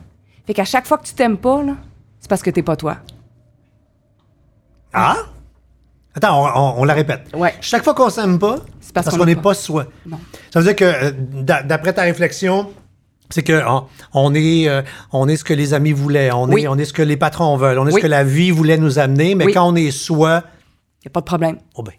Fait 0.47 0.55
qu'à 0.55 0.65
chaque 0.65 0.87
fois 0.87 0.97
que 0.97 1.05
tu 1.05 1.13
t'aimes 1.13 1.37
pas, 1.37 1.63
c'est 2.19 2.27
parce 2.27 2.41
que 2.41 2.49
t'es 2.49 2.63
pas 2.63 2.75
toi. 2.75 2.97
Ah? 4.91 5.17
Attends, 6.15 6.43
on, 6.43 6.47
on- 6.59 6.81
on 6.81 6.83
la 6.83 6.95
répète. 6.95 7.27
Ouais. 7.35 7.53
Chaque 7.61 7.83
fois 7.83 7.93
qu'on 7.93 8.09
s'aime 8.09 8.39
pas, 8.39 8.55
C'est 8.79 8.91
parce, 8.91 9.05
parce 9.05 9.17
qu'on 9.19 9.25
n'est 9.25 9.33
est 9.33 9.35
pas 9.35 9.41
pas. 9.43 9.53
soi. 9.53 9.85
Non. 10.07 10.19
Ça 10.51 10.61
veut 10.61 10.65
dire 10.65 10.75
que, 10.75 10.83
euh, 10.85 11.11
d'a- 11.15 11.61
d'après 11.61 11.93
ta 11.93 12.01
réflexion, 12.01 12.71
c'est 13.29 13.43
que 13.43 13.61
on, 13.67 13.83
on 14.15 14.33
est, 14.33 14.67
euh, 14.67 14.81
on 15.11 15.27
est 15.27 15.35
ce 15.35 15.43
que 15.43 15.53
les 15.53 15.75
amis 15.75 15.91
voulaient, 15.91 16.31
on, 16.31 16.45
Oui. 16.49 16.63
est, 16.63 16.67
on 16.67 16.75
est 16.79 16.85
ce 16.85 16.93
que 16.93 17.03
les 17.03 17.17
patrons 17.17 17.55
veulent, 17.55 17.77
on 17.77 17.85
est 17.85 17.93
Oui. 17.93 18.01
ce 18.01 18.03
que 18.03 18.07
la 18.11 18.23
vie 18.23 18.49
voulait 18.49 18.79
nous 18.79 18.97
amener, 18.97 19.35
mais 19.35 19.45
Oui. 19.45 19.53
quand 19.53 19.67
on 19.71 19.75
est 19.75 19.91
soi, 19.91 20.41
Y 21.05 21.07
a 21.07 21.11
pas 21.11 21.19
de 21.21 21.25
problème. 21.25 21.57
oh 21.75 21.83
ben. 21.83 21.93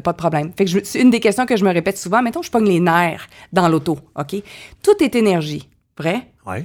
A 0.00 0.02
pas 0.02 0.12
de 0.12 0.16
problème. 0.16 0.50
Fait 0.56 0.64
que 0.64 0.70
je- 0.70 0.80
c'est 0.82 1.00
une 1.00 1.10
des 1.10 1.20
questions 1.20 1.44
que 1.46 1.56
je 1.56 1.64
me 1.64 1.70
répète 1.72 1.98
souvent. 1.98 2.22
Mettons, 2.22 2.40
je 2.42 2.50
pogne 2.50 2.64
les 2.66 2.80
nerfs 2.80 3.28
dans 3.52 3.68
l'auto, 3.68 3.98
OK? 4.18 4.36
Tout 4.82 5.02
est 5.04 5.14
énergie, 5.14 5.68
vrai? 5.98 6.26
Ouais. 6.46 6.64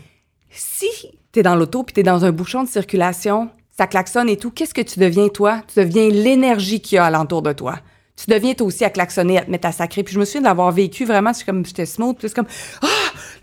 Si 0.50 0.88
tu 1.34 1.40
es 1.40 1.44
dans 1.44 1.56
l'auto 1.56 1.84
puis 1.84 1.94
tu 1.94 2.00
es 2.00 2.04
dans 2.04 2.24
un 2.24 2.32
bouchon 2.32 2.64
de 2.64 2.70
circulation, 2.70 3.50
ça 3.78 3.88
klaxonne 3.88 4.30
et 4.30 4.38
tout, 4.38 4.52
qu'est-ce 4.52 4.74
que 4.74 4.82
tu 4.82 5.00
deviens, 5.02 5.28
toi? 5.28 5.62
Tu 5.74 5.80
deviens 5.80 6.08
l'énergie 6.10 6.80
qu'il 6.80 6.96
y 6.96 7.00
a 7.00 7.04
alentour 7.06 7.42
de 7.42 7.52
toi. 7.52 7.76
Tu 8.16 8.32
deviens 8.32 8.54
toi 8.54 8.68
aussi 8.68 8.86
à 8.86 8.90
klaxonner, 8.90 9.40
à 9.40 9.42
te 9.42 9.52
mettre 9.52 9.68
à 9.68 9.74
sacrer. 9.74 10.02
Puis 10.04 10.14
je 10.14 10.20
me 10.22 10.24
souviens 10.24 10.40
de 10.40 10.46
l'avoir 10.46 10.72
vécu 10.72 11.04
vraiment, 11.04 11.34
c'est 11.34 11.44
comme 11.46 11.66
j'étais 11.66 11.86
smooth, 11.86 12.16
puis 12.18 12.30
c'est 12.30 12.36
comme 12.36 12.48
Ah, 12.82 12.88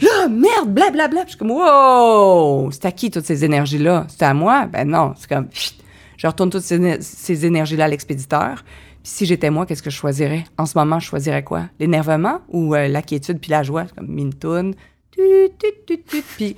là, 0.01 0.29
merde, 0.29 0.73
blablabla. 0.73 1.25
Puis 1.25 1.33
je 1.33 1.37
suis 1.37 1.39
comme 1.39 1.51
Wow! 1.51 2.71
C'est 2.71 2.87
à 2.87 2.93
qui 2.93 3.11
toutes 3.11 3.27
ces 3.27 3.45
énergies-là? 3.45 4.07
C'est 4.09 4.25
à 4.25 4.33
moi? 4.33 4.65
Ben 4.65 4.89
non, 4.89 5.13
c'est 5.19 5.29
comme. 5.29 5.49
Je 6.17 6.27
retourne 6.27 6.49
toutes 6.49 6.63
ces, 6.63 6.79
éner- 6.79 7.03
ces 7.03 7.45
énergies-là 7.45 7.85
à 7.85 7.89
l'expéditeur. 7.89 8.65
Si 9.05 9.27
j'étais 9.27 9.51
moi, 9.51 9.67
qu'est-ce 9.67 9.83
que 9.83 9.91
je 9.91 9.97
choisirais? 9.97 10.45
En 10.59 10.67
ce 10.67 10.79
moment, 10.79 11.01
je 11.01 11.07
choisirais 11.07 11.43
quoi? 11.43 11.65
L'énervement 11.79 12.41
ou 12.49 12.75
euh, 12.75 12.89
la 12.89 13.03
quiétude 13.03 13.41
puis 13.41 13.51
la 13.51 13.63
joie? 13.63 13.87
C'est 13.89 13.95
Comme 13.95 14.33
tut. 14.35 14.77
Puis, 16.37 16.57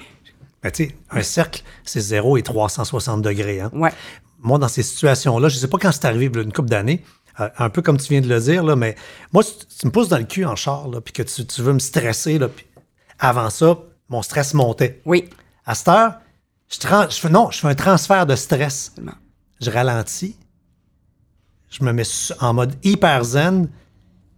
Ben, 0.62 0.70
tu 0.70 0.84
sais, 0.84 0.96
un 1.10 1.22
cercle, 1.22 1.62
c'est 1.84 2.00
0 2.00 2.36
et 2.36 2.42
360 2.42 3.22
degrés. 3.22 3.60
Hein? 3.60 3.70
ouais. 3.72 3.92
Moi, 4.40 4.58
dans 4.58 4.68
ces 4.68 4.82
situations-là, 4.82 5.48
je 5.48 5.56
sais 5.56 5.68
pas 5.68 5.78
quand 5.78 5.90
c'est 5.90 6.04
arrivé, 6.04 6.26
une 6.26 6.52
couple 6.52 6.68
d'années, 6.68 7.02
euh, 7.40 7.48
un 7.58 7.70
peu 7.70 7.80
comme 7.80 7.96
tu 7.96 8.08
viens 8.08 8.20
de 8.20 8.28
le 8.28 8.38
dire, 8.38 8.62
là, 8.62 8.76
mais 8.76 8.94
moi, 9.32 9.42
si 9.42 9.58
tu, 9.78 9.86
me 9.86 9.90
pousses 9.90 10.08
dans 10.08 10.18
le 10.18 10.24
cul 10.24 10.44
en 10.44 10.54
char, 10.54 10.86
puis 11.02 11.14
que 11.14 11.22
tu, 11.22 11.46
tu 11.46 11.62
veux 11.62 11.72
me 11.72 11.78
stresser, 11.78 12.38
là, 12.38 12.48
puis 12.48 12.66
avant 13.18 13.48
ça, 13.48 13.78
mon 14.10 14.20
stress 14.22 14.52
montait. 14.52 15.00
Oui. 15.06 15.30
À 15.64 15.74
cette 15.74 15.88
heure, 15.88 16.14
je, 16.68 17.18
fais, 17.18 17.28
non, 17.30 17.50
je 17.50 17.58
fais 17.58 17.68
un 17.68 17.74
transfert 17.74 18.26
de 18.26 18.36
stress. 18.36 18.88
Absolument. 18.90 19.16
Je 19.60 19.70
ralentis, 19.70 20.36
je 21.74 21.84
me 21.84 21.92
mets 21.92 22.04
en 22.40 22.54
mode 22.54 22.74
hyper 22.84 23.24
zen, 23.24 23.68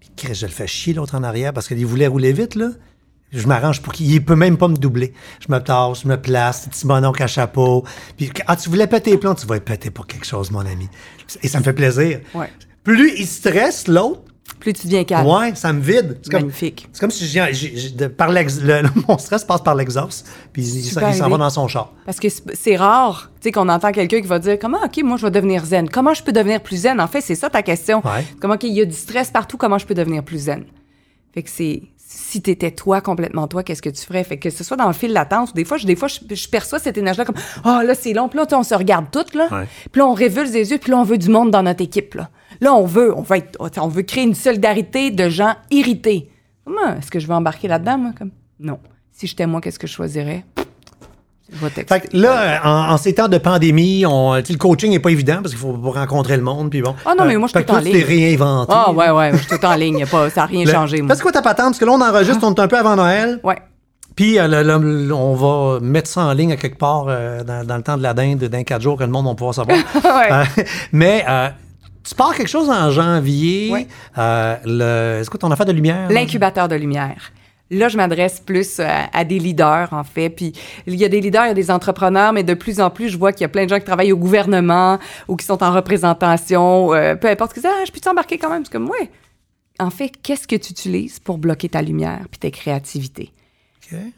puis 0.01 0.35
je 0.35 0.47
le 0.47 0.53
fais 0.53 0.67
chier 0.67 0.95
l'autre 0.95 1.15
en 1.15 1.23
arrière 1.23 1.53
parce 1.53 1.69
qu'il 1.69 1.85
voulait 1.85 2.07
rouler 2.07 2.33
vite, 2.33 2.55
là. 2.55 2.71
Je 3.33 3.47
m'arrange 3.47 3.83
pour 3.83 3.93
qu'il 3.93 4.11
ne 4.15 4.19
peut 4.21 4.37
même 4.37 4.57
pas 4.57 4.69
me 4.69 4.77
doubler. 4.77 5.13
Je 5.47 5.53
me 5.53 5.59
tasse, 5.59 6.03
je 6.03 6.09
me 6.09 6.17
place, 6.17 6.67
petit 6.69 6.87
mononcle 6.87 7.23
à 7.23 7.27
chapeau. 7.27 7.85
Puis, 8.17 8.31
ah, 8.47 8.57
tu 8.57 8.71
voulais 8.71 8.87
péter 8.87 9.11
les 9.11 9.19
plombs, 9.19 9.35
tu 9.35 9.47
vas 9.47 9.61
péter 9.61 9.91
pour 9.91 10.07
quelque 10.07 10.25
chose, 10.25 10.51
mon 10.51 10.61
ami. 10.61 10.89
Et 11.43 11.49
ça 11.49 11.59
me 11.59 11.65
fait 11.65 11.75
plaisir. 11.75 12.21
Ouais. 12.35 12.51
Plus 12.85 13.13
il 13.19 13.27
stresse, 13.27 13.89
l'autre, 13.89 14.23
Plus 14.61 14.73
tu 14.73 14.87
deviens 14.87 15.05
calme. 15.05 15.27
ouais, 15.29 15.55
ça 15.55 15.73
me 15.73 15.81
vide. 15.81 16.19
C'est 16.23 16.31
comme, 16.31 16.41
Magnifique. 16.43 16.89
c'est 16.93 17.01
comme 17.01 17.11
si 17.11 17.25
de- 17.95 18.07
par 18.07 18.31
le- 18.31 18.83
mon 19.09 19.19
stress 19.19 19.45
passe 19.45 19.61
par 19.61 19.75
l'exhaust, 19.75 20.27
puis 20.53 20.63
il, 20.63 20.79
il 20.79 20.85
s'en 20.85 21.29
va 21.29 21.37
dans 21.39 21.51
son 21.51 21.69
char. 21.69 21.93
Parce 22.05 22.19
que 22.21 22.29
c'est 22.55 22.77
rare, 22.77 23.31
tu 23.41 23.45
sais, 23.49 23.53
qu'on 23.53 23.69
entend 23.69 23.93
quelqu'un 23.93 24.21
qui 24.21 24.27
va 24.27 24.39
dire 24.39 24.59
comment, 24.59 24.79
ok, 24.85 25.03
moi 25.03 25.17
je 25.17 25.27
vais 25.27 25.31
devenir 25.31 25.65
zen. 25.65 25.89
Comment 25.89 26.15
je 26.15 26.23
peux 26.23 26.33
devenir 26.33 26.63
plus 26.63 26.77
zen? 26.83 27.01
En 27.01 27.07
fait, 27.09 27.21
c'est 27.21 27.35
ça 27.35 27.51
ta 27.51 27.63
question. 27.63 27.99
Ouais. 28.05 28.25
Comment 28.41 28.55
ok, 28.55 28.65
il 28.65 28.73
y 28.75 28.81
a 28.81 28.85
du 28.85 28.95
stress 28.97 29.31
partout. 29.31 29.57
Comment 29.57 29.79
je 29.79 29.87
peux 29.87 29.95
devenir 29.95 30.23
plus 30.25 30.39
zen? 30.45 30.65
Fait 31.35 31.43
que 31.43 31.51
c'est 31.51 31.83
si 32.09 32.41
t'étais 32.41 32.71
toi 32.71 33.01
complètement 33.01 33.47
toi, 33.49 33.63
qu'est-ce 33.63 33.83
que 33.83 33.91
tu 33.91 34.01
ferais? 34.05 34.23
Fait 34.25 34.39
que 34.39 34.49
ce 34.49 34.63
soit 34.65 34.77
dans 34.77 34.87
le 34.87 34.93
fil 34.95 35.13
d'attente, 35.13 35.51
ou 35.51 35.53
des 35.53 35.65
fois, 35.65 35.77
je, 35.77 35.87
des 35.87 35.97
fois, 35.97 36.09
je, 36.09 36.21
je 36.35 36.49
perçois 36.49 36.79
cette 36.79 36.97
énergie-là 36.97 37.25
comme 37.25 37.35
oh 37.65 37.81
là 37.85 37.95
c'est 37.95 38.13
long, 38.15 38.29
puis 38.29 38.39
là 38.39 38.47
on 38.53 38.63
se 38.63 38.75
regarde 38.75 39.07
toutes 39.13 39.35
là, 39.35 39.49
puis 39.93 39.99
là 40.01 40.07
on 40.07 40.15
révulse 40.15 40.53
les 40.53 40.71
yeux, 40.71 40.79
puis 40.79 40.93
là 40.93 40.99
on 40.99 41.03
veut 41.03 41.19
du 41.19 41.29
monde 41.29 41.51
dans 41.51 41.63
notre 41.65 41.83
équipe 41.83 42.15
là. 42.15 42.31
Là 42.61 42.75
on 42.75 42.85
veut, 42.87 43.15
on 43.17 43.23
veut 43.23 43.37
être, 43.37 43.59
on 43.81 43.89
veut 43.89 44.03
créer 44.03 44.25
une 44.25 44.35
solidarité 44.35 45.11
de 45.11 45.29
gens 45.29 45.55
irrités. 45.71 46.31
Comment 46.65 46.95
est-ce 46.99 47.11
que 47.11 47.19
je 47.21 47.27
vais 47.27 47.35
embarquer 47.35 47.69
là-dedans 47.69 47.99
moi 47.99 48.11
comme? 48.19 48.31
Non. 48.61 48.79
Si 49.13 49.27
j'étais 49.27 49.47
moi, 49.47 49.61
qu'est-ce 49.61 49.79
que 49.79 49.87
je 49.87 49.93
choisirais? 49.93 50.45
Fait 51.63 52.01
que 52.01 52.17
là, 52.17 52.41
euh, 52.41 52.59
en, 52.69 52.93
en 52.95 52.97
ces 52.97 53.15
temps 53.15 53.29
de 53.29 53.39
pandémie, 53.39 54.05
on, 54.05 54.35
le 54.35 54.57
coaching 54.57 54.91
n'est 54.91 54.99
pas 54.99 55.11
évident 55.11 55.37
parce 55.43 55.51
qu'il 55.55 55.61
faut 55.61 55.73
rencontrer 55.93 56.37
le 56.37 56.43
monde. 56.43 56.71
Puis 56.71 56.83
bon. 56.83 56.95
Ah 57.07 57.15
non, 57.17 57.25
mais 57.25 57.37
moi, 57.37 57.47
je 57.47 57.57
suis 57.57 57.65
que 57.65 57.69
tout 57.71 57.77
en 57.77 57.81
toi, 57.81 57.85
tu 57.85 57.93
t'es 57.93 57.99
ligne. 57.99 58.07
réinventé. 58.27 58.73
Ah 58.75 58.91
ouais, 58.93 59.11
ouais, 59.11 59.31
je 59.33 59.37
suis 59.39 59.57
tout 59.57 59.65
en 59.65 59.75
ligne. 59.77 60.05
pas, 60.07 60.29
ça 60.29 60.41
n'a 60.41 60.47
rien 60.47 60.65
Le- 60.65 60.73
changé. 60.73 61.03
Parce 61.07 61.23
quoi 61.23 61.31
ta 61.31 61.43
patente? 61.43 61.67
Parce 61.67 61.79
que 61.79 61.85
là, 61.85 61.93
on 61.93 62.01
enregistre, 62.01 62.45
on 62.45 62.53
est 62.53 62.61
un 62.61 62.67
peu 62.67 62.77
avant 62.77 62.97
Noël. 62.97 63.39
Ouais. 63.45 63.59
Puis 64.17 64.39
euh, 64.41 64.49
le- 64.49 65.07
le- 65.07 65.15
on 65.15 65.35
va 65.35 65.79
mettre 65.81 66.09
ça 66.11 66.23
en 66.23 66.33
ligne 66.33 66.51
à 66.53 66.57
quelque 66.57 66.79
part 66.79 67.05
euh, 67.09 67.45
dans, 67.45 67.65
dans 67.65 67.77
le 67.77 67.83
temps 67.85 67.97
de 67.97 68.03
la 68.03 68.13
dinde, 68.13 68.43
dans 68.43 68.65
4 68.65 68.83
jours 68.83 68.99
que 68.99 69.05
le 69.05 69.11
monde 69.11 69.27
va 69.27 69.35
pouvoir 69.35 69.55
savoir. 69.55 69.79
Ouais. 69.95 70.33
Euh, 70.33 70.45
mais 70.91 71.25
euh, 71.29 71.49
tu 72.07 72.15
pars 72.15 72.35
quelque 72.35 72.49
chose 72.49 72.71
en 72.71 72.91
janvier. 72.91 73.71
Ouais. 73.73 73.87
Euh, 74.19 74.57
le, 74.65 75.23
c'est 75.25 75.31
quoi 75.31 75.39
ton 75.39 75.51
affaire 75.51 75.67
de 75.67 75.73
lumière? 75.73 76.11
L'incubateur 76.11 76.69
de 76.69 76.77
lumière. 76.77 77.33
Là, 77.71 77.89
je 77.89 77.97
m'adresse 77.97 78.39
plus 78.39 78.79
euh, 78.79 78.85
à, 78.87 79.19
à 79.19 79.25
des 79.25 79.41
leaders, 79.41 79.89
en 79.93 80.05
fait. 80.05 80.31
Puis 80.31 80.53
il 80.87 80.95
y 80.95 81.05
a 81.05 81.09
des 81.09 81.21
leaders, 81.21 81.47
il 81.47 81.49
y 81.49 81.51
a 81.51 81.55
des 81.55 81.71
entrepreneurs, 81.71 82.33
mais 82.33 82.45
de 82.45 82.55
plus 82.55 82.81
en 82.81 82.91
plus, 82.91 83.09
je 83.09 83.19
vois 83.19 83.33
qu'il 83.33 83.41
y 83.41 83.45
a 83.45 83.49
plein 83.49 83.65
de 83.65 83.71
gens 83.71 83.79
qui 83.79 83.85
travaillent 83.85 84.13
au 84.13 84.17
gouvernement 84.17 84.99
ou 85.27 85.35
qui 85.35 85.45
sont 85.45 85.63
en 85.65 85.73
représentation, 85.73 86.95
euh, 86.95 87.17
peu 87.17 87.29
importe, 87.29 87.55
qui 87.55 87.61
disent 87.61 87.71
Ah, 87.73 87.85
je 87.85 87.91
peux 87.91 87.99
t'embarquer 87.99 88.39
quand 88.39 88.51
même? 88.51 88.65
C'est 88.65 88.73
comme, 88.73 88.89
ouais. 88.89 89.11
En 89.81 89.91
fait, 89.91 90.13
qu'est-ce 90.23 90.47
que 90.47 90.57
tu 90.57 90.71
utilises 90.71 91.19
pour 91.19 91.39
bloquer 91.39 91.69
ta 91.69 91.83
lumière 91.83 92.21
puis 92.31 92.39
tes 92.39 92.51
créativités? 92.51 93.33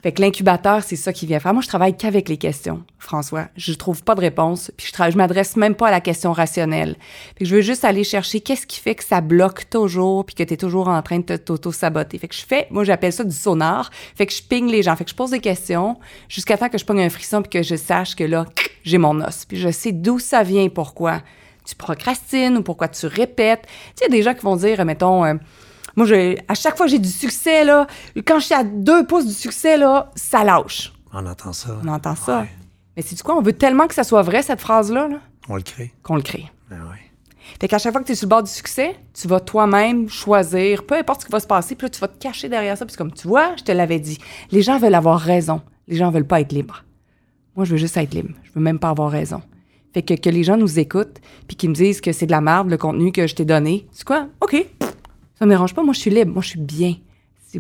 Fait 0.03 0.13
que 0.13 0.23
l'incubateur, 0.23 0.83
c'est 0.83 0.97
ça 0.97 1.13
qui 1.13 1.27
vient 1.27 1.41
faire. 1.41 1.53
Moi, 1.53 1.63
je 1.63 1.69
travaille 1.69 1.97
qu'avec 1.97 2.29
les 2.29 2.37
questions, 2.39 2.83
François. 2.99 3.49
Je 3.57 3.73
trouve 3.75 4.03
pas 4.03 4.15
de 4.15 4.21
réponse, 4.21 4.71
puis 4.77 4.91
je, 4.91 5.11
je 5.11 5.17
m'adresse 5.17 5.57
même 5.57 5.75
pas 5.75 5.89
à 5.89 5.91
la 5.91 6.01
question 6.01 6.33
rationnelle. 6.33 6.97
Que 7.37 7.45
je 7.45 7.55
veux 7.55 7.61
juste 7.61 7.85
aller 7.85 8.05
chercher 8.05 8.41
qu'est-ce 8.41 8.67
qui 8.67 8.81
fait 8.81 8.95
que 8.95 9.05
ça 9.05 9.21
bloque 9.21 9.69
toujours, 9.69 10.25
puis 10.25 10.35
que 10.35 10.43
tu 10.43 10.55
es 10.55 10.57
toujours 10.57 10.89
en 10.89 11.03
train 11.03 11.19
de 11.19 11.25
te- 11.25 11.37
t'auto-saboter. 11.37 12.19
Fait 12.19 12.29
que 12.29 12.35
je 12.35 12.45
fais, 12.47 12.67
moi, 12.71 12.85
j'appelle 12.85 13.13
ça 13.13 13.25
du 13.25 13.35
sonar. 13.35 13.91
Fait 14.15 14.27
que 14.27 14.33
je 14.33 14.43
ping 14.43 14.71
les 14.71 14.83
gens. 14.83 14.97
Fait 14.97 15.05
que 15.05 15.11
je 15.11 15.17
pose 15.17 15.31
des 15.31 15.41
questions 15.41 15.99
jusqu'à 16.29 16.57
temps 16.57 16.69
que 16.69 16.79
je 16.79 16.85
pogne 16.85 17.03
un 17.03 17.11
frisson, 17.11 17.43
puis 17.43 17.51
que 17.51 17.63
je 17.63 17.77
sache 17.77 18.15
que 18.15 18.25
là, 18.25 18.47
j'ai 18.85 18.99
mon 18.99 19.21
os. 19.21 19.45
Puis 19.45 19.59
je 19.59 19.71
sais 19.71 19.93
d'où 19.93 20.19
ça 20.19 20.43
vient, 20.43 20.69
pourquoi 20.69 21.21
tu 21.67 21.75
procrastines 21.75 22.57
ou 22.57 22.63
pourquoi 22.63 22.89
tu 22.89 23.07
répètes. 23.07 23.63
Tu 23.63 23.69
sais, 23.97 24.05
il 24.09 24.15
y 24.15 24.15
a 24.15 24.17
des 24.19 24.23
gens 24.23 24.33
qui 24.35 24.41
vont 24.43 24.57
dire, 24.57 24.83
mettons... 24.87 25.25
euh, 25.27 25.35
moi, 25.99 26.07
je, 26.07 26.37
à 26.47 26.55
chaque 26.55 26.77
fois 26.77 26.87
que 26.87 26.93
j'ai 26.93 27.01
du 27.01 27.09
succès, 27.09 27.65
là, 27.65 27.89
quand 28.25 28.39
je 28.39 28.45
suis 28.45 28.55
à 28.55 28.63
deux 28.63 29.05
pouces 29.05 29.27
du 29.27 29.33
succès, 29.33 29.77
là, 29.77 30.13
ça 30.15 30.45
lâche. 30.45 30.93
On 31.13 31.27
entend 31.27 31.53
ça. 31.53 31.77
On 31.85 31.89
entend 31.89 32.15
ça. 32.15 32.43
Ouais. 32.43 32.49
Mais 32.97 33.03
c'est 33.03 33.17
du 33.17 33.23
quoi? 33.25 33.37
On 33.37 33.43
veut 33.43 33.53
tellement 33.53 33.89
que 33.89 33.95
ça 33.95 34.05
soit 34.05 34.23
vrai, 34.23 34.43
cette 34.43 34.61
phrase-là, 34.61 35.09
là, 35.09 35.19
On 35.49 35.57
le 35.57 35.63
crée. 35.63 35.93
qu'on 36.05 36.15
le 36.15 36.23
crée. 36.23 36.47
Ben 36.71 36.77
ouais. 36.77 37.01
Fait 37.61 37.67
qu'à 37.67 37.79
chaque 37.79 37.91
fois 37.91 38.01
que 38.01 38.07
tu 38.07 38.13
es 38.13 38.15
sur 38.15 38.27
le 38.27 38.31
bord 38.31 38.45
du 38.45 38.51
succès, 38.51 38.95
tu 39.13 39.27
vas 39.27 39.41
toi-même 39.41 40.09
choisir, 40.09 40.85
peu 40.87 40.95
importe 40.95 41.23
ce 41.23 41.27
qui 41.27 41.33
va 41.33 41.41
se 41.41 41.49
passer, 41.49 41.75
puis 41.75 41.87
là, 41.87 41.91
tu 41.91 41.99
vas 41.99 42.07
te 42.07 42.19
cacher 42.19 42.49
derrière 42.49 42.79
ça. 42.79 42.87
Puis 42.87 42.95
comme, 42.95 43.11
tu 43.13 43.27
vois, 43.27 43.57
je 43.57 43.65
te 43.65 43.73
l'avais 43.73 43.99
dit, 43.99 44.19
les 44.53 44.63
gens 44.63 44.79
veulent 44.79 44.95
avoir 44.95 45.19
raison. 45.19 45.63
Les 45.89 45.97
gens 45.97 46.13
veulent 46.13 46.27
pas 46.27 46.41
être 46.41 46.53
libres. 46.53 46.85
Moi, 47.57 47.65
je 47.65 47.73
veux 47.73 47.77
juste 47.77 47.97
être 47.97 48.15
libre. 48.15 48.35
Je 48.45 48.51
veux 48.55 48.61
même 48.61 48.79
pas 48.79 48.91
avoir 48.91 49.11
raison. 49.11 49.43
Fait 49.95 50.03
que, 50.03 50.15
que 50.15 50.31
les 50.31 50.45
gens 50.45 50.57
nous 50.57 50.79
écoutent, 50.79 51.17
puis 51.49 51.57
qu'ils 51.57 51.71
me 51.71 51.75
disent 51.75 52.01
que 52.01 52.13
c'est 52.13 52.27
de 52.27 52.31
la 52.31 52.41
merde, 52.43 52.69
le 52.71 52.77
contenu 52.77 53.11
que 53.11 53.27
je 53.27 53.35
t'ai 53.35 53.45
donné. 53.45 53.89
C'est 53.91 54.07
quoi? 54.07 54.29
OK. 54.41 54.65
Ça 55.39 55.45
me 55.47 55.51
dérange 55.51 55.75
pas. 55.75 55.83
Moi, 55.83 55.95
je 55.95 56.01
suis 56.01 56.11
libre. 56.11 56.33
Moi, 56.33 56.43
je 56.43 56.49
suis 56.49 56.61
bien. 56.61 56.95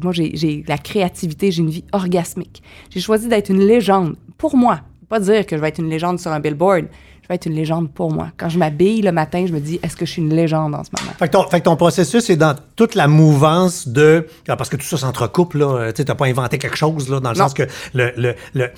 Moi, 0.02 0.12
j'ai 0.12 0.64
la 0.66 0.78
créativité. 0.78 1.50
J'ai 1.50 1.62
une 1.62 1.70
vie 1.70 1.84
orgasmique. 1.92 2.62
J'ai 2.90 3.00
choisi 3.00 3.28
d'être 3.28 3.50
une 3.50 3.60
légende 3.66 4.16
pour 4.36 4.56
moi. 4.56 4.80
Pas 5.08 5.20
dire 5.20 5.46
que 5.46 5.56
je 5.56 5.60
vais 5.62 5.68
être 5.68 5.78
une 5.78 5.88
légende 5.88 6.18
sur 6.20 6.30
un 6.30 6.40
billboard. 6.40 6.86
Je 7.22 7.28
vais 7.28 7.34
être 7.36 7.46
une 7.46 7.54
légende 7.54 7.90
pour 7.92 8.10
moi. 8.12 8.28
Quand 8.36 8.48
je 8.48 8.58
m'habille 8.58 9.00
le 9.02 9.12
matin, 9.12 9.44
je 9.46 9.52
me 9.52 9.60
dis, 9.60 9.78
est-ce 9.82 9.96
que 9.96 10.04
je 10.06 10.12
suis 10.12 10.22
une 10.22 10.34
légende 10.34 10.74
en 10.74 10.82
ce 10.84 10.90
moment? 10.98 11.12
Fait 11.18 11.26
que, 11.28 11.32
ton, 11.32 11.42
fait 11.48 11.60
que 11.60 11.64
ton 11.64 11.76
processus 11.76 12.28
est 12.30 12.36
dans 12.36 12.54
toute 12.76 12.94
la 12.94 13.06
mouvance 13.06 13.86
de. 13.88 14.26
ah, 14.48 14.56
Parce 14.56 14.68
que 14.70 14.76
tout 14.76 14.84
ça 14.86 14.96
s'entrecoupe, 14.98 15.54
là. 15.54 15.66
euh, 15.66 15.92
Tu 15.92 16.04
t'as 16.04 16.14
pas 16.14 16.26
inventé 16.26 16.58
quelque 16.58 16.76
chose, 16.76 17.08
là, 17.08 17.20
dans 17.20 17.30
le 17.32 17.36
Non. 17.38 17.44
sens 17.44 17.54
que 17.54 17.64
le, 17.94 18.12
le, 18.16 18.34
le, 18.54 18.68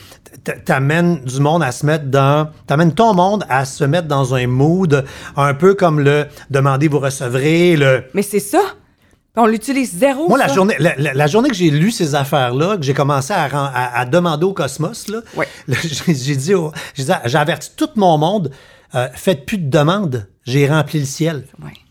t'amènes 0.64 1.20
du 1.24 1.40
monde 1.40 1.62
à 1.62 1.72
se 1.72 1.86
mettre 1.86 2.06
dans. 2.06 2.48
T'amènes 2.66 2.92
ton 2.94 3.14
monde 3.14 3.44
à 3.48 3.64
se 3.64 3.84
mettre 3.84 4.08
dans 4.08 4.34
un 4.34 4.46
mood 4.46 5.04
un 5.36 5.54
peu 5.54 5.74
comme 5.74 6.00
le 6.00 6.26
demander, 6.50 6.88
vous 6.88 6.98
recevrez, 7.00 7.76
le. 7.76 8.04
Mais 8.14 8.22
c'est 8.22 8.40
ça. 8.40 8.60
On 9.36 9.46
l'utilise 9.46 9.92
zéro. 9.96 10.28
Moi, 10.28 10.38
la 10.38 10.48
ça? 10.48 10.54
journée, 10.54 10.74
la, 10.78 10.94
la- 10.96 11.14
la 11.14 11.26
journée 11.28 11.48
que 11.50 11.54
j'ai 11.54 11.70
lu 11.70 11.90
ces 11.92 12.14
affaires-là, 12.14 12.76
que 12.76 12.82
j'ai 12.82 12.94
commencé 12.94 13.32
à, 13.32 13.46
ren- 13.46 13.70
à- 13.72 14.00
à 14.00 14.04
demander 14.04 14.44
au 14.44 14.52
cosmos, 14.52 15.06
là, 15.08 15.20
j'ai 16.08 16.36
dit, 16.36 16.52
j'ai 16.96 17.36
averti 17.38 17.70
tout 17.76 17.90
mon 17.96 18.18
monde, 18.18 18.50
euh, 18.96 19.08
faites 19.14 19.46
plus 19.46 19.58
de 19.58 19.70
demandes, 19.70 20.28
j'ai 20.44 20.68
rempli 20.68 20.98
le 20.98 21.04
ciel. 21.06 21.44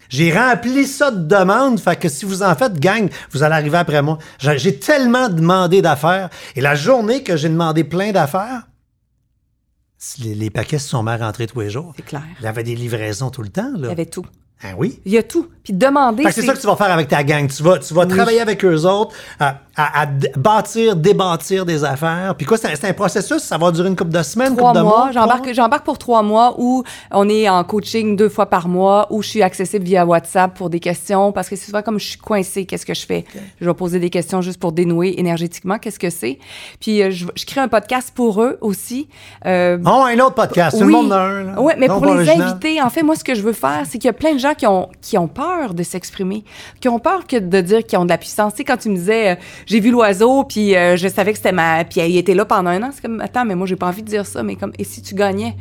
J'ai 0.09 0.33
rempli 0.37 0.85
ça 0.85 1.11
de 1.11 1.27
demandes, 1.27 1.79
fait 1.79 1.95
que 1.95 2.09
si 2.09 2.25
vous 2.25 2.41
en 2.43 2.55
faites, 2.55 2.79
gang, 2.79 3.09
vous 3.31 3.43
allez 3.43 3.53
arriver 3.55 3.77
après 3.77 4.01
moi. 4.01 4.17
J'ai 4.39 4.77
tellement 4.77 5.29
demandé 5.29 5.81
d'affaires, 5.81 6.29
et 6.55 6.61
la 6.61 6.75
journée 6.75 7.23
que 7.23 7.37
j'ai 7.37 7.47
demandé 7.49 7.83
plein 7.83 8.11
d'affaires, 8.11 8.63
les, 10.23 10.33
les 10.35 10.49
paquets 10.49 10.79
se 10.79 10.89
sont 10.89 11.03
mis 11.03 11.11
à 11.11 11.17
rentrer 11.17 11.45
tous 11.47 11.59
les 11.59 11.69
jours. 11.69 11.93
C'est 11.95 12.05
clair. 12.05 12.23
Il 12.39 12.43
y 12.45 12.47
avait 12.47 12.63
des 12.63 12.75
livraisons 12.75 13.29
tout 13.29 13.43
le 13.43 13.49
temps, 13.49 13.71
là. 13.75 13.87
Il 13.87 13.89
y 13.89 13.91
avait 13.91 14.05
tout. 14.07 14.25
Ah 14.61 14.73
oui? 14.77 14.99
Il 15.05 15.13
y 15.13 15.17
a 15.17 15.23
tout. 15.23 15.47
Puis 15.63 15.71
demander. 15.71 16.23
C'est 16.31 16.41
ça 16.41 16.53
que 16.53 16.59
tu 16.59 16.67
vas 16.67 16.75
faire 16.75 16.91
avec 16.91 17.07
ta 17.07 17.23
gang. 17.23 17.47
Tu 17.49 17.63
vas, 17.63 17.79
tu 17.79 17.93
vas 17.93 18.05
travailler 18.05 18.41
avec 18.41 18.63
eux 18.65 18.83
autres. 18.85 19.15
Euh, 19.41 19.51
à, 19.79 20.05
bâtir, 20.37 20.95
débâtir 20.95 21.65
des 21.65 21.83
affaires. 21.83 22.35
Puis 22.35 22.45
quoi, 22.45 22.57
c'est 22.57 22.85
un, 22.85 22.93
processus, 22.93 23.39
ça 23.43 23.57
va 23.57 23.71
durer 23.71 23.87
une 23.87 23.95
couple 23.95 24.11
de 24.11 24.23
semaines, 24.23 24.55
trois 24.55 24.71
couple 24.71 24.79
de 24.79 24.83
mois. 24.85 25.11
mois. 25.11 25.51
J'embarque, 25.53 25.83
pour 25.85 25.97
trois 25.97 26.21
mois 26.21 26.55
où 26.57 26.83
on 27.11 27.29
est 27.29 27.47
en 27.47 27.63
coaching 27.63 28.15
deux 28.15 28.29
fois 28.29 28.47
par 28.47 28.67
mois, 28.67 29.07
où 29.09 29.21
je 29.21 29.29
suis 29.29 29.41
accessible 29.43 29.85
via 29.85 30.05
WhatsApp 30.05 30.53
pour 30.53 30.69
des 30.69 30.79
questions 30.79 31.31
parce 31.31 31.47
que 31.49 31.55
c'est 31.55 31.65
souvent 31.67 31.81
comme 31.81 31.99
je 31.99 32.07
suis 32.09 32.17
coincée, 32.19 32.65
qu'est-ce 32.65 32.85
que 32.85 32.93
je 32.93 33.05
fais? 33.05 33.25
Je 33.61 33.65
vais 33.65 33.73
poser 33.73 33.99
des 33.99 34.09
questions 34.09 34.41
juste 34.41 34.59
pour 34.59 34.71
dénouer 34.71 35.15
énergétiquement, 35.17 35.77
qu'est-ce 35.77 35.99
que 35.99 36.09
c'est? 36.09 36.39
Puis 36.79 37.01
euh, 37.01 37.11
je, 37.11 37.25
je 37.35 37.45
crée 37.45 37.61
un 37.61 37.67
podcast 37.67 38.11
pour 38.13 38.41
eux 38.41 38.57
aussi. 38.61 39.07
Euh, 39.45 39.77
Oh, 39.85 40.03
un 40.05 40.19
autre 40.19 40.35
podcast, 40.35 40.77
tout 40.77 40.83
le 40.83 40.87
oui. 40.87 40.93
monde 40.93 41.11
en 41.13 41.15
a 41.15 41.19
un. 41.19 41.43
là. 41.43 41.61
Ouais, 41.61 41.75
mais 41.77 41.87
Non, 41.87 41.95
pour 41.95 42.05
les 42.05 42.11
original. 42.27 42.41
invités, 42.41 42.81
en 42.81 42.89
fait, 42.89 43.01
moi, 43.03 43.15
ce 43.15 43.23
que 43.23 43.33
je 43.35 43.41
veux 43.41 43.53
faire, 43.53 43.83
c'est 43.85 43.97
qu'il 43.97 44.07
y 44.07 44.09
a 44.09 44.13
plein 44.13 44.33
de 44.33 44.39
gens 44.39 44.53
qui 44.53 44.67
ont, 44.67 44.89
qui 45.01 45.17
ont 45.17 45.27
peur 45.27 45.73
de 45.73 45.83
s'exprimer, 45.83 46.43
qui 46.81 46.89
ont 46.89 46.99
peur 46.99 47.25
que 47.27 47.37
de 47.37 47.61
dire 47.61 47.85
qu'ils 47.85 47.97
ont 47.99 48.03
de 48.05 48.09
la 48.09 48.17
puissance. 48.17 48.53
Tu 48.53 48.57
sais, 48.57 48.63
quand 48.63 48.77
tu 48.77 48.89
me 48.89 48.95
disais, 48.95 49.31
euh, 49.31 49.35
j'ai 49.69 49.79
vu 49.79 49.91
l'oiseau, 49.91 50.43
puis 50.43 50.75
euh, 50.75 50.97
je 50.97 51.07
savais 51.07 51.31
que 51.31 51.37
c'était 51.37 51.51
ma... 51.51 51.83
Puis 51.85 52.01
il 52.01 52.17
était 52.17 52.33
là 52.33 52.43
pendant 52.43 52.71
un 52.71 52.81
an, 52.81 52.89
c'est 52.91 53.01
comme, 53.03 53.21
attends, 53.21 53.45
mais 53.45 53.53
moi, 53.53 53.67
j'ai 53.67 53.75
pas 53.75 53.87
envie 53.87 54.01
de 54.01 54.07
dire 54.07 54.25
ça, 54.25 54.41
mais 54.41 54.55
comme, 54.55 54.71
et 54.79 54.83
si 54.83 55.03
tu 55.03 55.13
gagnais? 55.13 55.55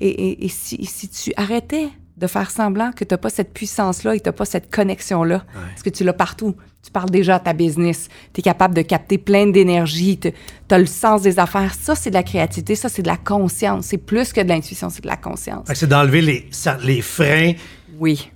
Et, 0.00 0.08
et, 0.08 0.44
et 0.46 0.48
si, 0.48 0.74
et 0.74 0.84
si 0.84 1.08
tu 1.08 1.32
arrêtais 1.36 1.88
de 2.16 2.26
faire 2.26 2.50
semblant 2.50 2.90
que 2.90 3.04
t'as 3.04 3.16
pas 3.16 3.30
cette 3.30 3.54
puissance-là 3.54 4.16
et 4.16 4.20
t'as 4.20 4.32
pas 4.32 4.44
cette 4.44 4.68
connexion-là, 4.74 5.44
parce 5.54 5.82
que 5.82 5.90
tu 5.90 6.02
l'as 6.02 6.12
partout. 6.12 6.56
Tu 6.84 6.90
parles 6.90 7.10
déjà 7.10 7.36
à 7.36 7.38
ta 7.38 7.52
business, 7.52 8.08
tu 8.32 8.40
es 8.40 8.42
capable 8.42 8.74
de 8.74 8.82
capter 8.82 9.16
plein 9.16 9.46
d'énergie, 9.46 10.18
tu 10.18 10.32
as 10.68 10.78
le 10.78 10.86
sens 10.86 11.22
des 11.22 11.38
affaires. 11.38 11.74
Ça, 11.80 11.94
c'est 11.94 12.10
de 12.10 12.14
la 12.16 12.24
créativité, 12.24 12.74
ça, 12.74 12.88
c'est 12.88 13.02
de 13.02 13.06
la 13.06 13.16
conscience. 13.16 13.86
C'est 13.86 13.98
plus 13.98 14.32
que 14.32 14.40
de 14.40 14.48
l'intuition, 14.48 14.90
c'est 14.90 15.02
de 15.02 15.06
la 15.06 15.16
conscience. 15.16 15.68
C'est 15.72 15.88
d'enlever 15.88 16.20
les, 16.20 16.48
les 16.82 17.00
freins 17.00 17.52
Oui. 18.00 18.31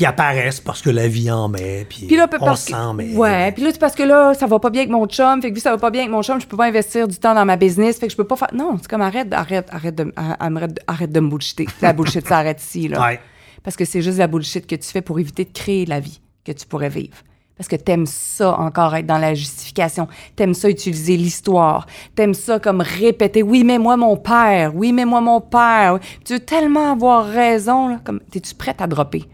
Qui 0.00 0.06
apparaissent 0.06 0.62
parce 0.62 0.80
que 0.80 0.88
la 0.88 1.08
vie 1.08 1.30
en 1.30 1.50
met, 1.50 1.84
puis, 1.86 2.06
Puis 2.06 2.16
là, 2.16 2.24
on 2.24 2.38
parce 2.42 2.64
que, 2.64 2.70
s'en 2.70 2.94
met. 2.94 3.14
ouais, 3.14 3.52
puis 3.52 3.62
là, 3.62 3.68
c'est 3.70 3.78
parce 3.78 3.94
que 3.94 4.02
là, 4.02 4.32
ça 4.32 4.46
va 4.46 4.58
pas 4.58 4.70
bien 4.70 4.80
avec 4.80 4.90
mon 4.90 5.06
chum. 5.06 5.42
Fait 5.42 5.50
que 5.50 5.52
vu 5.54 5.58
que 5.58 5.62
ça 5.62 5.72
va 5.72 5.76
pas 5.76 5.90
bien 5.90 6.00
avec 6.00 6.10
mon 6.10 6.22
chum, 6.22 6.40
je 6.40 6.46
peux 6.46 6.56
pas 6.56 6.64
investir 6.64 7.06
du 7.06 7.18
temps 7.18 7.34
dans 7.34 7.44
ma 7.44 7.56
business. 7.56 7.98
Fait 7.98 8.06
que 8.06 8.12
je 8.12 8.16
peux 8.16 8.24
pas 8.24 8.36
faire. 8.36 8.48
Non, 8.54 8.78
c'est 8.80 8.88
comme 8.88 9.02
arrête, 9.02 9.30
arrête, 9.30 9.68
arrête 9.70 9.94
de, 9.94 10.10
arrête, 10.16 10.80
arrête 10.86 11.12
de 11.12 11.20
me 11.20 11.28
bullshiter. 11.28 11.66
La 11.82 11.92
bullshit, 11.92 12.26
ça 12.26 12.38
arrête 12.38 12.62
ici, 12.62 12.88
là. 12.88 12.98
Ouais. 12.98 13.20
Parce 13.62 13.76
que 13.76 13.84
c'est 13.84 14.00
juste 14.00 14.16
la 14.16 14.26
bullshit 14.26 14.66
que 14.66 14.74
tu 14.74 14.88
fais 14.88 15.02
pour 15.02 15.20
éviter 15.20 15.44
de 15.44 15.52
créer 15.52 15.84
la 15.84 16.00
vie 16.00 16.22
que 16.46 16.52
tu 16.52 16.64
pourrais 16.66 16.88
vivre. 16.88 17.18
Parce 17.58 17.68
que 17.68 17.76
t'aimes 17.76 18.06
ça 18.06 18.58
encore 18.58 18.96
être 18.96 19.04
dans 19.04 19.18
la 19.18 19.34
justification. 19.34 20.08
T'aimes 20.34 20.54
ça 20.54 20.70
utiliser 20.70 21.18
l'histoire. 21.18 21.86
T'aimes 22.14 22.32
ça 22.32 22.58
comme 22.58 22.80
répéter. 22.80 23.42
Oui, 23.42 23.64
mais 23.64 23.78
moi, 23.78 23.98
mon 23.98 24.16
père. 24.16 24.74
Oui, 24.74 24.94
mais 24.94 25.04
moi, 25.04 25.20
mon 25.20 25.42
père. 25.42 25.98
Tu 26.24 26.32
veux 26.32 26.40
tellement 26.40 26.92
avoir 26.92 27.26
raison, 27.26 27.88
là. 27.88 28.00
Comme, 28.02 28.20
t'es-tu 28.30 28.54
prête 28.54 28.80
à 28.80 28.86
dropper? 28.86 29.26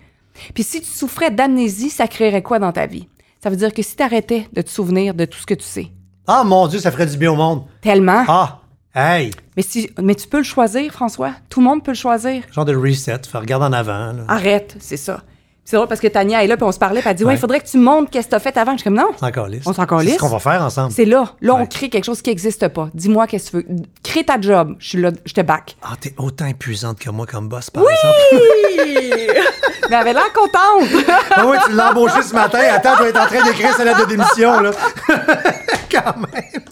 Puis 0.55 0.63
si 0.65 0.81
tu 0.81 0.87
souffrais 0.91 1.31
d'amnésie, 1.31 1.91
ça 1.91 2.07
créerait 2.09 2.43
quoi 2.43 2.59
dans 2.59 2.73
ta 2.73 2.87
vie? 2.87 3.09
Ça 3.43 3.51
veut 3.51 3.57
dire 3.57 3.73
que 3.73 3.83
si 3.83 3.97
t'arrêtais 3.97 4.49
de 4.53 4.63
te 4.63 4.71
souvenir 4.71 5.15
de 5.15 5.25
tout 5.25 5.39
ce 5.39 5.47
que 5.47 5.55
tu 5.55 5.65
sais, 5.65 5.89
Ah, 6.27 6.43
mon 6.45 6.67
Dieu, 6.67 6.79
ça 6.81 6.91
ferait 6.91 7.07
du 7.07 7.17
bien 7.17 7.33
au 7.33 7.37
monde. 7.37 7.65
tellement. 7.81 8.25
Ah, 8.27 8.61
hey, 8.95 9.31
Mais, 9.57 9.63
si, 9.63 9.89
mais 10.03 10.15
tu 10.15 10.27
peux 10.27 10.39
le 10.39 10.43
choisir, 10.45 10.93
François. 10.93 11.33
Tout 11.49 11.61
le 11.61 11.67
monde 11.67 11.85
peut 11.85 11.93
le 11.93 11.97
choisir. 11.97 12.43
genre 12.53 12.65
de 12.65 12.75
reset, 12.75 13.21
faire 13.31 13.41
regarder 13.43 13.67
en 13.67 13.73
avant. 13.73 14.13
là. 14.13 14.25
Arrête, 14.29 14.77
c'est 14.81 14.97
ça. 14.97 15.23
C'est 15.69 15.75
drôle 15.77 15.89
parce 15.89 16.01
que 16.01 16.07
Tania 16.07 16.45
est 16.45 16.47
là, 16.47 16.57
puis 16.57 16.65
on 16.65 16.71
se 16.71 16.79
parlait, 16.79 17.01
puis 17.01 17.11
elle 17.11 17.17
dit 17.17 17.25
Ouais, 17.25 17.33
il 17.33 17.35
Ouais. 17.35 17.41
faudrait 17.41 17.59
que 17.61 17.67
tu 17.67 17.77
montres 17.77 18.09
qu'est-ce 18.09 18.27
que 18.29 18.31
t'as 18.31 18.39
fait 18.39 18.57
avant. 18.57 18.73
Je 18.73 18.77
suis 18.79 18.85
comme 18.85 18.95
Non, 18.95 19.09
On 19.13 19.19
s'en 19.19 19.31
calisse. 19.33 19.63
On 19.67 19.73
s'en 19.73 19.85
C'est 20.01 20.11
ce 20.11 20.19
qu'on 20.19 20.29
va 20.29 20.39
faire 20.39 20.63
ensemble. 20.63 20.93
c'est 20.93 21.05
là. 21.05 21.33
Là, 21.41 21.55
on 21.57 21.67
crée 21.67 21.89
quelque 21.89 22.05
chose 22.05 22.23
qui 22.23 22.31
n'existe 22.31 22.69
pas. 22.69 22.89
Dis-moi 22.95 23.27
qu'est-ce 23.27 23.51
que 23.51 23.59
tu 23.59 23.67
veux. 23.69 23.77
Crée 24.05 24.23
ta 24.25 24.41
job. 24.41 24.77
Je 24.79 24.89
suis 24.91 25.01
là, 25.03 25.11
je 25.25 25.33
te 25.35 25.41
back. 25.41 25.77
Ah, 25.83 25.95
t'es 26.01 26.15
autant 26.19 26.47
épuisante 26.47 27.01
que 27.01 27.11
moi 27.11 27.27
comme 27.27 27.49
boss, 27.49 27.69
par 27.71 27.83
exemple. 27.83 28.47
mais 28.87 29.89
elle 29.89 29.95
avait 29.95 30.13
l'air 30.13 30.33
contente. 30.33 30.89
Ah 31.35 31.45
oui, 31.47 31.57
tu 31.67 31.73
l'as 31.73 31.91
embauché 31.91 32.23
ce 32.23 32.33
matin. 32.33 32.61
Attends, 32.71 32.95
tu 32.99 33.03
vas 33.03 33.09
être 33.09 33.21
en 33.21 33.27
train 33.27 33.45
d'écrire 33.45 33.75
sa 33.77 33.85
lettre 33.85 34.05
de 34.07 34.11
démission, 34.11 34.61
là. 34.61 34.71
Quand 35.91 36.17
même. 36.33 36.63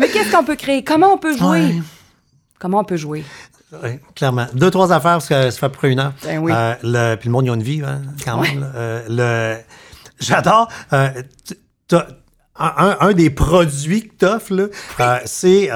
mais 0.00 0.08
qu'est-ce 0.08 0.32
qu'on 0.32 0.44
peut 0.44 0.56
créer? 0.56 0.82
Comment 0.82 1.12
on 1.14 1.18
peut 1.18 1.36
jouer? 1.36 1.48
Ouais. 1.48 1.74
Comment 2.58 2.80
on 2.80 2.84
peut 2.84 2.96
jouer? 2.96 3.24
Oui, 3.82 3.90
clairement. 4.14 4.46
Deux, 4.54 4.70
trois 4.70 4.92
affaires, 4.92 5.12
parce 5.12 5.28
que 5.28 5.50
ça 5.50 5.58
fait 5.58 5.66
à 5.66 5.68
peu 5.68 5.76
près 5.76 5.90
une 5.92 5.98
heure. 6.00 6.12
Ben 6.24 6.38
oui. 6.38 6.52
Euh, 6.54 6.74
le, 6.82 7.14
puis 7.16 7.28
le 7.28 7.32
monde, 7.32 7.46
ils 7.46 7.50
ont 7.50 7.54
une 7.54 7.62
vie, 7.62 7.82
hein, 7.84 8.02
quand 8.24 8.40
même. 8.40 8.70
Euh, 8.74 9.02
le, 9.08 9.56
j'adore. 10.20 10.68
euh, 10.92 11.08
un, 12.58 13.12
des 13.12 13.30
produits 13.30 14.08
que 14.08 14.14
tu 14.18 14.24
offres, 14.26 14.70
c'est 15.24 15.70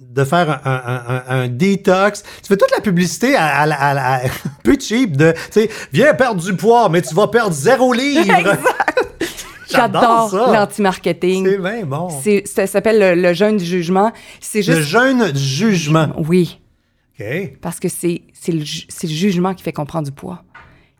de 0.00 0.24
faire 0.24 0.60
un, 0.64 0.70
un- 0.70 1.14
un- 1.16 1.42
un 1.42 1.48
détox. 1.48 2.22
Tu 2.22 2.48
fais 2.48 2.56
toute 2.56 2.70
la 2.70 2.80
publicité 2.80 3.36
à, 3.36 3.62
à, 3.62 4.20
peu 4.64 4.76
cheap 4.78 5.16
de, 5.16 5.32
tu 5.32 5.38
sais, 5.62 5.70
viens 5.92 6.14
perdre 6.14 6.40
du 6.42 6.54
poids, 6.54 6.88
mais 6.88 7.02
tu 7.02 7.14
vas 7.14 7.26
perdre 7.28 7.52
zéro 7.52 7.92
livre. 7.92 8.24
J'adore 9.70 10.30
ça. 10.30 10.52
l'anti-marketing. 10.52 11.46
C'est 11.48 11.58
bien 11.58 11.84
bon. 11.84 12.08
C'est- 12.22 12.42
Ça 12.46 12.66
s'appelle 12.66 12.98
le, 12.98 13.22
le 13.22 13.32
jeûne 13.34 13.56
du 13.56 13.64
jugement. 13.64 14.12
C'est 14.40 14.66
Le 14.66 14.80
jeûne 14.82 15.30
du 15.30 15.38
jugement. 15.40 16.08
Oui. 16.16 16.58
Parce 17.60 17.80
que 17.80 17.88
c'est 17.88 18.22
le, 18.48 18.58
le 18.58 19.08
jugement 19.08 19.54
qui 19.54 19.62
fait 19.62 19.72
qu'on 19.72 19.86
prend 19.86 20.02
du 20.02 20.12
poids. 20.12 20.42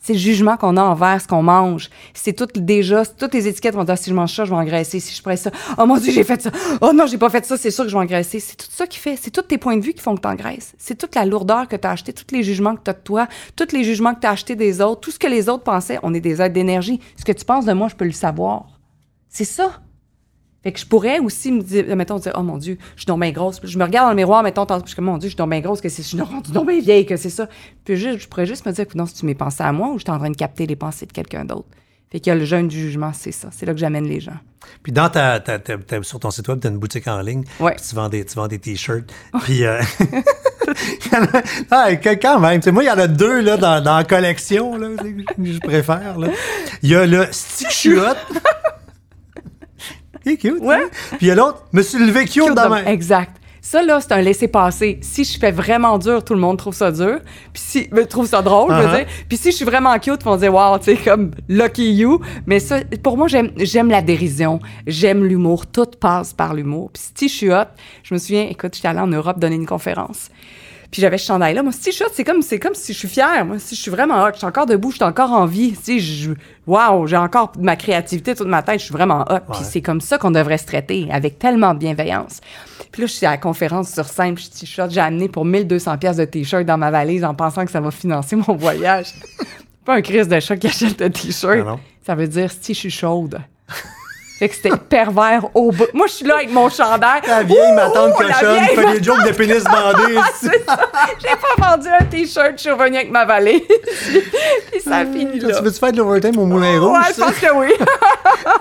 C'est 0.03 0.15
le 0.15 0.19
jugement 0.19 0.57
qu'on 0.57 0.79
a 0.79 0.83
envers 0.83 1.21
ce 1.21 1.29
qu'on 1.29 1.43
mange. 1.43 1.91
C'est 2.15 2.33
tout 2.33 2.47
déjà, 2.55 3.05
toutes 3.05 3.35
les 3.35 3.47
étiquettes 3.47 3.75
vont 3.75 3.85
dire 3.85 3.99
si 3.99 4.09
je 4.09 4.15
mange 4.15 4.35
ça, 4.35 4.47
je 4.47 4.51
vais 4.51 4.57
engraisser. 4.57 4.99
Si 4.99 5.15
je 5.15 5.23
prends 5.23 5.37
ça, 5.37 5.51
oh 5.77 5.85
mon 5.85 5.99
Dieu, 5.99 6.11
j'ai 6.11 6.25
fait 6.25 6.41
ça. 6.41 6.51
Oh 6.81 6.93
non, 6.95 7.07
j'ai 7.07 7.19
pas 7.19 7.29
fait 7.29 7.45
ça, 7.45 7.59
c'est 7.59 7.71
sûr 7.71 7.85
que 7.85 7.91
je 7.91 7.97
vais 7.97 8.03
engraisser. 8.03 8.41
C'est 8.41 8.57
tout 8.57 8.67
ça 8.71 8.87
qui 8.87 8.99
fait. 8.99 9.17
C'est 9.21 9.31
tous 9.31 9.43
tes 9.43 9.59
points 9.59 9.77
de 9.77 9.85
vue 9.85 9.93
qui 9.93 10.01
font 10.01 10.15
que 10.15 10.23
tu 10.23 10.29
engraisses. 10.29 10.75
C'est 10.79 10.97
toute 10.97 11.15
la 11.15 11.27
lourdeur 11.27 11.69
que 11.69 11.77
tu 11.77 11.87
as 11.87 11.91
acheté, 11.91 12.15
tous 12.15 12.35
les 12.35 12.43
jugements 12.43 12.77
que 12.77 12.83
tu 12.83 12.91
as 12.91 12.95
de 12.95 13.01
toi, 13.01 13.29
tous 13.57 13.73
les 13.73 13.85
jugements 13.85 14.15
que 14.15 14.21
tu 14.21 14.27
as 14.27 14.31
achetés 14.31 14.57
des 14.57 14.81
autres, 14.81 15.03
tout 15.03 15.11
ce 15.11 15.19
que 15.19 15.27
les 15.27 15.51
autres 15.51 15.65
pensaient. 15.65 15.99
On 16.03 16.15
est 16.15 16.21
des 16.21 16.41
êtres 16.41 16.55
d'énergie. 16.55 16.99
Ce 17.17 17.25
que 17.25 17.33
tu 17.33 17.45
penses 17.45 17.67
de 17.67 17.73
moi, 17.75 17.89
je 17.89 17.95
peux 17.95 18.07
le 18.07 18.13
savoir. 18.13 18.81
C'est 19.29 19.45
ça. 19.45 19.83
Fait 20.63 20.73
que 20.73 20.79
je 20.79 20.85
pourrais 20.87 21.19
aussi 21.21 21.51
me 21.53 21.63
dire, 21.63 21.97
mettons, 21.97 22.19
dire, 22.19 22.33
oh 22.37 22.43
mon 22.43 22.59
Dieu, 22.59 22.77
je 22.95 23.01
suis 23.01 23.07
donc 23.07 23.21
bien 23.21 23.31
grosse. 23.31 23.61
Puis 23.61 23.69
je 23.71 23.79
me 23.79 23.85
regarde 23.85 24.07
dans 24.07 24.11
le 24.11 24.17
miroir, 24.17 24.43
mettons, 24.43 24.67
puis 24.67 24.77
je 24.83 24.87
suis 24.89 24.97
comme, 24.97 25.07
mon 25.07 25.17
Dieu, 25.19 25.29
je 25.29 25.33
suis 25.35 25.37
donc 25.39 25.51
bien 25.51 25.61
grosse, 25.61 25.81
que 25.81 25.89
c'est, 25.89 26.03
je 26.03 26.09
suis 26.09 26.19
donc 26.53 26.67
bien 26.67 26.81
vieille, 26.81 27.07
que 27.07 27.17
c'est 27.17 27.31
ça. 27.31 27.49
Puis 27.85 27.97
juste, 27.97 28.19
je 28.21 28.29
pourrais 28.29 28.47
juste 28.47 28.67
me 28.67 28.73
dire, 28.73 28.85
non, 28.95 29.07
si 29.07 29.15
tu 29.15 29.27
m'es 29.27 29.35
pensé 29.35 29.63
à 29.63 29.73
moi 29.73 29.89
ou 29.89 29.99
je 29.99 30.03
suis 30.05 30.11
en 30.11 30.19
train 30.19 30.31
de 30.31 30.37
capter 30.37 30.67
les 30.67 30.77
pensées 30.77 31.07
de 31.07 31.13
quelqu'un 31.13 31.45
d'autre? 31.45 31.67
Fait 32.13 32.29
a 32.29 32.35
le 32.35 32.45
jeûne 32.45 32.67
du 32.67 32.77
jugement, 32.77 33.13
c'est 33.15 33.31
ça. 33.31 33.51
C'est 33.53 33.65
là 33.67 33.73
que 33.73 33.79
j'amène 33.79 34.05
les 34.05 34.19
gens. 34.19 34.35
Puis 34.83 34.91
dans 34.91 35.09
ta, 35.09 35.39
ta- 35.39 35.61
ta- 35.61 35.79
ta- 35.79 36.03
sur 36.03 36.19
ton 36.19 36.33
site 36.33 36.49
web, 36.49 36.59
tu 36.61 36.67
as 36.67 36.71
une 36.71 36.79
boutique 36.79 37.07
en 37.07 37.21
ligne. 37.21 37.45
Ouais. 37.61 37.77
Puis 37.77 37.87
tu 37.89 37.95
vends 37.95 38.09
des, 38.09 38.25
tu 38.25 38.35
vends 38.35 38.49
des 38.49 38.59
t-shirts. 38.59 39.13
Puis 39.45 39.65
euh, 39.65 39.81
ah, 41.71 41.95
que- 41.97 42.21
quand 42.21 42.41
même, 42.41 42.61
tu 42.61 42.65
sais, 42.65 42.73
moi, 42.73 42.83
il 42.83 42.87
y 42.87 42.91
en 42.91 42.99
a 42.99 43.07
deux 43.07 43.41
là, 43.41 43.57
dans, 43.57 43.81
dans 43.81 43.97
la 43.97 44.05
collection 44.05 44.77
là, 44.77 44.89
que 44.99 45.45
je 45.45 45.59
préfère. 45.61 46.19
là. 46.19 46.29
Il 46.83 46.91
y 46.91 46.97
a 46.97 47.07
le 47.07 47.27
stick 47.31 47.71
est 50.27 50.37
cute. 50.37 50.61
Ouais. 50.61 50.77
hein? 50.77 50.89
Puis 51.11 51.19
il 51.23 51.29
y 51.29 51.31
a 51.31 51.35
l'autre, 51.35 51.65
me 51.73 51.83
suis 51.83 51.99
levé 52.05 52.25
cute 52.27 52.45
Cute 52.45 52.55
dans 52.55 52.65
de- 52.65 52.69
ma... 52.69 52.85
Exact. 52.85 53.37
Ça, 53.63 53.83
là, 53.83 54.01
c'est 54.01 54.13
un 54.13 54.23
laisser-passer. 54.23 54.99
Si 55.03 55.23
je 55.23 55.39
fais 55.39 55.51
vraiment 55.51 55.99
dur, 55.99 56.25
tout 56.25 56.33
le 56.33 56.41
monde 56.41 56.57
trouve 56.57 56.75
ça 56.75 56.91
dur. 56.91 57.19
Puis 57.53 57.63
si, 57.63 57.89
me 57.93 58.07
trouve 58.07 58.27
ça 58.27 58.41
drôle, 58.41 58.73
je 58.75 58.81
veux 58.81 58.87
Uh-huh. 58.89 58.97
dire. 58.97 59.07
Puis 59.29 59.37
si 59.37 59.51
je 59.51 59.57
suis 59.57 59.67
vraiment 59.67 59.97
cute, 59.99 60.17
ils 60.23 60.25
vont 60.25 60.37
dire, 60.37 60.55
wow, 60.55 60.79
tu 60.79 60.85
sais, 60.85 60.97
comme 60.97 61.33
lucky 61.47 61.93
you. 61.93 62.21
Mais 62.47 62.59
ça, 62.59 62.79
pour 63.03 63.19
moi, 63.19 63.29
j'aime, 63.29 63.51
j'aime 63.59 63.91
la 63.91 64.01
dérision. 64.01 64.61
J'aime 64.87 65.25
l'humour. 65.27 65.67
Tout 65.67 65.85
passe 66.01 66.33
par 66.33 66.55
l'humour. 66.55 66.91
Puis 66.95 67.03
si 67.15 67.29
je 67.29 67.35
suis 67.35 67.51
hot, 67.53 67.65
je 68.03 68.15
me 68.15 68.19
souviens, 68.19 68.47
écoute, 68.49 68.75
j'étais 68.75 68.89
allée 68.89 68.99
en 69.01 69.07
Europe 69.09 69.39
donner 69.39 69.57
une 69.57 69.67
conférence. 69.67 70.31
Puis 70.91 71.01
j'avais 71.03 71.19
ce 71.19 71.27
chandail-là. 71.27 71.63
Moi, 71.63 71.73
suis 71.73 71.93
hot, 72.03 72.09
c'est 72.13 72.25
comme, 72.25 72.43
c'est 72.43 72.59
comme 72.59 72.75
si 72.75 72.93
je 72.93 72.99
suis 72.99 73.09
fière. 73.09 73.45
Moi, 73.45 73.59
si 73.59 73.77
je 73.77 73.81
suis 73.81 73.91
vraiment 73.91 74.25
hot, 74.25 74.31
je 74.33 74.39
suis 74.39 74.47
encore 74.47 74.67
debout, 74.67 74.91
je 74.91 74.97
suis 74.97 75.05
encore 75.05 75.31
en 75.31 75.47
vie. 75.47 75.73
Tu 75.73 75.83
sais, 75.83 75.99
je, 76.01 76.33
wow, 76.67 77.07
j'ai 77.07 77.17
encore 77.17 77.53
ma 77.59 77.77
créativité 77.77 78.35
toute 78.35 78.49
ma 78.49 78.63
tête, 78.63 78.81
je 78.81 78.87
suis 78.87 78.93
vraiment 78.93 79.25
hot. 79.31 79.53
Puis 79.53 79.63
c'est 79.63 79.83
comme 79.83 80.01
ça 80.01 80.19
qu'on 80.19 80.33
devrait 80.33 80.59
se 80.59 80.67
traiter, 80.67 81.09
avec 81.11 81.39
tellement 81.39 81.75
de 81.75 81.79
bienveillance. 81.79 82.41
Puis 82.91 83.03
là, 83.03 83.07
je 83.07 83.13
suis 83.13 83.27
à 83.27 83.31
la 83.31 83.39
conférence 83.39 83.93
sur 83.93 84.07
scène, 84.07 84.37
je 84.37 84.49
t-shirt, 84.49 84.91
j'ai 84.91 85.01
amené 85.01 85.29
pour 85.29 85.45
1200 85.45 85.99
pièces 85.99 86.17
de 86.17 86.25
t-shirt 86.25 86.65
dans 86.65 86.79
ma 86.79 86.91
valise 86.91 87.25
en 87.25 87.35
pensant 87.35 87.65
que 87.65 87.71
ça 87.71 87.81
va 87.81 87.93
financer 87.93 88.35
mon 88.35 88.57
voyage. 88.57 89.15
Pas 89.85 89.95
un 89.95 90.03
crise 90.03 90.27
de 90.27 90.41
chat 90.41 90.57
qui 90.57 90.67
achète 90.67 90.99
de 90.99 91.09
t-shirt. 91.09 91.67
Non. 91.67 91.79
Ça 92.05 92.17
veut 92.17 92.27
dire 92.27 92.51
si 92.51 92.75
je 92.75 92.79
suis 92.81 92.91
chaude. 92.91 93.41
Fait 94.41 94.49
que 94.49 94.55
c'était 94.55 94.75
pervers 94.75 95.55
au 95.55 95.71
bout. 95.71 95.85
Moi, 95.93 96.07
je 96.07 96.13
suis 96.15 96.25
là 96.25 96.37
avec 96.37 96.51
mon 96.51 96.71
chandail. 96.71 97.21
La 97.29 97.43
vieille, 97.43 97.75
ma 97.75 97.91
tante 97.91 98.15
Ouh, 98.19 98.23
la 98.23 98.33
cochonne, 98.33 98.65
fait 98.75 98.99
des 98.99 99.05
jokes 99.05 99.27
de 99.27 99.33
pénis 99.33 99.63
ça. 99.63 100.51
J'ai 101.21 101.37
pas 101.37 101.77
vendu 101.77 101.89
un 101.89 102.05
t-shirt, 102.07 102.53
je 102.57 102.63
suis 102.63 102.71
revenue 102.71 102.97
avec 102.97 103.11
ma 103.11 103.27
valise. 103.27 103.61
Puis 104.73 104.81
ça 104.83 104.97
a 104.97 105.05
fini 105.05 105.41
Là, 105.41 105.59
tu 105.59 105.63
veux-tu 105.63 105.79
faire 105.79 105.93
de 105.93 105.99
l'overtime 105.99 106.39
au 106.39 106.47
Moulin 106.47 106.81
Rouge? 106.81 106.91
Ouais, 106.91 107.13
je 107.15 107.21
pense 107.21 107.35
que 107.35 107.55
oui. 107.55 107.69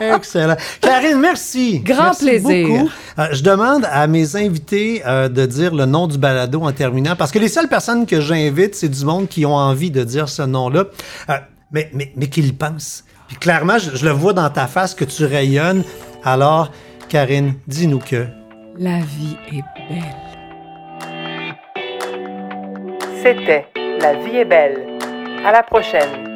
Excellent. 0.15 0.57
Karine, 0.82 1.17
merci. 1.21 1.80
Grand 1.80 2.03
Merci 2.03 2.25
plaisir. 2.25 2.67
beaucoup. 2.67 2.89
Euh, 3.17 3.27
je 3.32 3.41
demande 3.41 3.88
à 3.89 4.05
mes 4.07 4.36
invités 4.36 5.01
euh, 5.07 5.30
de 5.30 5.45
dire 5.45 5.73
le 5.73 5.85
nom 5.85 6.07
du 6.07 6.18
balado 6.18 6.60
en 6.60 6.73
terminant, 6.73 7.15
parce 7.15 7.31
que 7.31 7.39
les 7.39 7.47
seules 7.47 7.69
personnes 7.69 8.06
que 8.06 8.19
j'invite, 8.19 8.76
c'est 8.76 8.89
du 8.89 9.06
monde 9.06 9.30
qui 9.30 9.45
ont 9.45 9.56
envie 9.56 9.91
de 9.91 10.03
dire 10.03 10.27
ce 10.27 10.41
nom-là, 10.41 10.84
euh, 11.30 11.34
mais, 11.72 11.89
mais, 11.93 12.11
mais 12.18 12.27
qui 12.27 12.41
le 12.41 12.51
pensent. 12.51 13.06
Puis 13.30 13.38
clairement, 13.38 13.77
je, 13.77 13.95
je 13.95 14.06
le 14.06 14.11
vois 14.11 14.34
dans 14.34 14.49
ta 14.49 14.68
face 14.68 14.93
que 14.93 15.06
tu 15.06 15.23
rayonnes. 15.23 15.84
Alors, 16.26 16.72
Karine, 17.07 17.53
dis-nous 17.68 17.99
que... 17.99 18.26
La 18.77 18.99
vie 18.99 19.38
est 19.51 19.64
belle. 19.89 20.30
C'était 23.22 23.68
La 24.01 24.14
vie 24.15 24.38
est 24.38 24.45
belle. 24.45 24.85
À 25.45 25.51
la 25.51 25.64
prochaine. 25.64 26.28